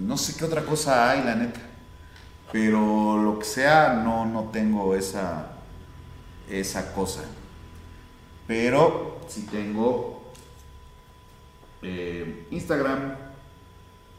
no 0.08 0.18
sé 0.18 0.36
qué 0.38 0.46
otra 0.46 0.64
cosa 0.64 1.10
hay, 1.10 1.24
la 1.24 1.36
neta. 1.36 1.62
Pero 2.52 3.18
lo 3.18 3.40
que 3.40 3.46
sea, 3.46 4.02
no, 4.04 4.26
no 4.26 4.50
tengo 4.52 4.94
esa, 4.94 5.54
esa 6.50 6.94
cosa. 6.94 7.22
Pero 8.46 9.22
sí 9.28 9.48
tengo 9.50 10.21
eh, 11.82 12.48
Instagram. 12.52 13.16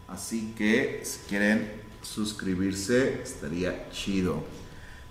Así 0.09 0.55
que 0.57 1.01
si 1.05 1.21
quieren 1.29 1.83
suscribirse, 2.03 3.23
estaría 3.23 3.89
chido. 3.91 4.43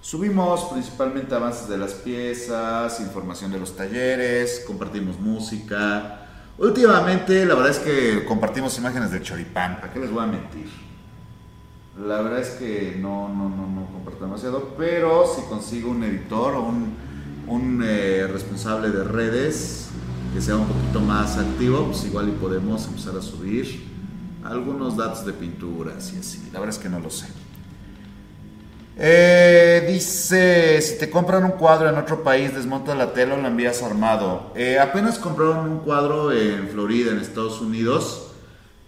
Subimos 0.01 0.63
principalmente 0.71 1.35
avances 1.35 1.69
de 1.69 1.77
las 1.77 1.93
piezas, 1.93 2.99
información 2.99 3.51
de 3.51 3.59
los 3.59 3.75
talleres, 3.75 4.63
compartimos 4.65 5.19
música. 5.19 6.27
Últimamente, 6.57 7.45
la 7.45 7.53
verdad 7.53 7.71
es 7.71 7.79
que 7.79 8.25
compartimos 8.25 8.75
imágenes 8.79 9.11
de 9.11 9.21
choripán. 9.21 9.79
¿Para 9.79 9.93
qué 9.93 9.99
les 9.99 10.11
voy 10.11 10.23
a 10.23 10.27
mentir? 10.27 10.67
La 12.03 12.21
verdad 12.21 12.39
es 12.39 12.49
que 12.51 12.97
no, 12.99 13.29
no, 13.29 13.47
no, 13.47 13.67
no 13.67 13.85
comparto 13.91 14.25
demasiado, 14.25 14.73
pero 14.75 15.23
si 15.35 15.43
consigo 15.43 15.91
un 15.91 16.03
editor 16.03 16.55
o 16.55 16.73
un, 17.47 17.83
eh, 17.85 18.27
responsable 18.31 18.89
de 18.89 19.03
redes, 19.03 19.90
que 20.33 20.41
sea 20.41 20.55
un 20.55 20.65
poquito 20.65 21.01
más 21.01 21.37
activo, 21.37 21.87
pues 21.87 22.05
igual 22.05 22.29
y 22.29 22.31
podemos 22.31 22.85
empezar 22.87 23.15
a 23.17 23.21
subir 23.21 23.83
algunos 24.43 24.97
datos 24.97 25.25
de 25.25 25.33
pinturas 25.33 26.13
y 26.13 26.19
así. 26.19 26.49
La 26.53 26.59
verdad 26.59 26.75
es 26.75 26.81
que 26.81 26.89
no 26.89 26.99
lo 26.99 27.09
sé. 27.09 27.27
Eh, 28.97 29.85
dice, 29.91 30.81
si 30.81 30.97
te 30.99 31.09
compran 31.09 31.43
un 31.43 31.51
cuadro 31.51 31.89
en 31.89 31.97
otro 31.97 32.23
país, 32.23 32.53
desmonta 32.53 32.93
la 32.95 33.13
tela 33.13 33.35
o 33.35 33.37
la 33.37 33.47
envías 33.47 33.81
armado. 33.83 34.51
Eh, 34.55 34.79
apenas 34.79 35.17
compraron 35.17 35.69
un 35.69 35.79
cuadro 35.79 36.31
en 36.31 36.67
Florida, 36.69 37.11
en 37.11 37.17
Estados 37.17 37.61
Unidos, 37.61 38.27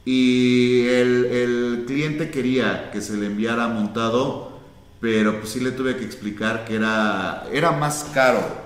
y 0.06 0.86
el, 0.88 1.26
el, 1.26 1.84
cliente 1.88 2.30
quería 2.30 2.92
que 2.92 3.02
se 3.02 3.16
le 3.16 3.28
enviara 3.28 3.68
montado, 3.68 4.52
pero 5.00 5.40
pues 5.40 5.54
sí 5.54 5.62
le 5.62 5.72
tuve 5.72 5.96
que 5.96 6.04
explicar 6.04 6.66
que 6.66 6.76
era, 6.76 7.46
era 7.52 7.72
más 7.72 8.10
caro 8.14 8.63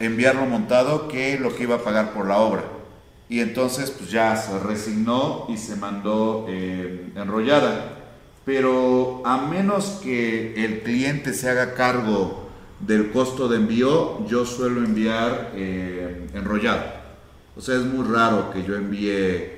enviarlo 0.00 0.46
montado 0.46 1.06
que 1.08 1.38
lo 1.38 1.54
que 1.54 1.64
iba 1.64 1.76
a 1.76 1.84
pagar 1.84 2.12
por 2.12 2.26
la 2.26 2.38
obra. 2.38 2.64
y 3.28 3.38
entonces 3.38 3.92
pues 3.92 4.10
ya 4.10 4.34
se 4.34 4.58
resignó 4.58 5.46
y 5.48 5.56
se 5.56 5.76
mandó 5.76 6.46
eh, 6.48 7.12
enrollada. 7.14 7.98
Pero 8.44 9.22
a 9.24 9.36
menos 9.36 10.00
que 10.02 10.64
el 10.64 10.80
cliente 10.80 11.32
se 11.32 11.48
haga 11.48 11.74
cargo 11.74 12.48
del 12.80 13.12
costo 13.12 13.46
de 13.46 13.58
envío, 13.58 14.26
yo 14.26 14.44
suelo 14.44 14.82
enviar 14.84 15.52
eh, 15.54 16.26
enrollado. 16.34 16.82
O 17.56 17.60
sea, 17.60 17.76
es 17.76 17.84
muy 17.84 18.04
raro 18.04 18.50
que 18.50 18.64
yo 18.64 18.74
envíe 18.74 19.52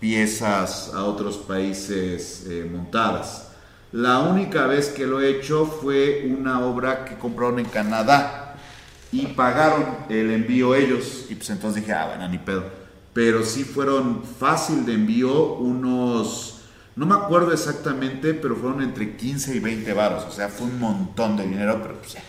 piezas 0.00 0.92
a 0.94 1.04
otros 1.04 1.36
países 1.36 2.46
eh, 2.48 2.66
montadas. 2.72 3.48
La 3.92 4.20
única 4.20 4.66
vez 4.66 4.88
que 4.88 5.06
lo 5.06 5.20
he 5.20 5.28
hecho 5.30 5.66
fue 5.66 6.34
una 6.38 6.64
obra 6.64 7.04
que 7.04 7.18
compraron 7.18 7.58
en 7.58 7.66
Canadá 7.66 8.47
y 9.12 9.26
pagaron 9.28 9.84
el 10.08 10.30
envío 10.30 10.74
ellos. 10.74 11.26
Y 11.28 11.34
pues 11.34 11.50
entonces 11.50 11.82
dije, 11.82 11.92
ah, 11.92 12.06
bueno, 12.08 12.28
ni 12.28 12.38
pedo. 12.38 12.64
Pero 13.12 13.44
sí 13.44 13.64
fueron 13.64 14.22
fácil 14.24 14.84
de 14.84 14.94
envío, 14.94 15.54
unos, 15.54 16.60
no 16.94 17.06
me 17.06 17.14
acuerdo 17.14 17.52
exactamente, 17.52 18.34
pero 18.34 18.54
fueron 18.56 18.82
entre 18.82 19.16
15 19.16 19.56
y 19.56 19.60
20 19.60 19.92
varos. 19.92 20.24
O 20.24 20.30
sea, 20.30 20.48
fue 20.48 20.66
un 20.66 20.78
montón 20.78 21.36
de 21.36 21.44
dinero, 21.44 21.80
pero 21.82 21.94
pues 21.96 22.12
ya. 22.12 22.22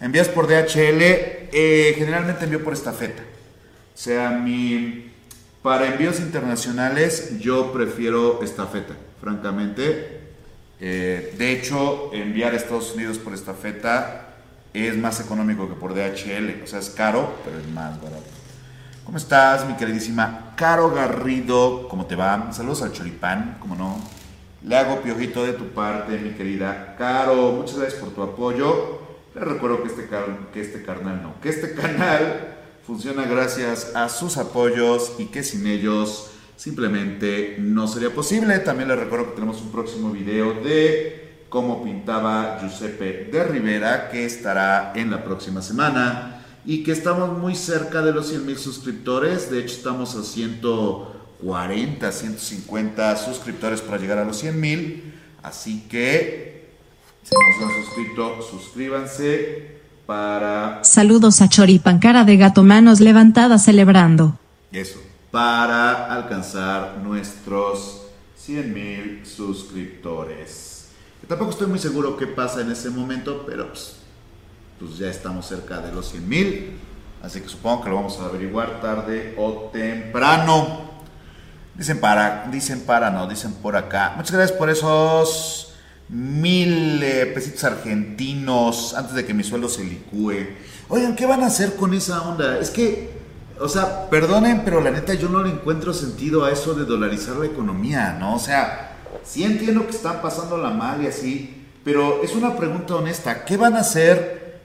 Envías 0.00 0.28
por 0.28 0.46
DHL, 0.46 1.00
eh, 1.00 1.94
generalmente 1.96 2.44
envío 2.44 2.62
por 2.62 2.74
estafeta. 2.74 3.22
O 3.22 3.98
sea, 3.98 4.30
mi, 4.30 5.10
para 5.62 5.88
envíos 5.88 6.20
internacionales 6.20 7.38
yo 7.40 7.72
prefiero 7.72 8.42
estafeta, 8.42 8.94
francamente. 9.20 10.20
Eh, 10.78 11.34
de 11.38 11.52
hecho, 11.52 12.10
enviar 12.12 12.52
a 12.52 12.56
Estados 12.56 12.94
Unidos 12.94 13.16
por 13.16 13.32
estafeta 13.32 14.35
es 14.84 14.96
más 14.96 15.20
económico 15.20 15.68
que 15.68 15.74
por 15.74 15.94
DHL. 15.94 16.62
O 16.62 16.66
sea, 16.66 16.80
es 16.80 16.90
caro, 16.90 17.34
pero 17.44 17.58
es 17.58 17.68
más 17.68 18.00
barato. 18.02 18.36
¿Cómo 19.06 19.18
estás, 19.18 19.64
mi 19.66 19.74
queridísima 19.74 20.54
Caro 20.56 20.90
Garrido? 20.90 21.86
¿Cómo 21.88 22.06
te 22.06 22.16
va? 22.16 22.52
Saludos 22.52 22.82
al 22.82 22.92
Choripán, 22.92 23.56
¿cómo 23.60 23.76
no? 23.76 24.00
Le 24.64 24.76
hago 24.76 25.00
piojito 25.00 25.44
de 25.44 25.52
tu 25.52 25.68
parte, 25.68 26.18
mi 26.18 26.30
querida 26.30 26.96
Caro. 26.98 27.52
Muchas 27.52 27.78
gracias 27.78 28.00
por 28.02 28.12
tu 28.12 28.22
apoyo. 28.22 28.98
Les 29.32 29.44
recuerdo 29.44 29.82
que 29.82 29.88
este, 29.90 30.08
que 30.52 30.60
este 30.60 30.82
carnal 30.82 31.22
no, 31.22 31.40
que 31.40 31.50
este 31.50 31.72
canal 31.74 32.56
funciona 32.84 33.26
gracias 33.26 33.94
a 33.94 34.08
sus 34.08 34.36
apoyos 34.38 35.12
y 35.18 35.26
que 35.26 35.44
sin 35.44 35.66
ellos 35.66 36.32
simplemente 36.56 37.56
no 37.58 37.86
sería 37.86 38.10
posible. 38.10 38.58
También 38.58 38.88
les 38.88 38.98
recuerdo 38.98 39.26
que 39.26 39.34
tenemos 39.36 39.60
un 39.60 39.70
próximo 39.70 40.10
video 40.10 40.54
de 40.54 41.25
cómo 41.48 41.82
pintaba 41.82 42.58
Giuseppe 42.60 43.28
de 43.30 43.44
Rivera 43.44 44.08
que 44.10 44.24
estará 44.24 44.92
en 44.94 45.10
la 45.10 45.24
próxima 45.24 45.62
semana 45.62 46.44
y 46.64 46.82
que 46.82 46.92
estamos 46.92 47.38
muy 47.38 47.54
cerca 47.54 48.02
de 48.02 48.12
los 48.12 48.28
100 48.28 48.44
mil 48.44 48.58
suscriptores. 48.58 49.50
De 49.50 49.60
hecho, 49.60 49.76
estamos 49.76 50.16
a 50.16 50.24
140, 50.24 52.12
150 52.12 53.16
suscriptores 53.16 53.80
para 53.80 53.98
llegar 53.98 54.18
a 54.18 54.24
los 54.24 54.38
100 54.38 54.60
mil. 54.60 55.14
Así 55.42 55.86
que, 55.88 56.70
si 57.22 57.34
no 57.34 57.40
se 57.58 57.64
han 57.64 57.84
suscrito, 57.84 58.42
suscríbanse 58.42 59.76
para... 60.06 60.82
Saludos 60.82 61.40
a 61.40 61.48
Choripan, 61.48 62.00
cara 62.00 62.24
de 62.24 62.36
gato, 62.36 62.64
manos 62.64 63.00
levantadas 63.00 63.64
celebrando. 63.64 64.36
Eso, 64.72 65.00
para 65.30 66.12
alcanzar 66.12 66.98
nuestros 66.98 68.02
100 68.36 68.74
mil 68.74 69.20
suscriptores. 69.24 70.75
Tampoco 71.28 71.50
estoy 71.50 71.66
muy 71.66 71.78
seguro 71.78 72.16
qué 72.16 72.26
pasa 72.26 72.60
en 72.60 72.70
ese 72.70 72.90
momento, 72.90 73.44
pero 73.46 73.68
pues, 73.68 73.96
pues 74.78 74.98
ya 74.98 75.08
estamos 75.08 75.46
cerca 75.46 75.80
de 75.80 75.92
los 75.92 76.10
100 76.10 76.28
mil. 76.28 76.78
Así 77.22 77.40
que 77.40 77.48
supongo 77.48 77.82
que 77.82 77.90
lo 77.90 77.96
vamos 77.96 78.18
a 78.20 78.26
averiguar 78.26 78.80
tarde 78.80 79.34
o 79.38 79.70
temprano. 79.72 80.86
Dicen 81.74 82.00
para, 82.00 82.48
dicen 82.50 82.80
para, 82.80 83.10
no, 83.10 83.26
dicen 83.26 83.52
por 83.54 83.76
acá. 83.76 84.14
Muchas 84.16 84.32
gracias 84.32 84.56
por 84.56 84.70
esos 84.70 85.74
mil 86.08 87.02
eh, 87.02 87.32
pesitos 87.34 87.64
argentinos 87.64 88.94
antes 88.94 89.14
de 89.14 89.26
que 89.26 89.34
mi 89.34 89.42
sueldo 89.42 89.68
se 89.68 89.84
licúe. 89.84 90.46
Oigan, 90.88 91.16
¿qué 91.16 91.26
van 91.26 91.42
a 91.42 91.46
hacer 91.46 91.74
con 91.74 91.94
esa 91.94 92.22
onda? 92.22 92.58
Es 92.58 92.70
que, 92.70 93.10
o 93.60 93.68
sea, 93.68 94.08
perdonen, 94.08 94.62
pero 94.64 94.80
la 94.80 94.90
neta 94.90 95.14
yo 95.14 95.28
no 95.28 95.42
le 95.42 95.50
encuentro 95.50 95.92
sentido 95.92 96.44
a 96.44 96.52
eso 96.52 96.74
de 96.74 96.84
dolarizar 96.84 97.36
la 97.36 97.46
economía, 97.46 98.16
¿no? 98.18 98.36
O 98.36 98.38
sea, 98.38 98.95
sí 99.26 99.44
entiendo 99.44 99.84
que 99.84 99.96
están 99.96 100.22
pasando 100.22 100.56
la 100.58 100.70
mal 100.70 101.02
y 101.02 101.06
así, 101.06 101.64
pero 101.84 102.22
es 102.22 102.34
una 102.34 102.56
pregunta 102.56 102.96
honesta. 102.96 103.44
¿Qué 103.44 103.56
van 103.56 103.74
a 103.74 103.80
hacer 103.80 104.60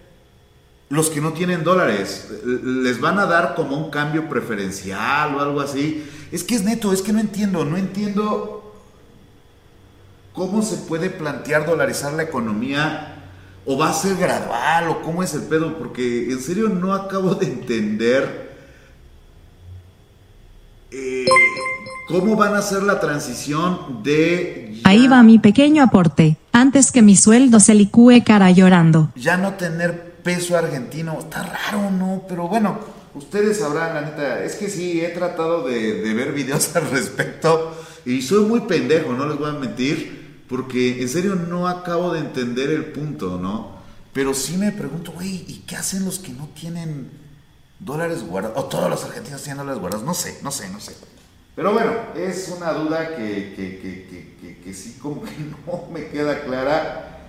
los 0.89 1.09
que 1.09 1.21
no 1.21 1.33
tienen 1.33 1.63
dólares? 1.63 2.29
¿Les 2.45 2.99
van 2.99 3.19
a 3.19 3.25
dar 3.25 3.55
como 3.55 3.77
un 3.77 3.91
cambio 3.91 4.29
preferencial 4.29 5.35
o 5.35 5.39
algo 5.39 5.61
así? 5.61 6.07
Es 6.31 6.43
que 6.43 6.55
es 6.55 6.63
neto, 6.63 6.93
es 6.93 7.01
que 7.01 7.13
no 7.13 7.19
entiendo, 7.19 7.65
no 7.65 7.77
entiendo 7.77 8.61
¿Cómo 10.33 10.61
se 10.61 10.77
puede 10.77 11.09
plantear 11.09 11.65
dolarizar 11.65 12.13
la 12.13 12.23
economía? 12.23 13.15
¿O 13.65 13.77
va 13.77 13.89
a 13.89 13.93
ser 13.93 14.15
gradual? 14.15 14.89
¿O 14.89 15.01
cómo 15.01 15.23
es 15.23 15.33
el 15.33 15.43
pedo? 15.43 15.77
Porque 15.77 16.31
en 16.31 16.39
serio 16.39 16.69
no 16.69 16.93
acabo 16.93 17.35
de 17.35 17.47
entender 17.47 18.55
eh, 20.91 21.25
cómo 22.11 22.35
van 22.35 22.53
a 22.55 22.59
hacer 22.59 22.83
la 22.83 22.99
transición 22.99 24.03
de... 24.03 24.81
Ahí 24.83 25.07
va 25.07 25.23
mi 25.23 25.39
pequeño 25.39 25.83
aporte. 25.83 26.38
Antes 26.51 26.91
que 26.91 27.01
mi 27.01 27.15
sueldo 27.15 27.59
se 27.59 27.73
licúe 27.73 28.23
cara 28.25 28.51
llorando. 28.51 29.11
Ya 29.15 29.38
no 29.38 29.53
tener 29.53 30.15
peso 30.23 30.57
argentino. 30.57 31.17
Está 31.19 31.43
raro, 31.43 31.89
¿no? 31.91 32.23
Pero 32.27 32.47
bueno, 32.47 32.79
ustedes 33.15 33.59
sabrán, 33.59 33.93
la 33.93 34.01
neta. 34.01 34.43
Es 34.43 34.55
que 34.55 34.69
sí, 34.69 35.01
he 35.01 35.09
tratado 35.09 35.67
de, 35.67 36.01
de 36.01 36.13
ver 36.13 36.33
videos 36.33 36.75
al 36.75 36.89
respecto. 36.89 37.75
Y 38.05 38.21
soy 38.21 38.45
muy 38.45 38.61
pendejo, 38.61 39.13
no 39.13 39.27
les 39.27 39.38
voy 39.38 39.49
a 39.49 39.53
mentir 39.53 40.21
porque 40.51 41.01
en 41.01 41.07
serio 41.07 41.35
no 41.35 41.69
acabo 41.69 42.11
de 42.11 42.19
entender 42.19 42.71
el 42.71 42.91
punto, 42.91 43.39
¿no? 43.41 43.71
Pero 44.11 44.33
sí 44.33 44.57
me 44.57 44.73
pregunto, 44.73 45.13
güey, 45.13 45.45
¿y 45.47 45.63
qué 45.65 45.77
hacen 45.77 46.03
los 46.03 46.19
que 46.19 46.33
no 46.33 46.49
tienen 46.49 47.09
dólares 47.79 48.23
guardados? 48.23 48.57
O 48.61 48.65
todos 48.65 48.89
los 48.89 49.01
argentinos 49.05 49.41
tienen 49.41 49.59
dólares 49.59 49.79
guardados, 49.79 50.05
no 50.05 50.13
sé, 50.13 50.39
no 50.43 50.51
sé, 50.51 50.67
no 50.69 50.81
sé. 50.81 50.93
Pero 51.56 51.73
bueno, 51.73 51.91
es 52.15 52.53
una 52.57 52.72
duda 52.73 53.15
que, 53.15 53.53
que, 53.56 54.57
que, 54.64 54.73
sí 54.73 54.98
como 55.02 55.22
que 55.22 55.32
no 55.68 55.88
me 55.91 56.07
queda 56.07 56.41
clara, 56.44 57.19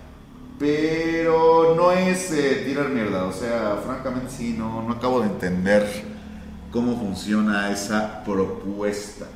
pero 0.58 1.74
no 1.74 1.90
es 1.92 2.30
eh, 2.30 2.62
tirar 2.64 2.88
mierda, 2.88 3.24
o 3.24 3.32
sea, 3.32 3.80
francamente 3.84 4.30
sí, 4.30 4.54
no, 4.56 4.82
no 4.82 4.92
acabo 4.94 5.20
de 5.20 5.26
entender 5.26 5.86
cómo 6.70 6.96
funciona 6.96 7.70
esa 7.70 8.22
propuesta. 8.24 9.26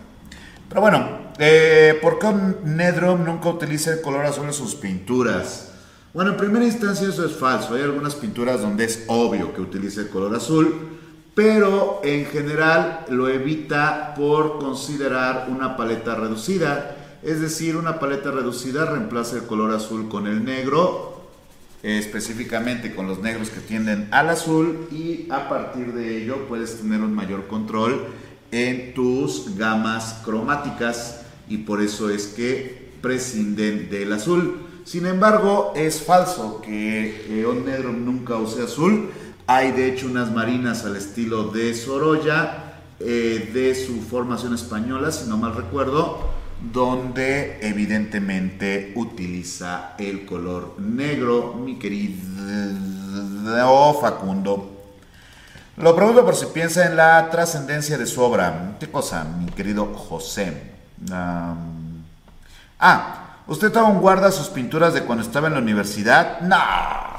Pero 0.69 0.81
bueno, 0.81 1.27
eh, 1.39 1.99
¿por 2.01 2.19
qué 2.19 2.29
Nedrom 2.65 3.25
nunca 3.25 3.49
utiliza 3.49 3.93
el 3.93 4.01
color 4.01 4.25
azul 4.25 4.47
en 4.47 4.53
sus 4.53 4.75
pinturas? 4.75 5.73
Bueno, 6.15 6.31
en 6.31 6.37
primera 6.37 6.65
instancia 6.65 7.09
eso 7.09 7.27
es 7.27 7.33
falso. 7.33 7.75
Hay 7.75 7.83
algunas 7.83 8.15
pinturas 8.15 8.63
donde 8.63 8.85
es 8.85 9.05
obvio 9.07 9.53
que 9.53 9.61
utiliza 9.61 10.01
el 10.01 10.09
color 10.09 10.35
azul, 10.35 10.96
pero 11.37 12.01
en 12.03 12.25
general 12.25 13.05
lo 13.11 13.29
evita 13.29 14.15
por 14.17 14.59
considerar 14.59 15.49
una 15.51 15.77
paleta 15.77 16.15
reducida. 16.15 16.97
Es 17.23 17.43
decir, 17.43 17.77
una 17.77 17.99
paleta 17.99 18.31
reducida 18.31 18.87
reemplaza 18.87 19.37
el 19.37 19.43
color 19.43 19.75
azul 19.75 20.09
con 20.09 20.27
el 20.27 20.47
negro, 20.47 21.29
específicamente 21.83 22.95
con 22.95 23.07
los 23.07 23.19
negros 23.19 23.51
que 23.51 23.61
tienden 23.61 24.09
al 24.13 24.31
azul 24.31 24.89
y 24.91 25.29
a 25.31 25.47
partir 25.51 25.93
de 25.93 26.23
ello 26.23 26.49
puedes 26.49 26.79
tener 26.79 27.03
un 27.03 27.15
mayor 27.15 27.49
control 27.49 28.07
en 28.51 28.95
tus 28.95 29.59
gamas 29.59 30.23
cromáticas 30.25 31.21
y 31.51 31.59
por 31.59 31.83
eso 31.83 32.09
es 32.09 32.29
que 32.29 32.93
prescinden 33.03 33.91
del 33.91 34.15
azul. 34.15 34.57
Sin 34.85 35.05
embargo, 35.05 35.75
es 35.77 36.01
falso 36.01 36.63
que 36.65 37.27
Eon 37.29 37.67
Nedron 37.67 38.07
nunca 38.07 38.37
use 38.37 38.63
azul. 38.63 39.11
Hay 39.49 39.71
de 39.71 39.89
hecho 39.89 40.07
unas 40.07 40.33
marinas 40.33 40.85
al 40.85 40.97
estilo 40.97 41.45
de 41.45 41.73
Sorolla, 41.73 42.81
eh, 42.99 43.51
de 43.55 43.77
su 43.77 44.03
formación 44.03 44.55
española, 44.55 45.13
si 45.13 45.29
no 45.29 45.37
mal 45.37 45.55
recuerdo, 45.55 46.19
donde 46.73 47.61
evidentemente 47.61 48.93
utiliza 48.97 49.95
el 49.99 50.27
color 50.27 50.75
negro, 50.81 51.55
mi 51.55 51.79
querido 51.79 52.17
Facundo. 54.01 54.73
Lo 55.77 55.95
pregunto 55.95 56.25
por 56.25 56.35
si 56.35 56.47
piensa 56.47 56.87
en 56.87 56.97
la 56.97 57.31
trascendencia 57.31 57.97
de 57.99 58.07
su 58.07 58.21
obra. 58.23 58.77
¿Qué 58.81 58.91
cosa, 58.91 59.23
mi 59.25 59.53
querido 59.53 59.95
José? 59.95 60.73
ah, 62.81 63.37
¿usted 63.47 63.77
aún 63.77 64.01
guarda 64.01 64.33
sus 64.33 64.49
pinturas 64.49 64.93
de 64.93 65.03
cuando 65.03 65.23
estaba 65.23 65.47
en 65.47 65.55
la 65.55 65.61
universidad? 65.61 66.41
No. 66.41 67.16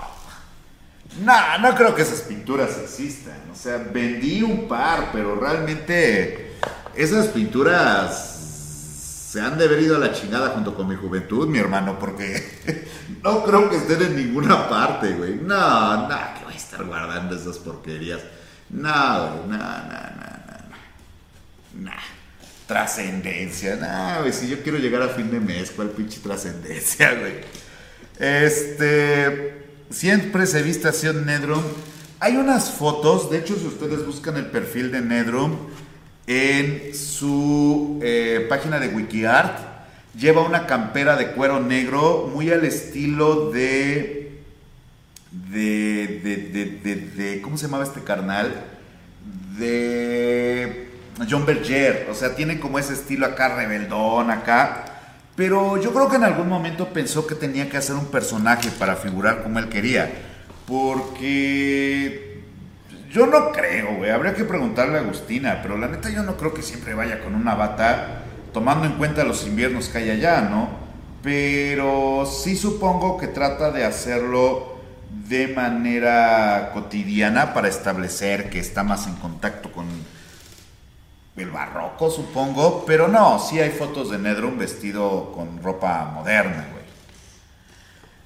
No, 1.24 1.58
no 1.60 1.76
creo 1.76 1.96
que 1.96 2.04
esas 2.04 2.22
pinturas 2.22 2.78
existan. 2.78 3.40
O 3.52 3.56
sea, 3.56 3.78
vendí 3.78 4.44
un 4.44 4.68
par, 4.68 5.10
pero 5.12 5.36
realmente 5.36 6.54
esas 6.96 7.28
pinturas 7.28 8.36
se 9.32 9.42
han 9.42 9.58
de 9.58 9.66
haber 9.66 9.82
ido 9.82 9.96
a 9.98 10.00
la 10.00 10.14
chingada 10.14 10.50
junto 10.50 10.74
con 10.74 10.88
mi 10.88 10.96
juventud, 10.96 11.48
mi 11.48 11.60
hermano, 11.60 12.00
porque 12.00 12.88
no 13.24 13.44
creo 13.44 13.70
que 13.70 13.78
estén 13.78 14.02
en 14.02 14.16
ninguna 14.16 14.70
parte, 14.70 15.14
güey. 15.14 15.36
No, 15.36 16.08
no, 16.08 16.18
que 16.38 16.46
voy 16.46 16.54
a 16.54 16.58
estar 16.58 16.84
guardando 16.84 17.36
esas 17.36 17.58
porquerías. 17.58 18.22
No, 18.70 19.46
no, 19.46 19.58
no, 19.58 19.58
no, 19.58 20.28
no. 21.74 21.84
Nah. 21.84 22.18
Trascendencia, 22.68 23.78
nah, 23.78 24.20
güey. 24.20 24.34
Si 24.34 24.50
yo 24.50 24.62
quiero 24.62 24.78
llegar 24.78 25.02
a 25.02 25.08
fin 25.08 25.32
de 25.32 25.40
mes, 25.40 25.72
¿cuál 25.72 25.90
pinche 25.90 26.20
trascendencia, 26.20 27.14
güey? 27.14 27.36
Este. 28.20 29.67
Siempre 29.90 30.46
se 30.46 30.64
viste 30.64 30.88
así 30.88 31.08
en 31.08 31.26
Nedrum. 31.26 31.64
Hay 32.20 32.36
unas 32.36 32.72
fotos, 32.72 33.30
de 33.30 33.40
hecho, 33.40 33.56
si 33.56 33.66
ustedes 33.66 34.06
buscan 34.06 34.38
el 34.38 34.48
perfil 34.48 34.92
de 34.92 35.02
Nedrum 35.02 35.56
en 36.26 36.96
su 36.96 38.00
eh, 38.02 38.46
página 38.50 38.80
de 38.80 38.90
WikiArt, 38.90 39.60
lleva 40.18 40.42
una 40.42 40.66
campera 40.66 41.16
de 41.16 41.32
cuero 41.32 41.60
negro 41.60 42.30
muy 42.34 42.52
al 42.52 42.66
estilo 42.66 43.52
de 43.52 44.18
de, 45.32 46.22
de, 46.24 46.66
de, 46.84 46.96
de, 46.96 47.42
¿cómo 47.42 47.58
se 47.58 47.66
llamaba 47.66 47.84
este 47.84 48.02
carnal? 48.02 48.64
De 49.58 50.88
John 51.30 51.46
Berger, 51.46 52.08
o 52.10 52.14
sea, 52.14 52.36
tiene 52.36 52.60
como 52.60 52.80
ese 52.80 52.94
estilo 52.94 53.26
acá 53.26 53.56
rebeldón 53.56 54.32
acá, 54.32 54.97
pero 55.38 55.80
yo 55.80 55.94
creo 55.94 56.10
que 56.10 56.16
en 56.16 56.24
algún 56.24 56.50
momento 56.50 56.92
pensó 56.92 57.28
que 57.28 57.36
tenía 57.36 57.70
que 57.70 57.78
hacer 57.78 57.96
un 57.96 58.08
personaje 58.08 58.72
para 58.72 58.96
figurar 58.96 59.44
como 59.44 59.60
él 59.60 59.70
quería, 59.70 60.12
porque 60.66 62.42
yo 63.12 63.28
no 63.28 63.52
creo, 63.52 63.98
güey, 63.98 64.10
habría 64.10 64.34
que 64.34 64.46
preguntarle 64.46 64.98
a 64.98 65.02
Agustina, 65.02 65.60
pero 65.62 65.78
la 65.78 65.90
neta 65.90 66.10
yo 66.10 66.24
no 66.24 66.38
creo 66.38 66.56
que 66.56 66.64
siempre 66.64 66.96
vaya 66.96 67.20
con 67.20 67.36
una 67.36 67.54
bata, 67.54 68.24
tomando 68.52 68.88
en 68.88 68.94
cuenta 68.94 69.24
los 69.24 69.46
inviernos 69.46 69.90
que 69.90 70.00
hay 70.00 70.10
allá, 70.10 70.42
¿no? 70.42 70.70
Pero 71.22 72.26
sí 72.26 72.56
supongo 72.56 73.20
que 73.20 73.28
trata 73.28 73.70
de 73.70 73.86
hacerlo 73.86 74.80
de 75.30 75.50
manera 75.50 76.72
cotidiana 76.74 77.54
para 77.54 77.68
establecer 77.68 78.50
que 78.50 78.60
está 78.60 78.82
más 78.82 79.06
en 79.06 79.14
contacto 79.18 79.72
con 79.72 79.86
el 81.44 81.52
barroco, 81.52 82.10
supongo, 82.10 82.86
pero 82.86 83.08
no, 83.08 83.40
sí 83.40 83.60
hay 83.60 83.72
fotos 83.72 84.10
de 84.10 84.18
Nedrum 84.18 84.58
vestido 84.58 85.32
con 85.34 85.62
ropa 85.62 86.06
moderna, 86.06 86.68
güey. 86.72 86.84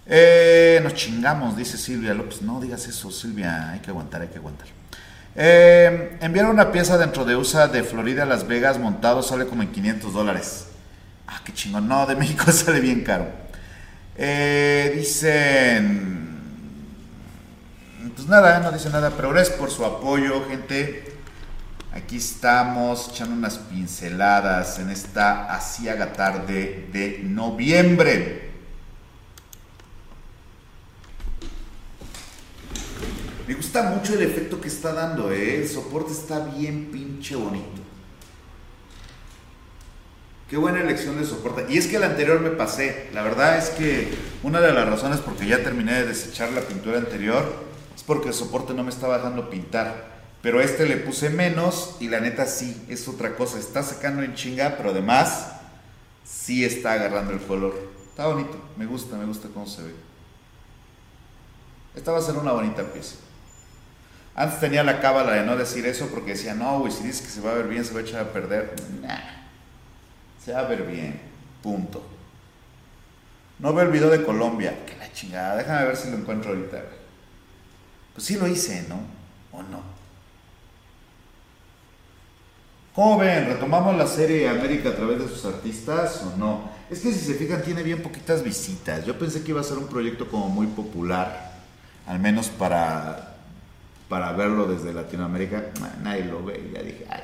Eh, 0.07 0.79
nos 0.83 0.93
chingamos, 0.93 1.55
dice 1.55 1.77
Silvia 1.77 2.13
López. 2.13 2.41
No 2.41 2.59
digas 2.59 2.87
eso, 2.87 3.11
Silvia, 3.11 3.71
hay 3.71 3.79
que 3.79 3.89
aguantar, 3.89 4.21
hay 4.21 4.27
que 4.29 4.37
aguantar. 4.37 4.67
Eh, 5.35 6.17
enviar 6.21 6.47
una 6.47 6.71
pieza 6.71 6.97
dentro 6.97 7.23
de 7.23 7.35
USA 7.35 7.67
de 7.67 7.83
Florida 7.83 8.23
a 8.23 8.25
Las 8.25 8.47
Vegas 8.47 8.77
montado 8.77 9.23
sale 9.23 9.45
como 9.45 9.61
en 9.63 9.71
500 9.71 10.13
dólares. 10.13 10.67
Ah, 11.27 11.41
qué 11.45 11.53
chingón. 11.53 11.87
No, 11.87 12.05
de 12.05 12.15
México 12.17 12.51
sale 12.51 12.79
bien 12.79 13.03
caro. 13.03 13.27
Eh, 14.17 14.93
dicen 14.95 16.21
pues 18.15 18.27
nada, 18.27 18.59
no 18.59 18.71
dice 18.71 18.89
nada, 18.89 19.11
pero 19.15 19.31
gracias 19.31 19.57
por 19.57 19.71
su 19.71 19.85
apoyo, 19.85 20.45
gente. 20.47 21.10
Aquí 21.93 22.17
estamos 22.17 23.09
echando 23.09 23.35
unas 23.35 23.57
pinceladas 23.57 24.79
en 24.79 24.89
esta 24.89 25.53
asiaga 25.53 26.13
tarde 26.13 26.87
de 26.93 27.19
noviembre. 27.23 28.49
Me 33.45 33.53
gusta 33.53 33.83
mucho 33.83 34.13
el 34.13 34.21
efecto 34.21 34.61
que 34.61 34.69
está 34.69 34.93
dando, 34.93 35.33
¿eh? 35.33 35.57
el 35.57 35.67
soporte 35.67 36.13
está 36.13 36.39
bien 36.39 36.89
pinche 36.93 37.35
bonito. 37.35 37.81
Qué 40.49 40.55
buena 40.55 40.79
elección 40.79 41.17
de 41.17 41.25
soporte. 41.25 41.65
Y 41.67 41.77
es 41.77 41.87
que 41.87 41.97
el 41.97 42.03
anterior 42.03 42.39
me 42.39 42.51
pasé. 42.51 43.09
La 43.13 43.21
verdad 43.21 43.57
es 43.57 43.69
que 43.69 44.13
una 44.43 44.61
de 44.61 44.71
las 44.71 44.87
razones 44.87 45.19
porque 45.19 45.45
ya 45.45 45.61
terminé 45.61 45.93
de 45.93 46.07
desechar 46.07 46.51
la 46.53 46.61
pintura 46.61 46.97
anterior 46.97 47.53
es 47.93 48.03
porque 48.03 48.29
el 48.29 48.33
soporte 48.33 48.73
no 48.73 48.83
me 48.83 48.89
estaba 48.89 49.17
dejando 49.17 49.49
pintar. 49.49 50.10
Pero 50.41 50.59
este 50.59 50.87
le 50.87 50.97
puse 50.97 51.29
menos 51.29 51.97
y 51.99 52.07
la 52.07 52.19
neta 52.19 52.47
sí, 52.47 52.85
es 52.89 53.07
otra 53.07 53.35
cosa. 53.35 53.59
Está 53.59 53.83
sacando 53.83 54.23
en 54.23 54.33
chinga, 54.33 54.75
pero 54.77 54.89
además 54.89 55.51
sí 56.23 56.65
está 56.65 56.93
agarrando 56.93 57.33
el 57.33 57.41
color. 57.41 57.75
Está 58.09 58.27
bonito, 58.27 58.59
me 58.75 58.85
gusta, 58.85 59.17
me 59.17 59.25
gusta 59.25 59.49
cómo 59.53 59.67
se 59.67 59.83
ve. 59.83 59.93
Esta 61.95 62.11
va 62.11 62.19
a 62.19 62.21
ser 62.21 62.37
una 62.37 62.53
bonita 62.53 62.83
pieza. 62.83 63.15
Antes 64.33 64.59
tenía 64.59 64.83
la 64.83 64.99
cábala 64.99 65.33
de 65.33 65.45
no 65.45 65.57
decir 65.57 65.85
eso 65.85 66.07
porque 66.07 66.31
decía, 66.31 66.55
no, 66.55 66.79
güey, 66.79 66.91
si 66.91 67.03
dices 67.03 67.21
que 67.21 67.27
se 67.27 67.41
va 67.41 67.51
a 67.51 67.55
ver 67.55 67.67
bien, 67.67 67.85
se 67.85 67.93
va 67.93 67.99
a 67.99 68.03
echar 68.03 68.21
a 68.21 68.33
perder. 68.33 68.73
Nah, 69.01 69.19
se 70.43 70.53
va 70.53 70.59
a 70.61 70.67
ver 70.67 70.83
bien, 70.83 71.19
punto. 71.61 72.03
No 73.59 73.73
veo 73.73 73.85
el 73.85 73.91
video 73.91 74.09
de 74.09 74.23
Colombia. 74.23 74.85
Que 74.85 74.95
la 74.97 75.11
chingada, 75.11 75.57
déjame 75.57 75.85
ver 75.85 75.97
si 75.97 76.09
lo 76.09 76.17
encuentro 76.17 76.51
ahorita. 76.51 76.81
Pues 78.13 78.25
sí 78.25 78.37
lo 78.37 78.47
hice, 78.47 78.85
¿no? 78.89 78.99
¿O 79.51 79.61
no? 79.61 80.00
¿Cómo 82.93 83.19
ven? 83.19 83.45
¿Retomamos 83.45 83.95
la 83.95 84.05
serie 84.05 84.49
América 84.49 84.89
a 84.89 84.95
través 84.95 85.19
de 85.19 85.27
sus 85.29 85.45
artistas 85.45 86.23
o 86.23 86.37
no? 86.37 86.69
Es 86.89 86.99
que 86.99 87.13
si 87.13 87.19
se 87.19 87.35
fijan 87.35 87.63
tiene 87.63 87.83
bien 87.83 88.03
poquitas 88.03 88.43
visitas. 88.43 89.05
Yo 89.05 89.17
pensé 89.17 89.43
que 89.43 89.51
iba 89.51 89.61
a 89.61 89.63
ser 89.63 89.77
un 89.77 89.87
proyecto 89.87 90.27
como 90.27 90.49
muy 90.49 90.67
popular, 90.67 91.53
al 92.05 92.19
menos 92.19 92.49
para, 92.49 93.37
para 94.09 94.33
verlo 94.33 94.65
desde 94.67 94.91
Latinoamérica. 94.91 95.67
Nadie 96.03 96.25
lo 96.25 96.43
ve 96.43 96.69
y 96.69 96.75
ya 96.75 96.83
dije, 96.83 97.05
ah, 97.09 97.21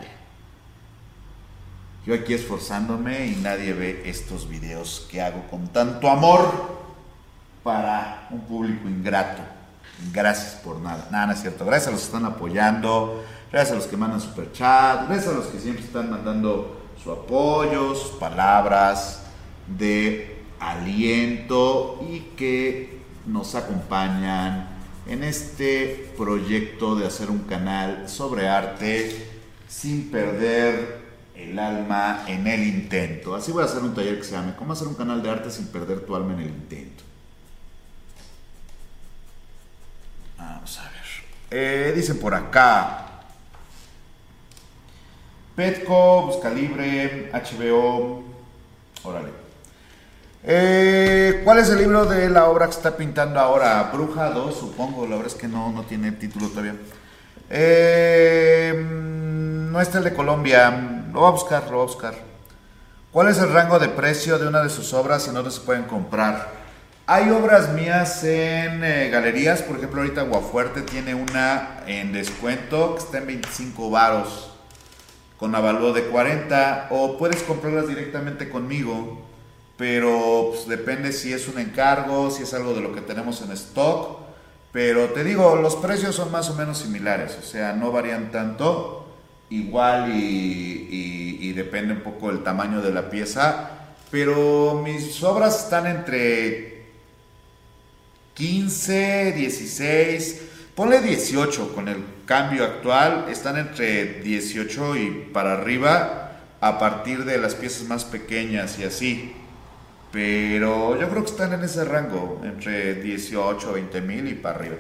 Yo 2.06 2.14
aquí 2.14 2.34
esforzándome 2.34 3.28
y 3.28 3.36
nadie 3.36 3.74
ve 3.74 4.04
estos 4.06 4.48
videos 4.48 5.06
que 5.12 5.22
hago 5.22 5.48
con 5.50 5.68
tanto 5.68 6.10
amor 6.10 6.78
para 7.62 8.30
un 8.32 8.40
público 8.40 8.88
ingrato. 8.88 9.42
Gracias 10.14 10.54
por 10.64 10.80
nada. 10.80 11.10
Nada, 11.12 11.28
no 11.28 11.34
es 11.34 11.42
cierto. 11.42 11.66
Gracias 11.66 11.90
a 11.90 11.92
los 11.92 12.00
que 12.00 12.06
están 12.06 12.24
apoyando. 12.24 13.26
Gracias 13.52 13.72
a 13.72 13.76
los 13.76 13.88
que 13.88 13.96
mandan 13.96 14.20
super 14.20 14.52
chat. 14.52 15.08
Gracias 15.08 15.34
a 15.34 15.38
los 15.38 15.48
que 15.48 15.60
siempre 15.60 15.86
están 15.86 16.10
mandando 16.10 16.82
su 17.02 17.12
apoyo, 17.12 17.96
sus 17.96 18.12
palabras 18.18 19.24
de 19.68 20.44
aliento 20.60 22.06
y 22.10 22.20
que 22.36 23.02
nos 23.26 23.56
acompañan 23.56 24.70
en 25.06 25.24
este 25.24 26.12
proyecto 26.18 26.96
de 26.96 27.08
hacer 27.08 27.30
un 27.30 27.40
canal 27.40 28.10
sobre 28.10 28.50
arte 28.50 29.30
sin 29.68 30.12
perder 30.12 31.06
el 31.36 31.58
alma 31.58 32.26
en 32.28 32.48
el 32.48 32.64
intento. 32.64 33.36
Así 33.36 33.52
voy 33.52 33.62
a 33.62 33.66
hacer 33.66 33.82
un 33.84 33.94
taller 33.94 34.18
que 34.18 34.24
se 34.24 34.32
llame 34.32 34.56
¿Cómo 34.56 34.74
hacer 34.74 34.88
un 34.88 34.96
canal 34.96 35.22
de 35.22 35.30
arte 35.30 35.52
sin 35.52 35.68
perder 35.68 36.02
tu 36.02 36.16
alma 36.16 36.34
en 36.34 36.40
el 36.42 36.48
intento? 36.48 37.04
Vamos 40.38 40.78
a 40.80 40.84
ver. 40.84 40.92
Eh, 41.52 41.94
dicen 41.96 42.20
por 42.20 42.34
acá. 42.34 43.07
Petco, 45.58 46.28
Busca 46.28 46.52
Libre, 46.52 47.32
HBO. 47.34 48.24
Órale. 49.04 49.30
Eh, 50.44 51.42
¿Cuál 51.44 51.58
es 51.58 51.70
el 51.72 51.80
libro 51.80 52.06
de 52.06 52.30
la 52.30 52.46
obra 52.46 52.68
que 52.68 52.74
está 52.74 52.96
pintando 52.96 53.40
ahora? 53.40 53.90
Bruja 53.92 54.30
2, 54.30 54.56
supongo. 54.56 55.08
La 55.08 55.16
verdad 55.16 55.34
es 55.34 55.34
que 55.34 55.48
no, 55.48 55.72
no 55.72 55.82
tiene 55.82 56.12
título 56.12 56.50
todavía. 56.50 56.76
Eh, 57.50 58.72
no 58.78 59.82
está 59.82 59.98
el 59.98 60.04
de 60.04 60.14
Colombia. 60.14 60.70
Lo 61.12 61.22
voy 61.22 61.28
a 61.28 61.32
buscar, 61.32 61.64
lo 61.64 61.78
voy 61.78 61.82
a 61.82 61.86
buscar. 61.86 62.14
¿Cuál 63.12 63.30
es 63.30 63.40
el 63.40 63.52
rango 63.52 63.80
de 63.80 63.90
precio 63.90 64.38
de 64.38 64.48
una 64.48 64.62
de 64.62 64.70
sus 64.70 64.94
obras 64.94 65.28
y 65.28 65.32
no 65.32 65.50
se 65.50 65.62
pueden 65.62 65.86
comprar? 65.86 66.50
Hay 67.08 67.32
obras 67.32 67.74
mías 67.74 68.24
en 68.24 68.84
eh, 68.84 69.10
galerías, 69.10 69.64
por 69.64 69.78
ejemplo, 69.78 70.02
ahorita 70.02 70.22
Guafuerte 70.22 70.84
tiene 70.84 71.16
una 71.16 71.80
en 71.88 72.14
descuento 72.14 72.94
que 72.94 73.00
está 73.00 73.18
en 73.18 73.26
25 73.26 73.90
varos 73.90 74.57
con 75.38 75.54
avalúo 75.54 75.94
de 75.94 76.04
40 76.06 76.88
o 76.90 77.18
puedes 77.18 77.44
comprarlas 77.44 77.88
directamente 77.88 78.50
conmigo, 78.50 79.22
pero 79.78 80.50
pues, 80.50 80.68
depende 80.68 81.14
si 81.14 81.32
es 81.32 81.48
un 81.48 81.60
encargo, 81.60 82.32
si 82.32 82.44
es 82.44 82.54
algo 82.54 82.74
de 82.74 82.82
lo 82.82 82.94
que 82.94 83.02
tenemos 83.02 83.42
en 83.42 83.52
stock, 83.52 84.20
pero 84.72 85.10
te 85.10 85.24
digo, 85.24 85.56
los 85.56 85.76
precios 85.76 86.16
son 86.16 86.32
más 86.32 86.50
o 86.50 86.56
menos 86.56 86.80
similares, 86.80 87.38
o 87.40 87.44
sea, 87.44 87.74
no 87.74 87.92
varían 87.92 88.32
tanto, 88.32 89.08
igual 89.50 90.12
y, 90.14 91.38
y 91.40 91.54
depende 91.54 91.94
un 91.94 92.02
poco 92.02 92.30
del 92.30 92.44
tamaño 92.44 92.82
de 92.82 92.92
la 92.92 93.10
pieza, 93.10 93.72
pero 94.10 94.82
mis 94.84 95.22
obras 95.24 95.64
están 95.64 95.88
entre 95.88 96.86
15, 98.34 99.34
16, 99.34 100.42
ponle 100.76 101.02
18 101.02 101.74
con 101.74 101.88
el 101.88 102.17
cambio 102.28 102.64
actual, 102.64 103.26
están 103.30 103.58
entre 103.58 104.22
18 104.22 104.96
y 104.98 105.30
para 105.34 105.54
arriba 105.54 106.34
a 106.62 106.78
partir 106.78 107.26
de 107.26 107.40
las 107.40 107.56
piezas 107.56 107.88
más 107.88 108.06
pequeñas 108.06 108.78
y 108.78 108.84
así. 108.84 109.34
Pero 110.12 111.00
yo 111.00 111.10
creo 111.10 111.24
que 111.24 111.32
están 111.32 111.54
en 111.54 111.64
ese 111.64 111.84
rango, 111.84 112.42
entre 112.44 112.96
18 112.96 113.74
20 113.74 114.02
mil 114.02 114.28
y 114.28 114.36
para 114.36 114.60
arriba. 114.60 114.76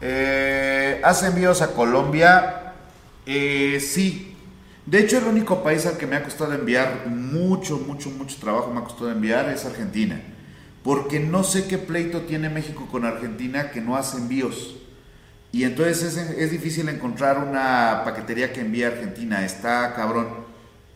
Eh, 0.00 1.00
¿Hace 1.04 1.28
envíos 1.28 1.62
a 1.62 1.68
Colombia? 1.72 2.74
Eh, 3.24 3.78
sí. 3.80 4.36
De 4.84 4.98
hecho, 4.98 5.18
el 5.18 5.24
único 5.24 5.62
país 5.62 5.86
al 5.86 5.96
que 5.96 6.08
me 6.08 6.16
ha 6.16 6.24
costado 6.24 6.52
enviar 6.54 7.06
mucho, 7.06 7.78
mucho, 7.78 8.10
mucho 8.10 8.36
trabajo 8.40 8.72
me 8.72 8.80
ha 8.80 8.84
costado 8.84 9.12
enviar 9.12 9.48
es 9.48 9.64
Argentina 9.64 10.20
porque 10.82 11.20
no 11.20 11.44
sé 11.44 11.68
qué 11.68 11.78
pleito 11.78 12.22
tiene 12.22 12.48
México 12.48 12.88
con 12.90 13.04
Argentina 13.04 13.70
que 13.70 13.80
no 13.80 13.96
hace 13.96 14.18
envíos. 14.18 14.81
Y 15.52 15.64
entonces 15.64 16.16
es, 16.16 16.30
es 16.30 16.50
difícil 16.50 16.88
encontrar 16.88 17.38
una 17.38 18.02
paquetería 18.04 18.52
que 18.52 18.62
envíe 18.62 18.84
a 18.84 18.88
Argentina, 18.88 19.44
está 19.44 19.92
cabrón. 19.94 20.28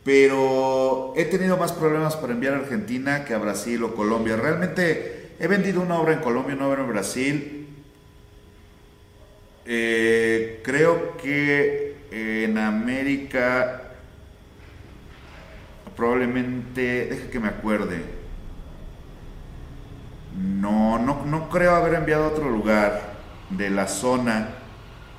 Pero 0.02 1.12
he 1.16 1.24
tenido 1.26 1.56
más 1.56 1.72
problemas 1.72 2.16
para 2.16 2.32
enviar 2.32 2.54
a 2.54 2.58
Argentina 2.58 3.24
que 3.24 3.34
a 3.34 3.38
Brasil 3.38 3.82
o 3.84 3.94
Colombia. 3.94 4.36
Realmente 4.36 5.32
he 5.38 5.46
vendido 5.46 5.82
una 5.82 5.98
obra 5.98 6.14
en 6.14 6.20
Colombia, 6.20 6.54
una 6.54 6.68
obra 6.68 6.82
en 6.82 6.88
Brasil. 6.88 7.68
Eh, 9.66 10.60
creo 10.64 11.16
que 11.16 11.96
en 12.10 12.56
América 12.56 13.82
probablemente, 15.96 17.06
deja 17.06 17.30
que 17.30 17.40
me 17.40 17.48
acuerde. 17.48 18.02
No, 20.36 20.98
no, 20.98 21.24
no 21.24 21.48
creo 21.48 21.74
haber 21.74 21.94
enviado 21.94 22.24
a 22.24 22.28
otro 22.28 22.50
lugar 22.50 23.15
de 23.50 23.70
la 23.70 23.88
zona. 23.88 24.48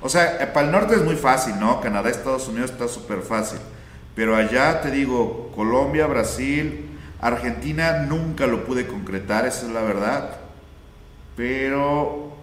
O 0.00 0.08
sea, 0.08 0.42
eh, 0.42 0.46
para 0.46 0.66
el 0.66 0.72
norte 0.72 0.94
es 0.94 1.02
muy 1.02 1.16
fácil, 1.16 1.58
¿no? 1.58 1.80
Canadá, 1.80 2.08
Estados 2.08 2.48
Unidos 2.48 2.70
está 2.70 2.88
súper 2.88 3.22
fácil. 3.22 3.58
Pero 4.14 4.36
allá 4.36 4.80
te 4.80 4.90
digo, 4.90 5.52
Colombia, 5.54 6.06
Brasil, 6.06 6.88
Argentina 7.20 8.04
nunca 8.08 8.46
lo 8.46 8.64
pude 8.64 8.86
concretar, 8.86 9.46
esa 9.46 9.66
es 9.66 9.72
la 9.72 9.82
verdad. 9.82 10.36
Pero 11.36 12.36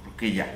creo 0.00 0.16
que 0.16 0.32
ya. 0.32 0.54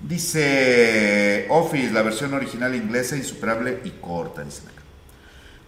Dice 0.00 1.46
Office, 1.48 1.92
la 1.92 2.02
versión 2.02 2.34
original 2.34 2.74
inglesa, 2.74 3.16
insuperable 3.16 3.80
y 3.84 3.90
corta, 3.90 4.42
dice 4.42 4.62
acá. 4.62 4.82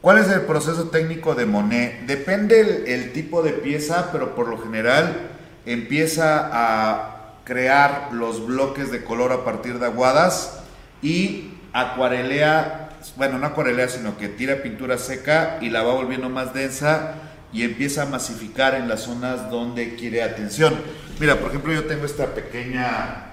¿Cuál 0.01 0.19
es 0.19 0.29
el 0.29 0.43
proceso 0.43 0.89
técnico 0.89 1.35
de 1.35 1.47
Monet? 1.47 2.07
Depende 2.07 2.93
el 2.93 3.13
tipo 3.13 3.43
de 3.43 3.53
pieza, 3.53 4.11
pero 4.13 4.35
por 4.35 4.49
lo 4.49 4.59
general 4.59 5.31
empieza 5.65 6.51
a 6.53 7.14
crear 7.45 8.11
los 8.13 8.47
bloques 8.47 8.91
de 8.91 9.05
color 9.05 9.33
a 9.33 9.45
partir 9.45 9.79
de 9.79 9.87
aguadas 9.87 10.61
y 11.03 11.53
acuarelea, 11.73 12.91
bueno, 13.17 13.39
no 13.39 13.47
acuarelea, 13.47 13.89
sino 13.89 14.17
que 14.17 14.29
tira 14.29 14.63
pintura 14.63 14.99
seca 14.99 15.59
y 15.61 15.71
la 15.71 15.83
va 15.83 15.95
volviendo 15.95 16.29
más 16.29 16.55
densa 16.55 17.15
y 17.53 17.63
empieza 17.63 18.03
a 18.03 18.07
masificar 18.07 18.75
en 18.75 18.89
las 18.89 19.03
zonas 19.03 19.51
donde 19.51 19.95
quiere 19.95 20.23
atención. 20.23 20.75
Mira, 21.21 21.39
por 21.39 21.51
ejemplo, 21.51 21.73
yo 21.73 21.85
tengo 21.85 22.07
esta 22.07 22.27
pequeña 22.27 23.27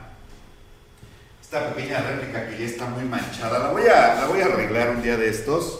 esta 1.41 1.73
pequeña 1.73 1.99
réplica 1.99 2.47
que 2.47 2.59
ya 2.59 2.65
está 2.65 2.85
muy 2.85 3.03
manchada. 3.03 3.59
La 3.59 3.67
voy 3.71 3.83
a, 3.83 4.15
la 4.15 4.25
voy 4.27 4.41
a 4.41 4.45
arreglar 4.45 4.91
un 4.91 5.01
día 5.01 5.17
de 5.17 5.29
estos 5.29 5.79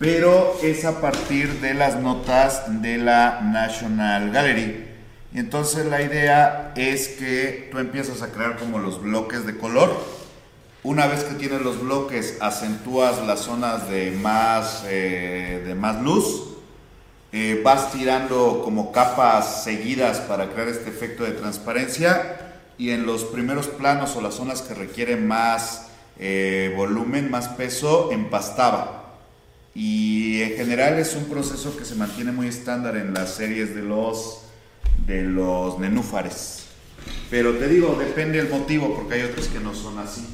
pero 0.00 0.56
es 0.62 0.86
a 0.86 0.98
partir 1.02 1.60
de 1.60 1.74
las 1.74 1.96
notas 1.96 2.62
de 2.80 2.96
la 2.96 3.42
National 3.42 4.30
Gallery. 4.30 4.89
Entonces 5.32 5.86
la 5.86 6.02
idea 6.02 6.72
es 6.76 7.08
que 7.08 7.68
tú 7.70 7.78
empiezas 7.78 8.22
a 8.22 8.32
crear 8.32 8.58
como 8.58 8.78
los 8.78 9.00
bloques 9.00 9.46
de 9.46 9.56
color. 9.56 9.90
Una 10.82 11.06
vez 11.06 11.24
que 11.24 11.34
tienes 11.34 11.60
los 11.62 11.80
bloques, 11.80 12.38
acentúas 12.40 13.24
las 13.26 13.40
zonas 13.40 13.88
de 13.88 14.10
más, 14.12 14.84
eh, 14.86 15.62
de 15.64 15.74
más 15.74 16.02
luz. 16.02 16.46
Eh, 17.32 17.60
vas 17.64 17.92
tirando 17.92 18.62
como 18.64 18.90
capas 18.90 19.62
seguidas 19.62 20.18
para 20.20 20.48
crear 20.50 20.68
este 20.68 20.90
efecto 20.90 21.22
de 21.24 21.32
transparencia. 21.32 22.56
Y 22.76 22.90
en 22.90 23.06
los 23.06 23.24
primeros 23.24 23.68
planos 23.68 24.16
o 24.16 24.22
las 24.22 24.34
zonas 24.34 24.62
que 24.62 24.74
requieren 24.74 25.28
más 25.28 25.90
eh, 26.18 26.74
volumen, 26.76 27.30
más 27.30 27.48
peso, 27.48 28.10
empastaba. 28.10 29.16
Y 29.74 30.42
en 30.42 30.56
general 30.56 30.98
es 30.98 31.14
un 31.14 31.26
proceso 31.26 31.76
que 31.76 31.84
se 31.84 31.94
mantiene 31.94 32.32
muy 32.32 32.48
estándar 32.48 32.96
en 32.96 33.14
las 33.14 33.34
series 33.34 33.74
de 33.74 33.82
los, 33.82 34.42
de 35.06 35.22
los 35.22 35.78
nenúfares. 35.78 36.66
Pero 37.30 37.54
te 37.54 37.68
digo, 37.68 37.96
depende 37.98 38.38
del 38.38 38.50
motivo, 38.50 38.94
porque 38.94 39.14
hay 39.14 39.22
otros 39.22 39.48
que 39.48 39.60
no 39.60 39.74
son 39.74 39.98
así. 39.98 40.26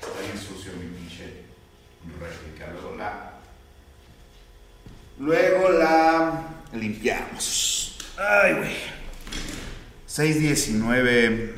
Está 0.00 0.20
bien 0.20 0.38
sucio 0.38 0.72
mi 0.72 0.86
pinche 0.96 1.44
réplica. 2.20 2.70
Luego 2.72 2.96
la. 2.96 3.32
Luego 5.18 5.70
la 5.70 6.42
limpiamos. 6.72 7.98
Ay, 8.18 8.54
güey. 8.54 8.76
619 10.06 11.54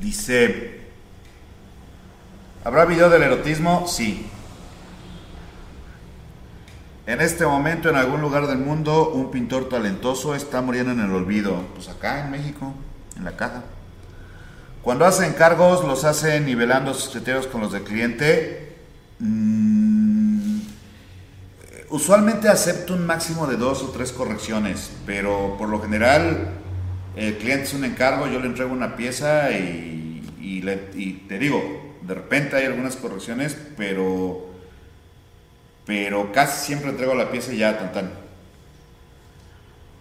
dice. 0.00 0.80
¿Habrá 2.64 2.84
video 2.84 3.08
del 3.08 3.22
erotismo? 3.22 3.86
Sí. 3.86 4.26
En 7.06 7.20
este 7.20 7.46
momento, 7.46 7.88
en 7.88 7.94
algún 7.94 8.20
lugar 8.20 8.48
del 8.48 8.58
mundo, 8.58 9.10
un 9.10 9.30
pintor 9.30 9.68
talentoso 9.68 10.34
está 10.34 10.60
muriendo 10.60 10.90
en 10.90 11.00
el 11.00 11.12
olvido. 11.12 11.62
Pues 11.74 11.88
acá 11.88 12.24
en 12.24 12.32
México, 12.32 12.74
en 13.16 13.24
la 13.24 13.36
caja. 13.36 13.62
Cuando 14.82 15.04
hace 15.04 15.24
encargos, 15.24 15.84
los 15.84 16.04
hace 16.04 16.40
nivelando 16.40 16.94
sus 16.94 17.10
criterios 17.10 17.46
con 17.46 17.60
los 17.60 17.72
del 17.72 17.84
cliente. 17.84 18.76
Mm, 19.20 20.58
usualmente 21.90 22.48
acepto 22.48 22.94
un 22.94 23.06
máximo 23.06 23.46
de 23.46 23.56
dos 23.56 23.84
o 23.84 23.90
tres 23.90 24.10
correcciones, 24.10 24.90
pero 25.06 25.54
por 25.58 25.68
lo 25.68 25.80
general, 25.80 26.50
el 27.14 27.38
cliente 27.38 27.64
es 27.64 27.74
un 27.74 27.84
encargo, 27.84 28.26
yo 28.26 28.40
le 28.40 28.46
entrego 28.46 28.72
una 28.72 28.96
pieza 28.96 29.52
y, 29.52 30.22
y, 30.40 30.62
le, 30.62 30.90
y 30.94 31.12
te 31.28 31.38
digo, 31.38 31.96
de 32.02 32.14
repente 32.14 32.56
hay 32.56 32.66
algunas 32.66 32.96
correcciones, 32.96 33.56
pero, 33.76 34.55
pero 35.86 36.32
casi 36.32 36.66
siempre 36.66 36.90
entrego 36.90 37.14
la 37.14 37.30
pieza 37.30 37.52
y 37.52 37.58
ya, 37.58 37.78
tan 37.78 37.92
tan. 37.92 38.10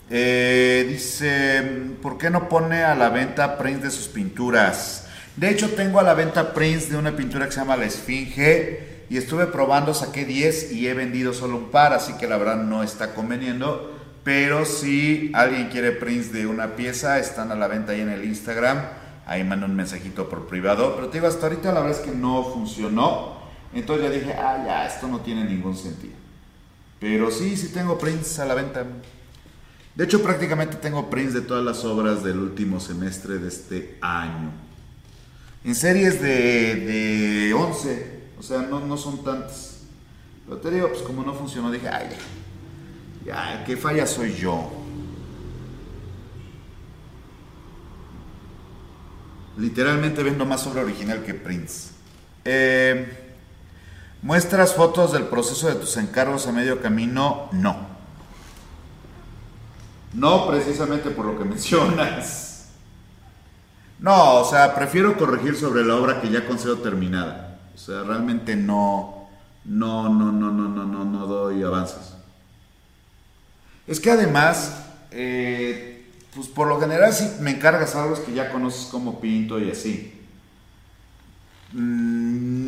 Eh, 0.09 0.85
dice, 0.89 1.63
¿por 2.01 2.17
qué 2.17 2.29
no 2.29 2.49
pone 2.49 2.83
a 2.83 2.93
la 2.95 3.09
venta 3.09 3.57
prints 3.57 3.83
de 3.83 3.91
sus 3.91 4.07
pinturas? 4.07 5.07
De 5.37 5.49
hecho, 5.49 5.69
tengo 5.71 5.99
a 5.99 6.03
la 6.03 6.13
venta 6.13 6.53
prints 6.53 6.89
de 6.89 6.97
una 6.97 7.15
pintura 7.15 7.45
que 7.45 7.51
se 7.51 7.59
llama 7.59 7.77
La 7.77 7.85
Esfinge 7.85 9.05
y 9.09 9.17
estuve 9.17 9.47
probando, 9.47 9.93
saqué 9.93 10.25
10 10.25 10.73
y 10.73 10.87
he 10.87 10.93
vendido 10.93 11.33
solo 11.33 11.57
un 11.57 11.69
par, 11.71 11.93
así 11.93 12.13
que 12.17 12.27
la 12.27 12.37
verdad 12.37 12.57
no 12.57 12.83
está 12.83 13.13
conveniendo. 13.13 13.93
Pero 14.23 14.65
si 14.65 15.31
alguien 15.33 15.69
quiere 15.69 15.91
prints 15.91 16.33
de 16.33 16.47
una 16.47 16.75
pieza, 16.75 17.19
están 17.19 17.51
a 17.51 17.55
la 17.55 17.67
venta 17.67 17.91
ahí 17.91 18.01
en 18.01 18.09
el 18.09 18.25
Instagram 18.25 18.79
ahí 19.25 19.43
mando 19.43 19.65
un 19.65 19.75
mensajito 19.75 20.29
por 20.29 20.47
privado, 20.47 20.95
pero 20.95 21.07
te 21.07 21.17
digo, 21.17 21.27
hasta 21.27 21.47
ahorita 21.47 21.71
la 21.71 21.81
verdad 21.81 21.99
es 21.99 22.05
que 22.05 22.15
no 22.15 22.43
funcionó, 22.43 23.37
entonces 23.73 24.05
ya 24.05 24.11
dije, 24.11 24.33
ah, 24.33 24.63
ya, 24.65 24.85
esto 24.85 25.07
no 25.07 25.19
tiene 25.19 25.43
ningún 25.43 25.75
sentido. 25.75 26.13
Pero 26.99 27.29
sí, 27.31 27.57
sí 27.57 27.69
tengo 27.69 27.97
prints 27.97 28.39
a 28.39 28.45
la 28.45 28.55
venta. 28.55 28.85
De 29.95 30.03
hecho, 30.03 30.21
prácticamente 30.21 30.77
tengo 30.77 31.09
prints 31.09 31.33
de 31.33 31.41
todas 31.41 31.63
las 31.63 31.83
obras 31.85 32.23
del 32.23 32.39
último 32.39 32.79
semestre 32.79 33.37
de 33.37 33.47
este 33.47 33.97
año. 34.01 34.51
En 35.63 35.75
series 35.75 36.21
de, 36.21 36.75
de 36.75 37.53
11, 37.53 38.19
o 38.39 38.43
sea, 38.43 38.61
no, 38.61 38.79
no 38.79 38.97
son 38.97 39.23
tantas. 39.23 39.79
Pero 40.45 40.57
te 40.57 40.71
digo, 40.71 40.89
pues 40.89 41.01
como 41.01 41.23
no 41.23 41.33
funcionó, 41.33 41.71
dije, 41.71 41.89
ay, 41.89 42.09
ya, 43.25 43.33
ya, 43.33 43.63
qué 43.65 43.75
falla 43.75 44.05
soy 44.05 44.33
yo. 44.35 44.71
Literalmente 49.57 50.21
vendo 50.21 50.45
más 50.45 50.67
obra 50.67 50.81
original 50.81 51.23
que 51.23 51.33
prints. 51.33 51.91
Eh, 52.43 53.24
¿Muestras 54.25 54.73
fotos 54.73 55.13
del 55.13 55.25
proceso 55.25 55.67
de 55.67 55.75
tus 55.75 55.97
encargos 55.97 56.47
a 56.47 56.51
medio 56.51 56.81
camino? 56.81 57.47
No. 57.51 57.77
No 60.13 60.47
precisamente 60.47 61.11
por 61.11 61.27
lo 61.27 61.37
que 61.37 61.45
mencionas. 61.45 62.69
No, 63.99 64.37
o 64.37 64.49
sea, 64.49 64.73
prefiero 64.73 65.15
corregir 65.15 65.55
sobre 65.55 65.85
la 65.85 65.95
obra 65.95 66.21
que 66.21 66.31
ya 66.31 66.47
considero 66.47 66.79
terminada. 66.79 67.59
O 67.75 67.77
sea, 67.77 68.01
realmente 68.01 68.55
no, 68.55 69.27
no, 69.63 70.09
no, 70.09 70.31
no, 70.31 70.51
no, 70.51 70.69
no, 70.69 70.85
no, 70.85 71.05
no 71.05 71.27
doy 71.27 71.61
avances. 71.61 72.15
Es 73.85 73.99
que 73.99 74.09
además, 74.09 74.87
eh, 75.11 76.09
pues 76.33 76.47
por 76.47 76.67
lo 76.67 76.79
general 76.79 77.13
si 77.13 77.29
me 77.41 77.51
encargas 77.51 77.93
algo 77.93 78.15
que 78.25 78.33
ya 78.33 78.51
conoces 78.51 78.87
como 78.87 79.19
pinto 79.19 79.59
y 79.59 79.69
así. 79.69 80.19
Mm, 81.73 82.14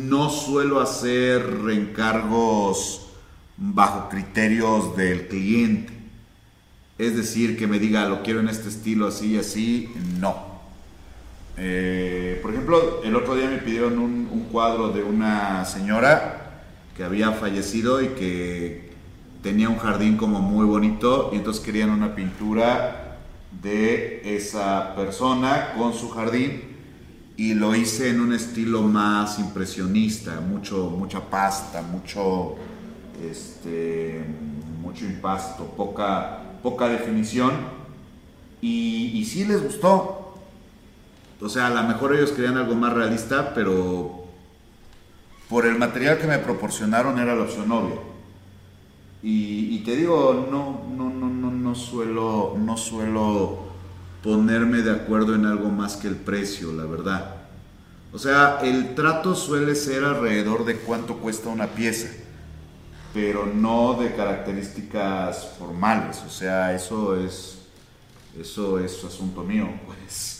no 0.08 0.30
suelo 0.30 0.80
hacer 0.80 1.62
reencargos 1.62 3.08
bajo 3.56 4.08
criterios 4.08 4.96
del 4.96 5.28
cliente. 5.28 5.92
Es 6.98 7.16
decir, 7.16 7.56
que 7.56 7.66
me 7.66 7.78
diga, 7.78 8.08
lo 8.08 8.22
quiero 8.22 8.40
en 8.40 8.48
este 8.48 8.68
estilo, 8.68 9.06
así 9.06 9.34
y 9.34 9.38
así, 9.38 9.90
no. 10.18 10.48
Eh, 11.56 12.38
por 12.42 12.52
ejemplo, 12.52 13.02
el 13.04 13.14
otro 13.16 13.34
día 13.34 13.48
me 13.48 13.58
pidieron 13.58 13.98
un, 13.98 14.28
un 14.30 14.44
cuadro 14.50 14.90
de 14.90 15.02
una 15.02 15.64
señora 15.64 16.62
que 16.96 17.04
había 17.04 17.32
fallecido 17.32 18.02
y 18.02 18.08
que 18.08 18.90
tenía 19.42 19.68
un 19.68 19.78
jardín 19.78 20.16
como 20.16 20.40
muy 20.40 20.66
bonito 20.66 21.30
y 21.32 21.36
entonces 21.36 21.64
querían 21.64 21.90
una 21.90 22.14
pintura 22.14 23.18
de 23.62 24.36
esa 24.36 24.94
persona 24.94 25.74
con 25.76 25.94
su 25.94 26.10
jardín 26.10 26.67
y 27.38 27.54
lo 27.54 27.76
hice 27.76 28.10
en 28.10 28.20
un 28.20 28.32
estilo 28.32 28.82
más 28.82 29.38
impresionista, 29.38 30.40
mucho, 30.40 30.90
mucha 30.90 31.20
pasta, 31.20 31.82
mucho, 31.82 32.56
este, 33.24 34.24
mucho 34.82 35.04
impasto, 35.04 35.64
poca, 35.76 36.40
poca 36.64 36.88
definición. 36.88 37.52
Y, 38.60 39.12
y 39.14 39.24
sí 39.24 39.44
les 39.44 39.62
gustó. 39.62 40.34
O 41.40 41.48
sea, 41.48 41.68
a 41.68 41.70
lo 41.70 41.84
mejor 41.84 42.16
ellos 42.16 42.32
querían 42.32 42.56
algo 42.56 42.74
más 42.74 42.92
realista, 42.92 43.54
pero 43.54 44.24
por 45.48 45.64
el 45.64 45.78
material 45.78 46.18
que 46.18 46.26
me 46.26 46.38
proporcionaron 46.38 47.20
era 47.20 47.36
la 47.36 47.44
opción 47.44 47.70
obvia. 47.70 48.00
Y, 49.22 49.76
y 49.76 49.84
te 49.84 49.94
digo, 49.94 50.48
no, 50.50 50.80
no, 50.96 51.08
no, 51.08 51.28
no, 51.28 51.52
no 51.52 51.74
suelo, 51.76 52.56
no 52.58 52.76
suelo 52.76 53.67
ponerme 54.22 54.82
de 54.82 54.92
acuerdo 54.92 55.34
en 55.34 55.46
algo 55.46 55.70
más 55.70 55.96
que 55.96 56.08
el 56.08 56.16
precio, 56.16 56.72
la 56.72 56.84
verdad. 56.84 57.34
O 58.12 58.18
sea, 58.18 58.60
el 58.62 58.94
trato 58.94 59.34
suele 59.34 59.74
ser 59.74 60.04
alrededor 60.04 60.64
de 60.64 60.76
cuánto 60.76 61.18
cuesta 61.18 61.50
una 61.50 61.66
pieza, 61.66 62.08
pero 63.12 63.46
no 63.46 63.94
de 63.94 64.14
características 64.14 65.50
formales. 65.58 66.22
O 66.26 66.30
sea, 66.30 66.74
eso 66.74 67.16
es, 67.16 67.58
eso 68.38 68.78
es 68.78 69.04
asunto 69.04 69.42
mío, 69.44 69.68
pues. 69.86 70.36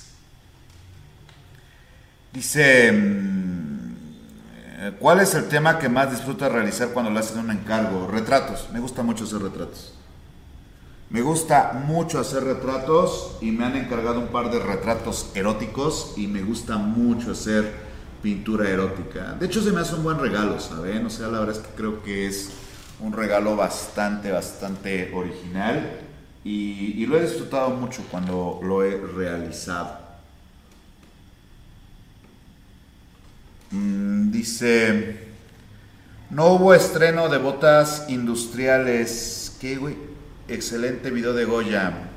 Dice, 2.33 2.93
mm, 2.93 3.95
¿cuál 4.99 5.21
es 5.21 5.35
el 5.35 5.49
tema 5.49 5.79
que 5.79 5.89
más 5.89 6.11
disfruta 6.11 6.49
realizar 6.49 6.89
cuando 6.89 7.11
le 7.11 7.19
haces 7.19 7.37
un 7.37 7.51
encargo? 7.51 8.07
Retratos. 8.07 8.69
Me 8.73 8.81
gusta 8.81 9.03
mucho 9.03 9.25
hacer 9.25 9.41
retratos. 9.41 9.98
Me 11.11 11.23
gusta 11.23 11.73
mucho 11.87 12.21
hacer 12.21 12.45
retratos 12.45 13.39
y 13.41 13.51
me 13.51 13.65
han 13.65 13.77
encargado 13.77 14.21
un 14.21 14.29
par 14.29 14.51
de 14.51 14.59
retratos 14.59 15.31
eróticos 15.35 16.13
y 16.19 16.27
me 16.27 16.43
gusta 16.43 16.77
mucho 16.77 17.33
hacer 17.33 17.73
pintura 18.23 18.69
erótica. 18.69 19.33
De 19.33 19.47
hecho 19.47 19.63
se 19.63 19.73
me 19.73 19.81
hace 19.81 19.95
un 19.95 20.03
buen 20.03 20.19
regalo, 20.19 20.61
¿saben? 20.61 21.07
O 21.07 21.11
sea, 21.11 21.29
la 21.29 21.41
verdad 21.41 21.57
es 21.57 21.63
que 21.63 21.75
creo 21.75 22.03
que 22.03 22.27
es 22.27 22.51
un 23.01 23.15
regalo 23.15 23.57
bastante, 23.57 24.31
bastante 24.31 25.11
original 25.15 26.01
y, 26.45 27.07
lo 27.07 27.19
he 27.19 27.23
disfrutado 27.23 27.71
mucho 27.71 28.03
cuando 28.11 28.61
lo 28.63 28.83
he 28.83 28.97
realizado. 28.97 29.99
Mm, 33.71 34.31
dice, 34.31 35.29
no 36.31 36.49
hubo 36.53 36.75
estreno 36.75 37.29
de 37.29 37.39
botas 37.39 38.07
industriales. 38.09 39.57
¿Qué, 39.61 39.77
güey? 39.77 40.08
Excelente 40.49 41.11
video 41.11 41.35
de 41.35 41.45
Goya. 41.45 42.09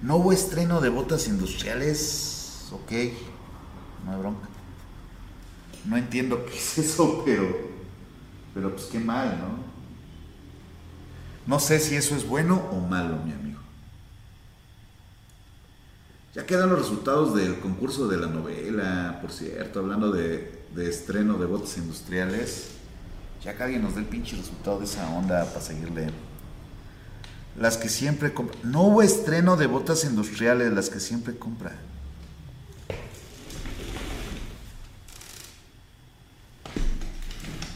No 0.00 0.16
hubo 0.16 0.32
estreno 0.32 0.80
de 0.80 0.88
botas 0.88 1.28
industriales. 1.28 2.66
Ok, 2.72 2.92
no 4.04 4.12
hay 4.12 4.18
bronca. 4.18 4.48
No 5.84 5.98
entiendo 5.98 6.46
qué 6.46 6.56
es 6.56 6.78
eso, 6.78 7.22
pero. 7.26 7.76
Pero 8.54 8.74
pues 8.74 8.86
qué 8.86 8.98
mal, 8.98 9.38
¿no? 9.38 9.66
No 11.46 11.60
sé 11.60 11.78
si 11.78 11.94
eso 11.94 12.16
es 12.16 12.26
bueno 12.26 12.56
o 12.72 12.80
malo, 12.80 13.18
mi 13.22 13.32
amigo. 13.32 13.60
Ya 16.34 16.46
quedan 16.46 16.70
los 16.70 16.78
resultados 16.78 17.34
del 17.34 17.60
concurso 17.60 18.08
de 18.08 18.16
la 18.16 18.28
novela, 18.28 19.18
por 19.20 19.30
cierto, 19.30 19.80
hablando 19.80 20.10
de, 20.10 20.64
de 20.74 20.88
estreno 20.88 21.36
de 21.36 21.44
botas 21.44 21.76
industriales. 21.76 22.70
Ya 23.44 23.54
que 23.54 23.62
alguien 23.62 23.82
nos 23.82 23.94
dé 23.94 24.00
el 24.00 24.06
pinche 24.06 24.36
resultado 24.36 24.78
de 24.78 24.86
esa 24.86 25.06
onda 25.10 25.44
para 25.44 25.60
seguirle. 25.60 26.10
Las 27.58 27.76
que 27.78 27.88
siempre 27.88 28.34
compra. 28.34 28.56
No 28.62 28.82
hubo 28.82 29.02
estreno 29.02 29.56
de 29.56 29.66
botas 29.66 30.04
industriales, 30.04 30.72
las 30.72 30.90
que 30.90 31.00
siempre 31.00 31.36
compra. 31.36 31.72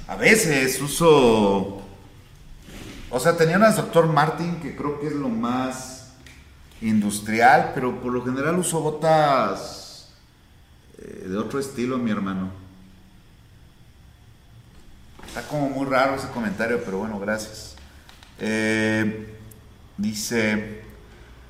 A 0.06 0.16
veces 0.16 0.80
uso. 0.82 1.82
O 3.10 3.20
sea, 3.20 3.36
tenía 3.36 3.56
unas 3.56 3.76
Dr. 3.76 4.06
Martin 4.06 4.60
que 4.60 4.76
creo 4.76 5.00
que 5.00 5.06
es 5.06 5.14
lo 5.14 5.28
más 5.28 6.12
industrial, 6.82 7.72
pero 7.74 8.00
por 8.00 8.12
lo 8.12 8.24
general 8.24 8.58
uso 8.58 8.80
botas 8.80 10.10
eh, 10.98 11.26
de 11.28 11.38
otro 11.38 11.58
estilo, 11.58 11.96
mi 11.98 12.10
hermano. 12.10 12.50
Está 15.26 15.42
como 15.42 15.70
muy 15.70 15.86
raro 15.86 16.16
ese 16.16 16.28
comentario, 16.28 16.82
pero 16.84 16.98
bueno, 16.98 17.20
gracias. 17.20 17.76
Eh, 18.40 19.29
Dice, 20.00 20.80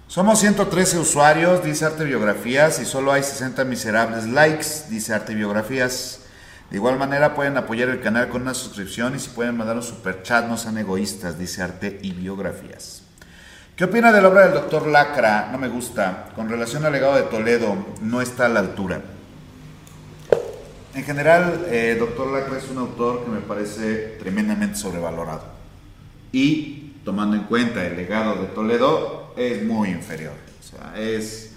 somos 0.08 0.40
113 0.40 0.98
usuarios, 0.98 1.62
dice 1.62 1.84
Arte 1.84 2.02
Biografías, 2.02 2.80
y 2.80 2.84
solo 2.84 3.12
hay 3.12 3.22
60 3.22 3.64
miserables 3.64 4.26
likes, 4.26 4.90
dice 4.90 5.14
Arte 5.14 5.36
Biografías. 5.36 6.22
De 6.68 6.76
igual 6.76 6.98
manera 6.98 7.36
pueden 7.36 7.56
apoyar 7.56 7.90
el 7.90 8.00
canal 8.00 8.28
con 8.28 8.42
una 8.42 8.54
suscripción 8.54 9.14
y 9.14 9.20
si 9.20 9.28
pueden 9.30 9.56
mandar 9.56 9.76
un 9.76 9.84
super 9.84 10.24
chat, 10.24 10.46
no 10.46 10.56
sean 10.56 10.78
egoístas, 10.78 11.38
dice 11.38 11.62
Arte 11.62 12.00
y 12.02 12.10
Biografías. 12.10 13.04
¿Qué 13.76 13.84
opina 13.84 14.10
de 14.10 14.20
la 14.20 14.28
obra 14.28 14.46
del 14.46 14.54
doctor 14.54 14.88
Lacra? 14.88 15.48
No 15.52 15.58
me 15.58 15.68
gusta. 15.68 16.30
Con 16.34 16.48
relación 16.48 16.84
al 16.84 16.92
legado 16.92 17.14
de 17.14 17.22
Toledo, 17.22 17.76
no 18.02 18.20
está 18.20 18.46
a 18.46 18.48
la 18.48 18.58
altura. 18.58 19.00
En 20.96 21.04
general, 21.04 21.66
eh, 21.68 21.96
doctor 21.96 22.32
Lacra 22.32 22.58
es 22.58 22.68
un 22.68 22.78
autor 22.78 23.24
que 23.24 23.30
me 23.30 23.40
parece 23.42 24.16
tremendamente 24.18 24.74
sobrevalorado. 24.74 25.44
Y 26.32 26.89
tomando 27.04 27.36
en 27.36 27.44
cuenta 27.44 27.86
el 27.86 27.96
legado 27.96 28.40
de 28.42 28.48
Toledo, 28.48 29.32
es 29.36 29.62
muy 29.62 29.90
inferior. 29.90 30.34
O 30.58 30.62
sea, 30.62 31.00
es, 31.00 31.52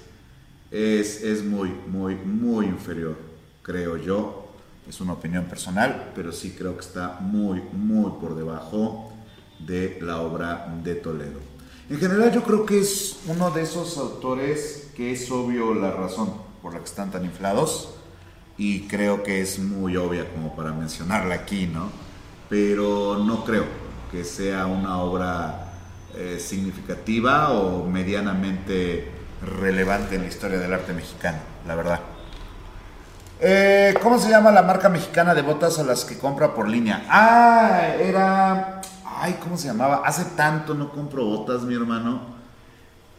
es, 0.71 1.21
es 1.21 1.43
muy, 1.43 1.69
muy, 1.87 2.15
muy 2.15 2.65
inferior, 2.65 3.17
creo 3.61 3.97
yo. 3.97 4.47
Es 4.87 4.99
una 4.99 5.13
opinión 5.13 5.45
personal, 5.45 6.11
pero 6.15 6.31
sí 6.31 6.55
creo 6.57 6.75
que 6.75 6.81
está 6.81 7.19
muy, 7.21 7.61
muy 7.71 8.11
por 8.19 8.35
debajo 8.35 9.13
de 9.59 9.97
la 10.01 10.19
obra 10.21 10.73
de 10.83 10.95
Toledo. 10.95 11.39
En 11.89 11.97
general 11.97 12.31
yo 12.31 12.43
creo 12.43 12.65
que 12.65 12.79
es 12.79 13.19
uno 13.27 13.51
de 13.51 13.61
esos 13.61 13.97
autores 13.97 14.89
que 14.95 15.11
es 15.11 15.29
obvio 15.31 15.73
la 15.73 15.91
razón 15.91 16.33
por 16.61 16.73
la 16.73 16.79
que 16.79 16.85
están 16.85 17.11
tan 17.11 17.25
inflados 17.25 17.95
y 18.57 18.87
creo 18.87 19.23
que 19.23 19.41
es 19.41 19.59
muy 19.59 19.97
obvia 19.97 20.29
como 20.31 20.55
para 20.55 20.71
mencionarla 20.71 21.35
aquí, 21.35 21.67
¿no? 21.67 21.89
Pero 22.49 23.17
no 23.19 23.43
creo, 23.43 23.65
que 24.13 24.23
sea 24.23 24.67
una 24.67 24.99
obra 24.99 25.73
eh, 26.15 26.37
significativa 26.39 27.49
o 27.49 27.83
medianamente 27.87 29.11
relevante 29.59 30.13
en 30.13 30.21
la 30.21 30.27
historia 30.27 30.59
del 30.59 30.71
arte 30.71 30.93
mexicano, 30.93 31.39
la 31.65 31.73
verdad. 31.73 31.99
Eh, 33.39 33.95
¿Cómo 34.03 34.19
se 34.19 34.29
llama 34.29 34.51
la 34.51 34.61
marca 34.61 34.87
mexicana 34.87 35.33
de 35.33 35.41
botas 35.41 35.79
a 35.79 35.83
las 35.83 36.05
que 36.05 36.19
compra 36.19 36.53
por 36.53 36.69
línea? 36.69 37.07
Ah, 37.09 37.87
era... 37.99 38.81
Ay, 39.03 39.39
¿cómo 39.41 39.57
se 39.57 39.69
llamaba? 39.69 40.03
Hace 40.05 40.25
tanto 40.35 40.75
no 40.75 40.91
compro 40.91 41.25
botas, 41.25 41.63
mi 41.63 41.73
hermano. 41.73 42.21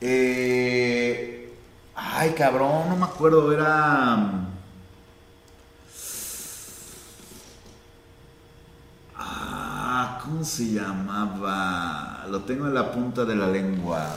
Eh, 0.00 1.52
ay, 1.96 2.30
cabrón, 2.38 2.88
no 2.88 2.94
me 2.94 3.04
acuerdo, 3.04 3.52
era... 3.52 4.44
¿Cómo 10.22 10.42
se 10.42 10.72
llamaba? 10.72 12.24
Lo 12.28 12.42
tengo 12.42 12.66
en 12.66 12.74
la 12.74 12.90
punta 12.90 13.24
de 13.24 13.36
la 13.36 13.46
lengua. 13.46 14.08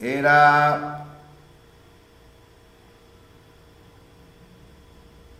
Era... 0.00 1.04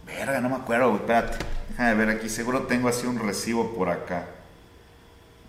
Verga, 0.07 0.41
no 0.41 0.49
me 0.49 0.57
acuerdo, 0.57 0.95
espérate. 0.95 1.39
Déjame 1.71 1.95
ver 1.95 2.11
aquí, 2.11 2.29
seguro 2.29 2.63
tengo 2.63 2.89
así 2.89 3.07
un 3.07 3.19
recibo 3.19 3.75
por 3.75 3.89
acá. 3.89 4.27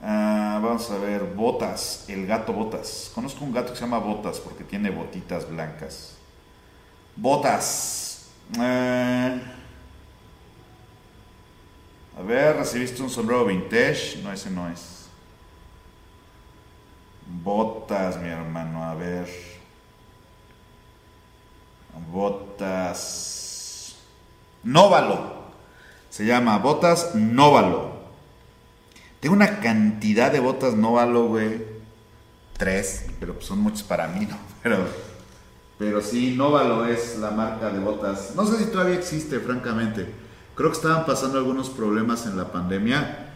Ah, 0.02 0.60
vamos 0.64 0.90
a 0.90 0.98
ver, 0.98 1.24
Botas, 1.24 2.06
el 2.08 2.26
gato 2.26 2.52
Botas. 2.54 3.12
Conozco 3.14 3.46
un 3.46 3.52
gato 3.52 3.74
que 3.74 3.78
se 3.78 3.86
llama 3.86 4.00
Botas 4.00 4.40
porque 4.40 4.64
tiene 4.64 4.90
botitas 4.90 5.48
blancas. 5.50 6.16
Botas. 7.16 8.30
Eh, 8.60 9.42
a 12.20 12.22
ver, 12.22 12.58
recibiste 12.58 13.02
un 13.02 13.10
sombrero 13.10 13.46
vintage. 13.46 14.20
No, 14.22 14.34
ese 14.34 14.52
no 14.52 14.68
es. 14.68 15.08
Botas, 17.26 18.22
mi 18.22 18.28
hermano. 18.28 18.84
A 18.84 18.94
ver. 18.94 19.30
Botas. 22.12 23.96
Nóvalo. 24.64 25.40
Se 26.10 26.26
llama 26.26 26.58
Botas 26.58 27.16
Nóvalo. 27.16 28.00
Tengo 29.22 29.36
una 29.36 29.62
cantidad 29.62 30.30
de 30.30 30.42
botas 30.42 30.74
Nóvalo, 30.74 31.28
güey. 31.28 31.64
Tres, 32.58 33.06
pero 33.22 33.36
pues 33.36 33.46
son 33.46 33.60
muchos 33.60 33.84
para 33.84 34.08
mí, 34.08 34.26
¿no? 34.26 34.38
Pero, 34.62 34.86
pero 35.78 36.02
sí, 36.02 36.36
Nóvalo 36.36 36.86
es 36.86 37.18
la 37.18 37.32
marca 37.32 37.70
de 37.70 37.80
botas. 37.80 38.36
No 38.36 38.46
sé 38.46 38.58
si 38.58 38.66
todavía 38.66 38.96
existe, 38.96 39.40
francamente. 39.40 40.14
Creo 40.60 40.72
que 40.72 40.76
estaban 40.76 41.06
pasando 41.06 41.38
algunos 41.38 41.70
problemas 41.70 42.26
en 42.26 42.36
la 42.36 42.52
pandemia, 42.52 43.30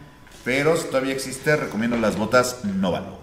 pero 0.44 0.76
si 0.76 0.88
todavía 0.88 1.14
existe, 1.14 1.56
recomiendo 1.56 1.96
las 1.96 2.18
botas 2.18 2.66
Novalo. 2.66 3.16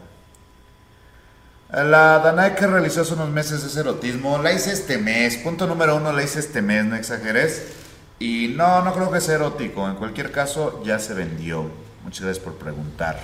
La 1.71 2.17
Danae 2.17 2.55
que 2.55 2.65
realizó 2.65 3.01
hace 3.01 3.13
unos 3.13 3.29
meses 3.29 3.63
ese 3.63 3.79
erotismo, 3.79 4.39
la 4.39 4.53
hice 4.53 4.71
este 4.71 4.97
mes. 4.97 5.37
Punto 5.37 5.67
número 5.67 5.97
uno, 5.97 6.11
la 6.11 6.23
hice 6.23 6.39
este 6.39 6.63
mes, 6.63 6.83
no 6.83 6.95
exageres. 6.95 7.73
Y 8.17 8.55
no, 8.57 8.81
no 8.81 8.91
creo 8.95 9.11
que 9.11 9.21
sea 9.21 9.35
erótico. 9.35 9.87
En 9.87 9.93
cualquier 9.97 10.31
caso, 10.31 10.81
ya 10.83 10.97
se 10.97 11.13
vendió. 11.13 11.69
Muchas 12.03 12.21
gracias 12.21 12.43
por 12.43 12.55
preguntar. 12.55 13.19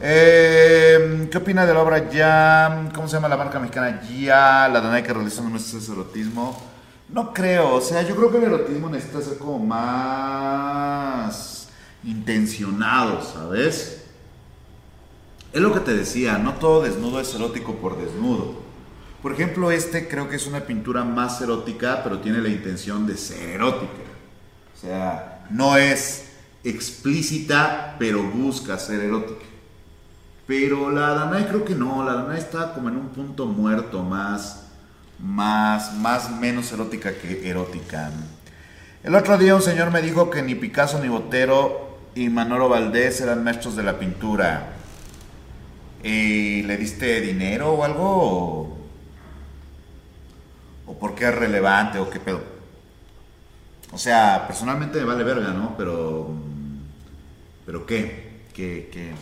Eh, 0.00 1.26
¿Qué 1.32 1.38
opina 1.38 1.66
de 1.66 1.74
la 1.74 1.80
obra 1.80 2.08
Ya? 2.10 2.90
¿Cómo 2.94 3.08
se 3.08 3.16
llama 3.16 3.26
la 3.26 3.36
marca 3.36 3.58
mexicana 3.58 4.00
Ya? 4.08 4.68
La 4.68 4.80
Danai 4.80 5.02
que 5.02 5.12
realizó 5.12 5.42
un 5.42 5.52
mes 5.52 5.72
de 5.72 5.92
erotismo. 5.92 6.73
No 7.08 7.32
creo, 7.32 7.74
o 7.74 7.80
sea, 7.80 8.02
yo 8.02 8.16
creo 8.16 8.30
que 8.30 8.38
el 8.38 8.44
erotismo 8.44 8.88
necesita 8.88 9.20
ser 9.20 9.38
como 9.38 9.58
más 9.58 11.68
intencionado, 12.02 13.22
¿sabes? 13.22 14.04
Es 15.52 15.60
lo 15.60 15.72
que 15.72 15.80
te 15.80 15.94
decía, 15.94 16.38
no 16.38 16.54
todo 16.54 16.82
desnudo 16.82 17.20
es 17.20 17.32
erótico 17.34 17.76
por 17.76 17.96
desnudo. 17.96 18.64
Por 19.22 19.32
ejemplo, 19.32 19.70
este 19.70 20.08
creo 20.08 20.28
que 20.28 20.36
es 20.36 20.46
una 20.46 20.60
pintura 20.60 21.04
más 21.04 21.40
erótica, 21.40 22.00
pero 22.02 22.18
tiene 22.18 22.38
la 22.38 22.48
intención 22.48 23.06
de 23.06 23.16
ser 23.16 23.50
erótica. 23.50 23.92
O 24.76 24.80
sea, 24.80 25.46
no 25.50 25.76
es 25.76 26.32
explícita, 26.64 27.96
pero 27.98 28.22
busca 28.22 28.78
ser 28.78 29.00
erótica. 29.00 29.44
Pero 30.46 30.90
la 30.90 31.14
Danai 31.14 31.48
creo 31.48 31.64
que 31.64 31.74
no, 31.74 32.04
la 32.04 32.14
Danai 32.14 32.38
está 32.38 32.74
como 32.74 32.88
en 32.88 32.96
un 32.96 33.08
punto 33.08 33.46
muerto, 33.46 34.02
más, 34.02 34.63
más, 35.24 35.94
más 35.94 36.30
menos 36.30 36.70
erótica 36.72 37.14
que 37.14 37.48
erótica. 37.48 38.10
El 39.02 39.14
otro 39.14 39.38
día 39.38 39.54
un 39.54 39.62
señor 39.62 39.90
me 39.90 40.02
dijo 40.02 40.30
que 40.30 40.42
ni 40.42 40.54
Picasso 40.54 41.00
ni 41.00 41.08
Botero 41.08 41.98
y 42.14 42.28
Manolo 42.28 42.68
Valdés 42.68 43.20
eran 43.20 43.42
maestros 43.42 43.74
de 43.74 43.82
la 43.82 43.98
pintura. 43.98 44.74
¿Y 46.02 46.62
le 46.62 46.76
diste 46.76 47.20
dinero 47.22 47.72
o 47.72 47.84
algo? 47.84 48.78
¿O, 50.86 50.98
por 50.98 51.14
qué 51.14 51.28
es 51.28 51.34
relevante 51.34 51.98
o 51.98 52.10
qué 52.10 52.20
pedo? 52.20 52.42
O 53.92 53.98
sea, 53.98 54.44
personalmente 54.46 54.98
me 54.98 55.04
vale 55.04 55.24
verga, 55.24 55.48
¿no? 55.48 55.74
Pero... 55.76 56.30
¿Pero 57.64 57.86
qué? 57.86 58.42
¿Qué? 58.52 58.90
¿Qué? 58.92 59.12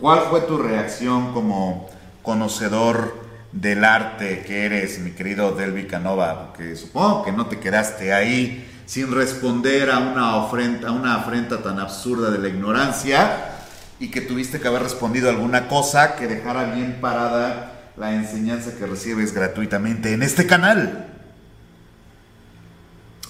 ¿Cuál 0.00 0.22
fue 0.28 0.40
tu 0.40 0.58
reacción 0.58 1.32
como 1.32 1.88
conocedor 2.22 3.27
del 3.52 3.84
arte 3.84 4.44
que 4.46 4.66
eres, 4.66 4.98
mi 4.98 5.12
querido 5.12 5.52
Delvi 5.52 5.86
Canova? 5.86 6.46
Porque 6.46 6.76
supongo 6.76 7.24
que 7.24 7.32
no 7.32 7.46
te 7.46 7.58
quedaste 7.58 8.12
ahí 8.12 8.66
sin 8.86 9.14
responder 9.14 9.90
a 9.90 9.98
una, 9.98 10.36
ofrenda, 10.36 10.88
a 10.88 10.92
una 10.92 11.16
afrenta 11.16 11.62
tan 11.62 11.78
absurda 11.78 12.30
de 12.30 12.38
la 12.38 12.48
ignorancia 12.48 13.54
y 14.00 14.10
que 14.10 14.20
tuviste 14.20 14.60
que 14.60 14.68
haber 14.68 14.82
respondido 14.82 15.28
alguna 15.28 15.68
cosa 15.68 16.16
que 16.16 16.26
dejara 16.26 16.72
bien 16.74 16.98
parada 17.00 17.92
la 17.96 18.14
enseñanza 18.14 18.76
que 18.78 18.86
recibes 18.86 19.34
gratuitamente 19.34 20.12
en 20.12 20.22
este 20.22 20.46
canal. 20.46 21.06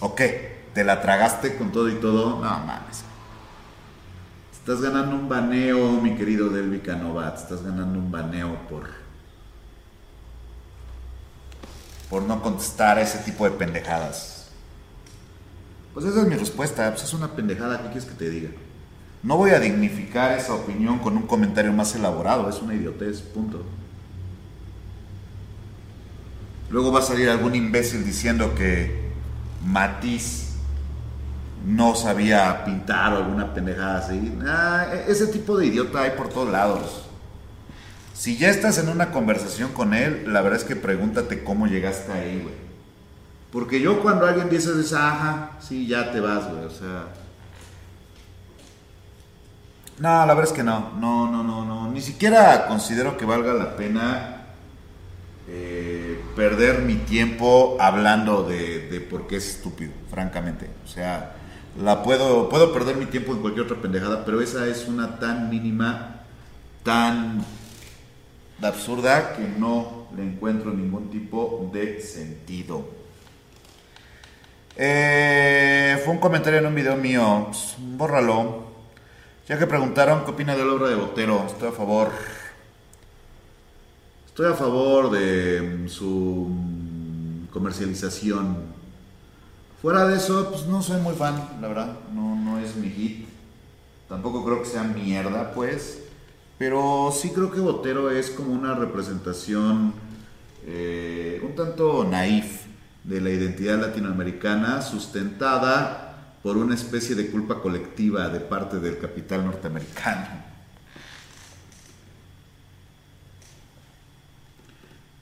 ¿O 0.01 0.15
qué? 0.15 0.59
¿Te 0.75 0.85
la 0.85 1.01
tragaste 1.01 1.57
con 1.57 1.73
todo 1.73 1.89
y 1.89 1.95
todo? 1.95 2.41
No 2.43 2.59
mames. 2.61 3.03
Estás 4.53 4.83
ganando 4.83 5.17
un 5.17 5.29
baneo, 5.29 5.93
mi 6.01 6.15
querido 6.15 6.51
Delvi 6.51 6.81
Canovat. 6.81 7.37
Estás 7.37 7.65
ganando 7.65 7.99
un 7.99 8.11
baneo 8.11 8.55
por. 8.69 8.98
Por 12.11 12.23
no 12.23 12.43
contestar 12.43 12.99
a 12.99 13.03
ese 13.03 13.19
tipo 13.19 13.45
de 13.45 13.51
pendejadas. 13.53 14.49
Pues 15.95 16.07
esa 16.07 16.23
es 16.23 16.29
mi 16.29 16.37
respuesta. 16.37 16.91
Pues 16.91 17.05
es 17.05 17.13
una 17.13 17.29
pendejada. 17.35 17.83
¿Qué 17.83 17.89
quieres 17.89 18.05
que 18.05 18.15
te 18.15 18.31
diga? 18.31 18.51
No 19.23 19.37
voy 19.37 19.51
a 19.51 19.61
dignificar 19.61 20.39
esa 20.39 20.55
opinión 20.55 21.01
con 21.01 21.17
un 21.17 21.27
comentario 21.27 21.73
más 21.73 21.95
elaborado. 21.95 22.49
Es 22.49 22.63
una 22.63 22.75
idiotez. 22.75 23.21
Punto. 23.21 23.65
Luego 26.71 26.93
va 26.93 27.01
a 27.01 27.03
salir 27.03 27.29
algún 27.29 27.55
imbécil 27.55 28.05
diciendo 28.05 28.55
que 28.55 29.09
Matiz 29.65 30.49
no 31.67 31.95
sabía 31.95 32.65
pintar 32.65 33.15
o 33.15 33.17
alguna 33.17 33.53
pendejada 33.53 33.99
así. 33.99 34.33
Ah, 34.47 34.87
ese 35.07 35.27
tipo 35.27 35.57
de 35.57 35.67
idiota 35.67 36.03
hay 36.03 36.11
por 36.11 36.29
todos 36.29 36.51
lados. 36.51 37.08
Si 38.19 38.37
ya 38.37 38.49
estás 38.49 38.79
en 38.79 38.89
una 38.89 39.13
conversación 39.13 39.73
con 39.73 39.95
él, 39.95 40.25
la 40.33 40.41
verdad 40.41 40.59
es 40.59 40.65
que 40.65 40.75
pregúntate 40.75 41.45
cómo 41.45 41.69
llegaste 41.69 42.11
ahí, 42.11 42.41
güey. 42.43 42.55
Porque 43.53 43.81
yo 43.81 44.03
cuando 44.03 44.27
alguien 44.27 44.51
dice 44.51 44.73
esa, 44.81 45.09
ajá, 45.09 45.51
sí, 45.61 45.87
ya 45.87 46.11
te 46.11 46.19
vas, 46.19 46.51
güey, 46.51 46.65
o 46.65 46.71
sea... 46.71 47.05
No, 50.01 50.27
la 50.27 50.35
verdad 50.35 50.47
es 50.47 50.53
que 50.53 50.65
no, 50.65 50.95
no, 50.99 51.31
no, 51.31 51.45
no, 51.45 51.65
no. 51.65 51.93
Ni 51.93 52.01
siquiera 52.01 52.67
considero 52.67 53.17
que 53.17 53.25
valga 53.25 53.55
la 53.55 53.77
pena 53.77 54.47
eh, 55.47 56.21
perder 56.35 56.81
mi 56.81 56.97
tiempo 56.97 57.77
hablando 57.79 58.43
de, 58.43 58.89
de 58.89 59.01
por 59.01 59.29
qué 59.29 59.37
es 59.37 59.49
estúpido, 59.49 59.93
francamente. 60.11 60.69
O 60.85 60.89
sea, 60.89 61.37
la 61.81 62.03
puedo, 62.03 62.49
puedo 62.49 62.73
perder 62.73 62.97
mi 62.97 63.07
tiempo 63.07 63.31
en 63.31 63.43
cualquier 63.43 63.67
otra 63.67 63.81
pendejada, 63.81 64.25
pero 64.25 64.41
esa 64.41 64.67
es 64.67 64.89
una 64.89 65.21
tan 65.21 65.49
mínima, 65.51 66.23
tan 66.83 67.45
absurda 68.63 69.35
que 69.35 69.47
no 69.59 70.09
le 70.17 70.23
encuentro 70.25 70.73
ningún 70.73 71.11
tipo 71.11 71.71
de 71.73 72.01
sentido. 72.01 72.85
Eh, 74.77 76.01
fue 76.05 76.15
un 76.15 76.21
comentario 76.21 76.61
en 76.61 76.67
un 76.67 76.75
video 76.75 76.97
mío, 76.97 77.47
pues, 77.47 77.75
bórralo. 77.79 78.69
Ya 79.49 79.59
que 79.59 79.67
preguntaron 79.67 80.25
qué 80.25 80.31
opina 80.31 80.55
de 80.55 80.65
la 80.65 80.73
obra 80.73 80.89
de 80.89 80.95
Botero, 80.95 81.45
estoy 81.47 81.69
a 81.69 81.73
favor. 81.73 82.13
Estoy 84.27 84.53
a 84.53 84.55
favor 84.55 85.11
de 85.11 85.61
mm, 85.63 85.89
su 85.89 86.47
mm, 86.49 87.47
comercialización. 87.53 88.57
Fuera 89.83 90.07
de 90.07 90.17
eso, 90.17 90.51
pues 90.51 90.67
no 90.67 90.83
soy 90.83 91.01
muy 91.01 91.15
fan, 91.15 91.59
la 91.61 91.69
verdad. 91.69 91.97
No, 92.15 92.37
no 92.37 92.59
es 92.59 92.77
mi 92.77 92.91
hit. 92.91 93.27
Tampoco 94.09 94.45
creo 94.45 94.63
que 94.63 94.69
sea 94.69 94.83
mierda, 94.85 95.53
pues. 95.53 96.08
Pero 96.59 97.13
sí 97.13 97.31
creo 97.31 97.51
que 97.51 97.61
Botero 97.61 98.11
es 98.11 98.31
como 98.31 98.53
una 98.53 98.75
representación 98.75 99.95
eh, 100.67 101.41
un 101.43 101.55
tanto 101.55 102.05
naif 102.05 102.67
de 103.05 103.21
la 103.21 103.31
identidad 103.31 103.81
latinoamericana 103.81 104.83
sustentada 104.83 106.37
por 106.43 106.57
una 106.57 106.75
especie 106.75 107.15
de 107.15 107.31
culpa 107.31 107.63
colectiva 107.63 108.29
de 108.29 108.41
parte 108.41 108.79
del 108.81 108.99
capital 108.99 109.47
norteamericano. 109.47 110.49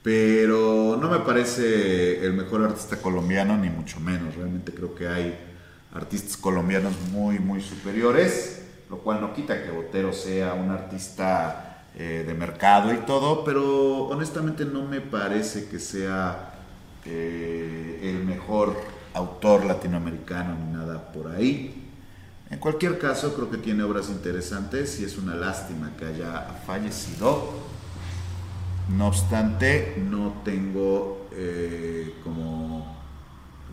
Pero 0.03 0.97
no 0.99 1.09
me 1.09 1.19
parece 1.19 2.25
el 2.25 2.33
mejor 2.33 2.63
artista 2.63 2.97
colombiano, 2.97 3.57
ni 3.57 3.69
mucho 3.69 3.99
menos. 3.99 4.35
Realmente 4.35 4.73
creo 4.73 4.95
que 4.95 5.07
hay 5.07 5.37
artistas 5.93 6.37
colombianos 6.37 6.93
muy, 7.11 7.39
muy 7.39 7.61
superiores, 7.61 8.66
lo 8.89 8.97
cual 8.99 9.21
no 9.21 9.33
quita 9.33 9.63
que 9.63 9.71
Botero 9.71 10.13
sea 10.13 10.53
un 10.53 10.71
artista 10.71 11.83
eh, 11.95 12.23
de 12.25 12.33
mercado 12.33 12.93
y 12.93 12.97
todo, 12.97 13.43
pero 13.43 14.07
honestamente 14.07 14.65
no 14.65 14.83
me 14.83 15.01
parece 15.01 15.67
que 15.67 15.79
sea 15.79 16.53
eh, 17.05 17.99
el 18.03 18.23
mejor 18.23 18.75
autor 19.13 19.65
latinoamericano 19.65 20.55
ni 20.55 20.77
nada 20.77 21.11
por 21.11 21.31
ahí. 21.31 21.83
En 22.49 22.59
cualquier 22.59 22.97
caso, 22.97 23.33
creo 23.33 23.51
que 23.51 23.57
tiene 23.57 23.83
obras 23.83 24.09
interesantes 24.09 24.99
y 25.01 25.03
es 25.03 25.17
una 25.17 25.35
lástima 25.35 25.91
que 25.97 26.05
haya 26.05 26.43
fallecido. 26.65 27.49
No 28.89 29.07
obstante, 29.07 29.95
no 29.97 30.41
tengo 30.45 31.27
eh, 31.33 32.15
como 32.23 32.95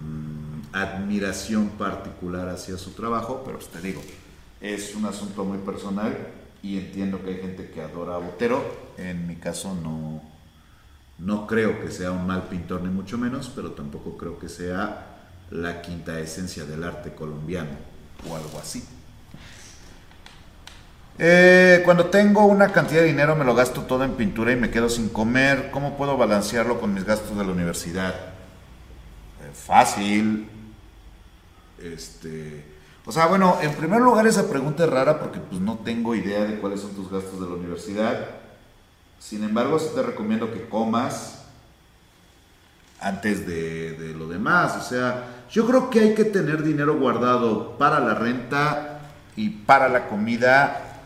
mm, 0.00 0.74
admiración 0.74 1.68
particular 1.70 2.48
hacia 2.48 2.76
su 2.78 2.92
trabajo, 2.92 3.42
pero 3.44 3.58
te 3.58 3.80
digo, 3.80 4.02
es 4.64 4.94
un 4.94 5.04
asunto 5.04 5.44
muy 5.44 5.58
personal 5.58 6.16
y 6.62 6.78
entiendo 6.78 7.22
que 7.22 7.30
hay 7.30 7.36
gente 7.36 7.70
que 7.70 7.82
adora 7.82 8.14
a 8.14 8.18
Botero. 8.18 8.64
En 8.96 9.26
mi 9.26 9.36
caso 9.36 9.74
no, 9.74 10.22
no 11.18 11.46
creo 11.46 11.82
que 11.82 11.90
sea 11.90 12.12
un 12.12 12.26
mal 12.26 12.44
pintor 12.48 12.80
ni 12.80 12.88
mucho 12.88 13.18
menos, 13.18 13.52
pero 13.54 13.72
tampoco 13.72 14.16
creo 14.16 14.38
que 14.38 14.48
sea 14.48 15.18
la 15.50 15.82
quinta 15.82 16.18
esencia 16.18 16.64
del 16.64 16.82
arte 16.82 17.14
colombiano 17.14 17.72
o 18.26 18.34
algo 18.34 18.58
así. 18.58 18.82
Eh, 21.18 21.82
cuando 21.84 22.06
tengo 22.06 22.46
una 22.46 22.72
cantidad 22.72 23.02
de 23.02 23.06
dinero 23.08 23.36
me 23.36 23.44
lo 23.44 23.54
gasto 23.54 23.82
todo 23.82 24.02
en 24.02 24.14
pintura 24.14 24.50
y 24.50 24.56
me 24.56 24.70
quedo 24.70 24.88
sin 24.88 25.10
comer. 25.10 25.70
¿Cómo 25.72 25.98
puedo 25.98 26.16
balancearlo 26.16 26.80
con 26.80 26.94
mis 26.94 27.04
gastos 27.04 27.36
de 27.36 27.44
la 27.44 27.52
universidad? 27.52 28.14
Eh, 28.14 29.52
fácil. 29.52 30.48
Este, 31.78 32.73
o 33.06 33.12
sea, 33.12 33.26
bueno, 33.26 33.59
en 33.60 33.74
primer 33.74 34.01
lugar 34.01 34.26
esa 34.26 34.48
pregunta 34.48 34.85
es 34.85 34.90
rara 34.90 35.20
porque 35.20 35.39
pues 35.39 35.60
no 35.60 35.78
tengo 35.85 36.14
idea 36.14 36.44
de 36.44 36.59
cuáles 36.59 36.81
son 36.81 36.94
tus 36.94 37.10
gastos 37.10 37.40
de 37.40 37.47
la 37.47 37.55
universidad. 37.55 38.31
Sin 39.18 39.44
embargo, 39.44 39.78
sí 39.78 39.89
te 39.94 40.02
recomiendo 40.02 40.52
que 40.52 40.68
comas 40.68 41.44
antes 43.01 43.47
de, 43.47 43.93
de 43.93 44.14
lo 44.14 44.28
demás. 44.28 44.76
O 44.76 44.82
sea, 44.82 45.44
yo 45.51 45.66
creo 45.66 45.90
que 45.90 46.01
hay 46.01 46.14
que 46.14 46.24
tener 46.24 46.62
dinero 46.62 46.98
guardado 46.98 47.76
para 47.76 48.01
la 48.01 48.14
renta 48.14 49.01
y 49.36 49.51
para 49.51 49.89
la 49.89 50.09
comida 50.09 51.02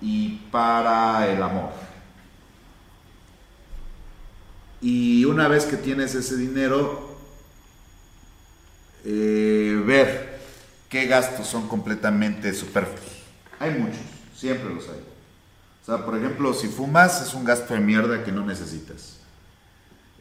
y 0.00 0.36
para 0.50 1.26
el 1.28 1.42
amor. 1.42 1.70
Y 4.82 5.24
una 5.24 5.48
vez 5.48 5.64
que 5.64 5.78
tienes 5.78 6.14
ese 6.14 6.36
dinero, 6.36 7.16
eh, 9.04 9.82
ver 9.86 10.33
qué 10.94 11.06
gastos 11.06 11.48
son 11.48 11.66
completamente 11.66 12.54
superfluos. 12.54 13.24
Hay 13.58 13.72
muchos, 13.72 13.98
siempre 14.32 14.72
los 14.72 14.84
hay. 14.84 15.00
O 15.82 15.84
sea, 15.84 16.04
por 16.04 16.16
ejemplo, 16.16 16.54
si 16.54 16.68
fumas 16.68 17.20
es 17.20 17.34
un 17.34 17.44
gasto 17.44 17.74
de 17.74 17.80
mierda 17.80 18.22
que 18.22 18.30
no 18.30 18.46
necesitas. 18.46 19.16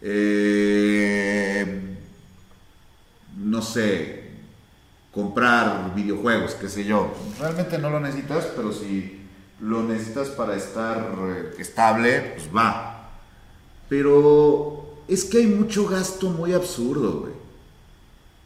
Eh, 0.01 1.95
no 3.37 3.61
sé, 3.61 4.31
comprar 5.11 5.93
videojuegos, 5.93 6.55
qué 6.55 6.67
sé 6.67 6.83
yo. 6.85 7.13
Realmente 7.39 7.77
no 7.77 7.91
lo 7.91 7.99
necesitas, 7.99 8.45
pero 8.55 8.73
si 8.73 9.21
lo 9.61 9.83
necesitas 9.83 10.29
para 10.29 10.55
estar 10.55 11.13
eh, 11.19 11.51
estable, 11.59 12.33
pues 12.35 12.49
va. 12.49 13.11
Pero 13.89 15.03
es 15.07 15.23
que 15.23 15.37
hay 15.37 15.45
mucho 15.45 15.87
gasto 15.87 16.31
muy 16.31 16.51
absurdo, 16.51 17.19
güey. 17.19 17.42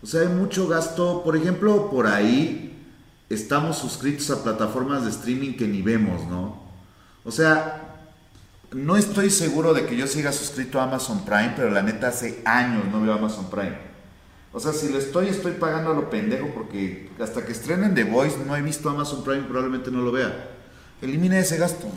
O 0.01 0.05
sea, 0.05 0.21
hay 0.21 0.27
mucho 0.27 0.67
gasto, 0.67 1.23
por 1.23 1.35
ejemplo, 1.35 1.89
por 1.89 2.07
ahí 2.07 2.85
estamos 3.29 3.77
suscritos 3.77 4.29
a 4.31 4.43
plataformas 4.43 5.03
de 5.03 5.09
streaming 5.09 5.53
que 5.53 5.67
ni 5.67 5.81
vemos, 5.81 6.25
¿no? 6.27 6.61
O 7.23 7.31
sea, 7.31 7.87
no 8.71 8.95
estoy 8.95 9.29
seguro 9.29 9.73
de 9.73 9.85
que 9.85 9.97
yo 9.97 10.07
siga 10.07 10.31
suscrito 10.31 10.79
a 10.79 10.83
Amazon 10.83 11.25
Prime, 11.25 11.53
pero 11.55 11.71
la 11.71 11.81
neta 11.81 12.09
hace 12.09 12.41
años 12.45 12.85
no 12.91 13.01
veo 13.01 13.13
Amazon 13.13 13.49
Prime. 13.49 13.77
O 14.53 14.59
sea, 14.59 14.73
si 14.73 14.89
lo 14.89 14.97
estoy, 14.97 15.27
estoy 15.27 15.53
pagando 15.53 15.91
a 15.91 15.93
lo 15.93 16.09
pendejo 16.09 16.47
porque 16.53 17.09
hasta 17.19 17.45
que 17.45 17.51
estrenen 17.51 17.95
The 17.95 18.05
Voice 18.05 18.37
no 18.45 18.55
he 18.55 18.61
visto 18.61 18.89
Amazon 18.89 19.23
Prime, 19.23 19.43
probablemente 19.43 19.91
no 19.91 20.01
lo 20.01 20.11
vea. 20.11 20.49
Elimina 21.01 21.37
ese 21.37 21.57
gasto. 21.57 21.87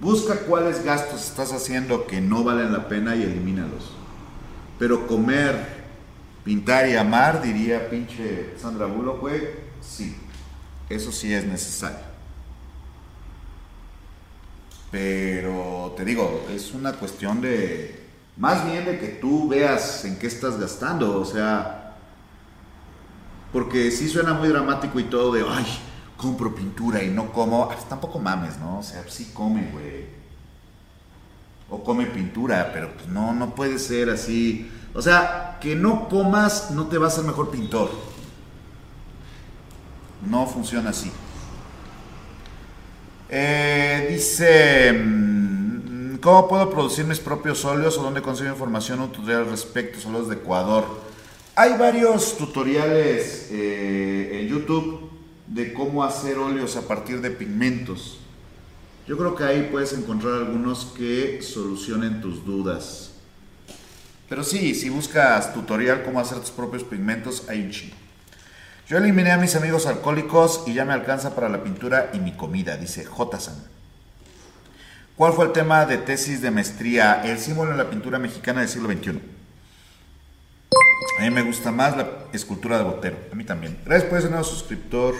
Busca 0.00 0.36
cuáles 0.40 0.84
gastos 0.84 1.24
estás 1.26 1.52
haciendo 1.52 2.06
que 2.06 2.20
no 2.20 2.44
valen 2.44 2.72
la 2.72 2.88
pena 2.88 3.16
y 3.16 3.22
elimínalos. 3.22 3.99
Pero 4.80 5.06
comer, 5.06 5.84
pintar 6.42 6.88
y 6.88 6.96
amar, 6.96 7.42
diría 7.42 7.90
pinche 7.90 8.54
Sandra 8.56 8.86
Bullock, 8.86 9.20
güey, 9.20 9.42
sí. 9.82 10.16
Eso 10.88 11.12
sí 11.12 11.32
es 11.34 11.44
necesario. 11.44 11.98
Pero 14.90 15.92
te 15.98 16.04
digo, 16.06 16.46
es 16.50 16.72
una 16.72 16.94
cuestión 16.94 17.42
de, 17.42 18.08
más 18.38 18.64
bien 18.64 18.86
de 18.86 18.98
que 18.98 19.08
tú 19.08 19.48
veas 19.48 20.06
en 20.06 20.18
qué 20.18 20.26
estás 20.26 20.58
gastando, 20.58 21.20
o 21.20 21.26
sea, 21.26 21.96
porque 23.52 23.90
sí 23.90 24.08
suena 24.08 24.32
muy 24.32 24.48
dramático 24.48 24.98
y 24.98 25.04
todo 25.04 25.34
de, 25.34 25.44
ay, 25.46 25.66
compro 26.16 26.54
pintura 26.54 27.02
y 27.02 27.10
no 27.10 27.34
como, 27.34 27.70
ah, 27.70 27.76
tampoco 27.86 28.18
mames, 28.18 28.58
¿no? 28.58 28.78
O 28.78 28.82
sea, 28.82 29.04
sí 29.08 29.30
come, 29.34 29.70
güey. 29.72 30.19
O 31.70 31.82
come 31.84 32.06
pintura, 32.06 32.70
pero 32.72 32.92
pues 32.92 33.08
no, 33.08 33.32
no 33.32 33.54
puede 33.54 33.78
ser 33.78 34.10
así. 34.10 34.70
O 34.92 35.00
sea, 35.00 35.58
que 35.60 35.76
no 35.76 36.08
comas 36.08 36.72
no 36.72 36.88
te 36.88 36.98
va 36.98 37.06
a 37.06 37.08
hacer 37.08 37.24
mejor 37.24 37.50
pintor. 37.50 37.90
No 40.28 40.46
funciona 40.46 40.90
así. 40.90 41.10
Eh, 43.28 44.08
dice, 44.10 44.92
mm, 44.92 46.16
¿cómo 46.16 46.48
puedo 46.48 46.68
producir 46.68 47.04
mis 47.04 47.20
propios 47.20 47.64
óleos 47.64 47.96
o 47.96 48.02
dónde 48.02 48.20
consigo 48.20 48.50
información 48.50 49.00
o 49.00 49.08
tutorial 49.08 49.42
al 49.42 49.50
respecto? 49.50 50.00
Saludos 50.00 50.28
de 50.28 50.34
Ecuador. 50.34 50.84
Hay 51.54 51.78
varios 51.78 52.36
tutoriales 52.36 53.48
eh, 53.52 54.40
en 54.40 54.48
YouTube 54.48 55.10
de 55.46 55.72
cómo 55.72 56.02
hacer 56.02 56.38
óleos 56.38 56.76
a 56.76 56.88
partir 56.88 57.20
de 57.20 57.30
pigmentos. 57.30 58.18
Yo 59.10 59.18
creo 59.18 59.34
que 59.34 59.42
ahí 59.42 59.68
puedes 59.72 59.92
encontrar 59.92 60.34
algunos 60.34 60.84
que 60.96 61.42
solucionen 61.42 62.20
tus 62.20 62.46
dudas. 62.46 63.10
Pero 64.28 64.44
sí, 64.44 64.72
si 64.72 64.88
buscas 64.88 65.52
tutorial 65.52 66.04
cómo 66.04 66.20
hacer 66.20 66.38
tus 66.38 66.52
propios 66.52 66.84
pigmentos, 66.84 67.48
hay 67.48 67.62
un 67.62 67.72
chingo. 67.72 67.96
Yo 68.86 68.98
eliminé 68.98 69.32
a 69.32 69.36
mis 69.36 69.56
amigos 69.56 69.86
alcohólicos 69.86 70.62
y 70.68 70.74
ya 70.74 70.84
me 70.84 70.92
alcanza 70.92 71.34
para 71.34 71.48
la 71.48 71.64
pintura 71.64 72.10
y 72.12 72.20
mi 72.20 72.36
comida, 72.36 72.76
dice 72.76 73.04
J. 73.04 73.36
¿Cuál 75.16 75.32
fue 75.32 75.46
el 75.46 75.52
tema 75.54 75.86
de 75.86 75.98
tesis 75.98 76.40
de 76.40 76.52
maestría? 76.52 77.20
El 77.24 77.40
símbolo 77.40 77.72
en 77.72 77.78
la 77.78 77.90
pintura 77.90 78.20
mexicana 78.20 78.60
del 78.60 78.68
siglo 78.68 78.92
XXI. 78.92 79.20
A 81.18 81.22
mí 81.22 81.30
me 81.30 81.42
gusta 81.42 81.72
más 81.72 81.96
la 81.96 82.08
escultura 82.32 82.78
de 82.78 82.84
Botero. 82.84 83.16
A 83.32 83.34
mí 83.34 83.42
también. 83.42 83.76
Gracias 83.84 84.08
por 84.08 84.20
ese 84.20 84.28
nuevo 84.28 84.44
suscriptor. 84.44 85.16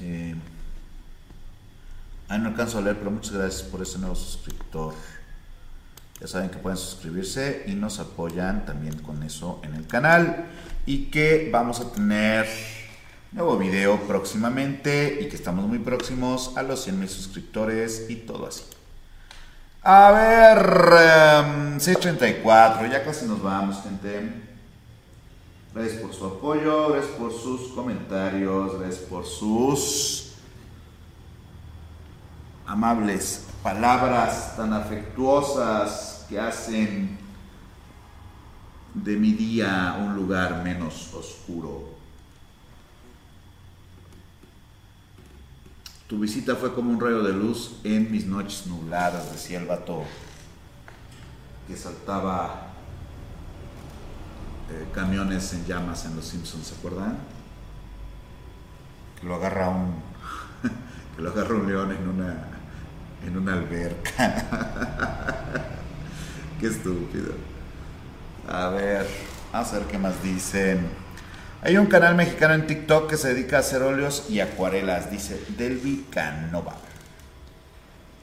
Eh, 0.00 0.34
ahí 2.28 2.38
no 2.38 2.48
alcanzo 2.48 2.78
a 2.78 2.82
leer, 2.82 2.98
pero 2.98 3.10
muchas 3.10 3.32
gracias 3.32 3.62
por 3.62 3.82
ese 3.82 3.98
nuevo 3.98 4.14
suscriptor. 4.14 4.94
Ya 6.20 6.26
saben 6.26 6.48
que 6.48 6.56
pueden 6.56 6.78
suscribirse 6.78 7.64
y 7.66 7.74
nos 7.74 7.98
apoyan 7.98 8.64
también 8.64 8.98
con 8.98 9.22
eso 9.22 9.60
en 9.62 9.74
el 9.74 9.86
canal. 9.86 10.46
Y 10.86 11.06
que 11.06 11.50
vamos 11.52 11.80
a 11.80 11.92
tener 11.92 12.46
nuevo 13.32 13.58
video 13.58 14.00
próximamente 14.06 15.18
y 15.20 15.28
que 15.28 15.36
estamos 15.36 15.66
muy 15.66 15.78
próximos 15.78 16.56
a 16.56 16.62
los 16.62 16.84
100 16.84 16.98
mil 16.98 17.08
suscriptores 17.08 18.06
y 18.08 18.16
todo 18.16 18.46
así. 18.46 18.62
A 19.82 20.10
ver, 20.10 21.80
634, 21.80 22.86
em, 22.86 22.92
ya 22.92 23.04
casi 23.04 23.26
nos 23.26 23.42
vamos, 23.42 23.82
gente. 23.82 24.32
Gracias 25.74 26.00
por 26.00 26.14
su 26.14 26.24
apoyo, 26.24 26.88
gracias 26.92 27.14
por 27.16 27.32
sus 27.32 27.68
comentarios, 27.68 28.80
gracias 28.80 29.04
por 29.04 29.26
sus 29.26 30.25
amables 32.76 33.46
palabras 33.62 34.54
tan 34.54 34.74
afectuosas 34.74 36.26
que 36.28 36.38
hacen 36.38 37.16
de 38.92 39.16
mi 39.16 39.32
día 39.32 39.96
un 39.98 40.14
lugar 40.14 40.62
menos 40.62 41.14
oscuro. 41.14 41.96
Tu 46.06 46.18
visita 46.18 46.54
fue 46.54 46.74
como 46.74 46.90
un 46.90 47.00
rayo 47.00 47.22
de 47.22 47.32
luz 47.32 47.80
en 47.82 48.12
mis 48.12 48.26
noches 48.26 48.66
nubladas, 48.66 49.32
decía 49.32 49.58
el 49.58 49.66
vato 49.66 50.04
que 51.66 51.78
saltaba 51.78 52.72
eh, 54.70 54.86
camiones 54.92 55.50
en 55.54 55.64
llamas 55.64 56.04
en 56.04 56.14
Los 56.14 56.26
Simpsons, 56.26 56.66
¿se 56.66 56.74
acuerdan? 56.74 57.16
Que 59.18 59.26
lo 59.26 59.36
agarra 59.36 59.70
un 59.70 59.94
que 61.16 61.22
lo 61.22 61.30
agarra 61.30 61.54
un 61.54 61.66
león 61.66 61.90
en 61.92 62.06
una 62.06 62.55
en 63.26 63.36
una 63.36 63.54
alberca. 63.54 64.44
qué 66.60 66.66
estúpido. 66.66 67.34
A 68.48 68.68
ver, 68.68 69.06
a 69.52 69.62
ver 69.62 69.82
qué 69.90 69.98
más 69.98 70.22
dicen. 70.22 70.86
Hay 71.62 71.76
un 71.78 71.86
canal 71.86 72.14
mexicano 72.14 72.54
en 72.54 72.66
TikTok 72.66 73.10
que 73.10 73.16
se 73.16 73.34
dedica 73.34 73.56
a 73.56 73.60
hacer 73.60 73.82
óleos 73.82 74.26
y 74.28 74.40
acuarelas, 74.40 75.10
dice 75.10 75.42
Delvi 75.56 76.06
Canova. 76.10 76.74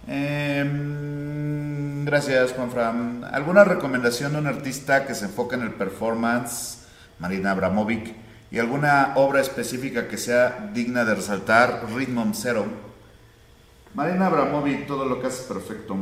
Em, 0.07 2.05
gracias, 2.05 2.53
Juanfran. 2.53 3.23
¿Alguna 3.29 3.63
recomendación 3.63 4.33
de 4.33 4.39
un 4.39 4.47
artista 4.47 5.05
que 5.05 5.15
se 5.15 5.25
enfoque 5.25 5.55
en 5.55 5.63
el 5.63 5.73
performance, 5.73 6.85
Marina 7.19 7.51
Abramovic, 7.51 8.15
y 8.51 8.59
alguna 8.59 9.13
obra 9.15 9.41
específica 9.41 10.07
que 10.07 10.17
sea 10.17 10.69
digna 10.73 11.03
de 11.05 11.15
resaltar? 11.15 11.85
Rhythm 11.93 12.33
Zero. 12.33 12.82
Marina 13.93 14.27
Abramovic, 14.27 14.87
todo 14.87 15.05
lo 15.05 15.21
que 15.21 15.27
hace 15.27 15.43
perfecto. 15.51 15.95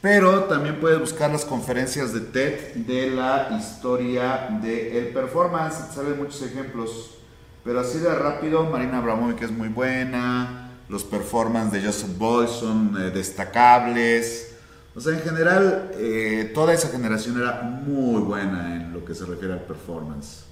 Pero 0.00 0.44
también 0.44 0.78
puedes 0.78 1.00
buscar 1.00 1.30
las 1.32 1.44
conferencias 1.44 2.12
de 2.12 2.20
TED 2.20 2.76
de 2.76 3.10
la 3.10 3.48
historia 3.58 4.48
del 4.62 5.08
performance. 5.08 5.92
salen 5.92 6.16
muchos 6.16 6.40
ejemplos. 6.42 7.16
Pero 7.64 7.80
así 7.80 7.98
de 7.98 8.14
rápido, 8.14 8.64
Marina 8.64 8.98
Abramovic 8.98 9.42
es 9.42 9.50
muy 9.50 9.68
buena. 9.68 10.70
Los 10.88 11.02
performances 11.02 11.82
de 11.82 11.86
Joseph 11.86 12.16
Boyce 12.16 12.54
son 12.54 12.96
eh, 12.96 13.10
destacables. 13.10 14.54
O 14.94 15.00
sea, 15.00 15.14
en 15.14 15.20
general, 15.20 15.90
eh, 15.94 16.52
toda 16.54 16.72
esa 16.72 16.88
generación 16.88 17.40
era 17.40 17.62
muy 17.62 18.22
buena 18.22 18.76
en 18.76 18.92
lo 18.92 19.04
que 19.04 19.14
se 19.14 19.26
refiere 19.26 19.54
al 19.54 19.62
performance. 19.62 20.47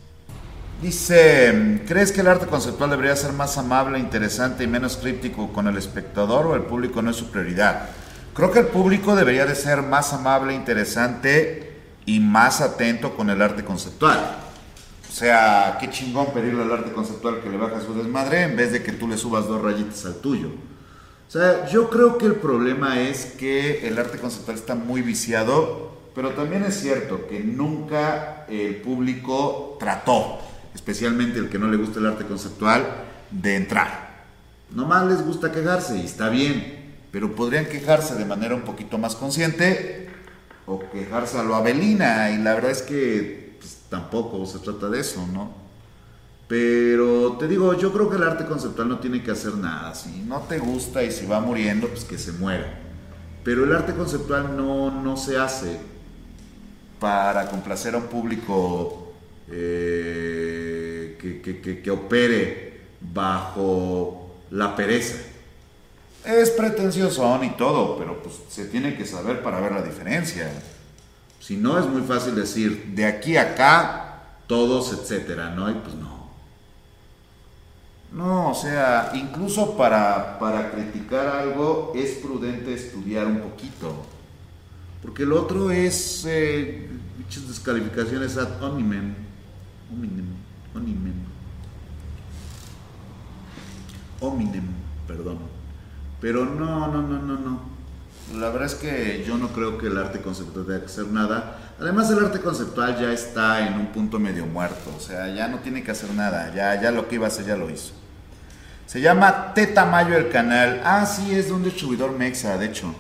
Dice, 0.83 1.81
¿crees 1.87 2.13
que 2.13 2.21
el 2.21 2.29
arte 2.29 2.47
conceptual 2.47 2.91
debería 2.91 3.17
ser 3.17 3.33
más 3.33 3.57
amable, 3.57 3.99
interesante 3.99 4.65
y 4.65 4.67
menos 4.67 4.99
críptico 4.99 5.51
con 5.53 5.67
el 5.69 5.79
espectador 5.79 6.47
o 6.47 6.55
el 6.55 6.63
público 6.63 7.01
no 7.01 7.11
es 7.11 7.17
su 7.17 7.31
prioridad? 7.31 7.89
Creo 8.35 8.51
que 8.53 8.59
el 8.59 8.67
público 8.67 9.17
debería 9.17 9.47
de 9.47 9.55
ser 9.55 9.81
más 9.81 10.13
amable, 10.13 10.55
interesante 10.55 11.73
y 12.05 12.21
más 12.21 12.61
atento 12.61 13.17
con 13.17 13.31
el 13.31 13.41
arte 13.41 13.65
conceptual. 13.65 14.37
O 15.09 15.13
sea, 15.13 15.79
qué 15.81 15.89
chingón 15.89 16.27
pedirle 16.35 16.63
al 16.63 16.73
arte 16.73 16.93
conceptual 16.93 17.41
que 17.41 17.49
le 17.49 17.57
baje 17.57 17.81
su 17.81 17.95
desmadre 17.95 18.43
en 18.43 18.55
vez 18.55 18.73
de 18.73 18.83
que 18.83 18.93
tú 18.93 19.09
le 19.09 19.17
subas 19.17 19.47
dos 19.47 19.63
rayitas 19.63 20.05
al 20.05 20.17
tuyo. 20.17 20.49
O 20.49 21.31
sea, 21.31 21.67
yo 21.67 21.89
creo 21.89 22.19
que 22.19 22.27
el 22.27 22.35
problema 22.35 23.01
es 23.01 23.25
que 23.25 23.89
el 23.89 23.99
arte 23.99 24.19
conceptual 24.19 24.59
está 24.59 24.75
muy 24.75 25.01
viciado, 25.01 25.97
pero 26.15 26.33
también 26.33 26.65
es 26.65 26.79
cierto 26.79 27.27
que 27.27 27.41
nunca 27.41 28.45
el 28.51 28.77
público 28.77 29.79
trató, 29.81 30.39
especialmente 30.77 31.39
el 31.39 31.49
que 31.49 31.59
no 31.59 31.69
le 31.69 31.79
gusta 31.79 31.99
el 31.99 32.07
arte 32.07 32.27
conceptual, 32.27 32.87
de 33.31 33.57
entrar. 33.57 34.27
Nomás 34.71 35.07
les 35.07 35.23
gusta 35.23 35.51
quejarse 35.51 35.97
y 35.97 36.05
está 36.05 36.29
bien, 36.29 36.95
pero 37.11 37.35
podrían 37.35 37.65
quejarse 37.65 38.15
de 38.15 38.27
manera 38.27 38.55
un 38.55 38.61
poquito 38.61 38.99
más 38.99 39.17
consciente 39.17 40.11
o 40.67 40.79
quejarse 40.91 41.39
a 41.39 41.43
lo 41.43 41.55
Avelina 41.55 42.31
y 42.31 42.39
la 42.39 42.55
verdad 42.55 42.73
es 42.73 42.83
que 42.83 43.57
pues, 43.59 43.79
tampoco 43.89 44.45
se 44.45 44.59
trata 44.59 44.91
de 44.91 45.01
eso, 45.01 45.27
¿no? 45.33 45.51
Pero 46.47 47.39
te 47.39 47.49
digo, 47.49 47.73
yo 47.75 47.91
creo 47.93 48.11
que 48.11 48.17
el 48.17 48.23
arte 48.23 48.45
conceptual 48.45 48.89
no 48.89 48.99
tiene 48.99 49.23
que 49.23 49.31
hacer 49.31 49.55
nada. 49.55 49.95
Si 49.95 50.21
no 50.21 50.41
te 50.43 50.59
gusta 50.59 51.03
y 51.03 51.11
si 51.11 51.27
va 51.27 51.41
muriendo, 51.41 51.89
pues 51.89 52.05
que 52.05 52.19
se 52.19 52.33
muera. 52.33 52.81
Pero 53.43 53.65
el 53.65 53.75
arte 53.75 53.95
conceptual 53.95 54.55
no, 54.57 54.91
no 54.91 55.17
se 55.17 55.39
hace 55.39 55.81
para 57.01 57.49
complacer 57.49 57.95
a 57.95 57.99
un 57.99 58.09
público 58.09 59.06
eh, 59.51 61.19
que, 61.21 61.83
que 61.83 61.91
opere 61.91 62.81
bajo 63.01 64.35
la 64.51 64.75
pereza. 64.75 65.17
Es 66.25 66.51
pretencioso 66.51 67.39
y 67.45 67.51
todo, 67.51 67.97
pero 67.97 68.21
pues 68.23 68.35
se 68.49 68.67
tiene 68.67 68.97
que 68.97 69.07
saber 69.07 69.43
para 69.43 69.61
ver 69.61 69.73
la 69.73 69.83
diferencia. 69.83 70.51
Si 71.39 71.57
no, 71.57 71.79
es 71.79 71.87
muy 71.87 72.03
fácil 72.03 72.35
decir 72.35 72.87
de 72.95 73.05
aquí 73.05 73.37
a 73.37 73.53
acá, 73.53 74.23
todos, 74.49 74.93
etcétera, 74.93 75.51
¿no? 75.51 75.71
Y 75.71 75.75
pues 75.75 75.95
no. 75.95 76.17
No, 78.13 78.51
o 78.51 78.55
sea, 78.55 79.13
incluso 79.15 79.77
para, 79.77 80.39
para 80.39 80.71
criticar 80.71 81.29
algo 81.29 81.93
es 81.95 82.13
prudente 82.15 82.75
estudiar 82.75 83.27
un 83.27 83.41
poquito. 83.41 84.05
Porque 85.03 85.25
el 85.25 85.33
otro 85.33 85.71
es 85.71 86.25
eh, 86.27 86.89
muchas 87.19 87.47
descalificaciones 87.47 88.37
ad 88.37 88.61
hominem. 88.63 89.26
Hominem. 89.93 90.27
Hominem. 90.75 91.15
Hominem, 94.21 94.65
perdón. 95.07 95.39
Pero 96.21 96.45
no, 96.45 96.89
no, 96.89 97.03
no, 97.03 97.19
no, 97.23 97.39
no. 97.39 97.77
La 98.35 98.49
verdad 98.51 98.67
es 98.67 98.75
que 98.75 99.25
yo 99.27 99.39
no 99.39 99.49
creo 99.49 99.79
que 99.79 99.87
el 99.87 99.97
arte 99.99 100.21
conceptual 100.21 100.67
tenga 100.67 100.81
que 100.81 100.87
hacer 100.87 101.07
nada. 101.09 101.59
Además 101.79 102.11
el 102.11 102.19
arte 102.19 102.41
conceptual 102.41 102.99
ya 102.99 103.13
está 103.13 103.67
en 103.67 103.75
un 103.75 103.87
punto 103.89 104.19
medio 104.19 104.47
muerto, 104.47 104.93
o 104.97 105.01
sea, 105.01 105.29
ya 105.33 105.47
no 105.47 105.59
tiene 105.59 105.85
que 105.85 105.91
hacer 105.91 106.13
nada, 106.15 106.53
ya, 106.55 106.81
ya 106.81 106.91
lo 106.91 107.07
que 107.07 107.17
iba 107.17 107.27
a 107.27 107.29
hacer 107.29 107.45
ya 107.45 107.57
lo 107.57 107.71
hizo. 107.71 107.93
Se 108.87 109.01
llama 109.01 109.53
Teta 109.53 109.85
Mayo 109.85 110.17
el 110.17 110.31
canal. 110.31 110.81
Ah, 110.85 111.05
sí, 111.05 111.35
es 111.35 111.49
de 111.49 111.53
un 111.53 111.65
distribuidor 111.65 112.13
mexa, 112.13 112.57
de 112.57 112.67
hecho. 112.67 112.95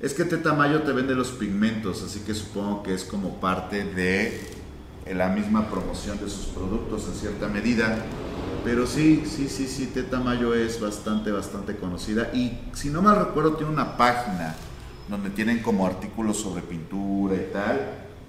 Es 0.00 0.14
que 0.14 0.24
Teta 0.24 0.54
Mayo 0.54 0.82
te 0.82 0.92
vende 0.92 1.14
los 1.14 1.30
pigmentos, 1.30 2.02
así 2.02 2.20
que 2.20 2.34
supongo 2.34 2.82
que 2.82 2.94
es 2.94 3.04
como 3.04 3.40
parte 3.40 3.84
de 3.84 4.61
la 5.06 5.28
misma 5.28 5.68
promoción 5.68 6.18
de 6.18 6.28
sus 6.28 6.46
productos 6.46 7.06
en 7.08 7.14
cierta 7.14 7.48
medida. 7.48 7.98
Pero 8.64 8.86
sí, 8.86 9.24
sí, 9.26 9.48
sí, 9.48 9.66
sí, 9.66 9.86
Teta 9.86 10.20
Mayo 10.20 10.54
es 10.54 10.80
bastante, 10.80 11.32
bastante 11.32 11.76
conocida. 11.76 12.30
Y 12.32 12.58
si 12.72 12.90
no 12.90 13.02
mal 13.02 13.16
recuerdo, 13.16 13.54
tiene 13.54 13.72
una 13.72 13.96
página 13.96 14.54
donde 15.08 15.30
tienen 15.30 15.60
como 15.60 15.86
artículos 15.86 16.38
sobre 16.38 16.62
pintura 16.62 17.34
y 17.34 17.50
tal. 17.52 17.80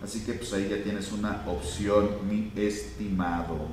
Así 0.04 0.22
que 0.26 0.34
pues 0.34 0.52
ahí 0.54 0.68
ya 0.70 0.84
tienes 0.84 1.12
una 1.12 1.44
opción, 1.48 2.10
mi 2.28 2.52
estimado. 2.56 3.68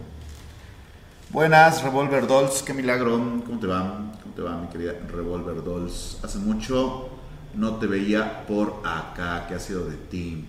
Buenas, 1.31 1.83
Revolver 1.83 2.27
Dolls, 2.27 2.63
qué 2.63 2.75
milagro. 2.75 3.17
¿Cómo 3.47 3.59
te 3.59 3.67
va? 3.67 4.13
¿Cómo 4.23 4.35
te 4.35 4.43
va, 4.43 4.57
mi 4.59 4.69
querida 4.69 4.95
Revolver 5.09 5.65
Dolls? 5.65 6.19
Hace 6.23 6.39
mucho 6.39 7.09
no 7.55 7.77
te 7.77 7.87
veía 7.87 8.47
por 8.47 8.83
acá. 8.85 9.47
¿Qué 9.49 9.55
ha 9.55 9.59
sido 9.59 9.89
de 9.89 9.97
ti? 9.97 10.45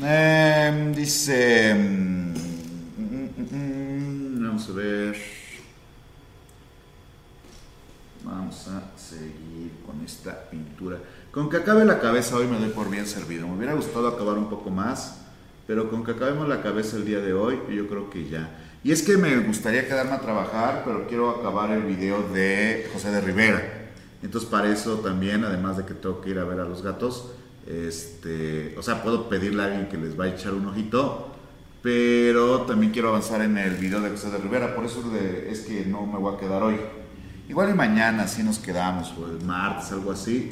Em, 0.00 0.92
dice... 0.94 1.74
Mm, 1.74 2.28
Vamos 4.58 4.70
a 4.70 4.72
ver. 4.72 5.16
Vamos 8.24 8.68
a 8.68 8.98
seguir 8.98 9.72
con 9.86 10.04
esta 10.04 10.50
pintura. 10.50 10.98
Con 11.30 11.48
que 11.48 11.58
acabe 11.58 11.84
la 11.84 12.00
cabeza 12.00 12.36
hoy 12.36 12.46
me 12.46 12.58
doy 12.58 12.70
por 12.70 12.90
bien 12.90 13.06
servido. 13.06 13.46
Me 13.46 13.56
hubiera 13.56 13.74
gustado 13.74 14.08
acabar 14.08 14.36
un 14.36 14.48
poco 14.48 14.70
más, 14.70 15.20
pero 15.66 15.90
con 15.90 16.04
que 16.04 16.12
acabemos 16.12 16.48
la 16.48 16.62
cabeza 16.62 16.96
el 16.96 17.04
día 17.04 17.20
de 17.20 17.34
hoy, 17.34 17.60
yo 17.70 17.88
creo 17.88 18.10
que 18.10 18.28
ya. 18.28 18.50
Y 18.82 18.92
es 18.92 19.02
que 19.02 19.16
me 19.16 19.36
gustaría 19.38 19.86
quedarme 19.86 20.12
a 20.12 20.20
trabajar, 20.20 20.82
pero 20.84 21.06
quiero 21.06 21.30
acabar 21.30 21.70
el 21.70 21.82
video 21.82 22.22
de 22.28 22.88
José 22.92 23.10
de 23.10 23.20
Rivera. 23.20 23.90
Entonces 24.22 24.48
para 24.50 24.72
eso 24.72 24.98
también, 24.98 25.44
además 25.44 25.76
de 25.76 25.84
que 25.84 25.94
tengo 25.94 26.20
que 26.20 26.30
ir 26.30 26.38
a 26.38 26.44
ver 26.44 26.60
a 26.60 26.64
los 26.64 26.82
gatos, 26.82 27.32
este, 27.68 28.74
o 28.78 28.82
sea, 28.82 29.02
puedo 29.02 29.28
pedirle 29.28 29.62
a 29.62 29.66
alguien 29.66 29.88
que 29.88 29.98
les 29.98 30.18
va 30.18 30.24
a 30.24 30.28
echar 30.28 30.54
un 30.54 30.66
ojito 30.66 31.28
pero 31.82 32.62
también 32.62 32.92
quiero 32.92 33.08
avanzar 33.10 33.40
en 33.42 33.56
el 33.56 33.76
video 33.76 34.00
de 34.00 34.10
José 34.10 34.30
de 34.30 34.38
Rivera, 34.38 34.74
por 34.74 34.84
eso 34.84 35.02
es 35.48 35.60
que 35.60 35.84
no 35.86 36.06
me 36.06 36.18
voy 36.18 36.34
a 36.34 36.38
quedar 36.38 36.62
hoy. 36.62 36.76
Igual 37.48 37.70
y 37.70 37.74
mañana 37.74 38.26
sí 38.26 38.42
nos 38.42 38.58
quedamos, 38.58 39.14
o 39.16 39.26
el 39.26 39.42
martes, 39.44 39.92
algo 39.92 40.10
así. 40.10 40.50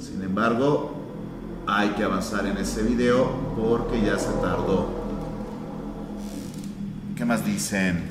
Sin 0.00 0.22
embargo, 0.22 0.94
hay 1.66 1.90
que 1.90 2.02
avanzar 2.02 2.46
en 2.46 2.56
ese 2.56 2.82
video 2.82 3.30
porque 3.56 4.00
ya 4.00 4.18
se 4.18 4.32
tardó. 4.40 5.04
¿Qué 7.14 7.24
más 7.24 7.44
dicen? 7.44 8.02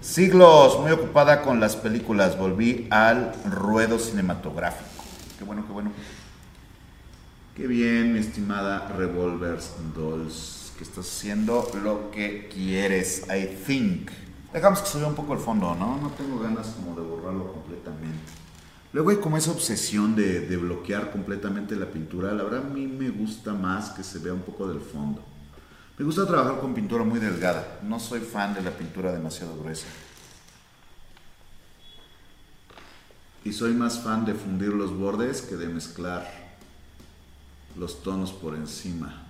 Siglos, 0.00 0.78
muy 0.80 0.92
ocupada 0.92 1.42
con 1.42 1.58
las 1.58 1.74
películas, 1.74 2.38
volví 2.38 2.86
al 2.90 3.32
ruedo 3.44 3.98
cinematográfico. 3.98 4.88
Qué 5.38 5.44
bueno, 5.44 5.66
qué 5.66 5.72
bueno. 5.72 5.90
Qué 7.56 7.66
bien, 7.66 8.12
mi 8.12 8.18
estimada 8.18 8.86
Revolvers 8.98 9.76
Dolls 9.94 10.74
que 10.76 10.84
estás 10.84 11.06
haciendo 11.06 11.66
lo 11.82 12.10
que 12.10 12.50
quieres, 12.52 13.24
I 13.30 13.46
think. 13.66 14.10
Dejamos 14.52 14.82
que 14.82 14.88
se 14.88 14.98
vea 14.98 15.06
un 15.06 15.14
poco 15.14 15.32
el 15.32 15.38
fondo, 15.38 15.74
¿no? 15.74 15.96
No 15.96 16.10
tengo 16.10 16.38
ganas 16.38 16.66
como 16.66 16.94
de 16.94 17.00
borrarlo 17.00 17.50
completamente. 17.54 18.30
Luego 18.92 19.08
hay 19.08 19.16
como 19.16 19.38
esa 19.38 19.52
obsesión 19.52 20.14
de, 20.14 20.40
de, 20.40 20.56
bloquear 20.58 21.10
completamente 21.10 21.76
la 21.76 21.86
pintura. 21.86 22.30
La 22.34 22.42
verdad 22.42 22.66
a 22.66 22.68
mí 22.68 22.86
me 22.86 23.08
gusta 23.08 23.54
más 23.54 23.88
que 23.88 24.02
se 24.02 24.18
vea 24.18 24.34
un 24.34 24.42
poco 24.42 24.68
del 24.68 24.82
fondo. 24.82 25.24
Me 25.96 26.04
gusta 26.04 26.26
trabajar 26.26 26.60
con 26.60 26.74
pintura 26.74 27.04
muy 27.04 27.20
delgada. 27.20 27.78
No 27.82 27.98
soy 27.98 28.20
fan 28.20 28.52
de 28.52 28.60
la 28.60 28.72
pintura 28.72 29.12
demasiado 29.12 29.56
gruesa. 29.56 29.86
Y 33.44 33.52
soy 33.54 33.72
más 33.72 34.00
fan 34.00 34.26
de 34.26 34.34
fundir 34.34 34.74
los 34.74 34.94
bordes 34.94 35.40
que 35.40 35.56
de 35.56 35.68
mezclar 35.68 36.45
los 37.78 38.02
tonos 38.02 38.32
por 38.32 38.54
encima. 38.54 39.22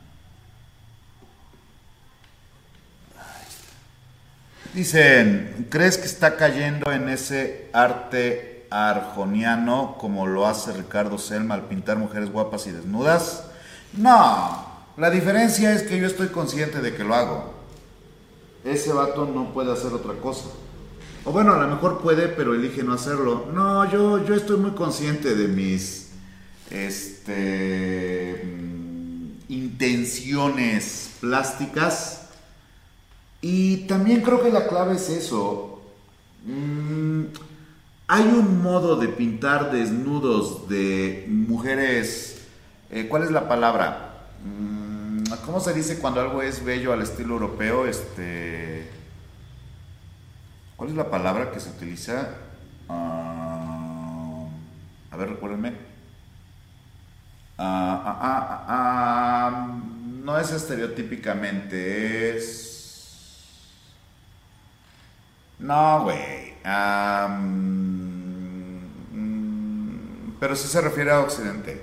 Dicen, 4.75 5.69
¿crees 5.71 5.97
que 5.97 6.05
está 6.05 6.37
cayendo 6.37 6.93
en 6.93 7.09
ese 7.09 7.71
arte 7.73 8.67
arjoniano 8.71 9.97
como 9.99 10.27
lo 10.27 10.47
hace 10.47 10.73
Ricardo 10.73 11.19
Selma 11.19 11.55
al 11.55 11.63
pintar 11.63 11.97
mujeres 11.97 12.31
guapas 12.31 12.67
y 12.67 12.73
desnudas? 12.73 13.45
No, 13.95 14.67
la 14.97 15.11
diferencia 15.11 15.73
es 15.73 15.83
que 15.83 15.99
yo 15.99 16.07
estoy 16.07 16.29
consciente 16.29 16.81
de 16.81 16.95
que 16.95 17.05
lo 17.05 17.15
hago. 17.15 17.55
Ese 18.65 18.93
vato 18.93 19.25
no 19.25 19.53
puede 19.53 19.73
hacer 19.73 19.93
otra 19.93 20.15
cosa. 20.15 20.49
O 21.25 21.33
bueno, 21.33 21.55
a 21.55 21.61
lo 21.61 21.69
mejor 21.69 22.01
puede, 22.01 22.29
pero 22.29 22.55
elige 22.55 22.83
no 22.83 22.93
hacerlo. 22.93 23.47
No, 23.53 23.91
yo, 23.91 24.25
yo 24.27 24.35
estoy 24.35 24.59
muy 24.59 24.73
consciente 24.73 25.35
de 25.35 25.49
mis 25.49 26.06
este, 26.71 28.43
mm, 28.45 29.53
intenciones 29.53 31.11
plásticas 31.21 32.27
y 33.41 33.87
también 33.87 34.23
creo 34.23 34.43
que 34.43 34.51
la 34.51 34.67
clave 34.67 34.97
es 34.97 35.09
eso. 35.09 35.81
Mm, 36.45 37.25
hay 38.09 38.23
un 38.23 38.63
modo 38.63 38.97
de 38.97 39.09
pintar 39.09 39.71
desnudos 39.71 40.69
de 40.69 41.27
mujeres. 41.29 42.43
Eh, 42.91 43.07
¿Cuál 43.09 43.25
es 43.25 43.31
la 43.31 43.49
palabra? 43.49 44.29
Mm, 44.45 45.25
¿Cómo 45.45 45.61
se 45.61 45.75
dice 45.75 45.99
cuando 45.99 46.21
algo 46.21 46.43
es 46.43 46.65
bello 46.65 46.93
al 46.93 47.03
estilo 47.03 47.35
europeo? 47.35 47.87
Este. 47.87 48.91
¿Cuál 50.77 50.91
es 50.91 50.97
la 50.97 51.11
palabra 51.11 51.53
que 51.53 51.61
se 51.61 51.71
utiliza? 51.71 52.29
Ah, 52.89 54.47
a 55.11 55.17
ver, 55.17 55.31
recuérdenme. 55.31 55.73
Ah, 57.59 58.65
ah, 58.69 59.79
no 60.25 60.39
es 60.39 60.51
estereotípicamente, 60.51 62.37
es 62.37 62.67
no, 65.59 66.03
güey. 66.05 66.55
Mm, 69.13 70.37
pero 70.39 70.55
sí 70.57 70.69
se 70.69 70.81
refiere 70.81 71.11
a 71.11 71.21
Occidente. 71.21 71.83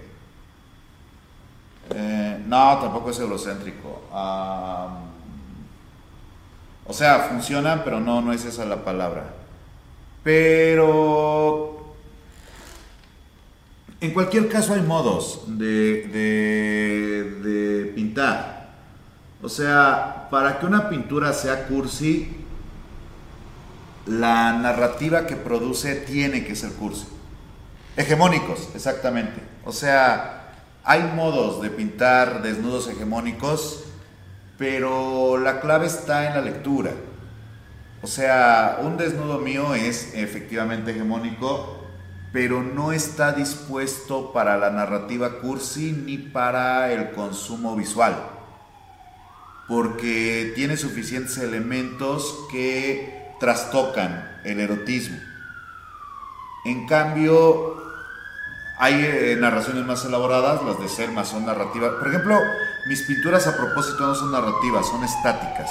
Eh, 1.93 2.43
no, 2.47 2.77
tampoco 2.79 3.09
es 3.11 3.19
eurocéntrico. 3.19 4.03
o 6.85 6.93
sea, 6.93 7.19
funciona, 7.29 7.83
pero 7.83 7.99
no, 7.99 8.21
no 8.21 8.33
es 8.33 8.45
esa 8.45 8.65
la 8.65 8.83
palabra. 8.83 9.33
Pero 10.23 11.82
en 14.05 14.13
cualquier 14.13 14.49
caso 14.49 14.73
hay 14.73 14.81
modos 14.81 15.43
de, 15.47 16.07
de 17.43 17.91
pintar. 17.95 18.73
O 19.41 19.49
sea, 19.49 20.27
para 20.29 20.59
que 20.59 20.65
una 20.65 20.89
pintura 20.89 21.33
sea 21.33 21.67
cursi, 21.67 22.37
la 24.05 24.53
narrativa 24.53 25.25
que 25.25 25.35
produce 25.35 25.95
tiene 25.95 26.45
que 26.45 26.55
ser 26.55 26.71
cursi. 26.73 27.07
Hegemónicos, 27.97 28.69
exactamente. 28.75 29.41
O 29.65 29.71
sea, 29.71 30.53
hay 30.83 31.03
modos 31.15 31.61
de 31.61 31.69
pintar 31.69 32.41
desnudos 32.41 32.87
hegemónicos 32.87 33.83
pero 34.57 35.37
la 35.37 35.59
clave 35.59 35.87
está 35.87 36.27
en 36.27 36.35
la 36.35 36.41
lectura. 36.41 36.91
O 38.01 38.07
sea, 38.07 38.79
un 38.81 38.97
desnudo 38.97 39.39
mío 39.39 39.75
es 39.75 40.13
efectivamente 40.13 40.91
hegemónico, 40.91 41.82
pero 42.33 42.63
no 42.63 42.91
está 42.91 43.31
dispuesto 43.31 44.33
para 44.33 44.57
la 44.57 44.71
narrativa 44.71 45.39
cursi 45.39 45.91
ni 45.93 46.17
para 46.17 46.91
el 46.91 47.11
consumo 47.11 47.75
visual, 47.75 48.15
porque 49.67 50.51
tiene 50.55 50.75
suficientes 50.75 51.37
elementos 51.37 52.47
que 52.51 53.35
trastocan 53.39 54.41
el 54.43 54.59
erotismo. 54.59 55.17
En 56.65 56.87
cambio, 56.87 57.77
hay 58.79 58.95
eh, 58.95 59.37
narraciones 59.39 59.85
más 59.85 60.03
elaboradas, 60.03 60.63
las 60.63 60.79
de 60.79 60.89
Selma 60.89 61.23
son 61.23 61.45
narrativas. 61.45 61.91
Por 61.99 62.07
ejemplo, 62.07 62.39
mis 62.87 63.03
pinturas 63.03 63.45
a 63.45 63.55
propósito 63.55 64.07
no 64.07 64.15
son 64.15 64.31
narrativas, 64.31 64.87
son 64.87 65.03
estáticas 65.03 65.69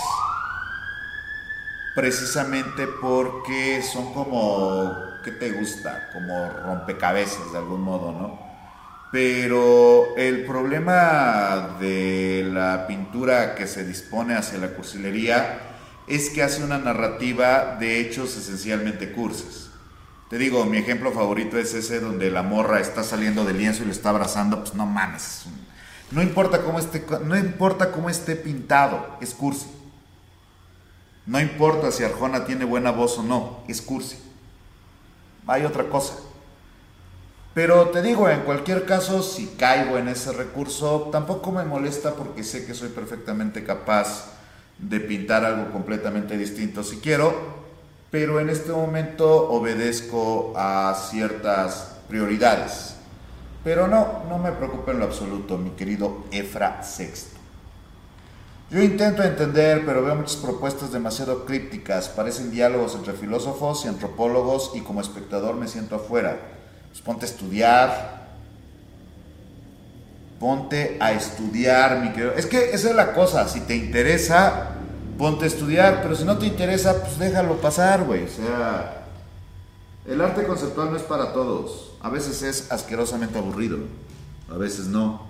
precisamente 1.94 2.86
porque 2.86 3.82
son 3.82 4.12
como, 4.14 5.11
¿qué 5.22 5.30
te 5.32 5.50
gusta? 5.52 6.10
Como 6.12 6.50
rompecabezas 6.50 7.52
de 7.52 7.58
algún 7.58 7.82
modo, 7.82 8.12
¿no? 8.12 8.52
Pero 9.12 10.16
el 10.16 10.44
problema 10.46 11.76
de 11.78 12.48
la 12.50 12.86
pintura 12.86 13.54
que 13.54 13.66
se 13.66 13.84
dispone 13.84 14.34
hacia 14.34 14.58
la 14.58 14.68
cursilería 14.68 15.58
es 16.06 16.30
que 16.30 16.42
hace 16.42 16.64
una 16.64 16.78
narrativa 16.78 17.76
de 17.78 18.00
hechos 18.00 18.36
esencialmente 18.36 19.12
curses. 19.12 19.68
Te 20.30 20.38
digo, 20.38 20.64
mi 20.64 20.78
ejemplo 20.78 21.12
favorito 21.12 21.58
es 21.58 21.74
ese 21.74 22.00
donde 22.00 22.30
la 22.30 22.42
morra 22.42 22.80
está 22.80 23.04
saliendo 23.04 23.44
del 23.44 23.58
lienzo 23.58 23.82
y 23.82 23.86
lo 23.86 23.92
está 23.92 24.08
abrazando, 24.08 24.60
pues 24.60 24.74
no 24.74 24.86
mames. 24.86 25.44
No 26.10 26.22
importa 26.22 26.62
cómo 26.62 26.78
esté, 26.78 27.04
no 27.22 27.36
importa 27.36 27.92
cómo 27.92 28.08
esté 28.08 28.36
pintado, 28.36 29.18
es 29.20 29.34
cursi. 29.34 29.66
No 31.26 31.38
importa 31.38 31.92
si 31.92 32.02
Arjona 32.02 32.46
tiene 32.46 32.64
buena 32.64 32.90
voz 32.90 33.18
o 33.18 33.22
no, 33.22 33.62
es 33.68 33.82
cursi. 33.82 34.16
Hay 35.46 35.64
otra 35.64 35.84
cosa. 35.84 36.14
Pero 37.54 37.88
te 37.88 38.00
digo, 38.00 38.28
en 38.30 38.40
cualquier 38.40 38.86
caso, 38.86 39.22
si 39.22 39.48
caigo 39.48 39.98
en 39.98 40.08
ese 40.08 40.32
recurso, 40.32 41.10
tampoco 41.12 41.52
me 41.52 41.64
molesta 41.64 42.14
porque 42.14 42.44
sé 42.44 42.64
que 42.64 42.72
soy 42.72 42.88
perfectamente 42.88 43.62
capaz 43.62 44.32
de 44.78 45.00
pintar 45.00 45.44
algo 45.44 45.70
completamente 45.70 46.38
distinto 46.38 46.82
si 46.82 46.96
quiero, 46.98 47.34
pero 48.10 48.40
en 48.40 48.48
este 48.48 48.72
momento 48.72 49.50
obedezco 49.50 50.54
a 50.56 50.94
ciertas 51.10 51.96
prioridades. 52.08 52.96
Pero 53.62 53.86
no, 53.86 54.24
no 54.28 54.38
me 54.38 54.52
preocupa 54.52 54.92
en 54.92 54.98
lo 54.98 55.04
absoluto, 55.04 55.58
mi 55.58 55.70
querido 55.70 56.24
Efra 56.32 56.82
Sexto. 56.82 57.31
Yo 58.72 58.80
intento 58.80 59.22
entender, 59.22 59.84
pero 59.84 60.02
veo 60.02 60.14
muchas 60.14 60.36
propuestas 60.36 60.92
demasiado 60.92 61.44
crípticas, 61.44 62.08
parecen 62.08 62.50
diálogos 62.50 62.94
entre 62.94 63.12
filósofos 63.12 63.84
y 63.84 63.88
antropólogos 63.88 64.70
y 64.74 64.80
como 64.80 65.02
espectador 65.02 65.56
me 65.56 65.68
siento 65.68 65.96
afuera. 65.96 66.40
Pues 66.88 67.02
ponte 67.02 67.26
a 67.26 67.28
estudiar, 67.28 68.28
ponte 70.40 70.96
a 71.00 71.12
estudiar, 71.12 72.00
mi 72.00 72.12
querido. 72.12 72.32
Es 72.32 72.46
que 72.46 72.70
esa 72.70 72.88
es 72.88 72.96
la 72.96 73.12
cosa, 73.12 73.46
si 73.46 73.60
te 73.60 73.76
interesa, 73.76 74.70
ponte 75.18 75.44
a 75.44 75.48
estudiar, 75.48 76.00
pero 76.02 76.16
si 76.16 76.24
no 76.24 76.38
te 76.38 76.46
interesa, 76.46 77.02
pues 77.02 77.18
déjalo 77.18 77.60
pasar, 77.60 78.04
güey. 78.04 78.24
O 78.24 78.28
sea, 78.28 79.04
el 80.06 80.18
arte 80.18 80.44
conceptual 80.44 80.90
no 80.90 80.96
es 80.96 81.02
para 81.02 81.34
todos. 81.34 81.92
A 82.00 82.08
veces 82.08 82.42
es 82.42 82.72
asquerosamente 82.72 83.36
aburrido, 83.36 83.80
a 84.50 84.56
veces 84.56 84.86
no. 84.86 85.26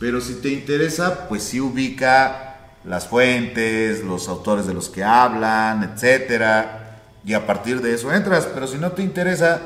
Pero 0.00 0.20
si 0.20 0.34
te 0.34 0.48
interesa, 0.48 1.28
pues 1.28 1.44
sí 1.44 1.60
ubica 1.60 2.51
las 2.84 3.06
fuentes, 3.06 4.02
los 4.02 4.28
autores 4.28 4.66
de 4.66 4.74
los 4.74 4.88
que 4.88 5.04
hablan, 5.04 5.82
etcétera, 5.84 7.00
y 7.24 7.34
a 7.34 7.46
partir 7.46 7.80
de 7.80 7.94
eso 7.94 8.12
entras, 8.12 8.48
pero 8.52 8.66
si 8.66 8.78
no 8.78 8.92
te 8.92 9.02
interesa, 9.02 9.60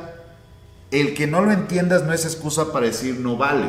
el 0.90 1.14
que 1.14 1.26
no 1.26 1.40
lo 1.40 1.52
entiendas 1.52 2.05
no 2.05 2.12
es 2.12 2.24
excusa 2.24 2.72
para 2.72 2.86
decir 2.86 3.18
no 3.18 3.36
vale. 3.36 3.68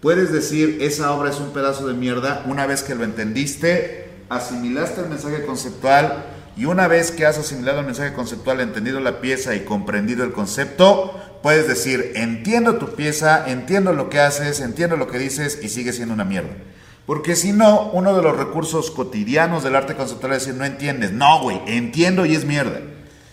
Puedes 0.00 0.32
decir 0.32 0.78
esa 0.80 1.12
obra 1.12 1.30
es 1.30 1.40
un 1.40 1.52
pedazo 1.52 1.86
de 1.86 1.94
mierda 1.94 2.44
una 2.46 2.66
vez 2.66 2.82
que 2.82 2.94
lo 2.94 3.04
entendiste, 3.04 4.10
asimilaste 4.28 5.02
el 5.02 5.08
mensaje 5.08 5.44
conceptual 5.44 6.24
y 6.56 6.64
una 6.64 6.88
vez 6.88 7.10
que 7.10 7.26
has 7.26 7.38
asimilado 7.38 7.80
el 7.80 7.86
mensaje 7.86 8.14
conceptual, 8.14 8.60
entendido 8.60 8.98
la 9.00 9.20
pieza 9.20 9.54
y 9.54 9.60
comprendido 9.60 10.24
el 10.24 10.32
concepto, 10.32 11.20
puedes 11.42 11.68
decir 11.68 12.12
entiendo 12.14 12.76
tu 12.76 12.94
pieza, 12.94 13.48
entiendo 13.48 13.92
lo 13.92 14.08
que 14.08 14.20
haces, 14.20 14.60
entiendo 14.60 14.96
lo 14.96 15.06
que 15.06 15.18
dices 15.18 15.58
y 15.62 15.68
sigue 15.68 15.92
siendo 15.92 16.14
una 16.14 16.24
mierda. 16.24 16.56
Porque 17.06 17.36
si 17.36 17.52
no, 17.52 17.90
uno 17.92 18.16
de 18.16 18.22
los 18.22 18.36
recursos 18.36 18.90
cotidianos 18.90 19.62
del 19.62 19.76
arte 19.76 19.94
conceptual 19.94 20.32
es 20.32 20.44
decir, 20.44 20.58
no 20.58 20.64
entiendes. 20.64 21.12
No, 21.12 21.40
güey, 21.40 21.60
entiendo 21.66 22.26
y 22.26 22.34
es 22.34 22.44
mierda. 22.44 22.80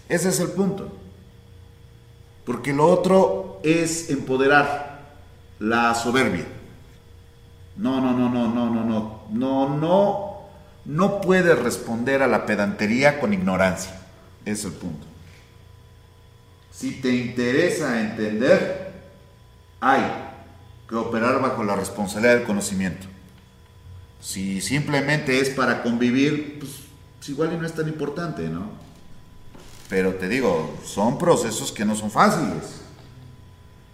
Ese 0.07 0.29
es 0.29 0.39
el 0.39 0.49
punto. 0.49 0.95
Porque 2.45 2.71
lo 2.71 2.85
otro 2.85 3.59
es 3.63 4.11
empoderar 4.11 5.01
la 5.57 5.95
soberbia. 5.95 6.45
No, 7.75 7.99
no, 7.99 8.13
no, 8.13 8.29
no, 8.29 8.47
no, 8.47 8.69
no, 8.69 8.83
no. 8.85 9.23
No, 9.31 9.69
no. 9.77 10.33
No 10.85 11.21
puedes 11.21 11.57
responder 11.57 12.21
a 12.21 12.27
la 12.27 12.45
pedantería 12.45 13.19
con 13.19 13.33
ignorancia. 13.33 13.99
Es 14.45 14.65
el 14.65 14.73
punto. 14.73 15.07
Si 16.69 17.01
te 17.01 17.09
interesa 17.09 18.01
entender, 18.01 18.91
hay 19.79 20.03
que 20.87 20.95
operar 20.95 21.41
bajo 21.41 21.63
la 21.63 21.75
responsabilidad 21.75 22.35
del 22.35 22.43
conocimiento. 22.43 23.07
Si 24.23 24.61
simplemente 24.61 25.41
es 25.41 25.49
para 25.49 25.83
convivir, 25.83 26.57
pues, 26.59 26.71
pues, 27.17 27.29
igual 27.29 27.51
y 27.53 27.57
no 27.57 27.65
es 27.65 27.73
tan 27.73 27.89
importante, 27.89 28.43
¿no? 28.47 28.69
Pero 29.89 30.15
te 30.15 30.29
digo, 30.29 30.79
son 30.85 31.19
procesos 31.19 31.73
que 31.73 31.83
no 31.83 31.93
son 31.93 32.09
fáciles. 32.09 32.81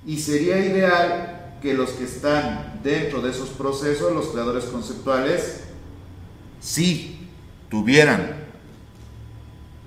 Y 0.05 0.19
sería 0.19 0.59
ideal 0.59 1.55
que 1.63 1.73
los 1.73 1.89
que 1.91 2.03
están 2.03 2.79
dentro 2.83 3.21
de 3.21 3.31
esos 3.31 3.49
procesos, 3.49 4.13
los 4.13 4.27
creadores 4.27 4.65
conceptuales, 4.65 5.61
sí 6.61 7.27
tuvieran 7.69 8.45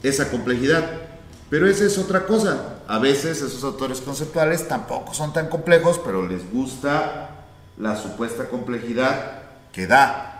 esa 0.02 0.28
complejidad. 0.28 1.02
Pero 1.50 1.68
esa 1.68 1.84
es 1.84 1.96
otra 1.98 2.26
cosa. 2.26 2.80
A 2.88 2.98
veces 2.98 3.40
esos 3.42 3.62
autores 3.62 4.00
conceptuales 4.00 4.66
tampoco 4.66 5.14
son 5.14 5.32
tan 5.32 5.48
complejos, 5.48 6.00
pero 6.04 6.26
les 6.26 6.50
gusta 6.50 7.44
la 7.78 7.96
supuesta 7.96 8.48
complejidad 8.48 9.42
que 9.72 9.86
da 9.86 10.31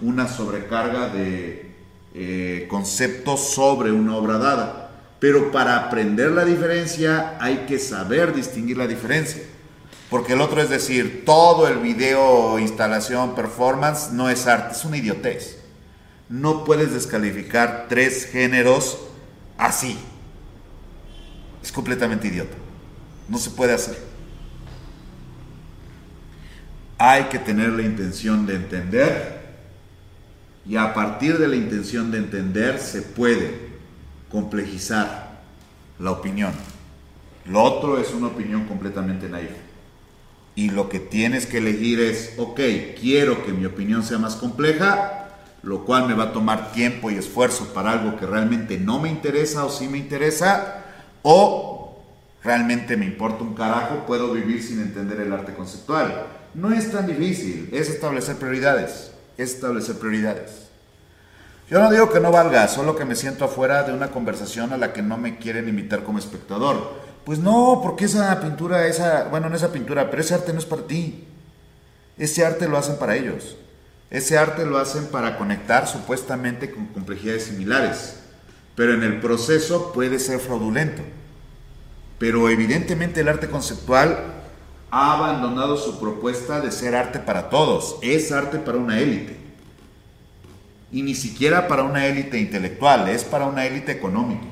una 0.00 0.28
sobrecarga 0.28 1.08
de 1.08 1.74
eh, 2.14 2.66
conceptos 2.68 3.52
sobre 3.54 3.92
una 3.92 4.16
obra 4.16 4.38
dada. 4.38 4.90
Pero 5.20 5.50
para 5.50 5.76
aprender 5.76 6.30
la 6.32 6.44
diferencia 6.44 7.36
hay 7.40 7.64
que 7.66 7.78
saber 7.78 8.34
distinguir 8.34 8.76
la 8.76 8.86
diferencia. 8.86 9.42
Porque 10.10 10.34
el 10.34 10.40
otro 10.40 10.60
es 10.60 10.68
decir, 10.68 11.24
todo 11.24 11.66
el 11.66 11.78
video, 11.78 12.58
instalación, 12.58 13.34
performance 13.34 14.12
no 14.12 14.28
es 14.28 14.46
arte, 14.46 14.74
es 14.74 14.84
una 14.84 14.98
idiotez. 14.98 15.58
No 16.28 16.64
puedes 16.64 16.92
descalificar 16.92 17.86
tres 17.88 18.26
géneros 18.26 18.98
así. 19.56 19.98
Es 21.62 21.72
completamente 21.72 22.28
idiota. 22.28 22.54
No 23.28 23.38
se 23.38 23.50
puede 23.50 23.72
hacer. 23.72 23.98
Hay 26.98 27.24
que 27.24 27.38
tener 27.38 27.70
la 27.70 27.82
intención 27.82 28.46
de 28.46 28.56
entender 28.56 29.43
y 30.66 30.76
a 30.76 30.94
partir 30.94 31.38
de 31.38 31.48
la 31.48 31.56
intención 31.56 32.10
de 32.10 32.18
entender 32.18 32.78
se 32.78 33.02
puede 33.02 33.74
complejizar 34.30 35.40
la 35.98 36.10
opinión. 36.10 36.52
Lo 37.44 37.62
otro 37.62 37.98
es 37.98 38.12
una 38.14 38.28
opinión 38.28 38.64
completamente 38.66 39.28
naive. 39.28 39.56
Y 40.56 40.70
lo 40.70 40.88
que 40.88 41.00
tienes 41.00 41.46
que 41.46 41.58
elegir 41.58 42.00
es, 42.00 42.34
ok, 42.38 42.60
quiero 42.98 43.44
que 43.44 43.52
mi 43.52 43.66
opinión 43.66 44.02
sea 44.02 44.18
más 44.18 44.36
compleja, 44.36 45.28
lo 45.62 45.84
cual 45.84 46.06
me 46.06 46.14
va 46.14 46.24
a 46.24 46.32
tomar 46.32 46.72
tiempo 46.72 47.10
y 47.10 47.16
esfuerzo 47.16 47.74
para 47.74 47.92
algo 47.92 48.16
que 48.16 48.26
realmente 48.26 48.78
no 48.78 49.00
me 49.00 49.10
interesa 49.10 49.64
o 49.64 49.70
sí 49.70 49.88
me 49.88 49.98
interesa, 49.98 50.84
o 51.22 52.02
realmente 52.42 52.96
me 52.96 53.06
importa 53.06 53.42
un 53.42 53.54
carajo, 53.54 54.06
puedo 54.06 54.32
vivir 54.32 54.62
sin 54.62 54.80
entender 54.80 55.20
el 55.20 55.32
arte 55.32 55.54
conceptual. 55.54 56.26
No 56.54 56.72
es 56.72 56.92
tan 56.92 57.06
difícil, 57.06 57.68
es 57.72 57.90
establecer 57.90 58.36
prioridades 58.36 59.13
establecer 59.38 59.98
prioridades. 59.98 60.68
Yo 61.70 61.80
no 61.80 61.90
digo 61.90 62.10
que 62.10 62.20
no 62.20 62.30
valga, 62.30 62.68
solo 62.68 62.94
que 62.94 63.04
me 63.04 63.16
siento 63.16 63.46
afuera 63.46 63.84
de 63.84 63.92
una 63.92 64.10
conversación 64.10 64.72
a 64.72 64.76
la 64.76 64.92
que 64.92 65.02
no 65.02 65.16
me 65.16 65.38
quieren 65.38 65.68
invitar 65.68 66.02
como 66.04 66.18
espectador. 66.18 66.92
Pues 67.24 67.38
no, 67.38 67.80
porque 67.82 68.04
esa 68.04 68.38
pintura, 68.40 68.86
esa, 68.86 69.24
bueno, 69.24 69.48
no 69.48 69.56
esa 69.56 69.72
pintura, 69.72 70.10
pero 70.10 70.20
ese 70.20 70.34
arte 70.34 70.52
no 70.52 70.58
es 70.58 70.66
para 70.66 70.86
ti. 70.86 71.24
Ese 72.18 72.44
arte 72.44 72.68
lo 72.68 72.76
hacen 72.76 72.96
para 72.96 73.16
ellos. 73.16 73.56
Ese 74.10 74.36
arte 74.36 74.66
lo 74.66 74.78
hacen 74.78 75.06
para 75.06 75.38
conectar 75.38 75.88
supuestamente 75.88 76.70
con 76.70 76.86
complejidades 76.86 77.44
similares. 77.44 78.16
Pero 78.76 78.92
en 78.92 79.02
el 79.02 79.20
proceso 79.20 79.92
puede 79.92 80.18
ser 80.18 80.40
fraudulento. 80.40 81.02
Pero 82.18 82.50
evidentemente 82.50 83.20
el 83.20 83.28
arte 83.28 83.48
conceptual 83.48 84.43
ha 84.96 85.14
abandonado 85.14 85.76
su 85.76 85.98
propuesta 85.98 86.60
de 86.60 86.70
ser 86.70 86.94
arte 86.94 87.18
para 87.18 87.50
todos, 87.50 87.98
es 88.00 88.30
arte 88.30 88.58
para 88.58 88.78
una 88.78 89.00
élite. 89.00 89.36
y 90.92 91.02
ni 91.02 91.16
siquiera 91.16 91.66
para 91.66 91.82
una 91.82 92.06
élite 92.06 92.38
intelectual, 92.38 93.08
es 93.08 93.24
para 93.24 93.46
una 93.46 93.66
élite 93.66 93.90
económica. 93.90 94.46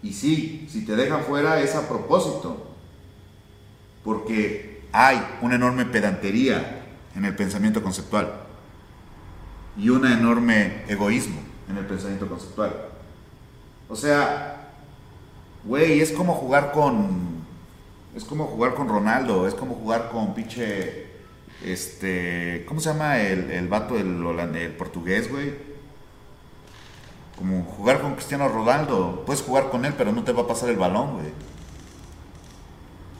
Y 0.00 0.12
sí, 0.12 0.68
si 0.70 0.84
te 0.84 0.94
dejan 0.94 1.24
fuera 1.24 1.60
es 1.60 1.74
a 1.74 1.88
propósito, 1.88 2.68
porque 4.04 4.84
hay 4.92 5.20
una 5.40 5.56
enorme 5.56 5.84
pedantería 5.86 6.84
en 7.16 7.24
el 7.24 7.34
pensamiento 7.34 7.82
conceptual 7.82 8.32
y 9.76 9.88
un 9.88 10.06
enorme 10.06 10.84
egoísmo 10.86 11.40
en 11.68 11.78
el 11.78 11.86
pensamiento 11.86 12.28
conceptual. 12.28 12.72
O 13.88 13.96
sea, 13.96 14.68
güey, 15.64 16.00
es 16.00 16.12
como 16.12 16.34
jugar 16.34 16.70
con. 16.70 17.31
Es 18.14 18.24
como 18.24 18.46
jugar 18.46 18.74
con 18.74 18.88
Ronaldo, 18.88 19.48
es 19.48 19.54
como 19.54 19.74
jugar 19.74 20.10
con 20.10 20.34
pinche. 20.34 21.06
Este. 21.64 22.64
¿Cómo 22.66 22.80
se 22.80 22.90
llama 22.90 23.20
el, 23.20 23.50
el 23.50 23.68
vato, 23.68 23.96
el, 23.96 24.24
holandés, 24.24 24.64
el 24.64 24.72
portugués, 24.72 25.30
güey? 25.30 25.54
Como 27.36 27.62
jugar 27.64 28.00
con 28.00 28.14
Cristiano 28.14 28.48
Ronaldo. 28.48 29.22
Puedes 29.24 29.42
jugar 29.42 29.70
con 29.70 29.84
él, 29.84 29.94
pero 29.96 30.12
no 30.12 30.24
te 30.24 30.32
va 30.32 30.42
a 30.42 30.46
pasar 30.46 30.68
el 30.68 30.76
balón, 30.76 31.14
güey. 31.14 31.32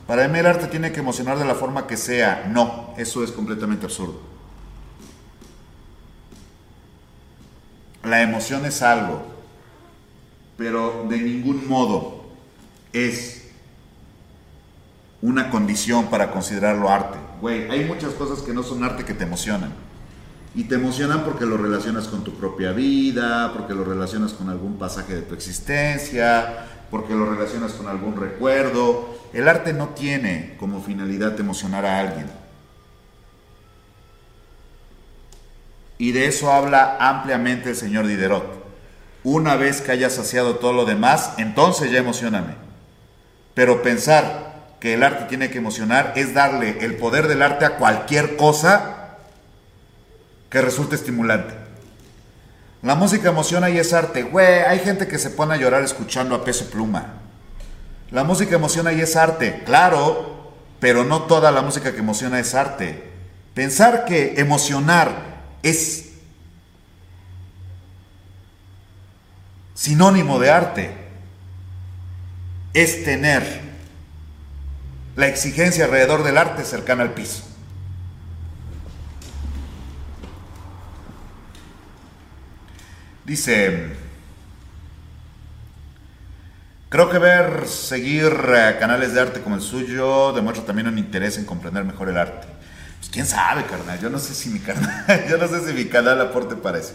Para 0.06 0.28
mí 0.28 0.38
el 0.38 0.46
arte 0.46 0.66
tiene 0.66 0.92
que 0.92 1.00
emocionar 1.00 1.38
de 1.38 1.44
la 1.44 1.54
forma 1.54 1.86
que 1.86 1.96
sea. 1.96 2.46
No, 2.50 2.92
eso 2.98 3.24
es 3.24 3.32
completamente 3.32 3.86
absurdo. 3.86 4.20
La 8.04 8.20
emoción 8.20 8.66
es 8.66 8.82
algo, 8.82 9.22
pero 10.58 11.06
de 11.08 11.18
ningún 11.18 11.68
modo 11.68 12.24
es 12.92 13.41
una 15.22 15.50
condición 15.50 16.06
para 16.06 16.32
considerarlo 16.32 16.90
arte. 16.90 17.18
Güey, 17.40 17.70
hay 17.70 17.84
muchas 17.84 18.12
cosas 18.14 18.40
que 18.40 18.52
no 18.52 18.62
son 18.62 18.84
arte 18.84 19.04
que 19.04 19.14
te 19.14 19.24
emocionan. 19.24 19.72
Y 20.54 20.64
te 20.64 20.74
emocionan 20.74 21.24
porque 21.24 21.46
lo 21.46 21.56
relacionas 21.56 22.08
con 22.08 22.24
tu 22.24 22.34
propia 22.34 22.72
vida, 22.72 23.52
porque 23.54 23.72
lo 23.72 23.84
relacionas 23.84 24.32
con 24.32 24.50
algún 24.50 24.76
pasaje 24.76 25.14
de 25.14 25.22
tu 25.22 25.34
existencia, 25.34 26.66
porque 26.90 27.14
lo 27.14 27.24
relacionas 27.24 27.72
con 27.72 27.86
algún 27.86 28.16
recuerdo. 28.16 29.16
El 29.32 29.48
arte 29.48 29.72
no 29.72 29.88
tiene 29.90 30.56
como 30.58 30.82
finalidad 30.82 31.38
emocionar 31.40 31.86
a 31.86 32.00
alguien. 32.00 32.26
Y 35.96 36.10
de 36.10 36.26
eso 36.26 36.52
habla 36.52 36.96
ampliamente 36.98 37.70
el 37.70 37.76
señor 37.76 38.06
Diderot. 38.06 38.60
Una 39.24 39.54
vez 39.54 39.80
que 39.80 39.92
hayas 39.92 40.14
saciado 40.14 40.56
todo 40.56 40.72
lo 40.72 40.84
demás, 40.84 41.34
entonces 41.38 41.92
ya 41.92 41.98
emocioname. 41.98 42.56
Pero 43.54 43.82
pensar 43.82 44.41
que 44.82 44.94
el 44.94 45.04
arte 45.04 45.26
tiene 45.26 45.48
que 45.48 45.58
emocionar 45.58 46.12
es 46.16 46.34
darle 46.34 46.78
el 46.80 46.96
poder 46.96 47.28
del 47.28 47.40
arte 47.42 47.64
a 47.64 47.76
cualquier 47.76 48.34
cosa 48.34 49.18
que 50.50 50.60
resulte 50.60 50.96
estimulante. 50.96 51.54
La 52.82 52.96
música 52.96 53.28
emociona 53.28 53.70
y 53.70 53.78
es 53.78 53.92
arte. 53.92 54.24
Güey, 54.24 54.62
hay 54.62 54.80
gente 54.80 55.06
que 55.06 55.20
se 55.20 55.30
pone 55.30 55.54
a 55.54 55.56
llorar 55.56 55.84
escuchando 55.84 56.34
a 56.34 56.44
peso 56.44 56.68
pluma. 56.68 57.14
La 58.10 58.24
música 58.24 58.56
emociona 58.56 58.92
y 58.92 59.00
es 59.00 59.14
arte, 59.14 59.62
claro, 59.64 60.52
pero 60.80 61.04
no 61.04 61.22
toda 61.22 61.52
la 61.52 61.62
música 61.62 61.92
que 61.92 62.00
emociona 62.00 62.40
es 62.40 62.52
arte. 62.52 63.08
Pensar 63.54 64.04
que 64.04 64.34
emocionar 64.38 65.12
es 65.62 66.10
sinónimo 69.74 70.40
de 70.40 70.50
arte 70.50 70.90
es 72.74 73.04
tener 73.04 73.71
la 75.16 75.26
exigencia 75.28 75.84
alrededor 75.84 76.22
del 76.22 76.38
arte 76.38 76.64
cercana 76.64 77.02
al 77.02 77.12
piso. 77.12 77.44
Dice, 83.24 83.92
creo 86.88 87.08
que 87.08 87.18
ver, 87.18 87.68
seguir 87.68 88.32
eh, 88.54 88.76
canales 88.80 89.14
de 89.14 89.20
arte 89.20 89.40
como 89.40 89.56
el 89.56 89.62
suyo 89.62 90.32
demuestra 90.32 90.64
también 90.64 90.88
un 90.88 90.98
interés 90.98 91.38
en 91.38 91.44
comprender 91.44 91.84
mejor 91.84 92.08
el 92.08 92.18
arte. 92.18 92.48
Pues 92.98 93.10
quién 93.10 93.26
sabe, 93.26 93.64
carnal, 93.64 94.00
yo 94.00 94.10
no 94.10 94.18
sé 94.18 94.34
si 94.34 94.48
mi 94.48 94.58
canal, 94.58 95.06
yo 95.30 95.38
no 95.38 95.46
sé 95.46 95.66
si 95.66 95.72
mi 95.72 95.86
canal 95.86 96.20
aporte 96.20 96.56
para 96.56 96.78
eso. 96.78 96.94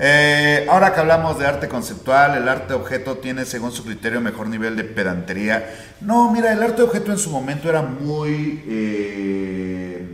Eh, 0.00 0.64
ahora 0.70 0.94
que 0.94 1.00
hablamos 1.00 1.40
de 1.40 1.46
arte 1.46 1.68
conceptual, 1.68 2.36
el 2.36 2.48
arte 2.48 2.72
objeto 2.72 3.16
tiene 3.16 3.44
según 3.44 3.72
su 3.72 3.84
criterio 3.84 4.20
mejor 4.20 4.46
nivel 4.46 4.76
de 4.76 4.84
pedantería. 4.84 5.74
No, 6.00 6.30
mira, 6.30 6.52
el 6.52 6.62
arte 6.62 6.82
objeto 6.82 7.10
en 7.10 7.18
su 7.18 7.30
momento 7.30 7.68
era 7.68 7.82
muy 7.82 8.62
eh, 8.68 10.06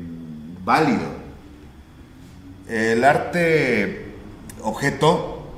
válido. 0.64 1.24
El 2.66 3.04
arte 3.04 4.14
objeto, 4.62 5.52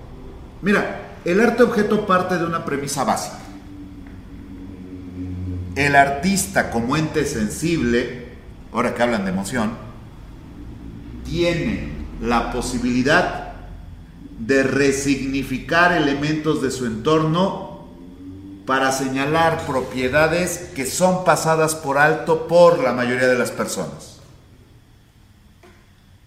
mira, 0.61 1.03
el 1.25 1.41
arte 1.41 1.63
objeto 1.63 2.05
parte 2.05 2.37
de 2.37 2.45
una 2.45 2.65
premisa 2.65 3.05
básica. 3.05 3.37
El 5.77 5.95
artista 5.95 6.71
como 6.71 6.97
ente 6.97 7.27
sensible, 7.27 8.27
ahora 8.73 8.93
que 8.93 9.03
hablan 9.05 9.25
de 9.25 9.31
emoción, 9.31 9.75
tiene 11.25 11.91
la 12.21 12.51
posibilidad 12.51 13.46
de 14.39 14.63
resignificar 14.63 15.93
elementos 15.93 16.63
de 16.63 16.71
su 16.71 16.87
entorno 16.87 17.87
para 18.67 18.93
señalar 18.93 19.65
propiedades 19.67 20.71
que 20.75 20.87
son 20.87 21.25
pasadas 21.25 21.75
por 21.75 21.99
alto 21.99 22.49
por 22.49 22.83
la 22.83 22.93
mayoría 22.93 23.29
de 23.29 23.39
las 23.39 23.51
personas. 23.51 24.17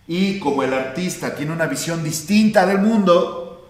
Y 0.07 0.39
como 0.39 0.63
el 0.63 0.73
artista 0.73 1.35
tiene 1.35 1.51
una 1.51 1.67
visión 1.67 2.03
distinta 2.03 2.65
del 2.65 2.79
mundo, 2.79 3.67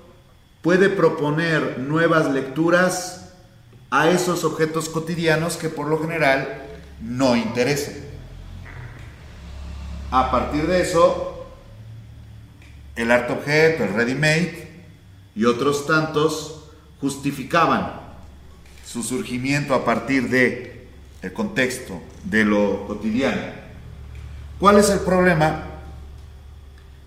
puede 0.61 0.89
proponer 0.89 1.79
nuevas 1.79 2.31
lecturas 2.31 3.31
a 3.91 4.09
esos 4.09 4.43
objetos 4.43 4.87
cotidianos 4.87 5.57
que 5.57 5.69
por 5.69 5.87
lo 5.87 5.99
general 5.99 6.63
no 7.01 7.35
interesan. 7.35 7.95
A 10.11 10.31
partir 10.31 10.67
de 10.67 10.81
eso, 10.81 11.28
el 12.99 13.11
arte 13.11 13.31
objeto, 13.31 13.85
el 13.85 13.93
ready-made 13.93 14.67
y 15.33 15.45
otros 15.45 15.87
tantos 15.87 16.65
justificaban 16.99 17.93
su 18.85 19.03
surgimiento 19.03 19.73
a 19.73 19.85
partir 19.85 20.29
de 20.29 20.87
el 21.21 21.31
contexto 21.31 22.01
de 22.25 22.43
lo 22.43 22.85
cotidiano. 22.87 23.41
¿Cuál 24.59 24.79
es 24.79 24.89
el 24.89 24.99
problema? 24.99 25.63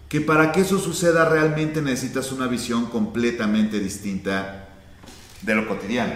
Que 0.08 0.22
para 0.22 0.50
que 0.52 0.62
eso 0.62 0.78
suceda 0.78 1.28
realmente 1.28 1.82
necesitas 1.82 2.32
una 2.32 2.46
visión 2.46 2.86
completamente 2.86 3.78
distinta 3.78 4.68
de 5.42 5.54
lo 5.54 5.68
cotidiano. 5.68 6.14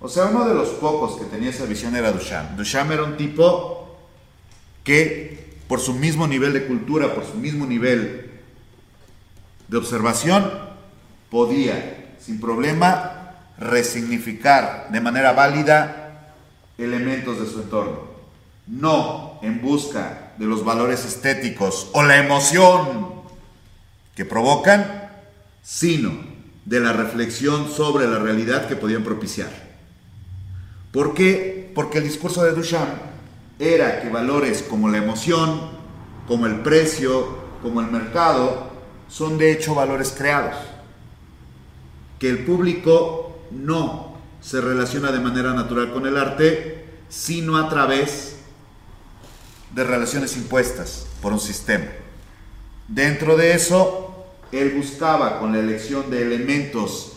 O 0.00 0.08
sea, 0.08 0.26
uno 0.26 0.48
de 0.48 0.54
los 0.54 0.68
pocos 0.70 1.20
que 1.20 1.26
tenía 1.26 1.50
esa 1.50 1.66
visión 1.66 1.94
era 1.94 2.12
Duchamp. 2.12 2.52
Duchamp 2.52 2.90
era 2.92 3.04
un 3.04 3.18
tipo 3.18 3.98
que 4.82 5.58
por 5.66 5.80
su 5.80 5.92
mismo 5.92 6.26
nivel 6.26 6.54
de 6.54 6.66
cultura, 6.66 7.14
por 7.14 7.26
su 7.26 7.34
mismo 7.34 7.66
nivel 7.66 8.27
de 9.68 9.76
observación, 9.76 10.50
podía 11.30 12.16
sin 12.18 12.40
problema 12.40 13.36
resignificar 13.58 14.88
de 14.90 15.00
manera 15.00 15.32
válida 15.32 16.34
elementos 16.76 17.40
de 17.40 17.46
su 17.46 17.60
entorno. 17.60 18.08
No 18.66 19.38
en 19.42 19.60
busca 19.60 20.32
de 20.38 20.46
los 20.46 20.64
valores 20.64 21.04
estéticos 21.04 21.88
o 21.92 22.02
la 22.02 22.18
emoción 22.18 23.12
que 24.14 24.24
provocan, 24.24 25.10
sino 25.62 26.12
de 26.64 26.80
la 26.80 26.92
reflexión 26.92 27.70
sobre 27.70 28.06
la 28.06 28.18
realidad 28.18 28.68
que 28.68 28.76
podían 28.76 29.04
propiciar. 29.04 29.50
¿Por 30.92 31.14
qué? 31.14 31.70
Porque 31.74 31.98
el 31.98 32.04
discurso 32.04 32.42
de 32.44 32.52
Duchamp 32.52 32.88
era 33.58 34.00
que 34.00 34.08
valores 34.08 34.62
como 34.62 34.88
la 34.88 34.98
emoción, 34.98 35.70
como 36.26 36.46
el 36.46 36.60
precio, 36.60 37.38
como 37.62 37.80
el 37.80 37.88
mercado, 37.88 38.67
son 39.08 39.38
de 39.38 39.52
hecho 39.52 39.74
valores 39.74 40.14
creados, 40.16 40.56
que 42.18 42.28
el 42.28 42.44
público 42.44 43.38
no 43.50 44.16
se 44.40 44.60
relaciona 44.60 45.10
de 45.10 45.20
manera 45.20 45.52
natural 45.52 45.92
con 45.92 46.06
el 46.06 46.16
arte, 46.16 46.86
sino 47.08 47.56
a 47.56 47.68
través 47.68 48.36
de 49.74 49.84
relaciones 49.84 50.36
impuestas 50.36 51.06
por 51.20 51.32
un 51.32 51.40
sistema. 51.40 51.86
Dentro 52.86 53.36
de 53.36 53.54
eso, 53.54 54.26
él 54.52 54.72
buscaba 54.76 55.38
con 55.38 55.52
la 55.52 55.58
elección 55.58 56.10
de 56.10 56.22
elementos 56.22 57.12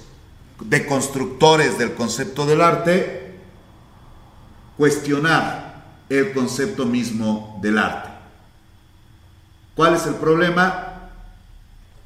de 0.60 0.86
constructores 0.86 1.78
del 1.78 1.94
concepto 1.94 2.46
del 2.46 2.62
arte, 2.62 3.40
cuestionar 4.78 5.84
el 6.10 6.34
concepto 6.34 6.86
mismo 6.86 7.60
del 7.62 7.78
arte. 7.78 8.10
¿Cuál 9.76 9.96
es 9.96 10.06
el 10.06 10.16
problema? 10.16 10.91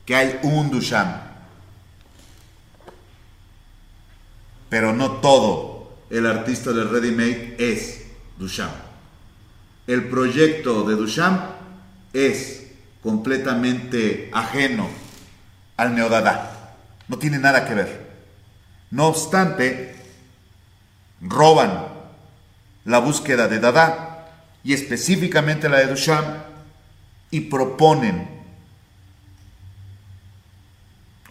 Que 0.05 0.15
hay 0.15 0.39
un 0.43 0.69
Duchamp. 0.69 1.23
Pero 4.69 4.93
no 4.93 5.13
todo 5.13 5.97
el 6.09 6.25
artista 6.25 6.71
del 6.71 6.89
ready 6.89 7.11
made 7.11 7.55
es 7.57 8.05
Duchamp. 8.37 8.73
El 9.87 10.05
proyecto 10.09 10.83
de 10.83 10.95
Duchamp 10.95 11.41
es 12.13 12.67
completamente 13.01 14.29
ajeno 14.33 14.87
al 15.77 15.95
neodada. 15.95 16.75
No 17.07 17.17
tiene 17.17 17.37
nada 17.37 17.67
que 17.67 17.75
ver. 17.75 18.05
No 18.91 19.07
obstante, 19.07 19.95
roban 21.21 21.87
la 22.85 22.99
búsqueda 22.99 23.47
de 23.47 23.59
Dada 23.59 24.31
y 24.63 24.73
específicamente 24.73 25.69
la 25.69 25.79
de 25.79 25.87
Duchamp 25.87 26.27
y 27.31 27.41
proponen 27.41 28.34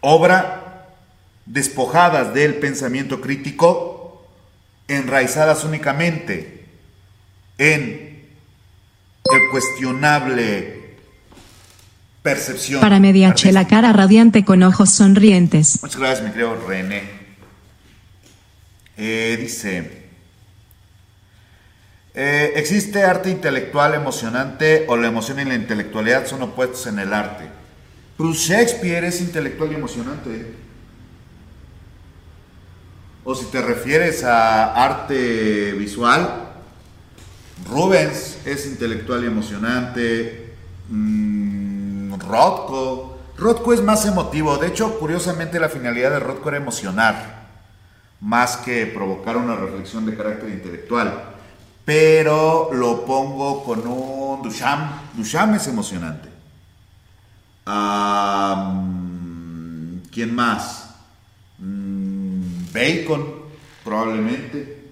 obra 0.04 0.86
despojadas 1.46 2.34
del 2.34 2.56
pensamiento 2.56 3.20
crítico, 3.20 4.22
enraizadas 4.86 5.64
únicamente 5.64 6.66
en 7.56 8.28
el 9.24 9.50
cuestionable 9.50 10.96
percepción. 12.22 12.82
Para 12.82 13.00
mediache 13.00 13.50
la 13.50 13.66
cara 13.66 13.92
radiante 13.94 14.44
con 14.44 14.62
ojos 14.62 14.90
sonrientes. 14.90 15.78
Muchas 15.82 16.00
gracias, 16.00 16.22
mi 16.22 16.30
querido 16.30 16.56
René. 16.68 17.24
Eh, 18.96 19.38
dice, 19.40 20.04
eh, 22.14 22.52
¿existe 22.56 23.02
arte 23.02 23.30
intelectual 23.30 23.94
emocionante 23.94 24.84
o 24.86 24.96
la 24.96 25.08
emoción 25.08 25.40
y 25.40 25.44
la 25.44 25.54
intelectualidad 25.54 26.26
son 26.26 26.42
opuestos 26.42 26.86
en 26.86 26.98
el 26.98 27.12
arte? 27.12 27.63
Pues 28.16 28.36
Shakespeare 28.36 29.04
es 29.04 29.20
intelectual 29.20 29.72
y 29.72 29.74
emocionante. 29.74 30.54
O 33.24 33.34
si 33.34 33.46
te 33.46 33.60
refieres 33.60 34.22
a 34.22 34.84
arte 34.84 35.72
visual, 35.72 36.52
Rubens 37.68 38.38
es 38.44 38.66
intelectual 38.66 39.24
y 39.24 39.26
emocionante. 39.26 40.54
Mm, 40.90 42.14
Rothko. 42.20 43.18
Rothko 43.36 43.72
es 43.72 43.82
más 43.82 44.06
emotivo. 44.06 44.58
De 44.58 44.68
hecho, 44.68 44.98
curiosamente, 44.98 45.58
la 45.58 45.68
finalidad 45.68 46.10
de 46.10 46.20
Rothko 46.20 46.50
era 46.50 46.58
emocionar, 46.58 47.48
más 48.20 48.58
que 48.58 48.86
provocar 48.86 49.36
una 49.36 49.56
reflexión 49.56 50.06
de 50.06 50.16
carácter 50.16 50.50
intelectual. 50.50 51.32
Pero 51.84 52.70
lo 52.72 53.04
pongo 53.04 53.64
con 53.64 53.86
un 53.86 54.42
Duchamp. 54.42 55.14
Duchamp 55.14 55.56
es 55.56 55.66
emocionante. 55.66 56.33
¿Quién 60.12 60.34
más? 60.34 60.90
Mm, 61.58 62.72
Bacon, 62.72 63.34
probablemente. 63.82 64.84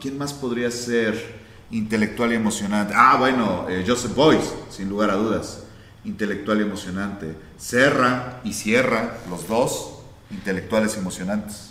¿Quién 0.00 0.18
más 0.18 0.32
podría 0.32 0.70
ser 0.70 1.36
intelectual 1.70 2.32
y 2.32 2.36
emocionante? 2.36 2.92
Ah, 2.96 3.16
bueno, 3.18 3.66
eh, 3.68 3.84
Joseph 3.86 4.14
Boyce, 4.14 4.50
sin 4.70 4.88
lugar 4.88 5.10
a 5.10 5.14
dudas. 5.14 5.62
Intelectual 6.04 6.58
y 6.58 6.62
emocionante. 6.62 7.36
Serra 7.56 8.40
y 8.42 8.52
Sierra, 8.52 9.18
los 9.30 9.46
dos, 9.46 10.00
intelectuales 10.30 10.96
y 10.96 10.98
emocionantes. 10.98 11.70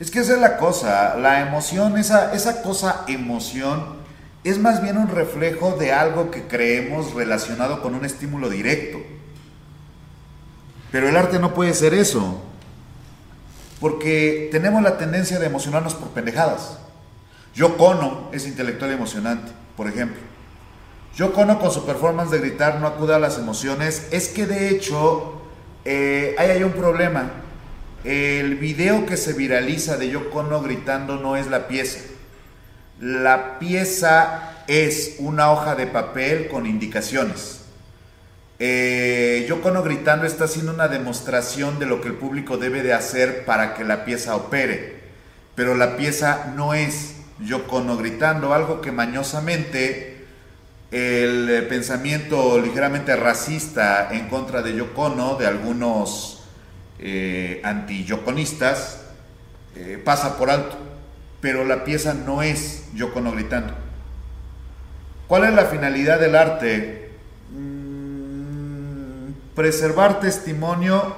Es 0.00 0.10
que 0.10 0.20
esa 0.20 0.34
es 0.34 0.40
la 0.40 0.56
cosa, 0.58 1.16
la 1.16 1.40
emoción, 1.40 1.96
esa, 1.96 2.34
esa 2.34 2.62
cosa 2.62 3.04
emoción 3.08 4.05
es 4.50 4.58
más 4.58 4.82
bien 4.82 4.96
un 4.96 5.08
reflejo 5.08 5.72
de 5.72 5.92
algo 5.92 6.30
que 6.30 6.42
creemos 6.46 7.14
relacionado 7.14 7.82
con 7.82 7.94
un 7.94 8.04
estímulo 8.04 8.48
directo. 8.48 8.98
Pero 10.92 11.08
el 11.08 11.16
arte 11.16 11.38
no 11.38 11.52
puede 11.52 11.74
ser 11.74 11.94
eso, 11.94 12.42
porque 13.80 14.48
tenemos 14.52 14.82
la 14.82 14.98
tendencia 14.98 15.38
de 15.38 15.46
emocionarnos 15.46 15.94
por 15.94 16.10
pendejadas. 16.10 16.78
Yo 17.54 17.76
Kono 17.76 18.30
es 18.32 18.46
intelectual 18.46 18.92
emocionante, 18.92 19.50
por 19.76 19.88
ejemplo. 19.88 20.20
Yo 21.16 21.32
Kono 21.32 21.58
con 21.58 21.70
su 21.70 21.84
performance 21.84 22.30
de 22.30 22.38
gritar 22.38 22.78
no 22.78 22.86
acude 22.86 23.14
a 23.14 23.18
las 23.18 23.38
emociones, 23.38 24.08
es 24.10 24.28
que 24.28 24.46
de 24.46 24.68
hecho 24.68 25.42
eh, 25.84 26.36
ahí 26.38 26.50
hay 26.50 26.62
un 26.62 26.72
problema. 26.72 27.30
El 28.04 28.56
video 28.56 29.06
que 29.06 29.16
se 29.16 29.32
viraliza 29.32 29.96
de 29.96 30.10
Yo 30.10 30.30
Kono 30.30 30.62
gritando 30.62 31.16
no 31.16 31.36
es 31.36 31.48
la 31.48 31.66
pieza. 31.66 31.98
La 33.00 33.58
pieza 33.58 34.62
es 34.66 35.16
una 35.18 35.52
hoja 35.52 35.74
de 35.74 35.86
papel 35.86 36.48
con 36.48 36.64
indicaciones. 36.64 37.60
Eh, 38.58 39.44
Yocono 39.46 39.82
gritando 39.82 40.26
está 40.26 40.44
haciendo 40.44 40.72
una 40.72 40.88
demostración 40.88 41.78
de 41.78 41.84
lo 41.84 42.00
que 42.00 42.08
el 42.08 42.14
público 42.14 42.56
debe 42.56 42.82
de 42.82 42.94
hacer 42.94 43.44
para 43.44 43.74
que 43.74 43.84
la 43.84 44.06
pieza 44.06 44.34
opere. 44.34 45.00
Pero 45.54 45.74
la 45.74 45.98
pieza 45.98 46.52
no 46.56 46.72
es 46.72 47.16
Yocono 47.38 47.98
gritando, 47.98 48.54
algo 48.54 48.80
que 48.80 48.92
mañosamente 48.92 50.24
el 50.90 51.66
pensamiento 51.68 52.58
ligeramente 52.58 53.14
racista 53.14 54.08
en 54.10 54.28
contra 54.28 54.62
de 54.62 54.74
Yocono, 54.74 55.36
de 55.36 55.46
algunos 55.46 56.44
eh, 56.98 57.60
anti-yoconistas, 57.62 59.02
eh, 59.74 60.00
pasa 60.02 60.38
por 60.38 60.48
alto 60.48 60.85
pero 61.46 61.64
la 61.64 61.84
pieza 61.84 62.12
no 62.12 62.42
es 62.42 62.92
Yocono 62.92 63.30
gritando. 63.30 63.72
¿Cuál 65.28 65.44
es 65.44 65.54
la 65.54 65.66
finalidad 65.66 66.18
del 66.18 66.34
arte? 66.34 67.12
Mm, 67.52 69.30
preservar 69.54 70.18
testimonio 70.18 71.14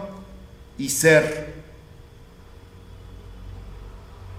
y 0.77 0.91
ser 0.91 1.55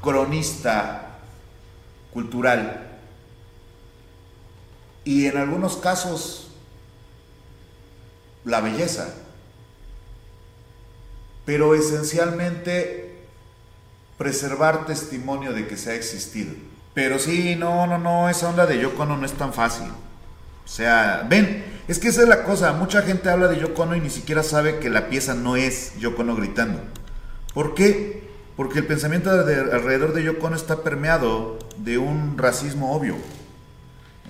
cronista 0.03 1.17
cultural. 2.13 2.99
Y 5.03 5.25
en 5.25 5.37
algunos 5.37 5.75
casos, 5.75 6.51
la 8.45 8.61
belleza. 8.61 9.15
Pero 11.45 11.73
esencialmente 11.73 12.98
preservar 14.19 14.85
testimonio 14.85 15.53
de 15.53 15.65
que 15.65 15.77
se 15.77 15.91
ha 15.91 15.95
existido. 15.95 16.53
Pero 16.93 17.17
sí, 17.17 17.55
no, 17.55 17.87
no, 17.87 17.97
no, 17.97 18.29
esa 18.29 18.49
onda 18.49 18.65
de 18.65 18.77
Yoko 18.77 19.05
no 19.05 19.25
es 19.25 19.31
tan 19.31 19.53
fácil. 19.53 19.87
O 19.87 20.67
sea, 20.67 21.25
ven, 21.27 21.63
es 21.87 21.99
que 21.99 22.09
esa 22.09 22.23
es 22.23 22.27
la 22.27 22.43
cosa, 22.43 22.73
mucha 22.73 23.01
gente 23.01 23.29
habla 23.29 23.47
de 23.47 23.61
Yoko 23.61 23.95
y 23.95 24.01
ni 24.01 24.09
siquiera 24.09 24.43
sabe 24.43 24.79
que 24.79 24.89
la 24.89 25.07
pieza 25.07 25.35
no 25.35 25.55
es 25.55 25.97
Yoko 25.99 26.35
gritando. 26.35 26.81
¿Por 27.53 27.73
qué? 27.73 28.29
Porque 28.57 28.79
el 28.79 28.87
pensamiento 28.87 29.31
alrededor 29.31 30.13
de 30.13 30.23
Yoko 30.23 30.53
está 30.53 30.83
permeado 30.83 31.57
de 31.77 31.97
un 31.97 32.37
racismo 32.37 32.91
obvio, 32.91 33.15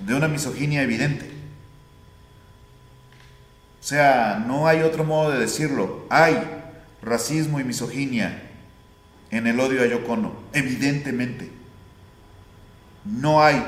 de 0.06 0.14
una 0.14 0.28
misoginia 0.28 0.82
evidente. 0.82 1.28
O 3.80 3.82
sea, 3.82 4.44
no 4.46 4.68
hay 4.68 4.82
otro 4.82 5.02
modo 5.02 5.32
de 5.32 5.40
decirlo. 5.40 6.06
Hay 6.10 6.38
racismo 7.02 7.58
y 7.58 7.64
misoginia 7.64 8.49
en 9.30 9.46
el 9.46 9.58
odio 9.60 9.82
a 9.82 9.86
Yocono, 9.86 10.32
evidentemente. 10.52 11.50
No 13.04 13.42
hay 13.42 13.64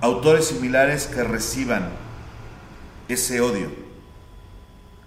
autores 0.00 0.46
similares 0.46 1.06
que 1.06 1.22
reciban 1.22 1.90
ese 3.08 3.40
odio. 3.40 3.70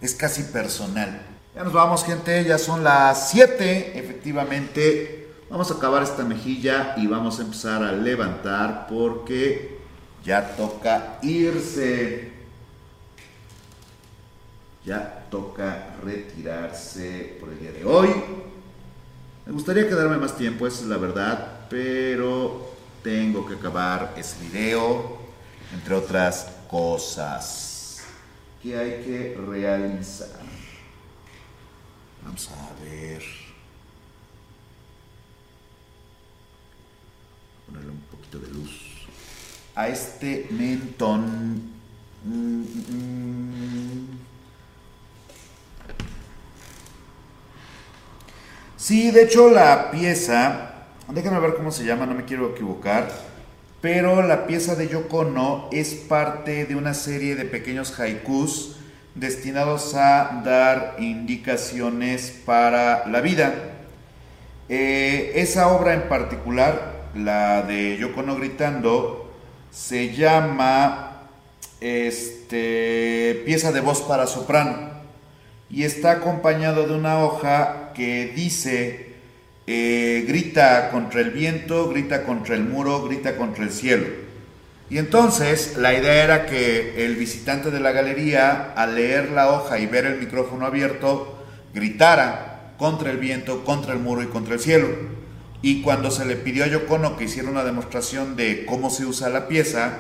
Es 0.02 0.14
casi 0.16 0.44
personal. 0.44 1.22
Ya 1.56 1.64
nos 1.64 1.74
vamos, 1.74 2.06
gente, 2.06 2.44
ya 2.46 2.58
son 2.58 2.84
las 2.84 3.32
7, 3.32 4.00
efectivamente. 4.00 5.28
Vamos 5.50 5.72
a 5.72 5.74
acabar 5.76 6.04
esta 6.04 6.24
mejilla 6.24 6.94
y 6.98 7.08
vamos 7.08 7.40
a 7.40 7.42
empezar 7.42 7.84
a 7.84 7.92
levantar 7.92 8.88
porque 8.88 9.80
ya 10.24 10.56
toca 10.56 11.18
irse. 11.22 12.39
Ya 14.86 15.28
toca 15.30 15.96
retirarse 16.04 17.38
por 17.40 17.50
el 17.50 17.60
día 17.60 17.72
de 17.72 17.86
hoy. 17.86 18.10
Me 19.46 19.52
gustaría 19.52 19.88
quedarme 19.88 20.18
más 20.18 20.38
tiempo, 20.38 20.68
esa 20.68 20.82
es 20.82 20.88
la 20.88 20.98
verdad, 20.98 21.68
pero 21.70 22.72
tengo 23.04 23.46
que 23.46 23.56
acabar 23.56 24.14
ese 24.18 24.40
video, 24.46 25.18
entre 25.74 25.96
otras 25.96 26.48
cosas 26.70 28.04
que 28.62 28.78
hay 28.78 29.04
que 29.04 29.38
realizar. 29.48 30.40
Vamos 32.24 32.50
a 32.50 32.84
ver. 32.84 33.24
Ponerle 37.66 37.92
un 37.92 38.02
poquito 38.12 38.40
de 38.40 38.48
luz 38.50 39.08
a 39.76 39.88
este 39.88 40.48
mentón. 40.52 41.72
Mm, 42.26 42.64
mm, 42.64 44.19
Sí, 48.90 49.12
de 49.12 49.22
hecho 49.22 49.52
la 49.52 49.92
pieza, 49.92 50.72
déjame 51.10 51.40
ver 51.40 51.54
cómo 51.54 51.72
se 51.72 51.86
llama, 51.86 52.08
no 52.08 52.16
me 52.16 52.26
quiero 52.26 52.50
equivocar, 52.50 53.08
pero 53.82 54.24
la 54.24 54.48
pieza 54.48 54.74
de 54.74 54.88
Yoko 54.88 55.26
no 55.26 55.70
es 55.72 55.94
parte 55.94 56.66
de 56.66 56.76
una 56.76 56.96
serie 56.96 57.36
de 57.36 57.46
pequeños 57.46 58.00
haikus 58.00 58.78
destinados 59.14 59.94
a 59.94 60.42
dar 60.44 60.96
indicaciones 60.98 62.42
para 62.48 63.06
la 63.06 63.22
vida. 63.22 63.54
Eh, 64.70 65.34
esa 65.36 65.68
obra 65.68 65.94
en 65.94 66.10
particular, 66.10 67.12
la 67.14 67.62
de 67.62 67.96
Yoko 67.96 68.24
no 68.24 68.38
gritando, 68.38 69.32
se 69.70 70.16
llama 70.16 71.28
este, 71.80 73.44
pieza 73.46 73.72
de 73.72 73.82
voz 73.82 74.02
para 74.02 74.26
soprano 74.26 74.90
y 75.70 75.84
está 75.84 76.14
acompañado 76.14 76.88
de 76.88 76.96
una 76.96 77.24
hoja 77.24 77.79
que 78.00 78.32
dice 78.34 79.08
eh, 79.68 80.24
grita 80.26 80.90
contra 80.90 81.20
el 81.20 81.32
viento, 81.32 81.90
grita 81.90 82.24
contra 82.24 82.56
el 82.56 82.64
muro, 82.64 83.04
grita 83.04 83.36
contra 83.36 83.66
el 83.66 83.72
cielo. 83.72 84.06
Y 84.90 85.00
entonces 85.00 85.76
la 85.78 85.94
idea 85.94 86.24
era 86.24 86.46
que 86.46 87.06
el 87.06 87.18
visitante 87.18 87.72
de 87.72 87.82
la 87.82 87.92
galería, 87.92 88.72
al 88.74 88.96
leer 88.96 89.32
la 89.32 89.52
hoja 89.52 89.80
y 89.80 89.86
ver 89.86 90.06
el 90.06 90.18
micrófono 90.18 90.66
abierto, 90.66 91.44
gritara 91.74 92.72
contra 92.78 93.12
el 93.12 93.18
viento, 93.18 93.66
contra 93.66 93.92
el 93.92 94.00
muro 94.00 94.24
y 94.24 94.28
contra 94.28 94.54
el 94.54 94.62
cielo. 94.62 94.88
Y 95.62 95.82
cuando 95.82 96.10
se 96.10 96.24
le 96.24 96.38
pidió 96.38 96.64
a 96.64 96.68
Yocono 96.68 97.18
que 97.18 97.26
hiciera 97.26 97.50
una 97.50 97.66
demostración 97.66 98.38
de 98.38 98.66
cómo 98.66 98.90
se 98.90 99.06
usa 99.06 99.28
la 99.28 99.50
pieza, 99.50 99.92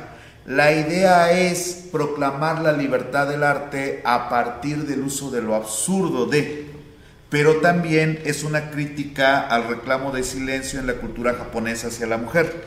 la 0.45 0.71
idea 0.71 1.33
es 1.33 1.89
proclamar 1.91 2.61
la 2.61 2.71
libertad 2.71 3.27
del 3.27 3.43
arte 3.43 4.01
a 4.05 4.29
partir 4.29 4.87
del 4.87 5.01
uso 5.01 5.29
de 5.31 5.41
lo 5.41 5.53
absurdo 5.53 6.27
de, 6.27 6.68
pero 7.29 7.57
también 7.57 8.21
es 8.25 8.43
una 8.43 8.71
crítica 8.71 9.39
al 9.39 9.67
reclamo 9.67 10.11
de 10.11 10.23
silencio 10.23 10.79
en 10.79 10.87
la 10.87 10.95
cultura 10.95 11.35
japonesa 11.35 11.87
hacia 11.87 12.07
la 12.07 12.17
mujer. 12.17 12.65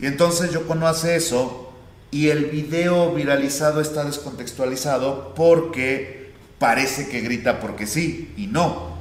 Y 0.00 0.06
entonces 0.06 0.52
Yocono 0.52 0.86
hace 0.86 1.16
eso 1.16 1.72
y 2.10 2.28
el 2.28 2.46
video 2.46 3.12
viralizado 3.12 3.80
está 3.80 4.04
descontextualizado 4.04 5.34
porque 5.34 6.32
parece 6.58 7.08
que 7.08 7.20
grita 7.20 7.60
porque 7.60 7.86
sí 7.86 8.32
y 8.36 8.46
no. 8.46 8.98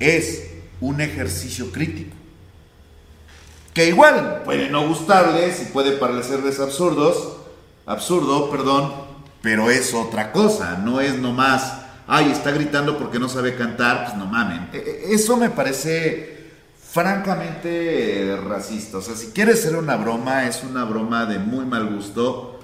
Es 0.00 0.50
un 0.80 1.00
ejercicio 1.00 1.72
crítico 1.72 2.16
que 3.76 3.88
igual 3.88 4.40
puede 4.46 4.70
no 4.70 4.88
gustarles 4.88 5.60
y 5.60 5.66
puede 5.66 5.92
parecerles 5.92 6.60
absurdos, 6.60 7.36
absurdo, 7.84 8.50
perdón, 8.50 8.90
pero 9.42 9.70
es 9.70 9.92
otra 9.92 10.32
cosa, 10.32 10.78
no 10.78 11.02
es 11.02 11.18
nomás, 11.18 11.82
ay, 12.06 12.30
está 12.30 12.50
gritando 12.50 12.98
porque 12.98 13.18
no 13.18 13.28
sabe 13.28 13.56
cantar, 13.56 14.04
pues 14.04 14.16
no 14.16 14.26
mamen. 14.26 14.68
E, 14.72 14.78
e, 14.78 15.14
eso 15.14 15.36
me 15.36 15.50
parece 15.50 16.36
francamente 16.80 18.38
racista. 18.48 18.98
O 18.98 19.02
sea, 19.02 19.14
si 19.14 19.28
quieres 19.28 19.60
ser 19.60 19.76
una 19.76 19.96
broma, 19.96 20.46
es 20.46 20.62
una 20.62 20.84
broma 20.84 21.26
de 21.26 21.38
muy 21.38 21.66
mal 21.66 21.94
gusto, 21.94 22.60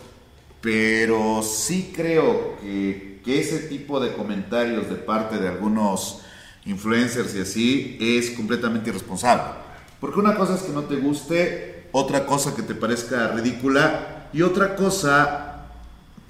pero 0.61 1.43
sí 1.43 1.93
creo 1.95 2.57
que, 2.61 3.21
que 3.25 3.41
ese 3.41 3.59
tipo 3.61 4.01
de 4.01 4.15
comentarios 4.15 4.89
de 4.89 4.97
parte 4.97 5.39
de 5.39 5.49
algunos 5.49 6.21
influencers 6.65 7.35
y 7.35 7.41
así 7.41 7.99
es 8.01 8.31
completamente 8.31 8.91
irresponsable. 8.91 9.61
Porque 10.01 10.21
una 10.21 10.35
cosa 10.35 10.55
es 10.55 10.63
que 10.63 10.73
no 10.73 10.83
te 10.85 10.97
guste, 10.97 11.89
otra 11.93 12.25
cosa 12.27 12.55
que 12.55 12.63
te 12.63 12.75
parezca 12.75 13.29
ridícula 13.29 14.29
y 14.33 14.43
otra 14.43 14.77
cosa 14.77 15.67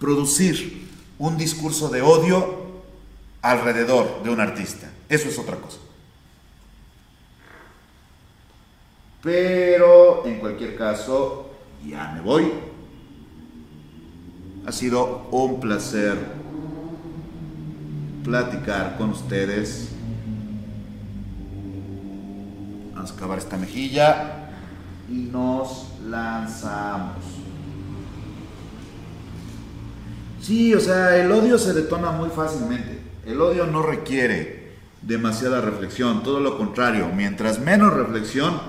producir 0.01 0.89
un 1.19 1.39
discurso 1.39 1.89
de 1.89 2.03
odio 2.03 2.62
alrededor 3.43 4.23
de 4.23 4.31
un 4.31 4.41
artista. 4.41 4.89
Eso 5.09 5.29
es 5.29 5.39
otra 5.39 5.57
cosa. 5.57 5.79
Pero 9.23 10.27
en 10.27 10.39
cualquier 10.39 10.77
caso, 10.77 11.51
ya 11.85 12.13
me 12.13 12.21
voy. 12.21 12.51
Ha 14.67 14.73
sido 14.73 15.29
un 15.31 15.61
placer 15.61 16.17
platicar 18.25 18.97
con 18.97 19.11
ustedes 19.11 19.93
Vamos 23.03 23.15
a 23.15 23.17
acabar 23.17 23.39
esta 23.39 23.57
mejilla 23.57 24.49
y 25.11 25.29
nos 25.33 25.89
lanzamos. 26.07 27.17
Sí, 30.41 30.73
o 30.73 30.79
sea, 30.79 31.17
el 31.17 31.33
odio 31.33 31.59
se 31.59 31.73
detona 31.73 32.13
muy 32.13 32.29
fácilmente. 32.29 33.02
El 33.25 33.41
odio 33.41 33.67
no 33.67 33.83
requiere 33.83 34.73
demasiada 35.01 35.61
reflexión, 35.61 36.23
todo 36.23 36.41
lo 36.41 36.59
contrario, 36.59 37.09
mientras 37.15 37.61
menos 37.61 37.93
reflexión, 37.93 38.61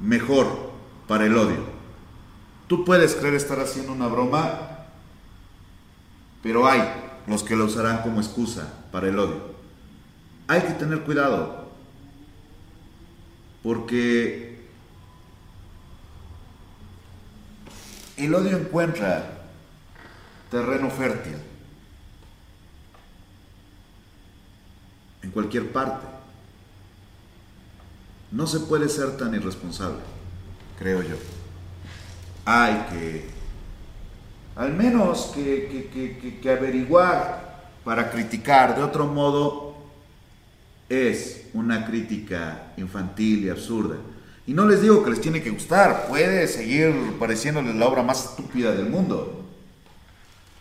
mejor 0.00 0.72
para 1.06 1.26
el 1.26 1.36
odio. 1.36 1.64
Tú 2.66 2.84
puedes 2.84 3.14
creer 3.14 3.34
estar 3.34 3.60
haciendo 3.60 3.92
una 3.92 4.06
broma, 4.06 4.86
pero 6.42 6.66
hay 6.66 6.82
los 7.26 7.42
que 7.42 7.56
lo 7.56 7.66
usarán 7.66 8.02
como 8.02 8.20
excusa 8.20 8.72
para 8.90 9.08
el 9.08 9.18
odio. 9.18 9.52
Hay 10.48 10.62
que 10.62 10.72
tener 10.72 11.00
cuidado, 11.02 11.70
porque 13.62 14.66
el 18.16 18.34
odio 18.34 18.56
encuentra 18.56 19.42
terreno 20.50 20.90
fértil 20.90 21.51
en 25.22 25.30
cualquier 25.30 25.70
parte. 25.72 26.06
No 28.30 28.46
se 28.46 28.60
puede 28.60 28.88
ser 28.88 29.16
tan 29.16 29.34
irresponsable, 29.34 30.00
creo 30.78 31.02
yo. 31.02 31.16
Hay 32.44 32.86
que, 32.90 33.24
al 34.56 34.72
menos 34.72 35.32
que, 35.34 36.38
que 36.40 36.50
averiguar 36.50 37.70
para 37.84 38.10
criticar. 38.10 38.76
De 38.76 38.82
otro 38.82 39.06
modo, 39.06 39.76
es 40.88 41.46
una 41.54 41.86
crítica 41.86 42.72
infantil 42.76 43.44
y 43.44 43.50
absurda. 43.50 43.96
Y 44.46 44.54
no 44.54 44.66
les 44.66 44.82
digo 44.82 45.04
que 45.04 45.10
les 45.10 45.20
tiene 45.20 45.42
que 45.42 45.50
gustar, 45.50 46.06
puede 46.08 46.46
seguir 46.48 47.16
pareciéndoles 47.18 47.74
la 47.76 47.86
obra 47.86 48.02
más 48.02 48.24
estúpida 48.24 48.72
del 48.72 48.88
mundo. 48.88 49.44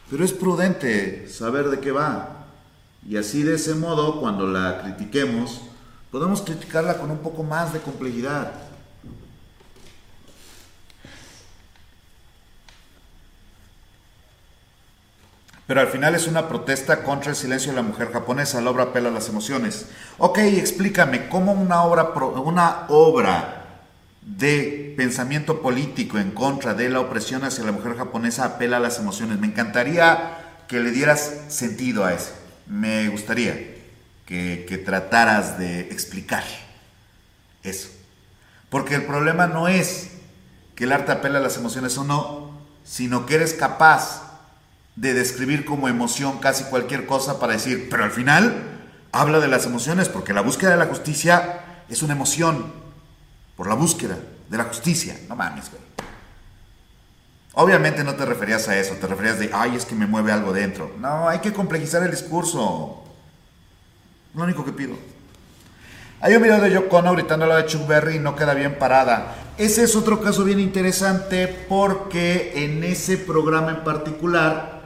Pero 0.10 0.24
es 0.24 0.34
prudente 0.34 1.28
saber 1.28 1.70
de 1.70 1.80
qué 1.80 1.92
va. 1.92 2.41
Y 3.08 3.18
así 3.18 3.44
de 3.44 3.56
ese 3.56 3.76
modo, 3.76 4.20
cuando 4.20 4.48
la 4.48 4.82
critiquemos, 4.82 5.62
podemos 6.12 6.42
criticarla 6.42 6.98
con 6.98 7.12
un 7.12 7.20
poco 7.20 7.44
más 7.44 7.74
de 7.74 7.80
complejidad. 7.80 8.52
pero 15.72 15.80
al 15.80 15.88
final 15.88 16.16
es 16.16 16.28
una 16.28 16.50
protesta 16.50 17.02
contra 17.02 17.30
el 17.30 17.38
silencio 17.38 17.72
de 17.72 17.78
la 17.78 17.82
mujer 17.82 18.12
japonesa. 18.12 18.60
La 18.60 18.72
obra 18.72 18.84
apela 18.84 19.08
a 19.08 19.14
las 19.14 19.30
emociones. 19.30 19.86
Ok, 20.18 20.40
explícame, 20.40 21.30
¿cómo 21.30 21.54
una 21.54 21.84
obra, 21.84 22.10
una 22.44 22.88
obra 22.90 23.80
de 24.22 24.94
pensamiento 24.98 25.62
político 25.62 26.18
en 26.18 26.32
contra 26.32 26.74
de 26.74 26.90
la 26.90 27.00
opresión 27.00 27.46
hacia 27.46 27.64
la 27.64 27.72
mujer 27.72 27.96
japonesa 27.96 28.44
apela 28.44 28.76
a 28.76 28.80
las 28.82 29.00
emociones? 29.00 29.40
Me 29.40 29.48
encantaría 29.48 30.66
que 30.68 30.82
le 30.82 30.92
dieras 30.92 31.46
sentido 31.48 32.04
a 32.04 32.16
eso. 32.16 32.34
Me 32.72 33.10
gustaría 33.10 33.54
que, 34.26 34.66
que 34.66 34.78
trataras 34.78 35.60
de 35.60 35.82
explicar 35.82 36.46
eso. 37.64 37.90
Porque 38.70 38.96
el 38.96 39.04
problema 39.04 39.46
no 39.48 39.68
es 39.68 40.12
que 40.74 40.86
el 40.86 40.94
arte 40.94 41.12
apela 41.12 41.40
a 41.40 41.42
las 41.42 41.58
emociones 41.58 41.98
o 41.98 42.06
no, 42.06 42.58
sino 42.86 43.26
que 43.26 43.36
eres 43.36 43.54
capaz 43.54 44.24
de 44.96 45.14
describir 45.14 45.66
como 45.66 45.90
emoción 45.90 46.40
casi 46.40 46.64
cualquier 46.64 47.06
cosa 47.06 47.42
para 47.42 47.54
decir, 47.54 47.90
pero 47.90 48.06
al 48.06 48.12
final 48.12 48.80
habla 49.12 49.42
de 49.42 49.50
las 49.50 49.66
emociones, 49.66 50.08
porque 50.08 50.32
la 50.32 50.40
búsqueda 50.40 50.72
de 50.72 50.78
la 50.78 50.86
justicia 50.86 51.84
es 51.90 52.02
una 52.02 52.14
emoción, 52.14 52.72
por 53.58 53.68
la 53.68 53.76
búsqueda 53.76 54.18
de 54.50 54.58
la 54.58 54.64
justicia. 54.64 55.20
No 55.28 55.36
mames, 55.36 55.70
güey. 55.70 55.81
Obviamente 57.54 58.04
no 58.04 58.16
te 58.16 58.26
referías 58.26 58.68
a 58.70 58.80
eso, 58.80 58.96
te 58.96 59.08
referías 59.08 59.38
de, 59.40 59.50
ay, 59.54 59.76
es 59.76 59.86
que 59.86 59.96
me 59.96 60.08
mueve 60.08 60.32
algo 60.32 60.54
dentro. 60.54 60.92
No, 61.00 61.28
hay 61.28 61.40
que 61.40 61.52
complejizar 61.52 62.02
el 62.04 62.12
discurso. 62.12 63.04
Lo 64.34 64.44
único 64.44 64.64
que 64.64 64.72
pido. 64.72 64.96
Hay 66.22 66.36
un 66.36 66.44
video 66.44 66.62
de 66.62 66.72
Yoko 66.72 67.02
gritando 67.02 67.48
lo 67.48 67.56
de 67.56 67.66
Chuck 67.66 67.88
Berry 67.88 68.18
y 68.18 68.20
no 68.20 68.36
queda 68.36 68.54
bien 68.54 68.78
parada. 68.78 69.36
Ese 69.58 69.84
es 69.84 69.96
otro 69.96 70.22
caso 70.22 70.44
bien 70.44 70.60
interesante 70.60 71.48
porque 71.68 72.54
en 72.64 72.84
ese 72.84 73.18
programa 73.18 73.72
en 73.72 73.84
particular 73.84 74.84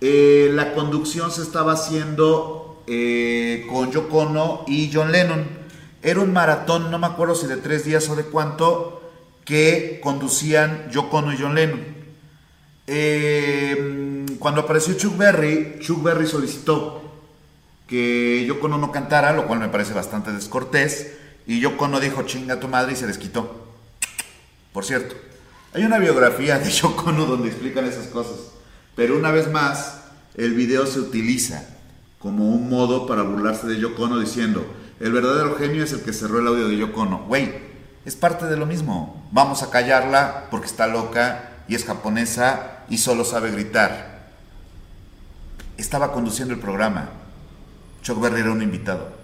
eh, 0.00 0.50
la 0.52 0.72
conducción 0.72 1.30
se 1.30 1.42
estaba 1.42 1.74
haciendo 1.74 2.82
eh, 2.86 3.66
con 3.70 3.92
Yoko 3.92 4.64
y 4.66 4.90
John 4.92 5.12
Lennon. 5.12 5.46
Era 6.02 6.20
un 6.20 6.32
maratón, 6.32 6.90
no 6.90 6.98
me 6.98 7.06
acuerdo 7.06 7.34
si 7.34 7.46
de 7.46 7.58
tres 7.58 7.84
días 7.84 8.08
o 8.08 8.16
de 8.16 8.24
cuánto, 8.24 9.02
que 9.44 10.00
conducían 10.02 10.90
Yoko 10.90 11.30
y 11.30 11.36
John 11.38 11.54
Lennon. 11.54 11.97
Eh, 12.90 14.24
cuando 14.38 14.62
apareció 14.62 14.94
Chuck 14.94 15.16
Berry, 15.18 15.78
Chuck 15.80 16.02
Berry 16.02 16.26
solicitó 16.26 17.02
que 17.86 18.46
Yoko 18.46 18.66
no 18.66 18.90
cantara, 18.90 19.34
lo 19.34 19.46
cual 19.46 19.60
me 19.60 19.68
parece 19.68 19.92
bastante 19.92 20.32
descortés, 20.32 21.12
y 21.46 21.60
Yoko 21.60 21.86
dijo 22.00 22.22
chinga 22.22 22.60
tu 22.60 22.66
madre 22.66 22.94
y 22.94 22.96
se 22.96 23.06
desquitó. 23.06 23.66
Por 24.72 24.86
cierto, 24.86 25.14
hay 25.74 25.84
una 25.84 25.98
biografía 25.98 26.58
de 26.58 26.70
Yoko 26.70 27.12
donde 27.12 27.48
explican 27.48 27.84
esas 27.84 28.06
cosas. 28.06 28.52
Pero 28.96 29.16
una 29.16 29.32
vez 29.32 29.50
más, 29.50 30.00
el 30.34 30.54
video 30.54 30.86
se 30.86 31.00
utiliza 31.00 31.68
como 32.18 32.48
un 32.48 32.70
modo 32.70 33.06
para 33.06 33.22
burlarse 33.22 33.66
de 33.66 33.78
Yoko 33.78 34.18
diciendo, 34.18 34.64
el 34.98 35.12
verdadero 35.12 35.56
genio 35.56 35.84
es 35.84 35.92
el 35.92 36.00
que 36.00 36.14
cerró 36.14 36.40
el 36.40 36.46
audio 36.46 36.68
de 36.68 36.78
Yoko 36.78 37.04
Güey, 37.28 37.52
es 38.06 38.16
parte 38.16 38.46
de 38.46 38.56
lo 38.56 38.64
mismo. 38.64 39.28
Vamos 39.30 39.62
a 39.62 39.70
callarla 39.70 40.46
porque 40.50 40.66
está 40.66 40.86
loca 40.86 41.64
y 41.68 41.74
es 41.74 41.84
japonesa 41.84 42.77
y 42.90 42.98
solo 42.98 43.24
sabe 43.24 43.50
gritar. 43.50 44.18
Estaba 45.76 46.12
conduciendo 46.12 46.54
el 46.54 46.60
programa. 46.60 47.10
Chuck 48.02 48.20
Berry 48.20 48.40
era 48.40 48.52
un 48.52 48.62
invitado. 48.62 49.16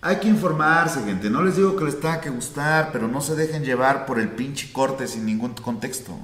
Hay 0.00 0.18
que 0.18 0.28
informarse, 0.28 1.04
gente. 1.04 1.30
No 1.30 1.42
les 1.42 1.56
digo 1.56 1.76
que 1.76 1.84
les 1.84 2.00
tenga 2.00 2.20
que 2.20 2.30
gustar, 2.30 2.90
pero 2.92 3.06
no 3.06 3.20
se 3.20 3.36
dejen 3.36 3.64
llevar 3.64 4.04
por 4.04 4.18
el 4.18 4.30
pinche 4.30 4.72
corte 4.72 5.06
sin 5.06 5.24
ningún 5.24 5.54
contexto. 5.54 6.18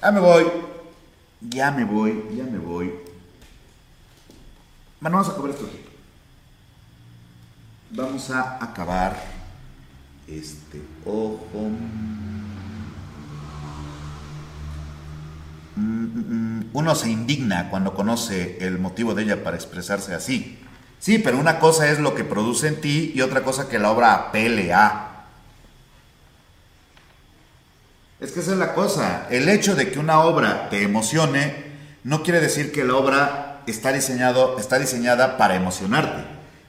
Ya 0.00 0.12
me 0.12 0.20
voy. 0.20 0.44
Ya 1.40 1.70
me 1.72 1.84
voy, 1.84 2.24
ya 2.36 2.44
me 2.44 2.58
voy. 2.58 2.94
Bueno, 5.00 5.16
vamos 5.16 5.28
a 5.28 5.32
acabar 5.32 5.50
esto 5.50 5.66
aquí. 5.66 5.84
Vamos 7.90 8.30
a 8.30 8.64
acabar 8.64 9.35
este 10.28 10.82
ojo. 11.04 11.70
Uno 16.72 16.94
se 16.94 17.10
indigna 17.10 17.68
cuando 17.70 17.94
conoce 17.94 18.58
el 18.60 18.78
motivo 18.78 19.14
de 19.14 19.24
ella 19.24 19.44
para 19.44 19.56
expresarse 19.56 20.14
así. 20.14 20.58
Sí, 20.98 21.18
pero 21.18 21.38
una 21.38 21.58
cosa 21.58 21.90
es 21.90 21.98
lo 22.00 22.14
que 22.14 22.24
produce 22.24 22.68
en 22.68 22.80
ti 22.80 23.12
y 23.14 23.20
otra 23.20 23.42
cosa 23.42 23.68
que 23.68 23.78
la 23.78 23.90
obra 23.90 24.14
apele 24.14 24.72
a. 24.72 25.26
Es 28.18 28.32
que 28.32 28.40
esa 28.40 28.52
es 28.52 28.58
la 28.58 28.72
cosa. 28.74 29.26
El 29.30 29.48
hecho 29.48 29.74
de 29.74 29.90
que 29.90 29.98
una 29.98 30.20
obra 30.20 30.70
te 30.70 30.82
emocione 30.82 31.66
no 32.02 32.22
quiere 32.22 32.40
decir 32.40 32.72
que 32.72 32.84
la 32.84 32.96
obra 32.96 33.62
está, 33.66 33.92
diseñado, 33.92 34.58
está 34.58 34.78
diseñada 34.78 35.36
para 35.36 35.56
emocionarte. 35.56 36.24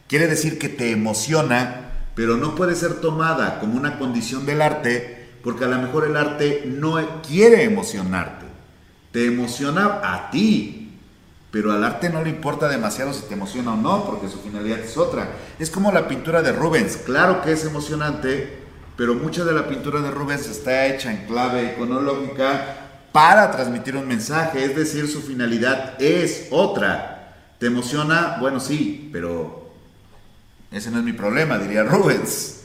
Quiere 0.07 0.27
decir 0.27 0.59
que 0.59 0.67
te 0.69 0.91
emociona, 0.91 1.86
pero 2.17 2.35
no 2.35 2.55
puede 2.55 2.73
ser 2.73 2.95
tomada 2.95 3.59
como 3.59 3.77
una 3.77 3.99
condición 3.99 4.43
del 4.47 4.63
arte, 4.63 5.29
porque 5.43 5.65
a 5.65 5.67
lo 5.67 5.77
mejor 5.77 6.03
el 6.03 6.17
arte 6.17 6.63
no 6.65 6.97
quiere 7.21 7.63
emocionarte. 7.63 8.47
Te 9.11 9.27
emociona 9.27 10.01
a 10.03 10.31
ti, 10.31 10.97
pero 11.51 11.71
al 11.71 11.83
arte 11.83 12.09
no 12.09 12.23
le 12.23 12.31
importa 12.31 12.69
demasiado 12.69 13.13
si 13.13 13.21
te 13.27 13.35
emociona 13.35 13.73
o 13.73 13.77
no, 13.77 14.03
porque 14.03 14.29
su 14.29 14.39
finalidad 14.39 14.79
es 14.79 14.97
otra. 14.97 15.29
Es 15.59 15.69
como 15.69 15.91
la 15.91 16.07
pintura 16.07 16.41
de 16.41 16.53
Rubens. 16.53 16.97
Claro 16.97 17.43
que 17.43 17.51
es 17.51 17.63
emocionante, 17.63 18.63
pero 18.95 19.13
mucha 19.13 19.45
de 19.45 19.53
la 19.53 19.67
pintura 19.67 20.01
de 20.01 20.09
Rubens 20.09 20.47
está 20.47 20.87
hecha 20.87 21.11
en 21.11 21.27
clave 21.27 21.73
iconológica 21.75 22.77
para 23.11 23.51
transmitir 23.51 23.95
un 23.95 24.07
mensaje, 24.07 24.65
es 24.65 24.75
decir, 24.75 25.07
su 25.07 25.21
finalidad 25.21 26.01
es 26.01 26.47
otra. 26.49 27.35
¿Te 27.59 27.67
emociona? 27.67 28.37
Bueno, 28.39 28.59
sí, 28.59 29.07
pero 29.13 29.66
ese 30.71 30.91
no 30.91 30.99
es 30.99 31.03
mi 31.03 31.13
problema, 31.13 31.57
diría 31.57 31.83
Rubens. 31.83 32.57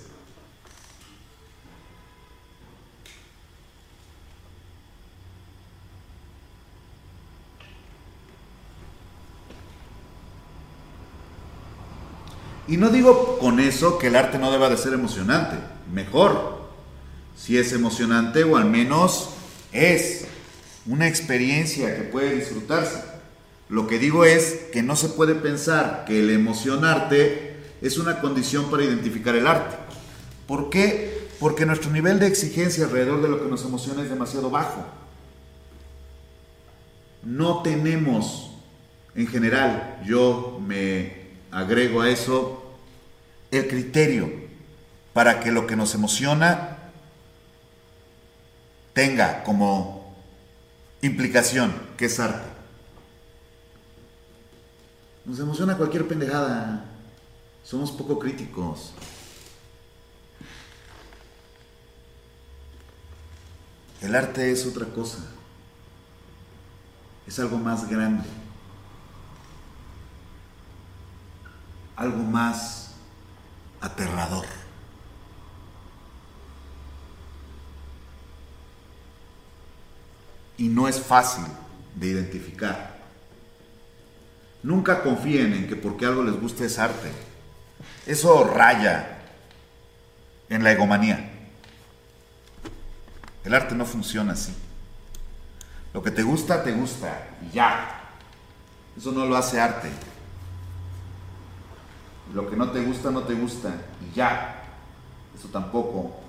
Y 12.72 12.78
no 12.78 12.89
digo 12.89 13.39
con 13.39 13.60
eso 13.60 13.98
que 13.98 14.06
el 14.06 14.16
arte 14.16 14.39
no 14.39 14.50
deba 14.50 14.70
de 14.70 14.78
ser 14.78 14.94
emocionante 14.94 15.56
mejor. 15.92 16.62
Si 17.36 17.58
es 17.58 17.72
emocionante 17.72 18.44
o 18.44 18.56
al 18.56 18.64
menos 18.64 19.31
es 19.72 20.24
una 20.86 21.06
experiencia 21.06 21.94
que 21.97 22.02
puede 22.02 22.34
disfrutarse. 22.34 23.02
Lo 23.68 23.86
que 23.86 23.98
digo 23.98 24.24
es 24.24 24.60
que 24.72 24.82
no 24.82 24.97
se 24.97 25.10
puede 25.10 25.34
pensar 25.34 26.05
que 26.06 26.20
el 26.20 26.31
emocionarte 26.31 27.51
es 27.82 27.98
una 27.98 28.20
condición 28.20 28.70
para 28.70 28.84
identificar 28.84 29.34
el 29.34 29.46
arte. 29.46 29.76
¿Por 30.46 30.70
qué? 30.70 31.28
Porque 31.40 31.66
nuestro 31.66 31.90
nivel 31.90 32.20
de 32.20 32.28
exigencia 32.28 32.84
alrededor 32.84 33.20
de 33.20 33.28
lo 33.28 33.42
que 33.42 33.50
nos 33.50 33.64
emociona 33.64 34.02
es 34.02 34.08
demasiado 34.08 34.48
bajo. 34.50 34.86
No 37.24 37.62
tenemos, 37.62 38.52
en 39.14 39.26
general, 39.26 40.00
yo 40.06 40.60
me 40.64 41.22
agrego 41.50 42.00
a 42.00 42.08
eso, 42.08 42.62
el 43.50 43.68
criterio 43.68 44.30
para 45.12 45.40
que 45.40 45.52
lo 45.52 45.66
que 45.66 45.76
nos 45.76 45.94
emociona 45.94 46.78
tenga 48.92 49.42
como 49.44 50.14
implicación 51.02 51.72
que 51.96 52.06
es 52.06 52.20
arte. 52.20 52.48
Nos 55.24 55.38
emociona 55.38 55.76
cualquier 55.76 56.06
pendejada. 56.06 56.91
Somos 57.65 57.91
poco 57.91 58.18
críticos. 58.18 58.92
El 64.00 64.15
arte 64.15 64.50
es 64.50 64.66
otra 64.66 64.86
cosa. 64.86 65.18
Es 67.26 67.39
algo 67.39 67.58
más 67.58 67.89
grande. 67.89 68.28
Algo 71.97 72.23
más 72.23 72.92
aterrador. 73.81 74.47
y 80.62 80.68
no 80.68 80.86
es 80.86 81.00
fácil 81.00 81.44
de 81.97 82.07
identificar. 82.07 82.97
Nunca 84.62 85.02
confíen 85.02 85.52
en 85.55 85.66
que 85.66 85.74
porque 85.74 86.07
algo 86.07 86.23
les 86.23 86.41
guste 86.41 86.66
es 86.66 86.78
arte. 86.78 87.10
Eso 88.06 88.44
raya 88.44 89.18
en 90.48 90.64
la 90.64 90.72
egomanía. 90.72 91.31
El 93.44 93.55
arte 93.55 93.74
no 93.74 93.84
funciona 93.84 94.32
así. 94.32 94.55
Lo 95.92 96.02
que 96.02 96.10
te 96.10 96.22
gusta, 96.22 96.62
te 96.62 96.72
gusta 96.72 97.28
y 97.42 97.55
ya. 97.55 98.00
Eso 98.97 99.12
no 99.12 99.26
lo 99.26 99.36
hace 99.36 99.60
arte. 99.60 99.90
Lo 102.34 102.48
que 102.48 102.56
no 102.56 102.70
te 102.70 102.82
gusta, 102.82 103.10
no 103.10 103.22
te 103.22 103.34
gusta 103.34 103.74
y 104.00 104.14
ya. 104.14 104.62
Eso 105.39 105.48
tampoco 105.48 106.20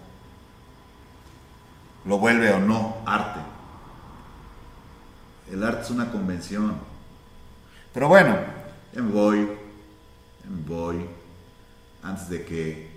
lo 2.05 2.17
vuelve 2.17 2.51
o 2.51 2.59
no 2.59 2.97
arte. 3.05 3.39
El 5.51 5.63
arte 5.63 5.83
es 5.83 5.89
una 5.91 6.11
convención. 6.11 6.77
Pero 7.93 8.07
bueno, 8.07 8.37
me 8.93 9.01
voy, 9.01 9.47
ya 10.43 10.49
me 10.49 10.61
voy. 10.63 11.22
Antes 12.03 12.29
de 12.29 12.43
que 12.43 12.91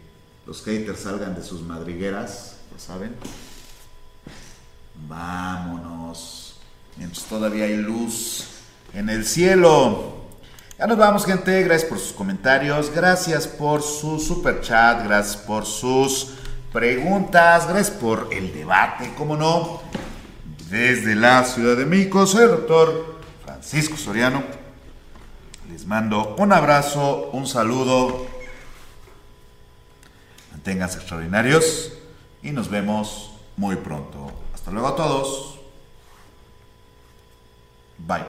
los 0.46 0.62
haters 0.64 1.00
salgan 1.00 1.34
de 1.34 1.42
sus 1.42 1.62
madrigueras, 1.62 2.56
ya 2.72 2.78
saben. 2.78 3.14
Vámonos. 5.08 6.58
Mientras 6.96 7.24
todavía 7.26 7.64
hay 7.64 7.76
luz 7.76 8.48
en 8.94 9.08
el 9.08 9.24
cielo. 9.24 10.16
Ya 10.78 10.86
nos 10.86 10.98
vamos, 10.98 11.24
gente. 11.24 11.62
Gracias 11.62 11.88
por 11.88 11.98
sus 11.98 12.12
comentarios. 12.12 12.90
Gracias 12.94 13.46
por 13.46 13.82
su 13.82 14.18
super 14.18 14.60
chat. 14.60 15.04
Gracias 15.04 15.36
por 15.36 15.66
sus 15.66 16.34
preguntas. 16.72 17.68
Gracias 17.68 17.96
por 17.96 18.28
el 18.32 18.52
debate, 18.52 19.14
como 19.16 19.36
no. 19.36 19.80
Desde 20.68 21.14
la 21.14 21.44
Ciudad 21.44 21.76
de 21.76 21.86
México, 21.86 22.26
soy 22.26 22.42
el 22.44 22.50
doctor 22.50 23.20
Francisco 23.44 23.96
Soriano. 23.96 24.42
Les 25.70 25.86
mando 25.86 26.34
un 26.38 26.52
abrazo, 26.52 27.30
un 27.32 27.46
saludo. 27.46 28.35
Manténganse 30.66 30.98
extraordinarios 30.98 31.92
y 32.42 32.50
nos 32.50 32.68
vemos 32.68 33.30
muy 33.56 33.76
pronto. 33.76 34.32
Hasta 34.52 34.72
luego 34.72 34.88
a 34.88 34.96
todos. 34.96 35.60
Bye. 37.98 38.24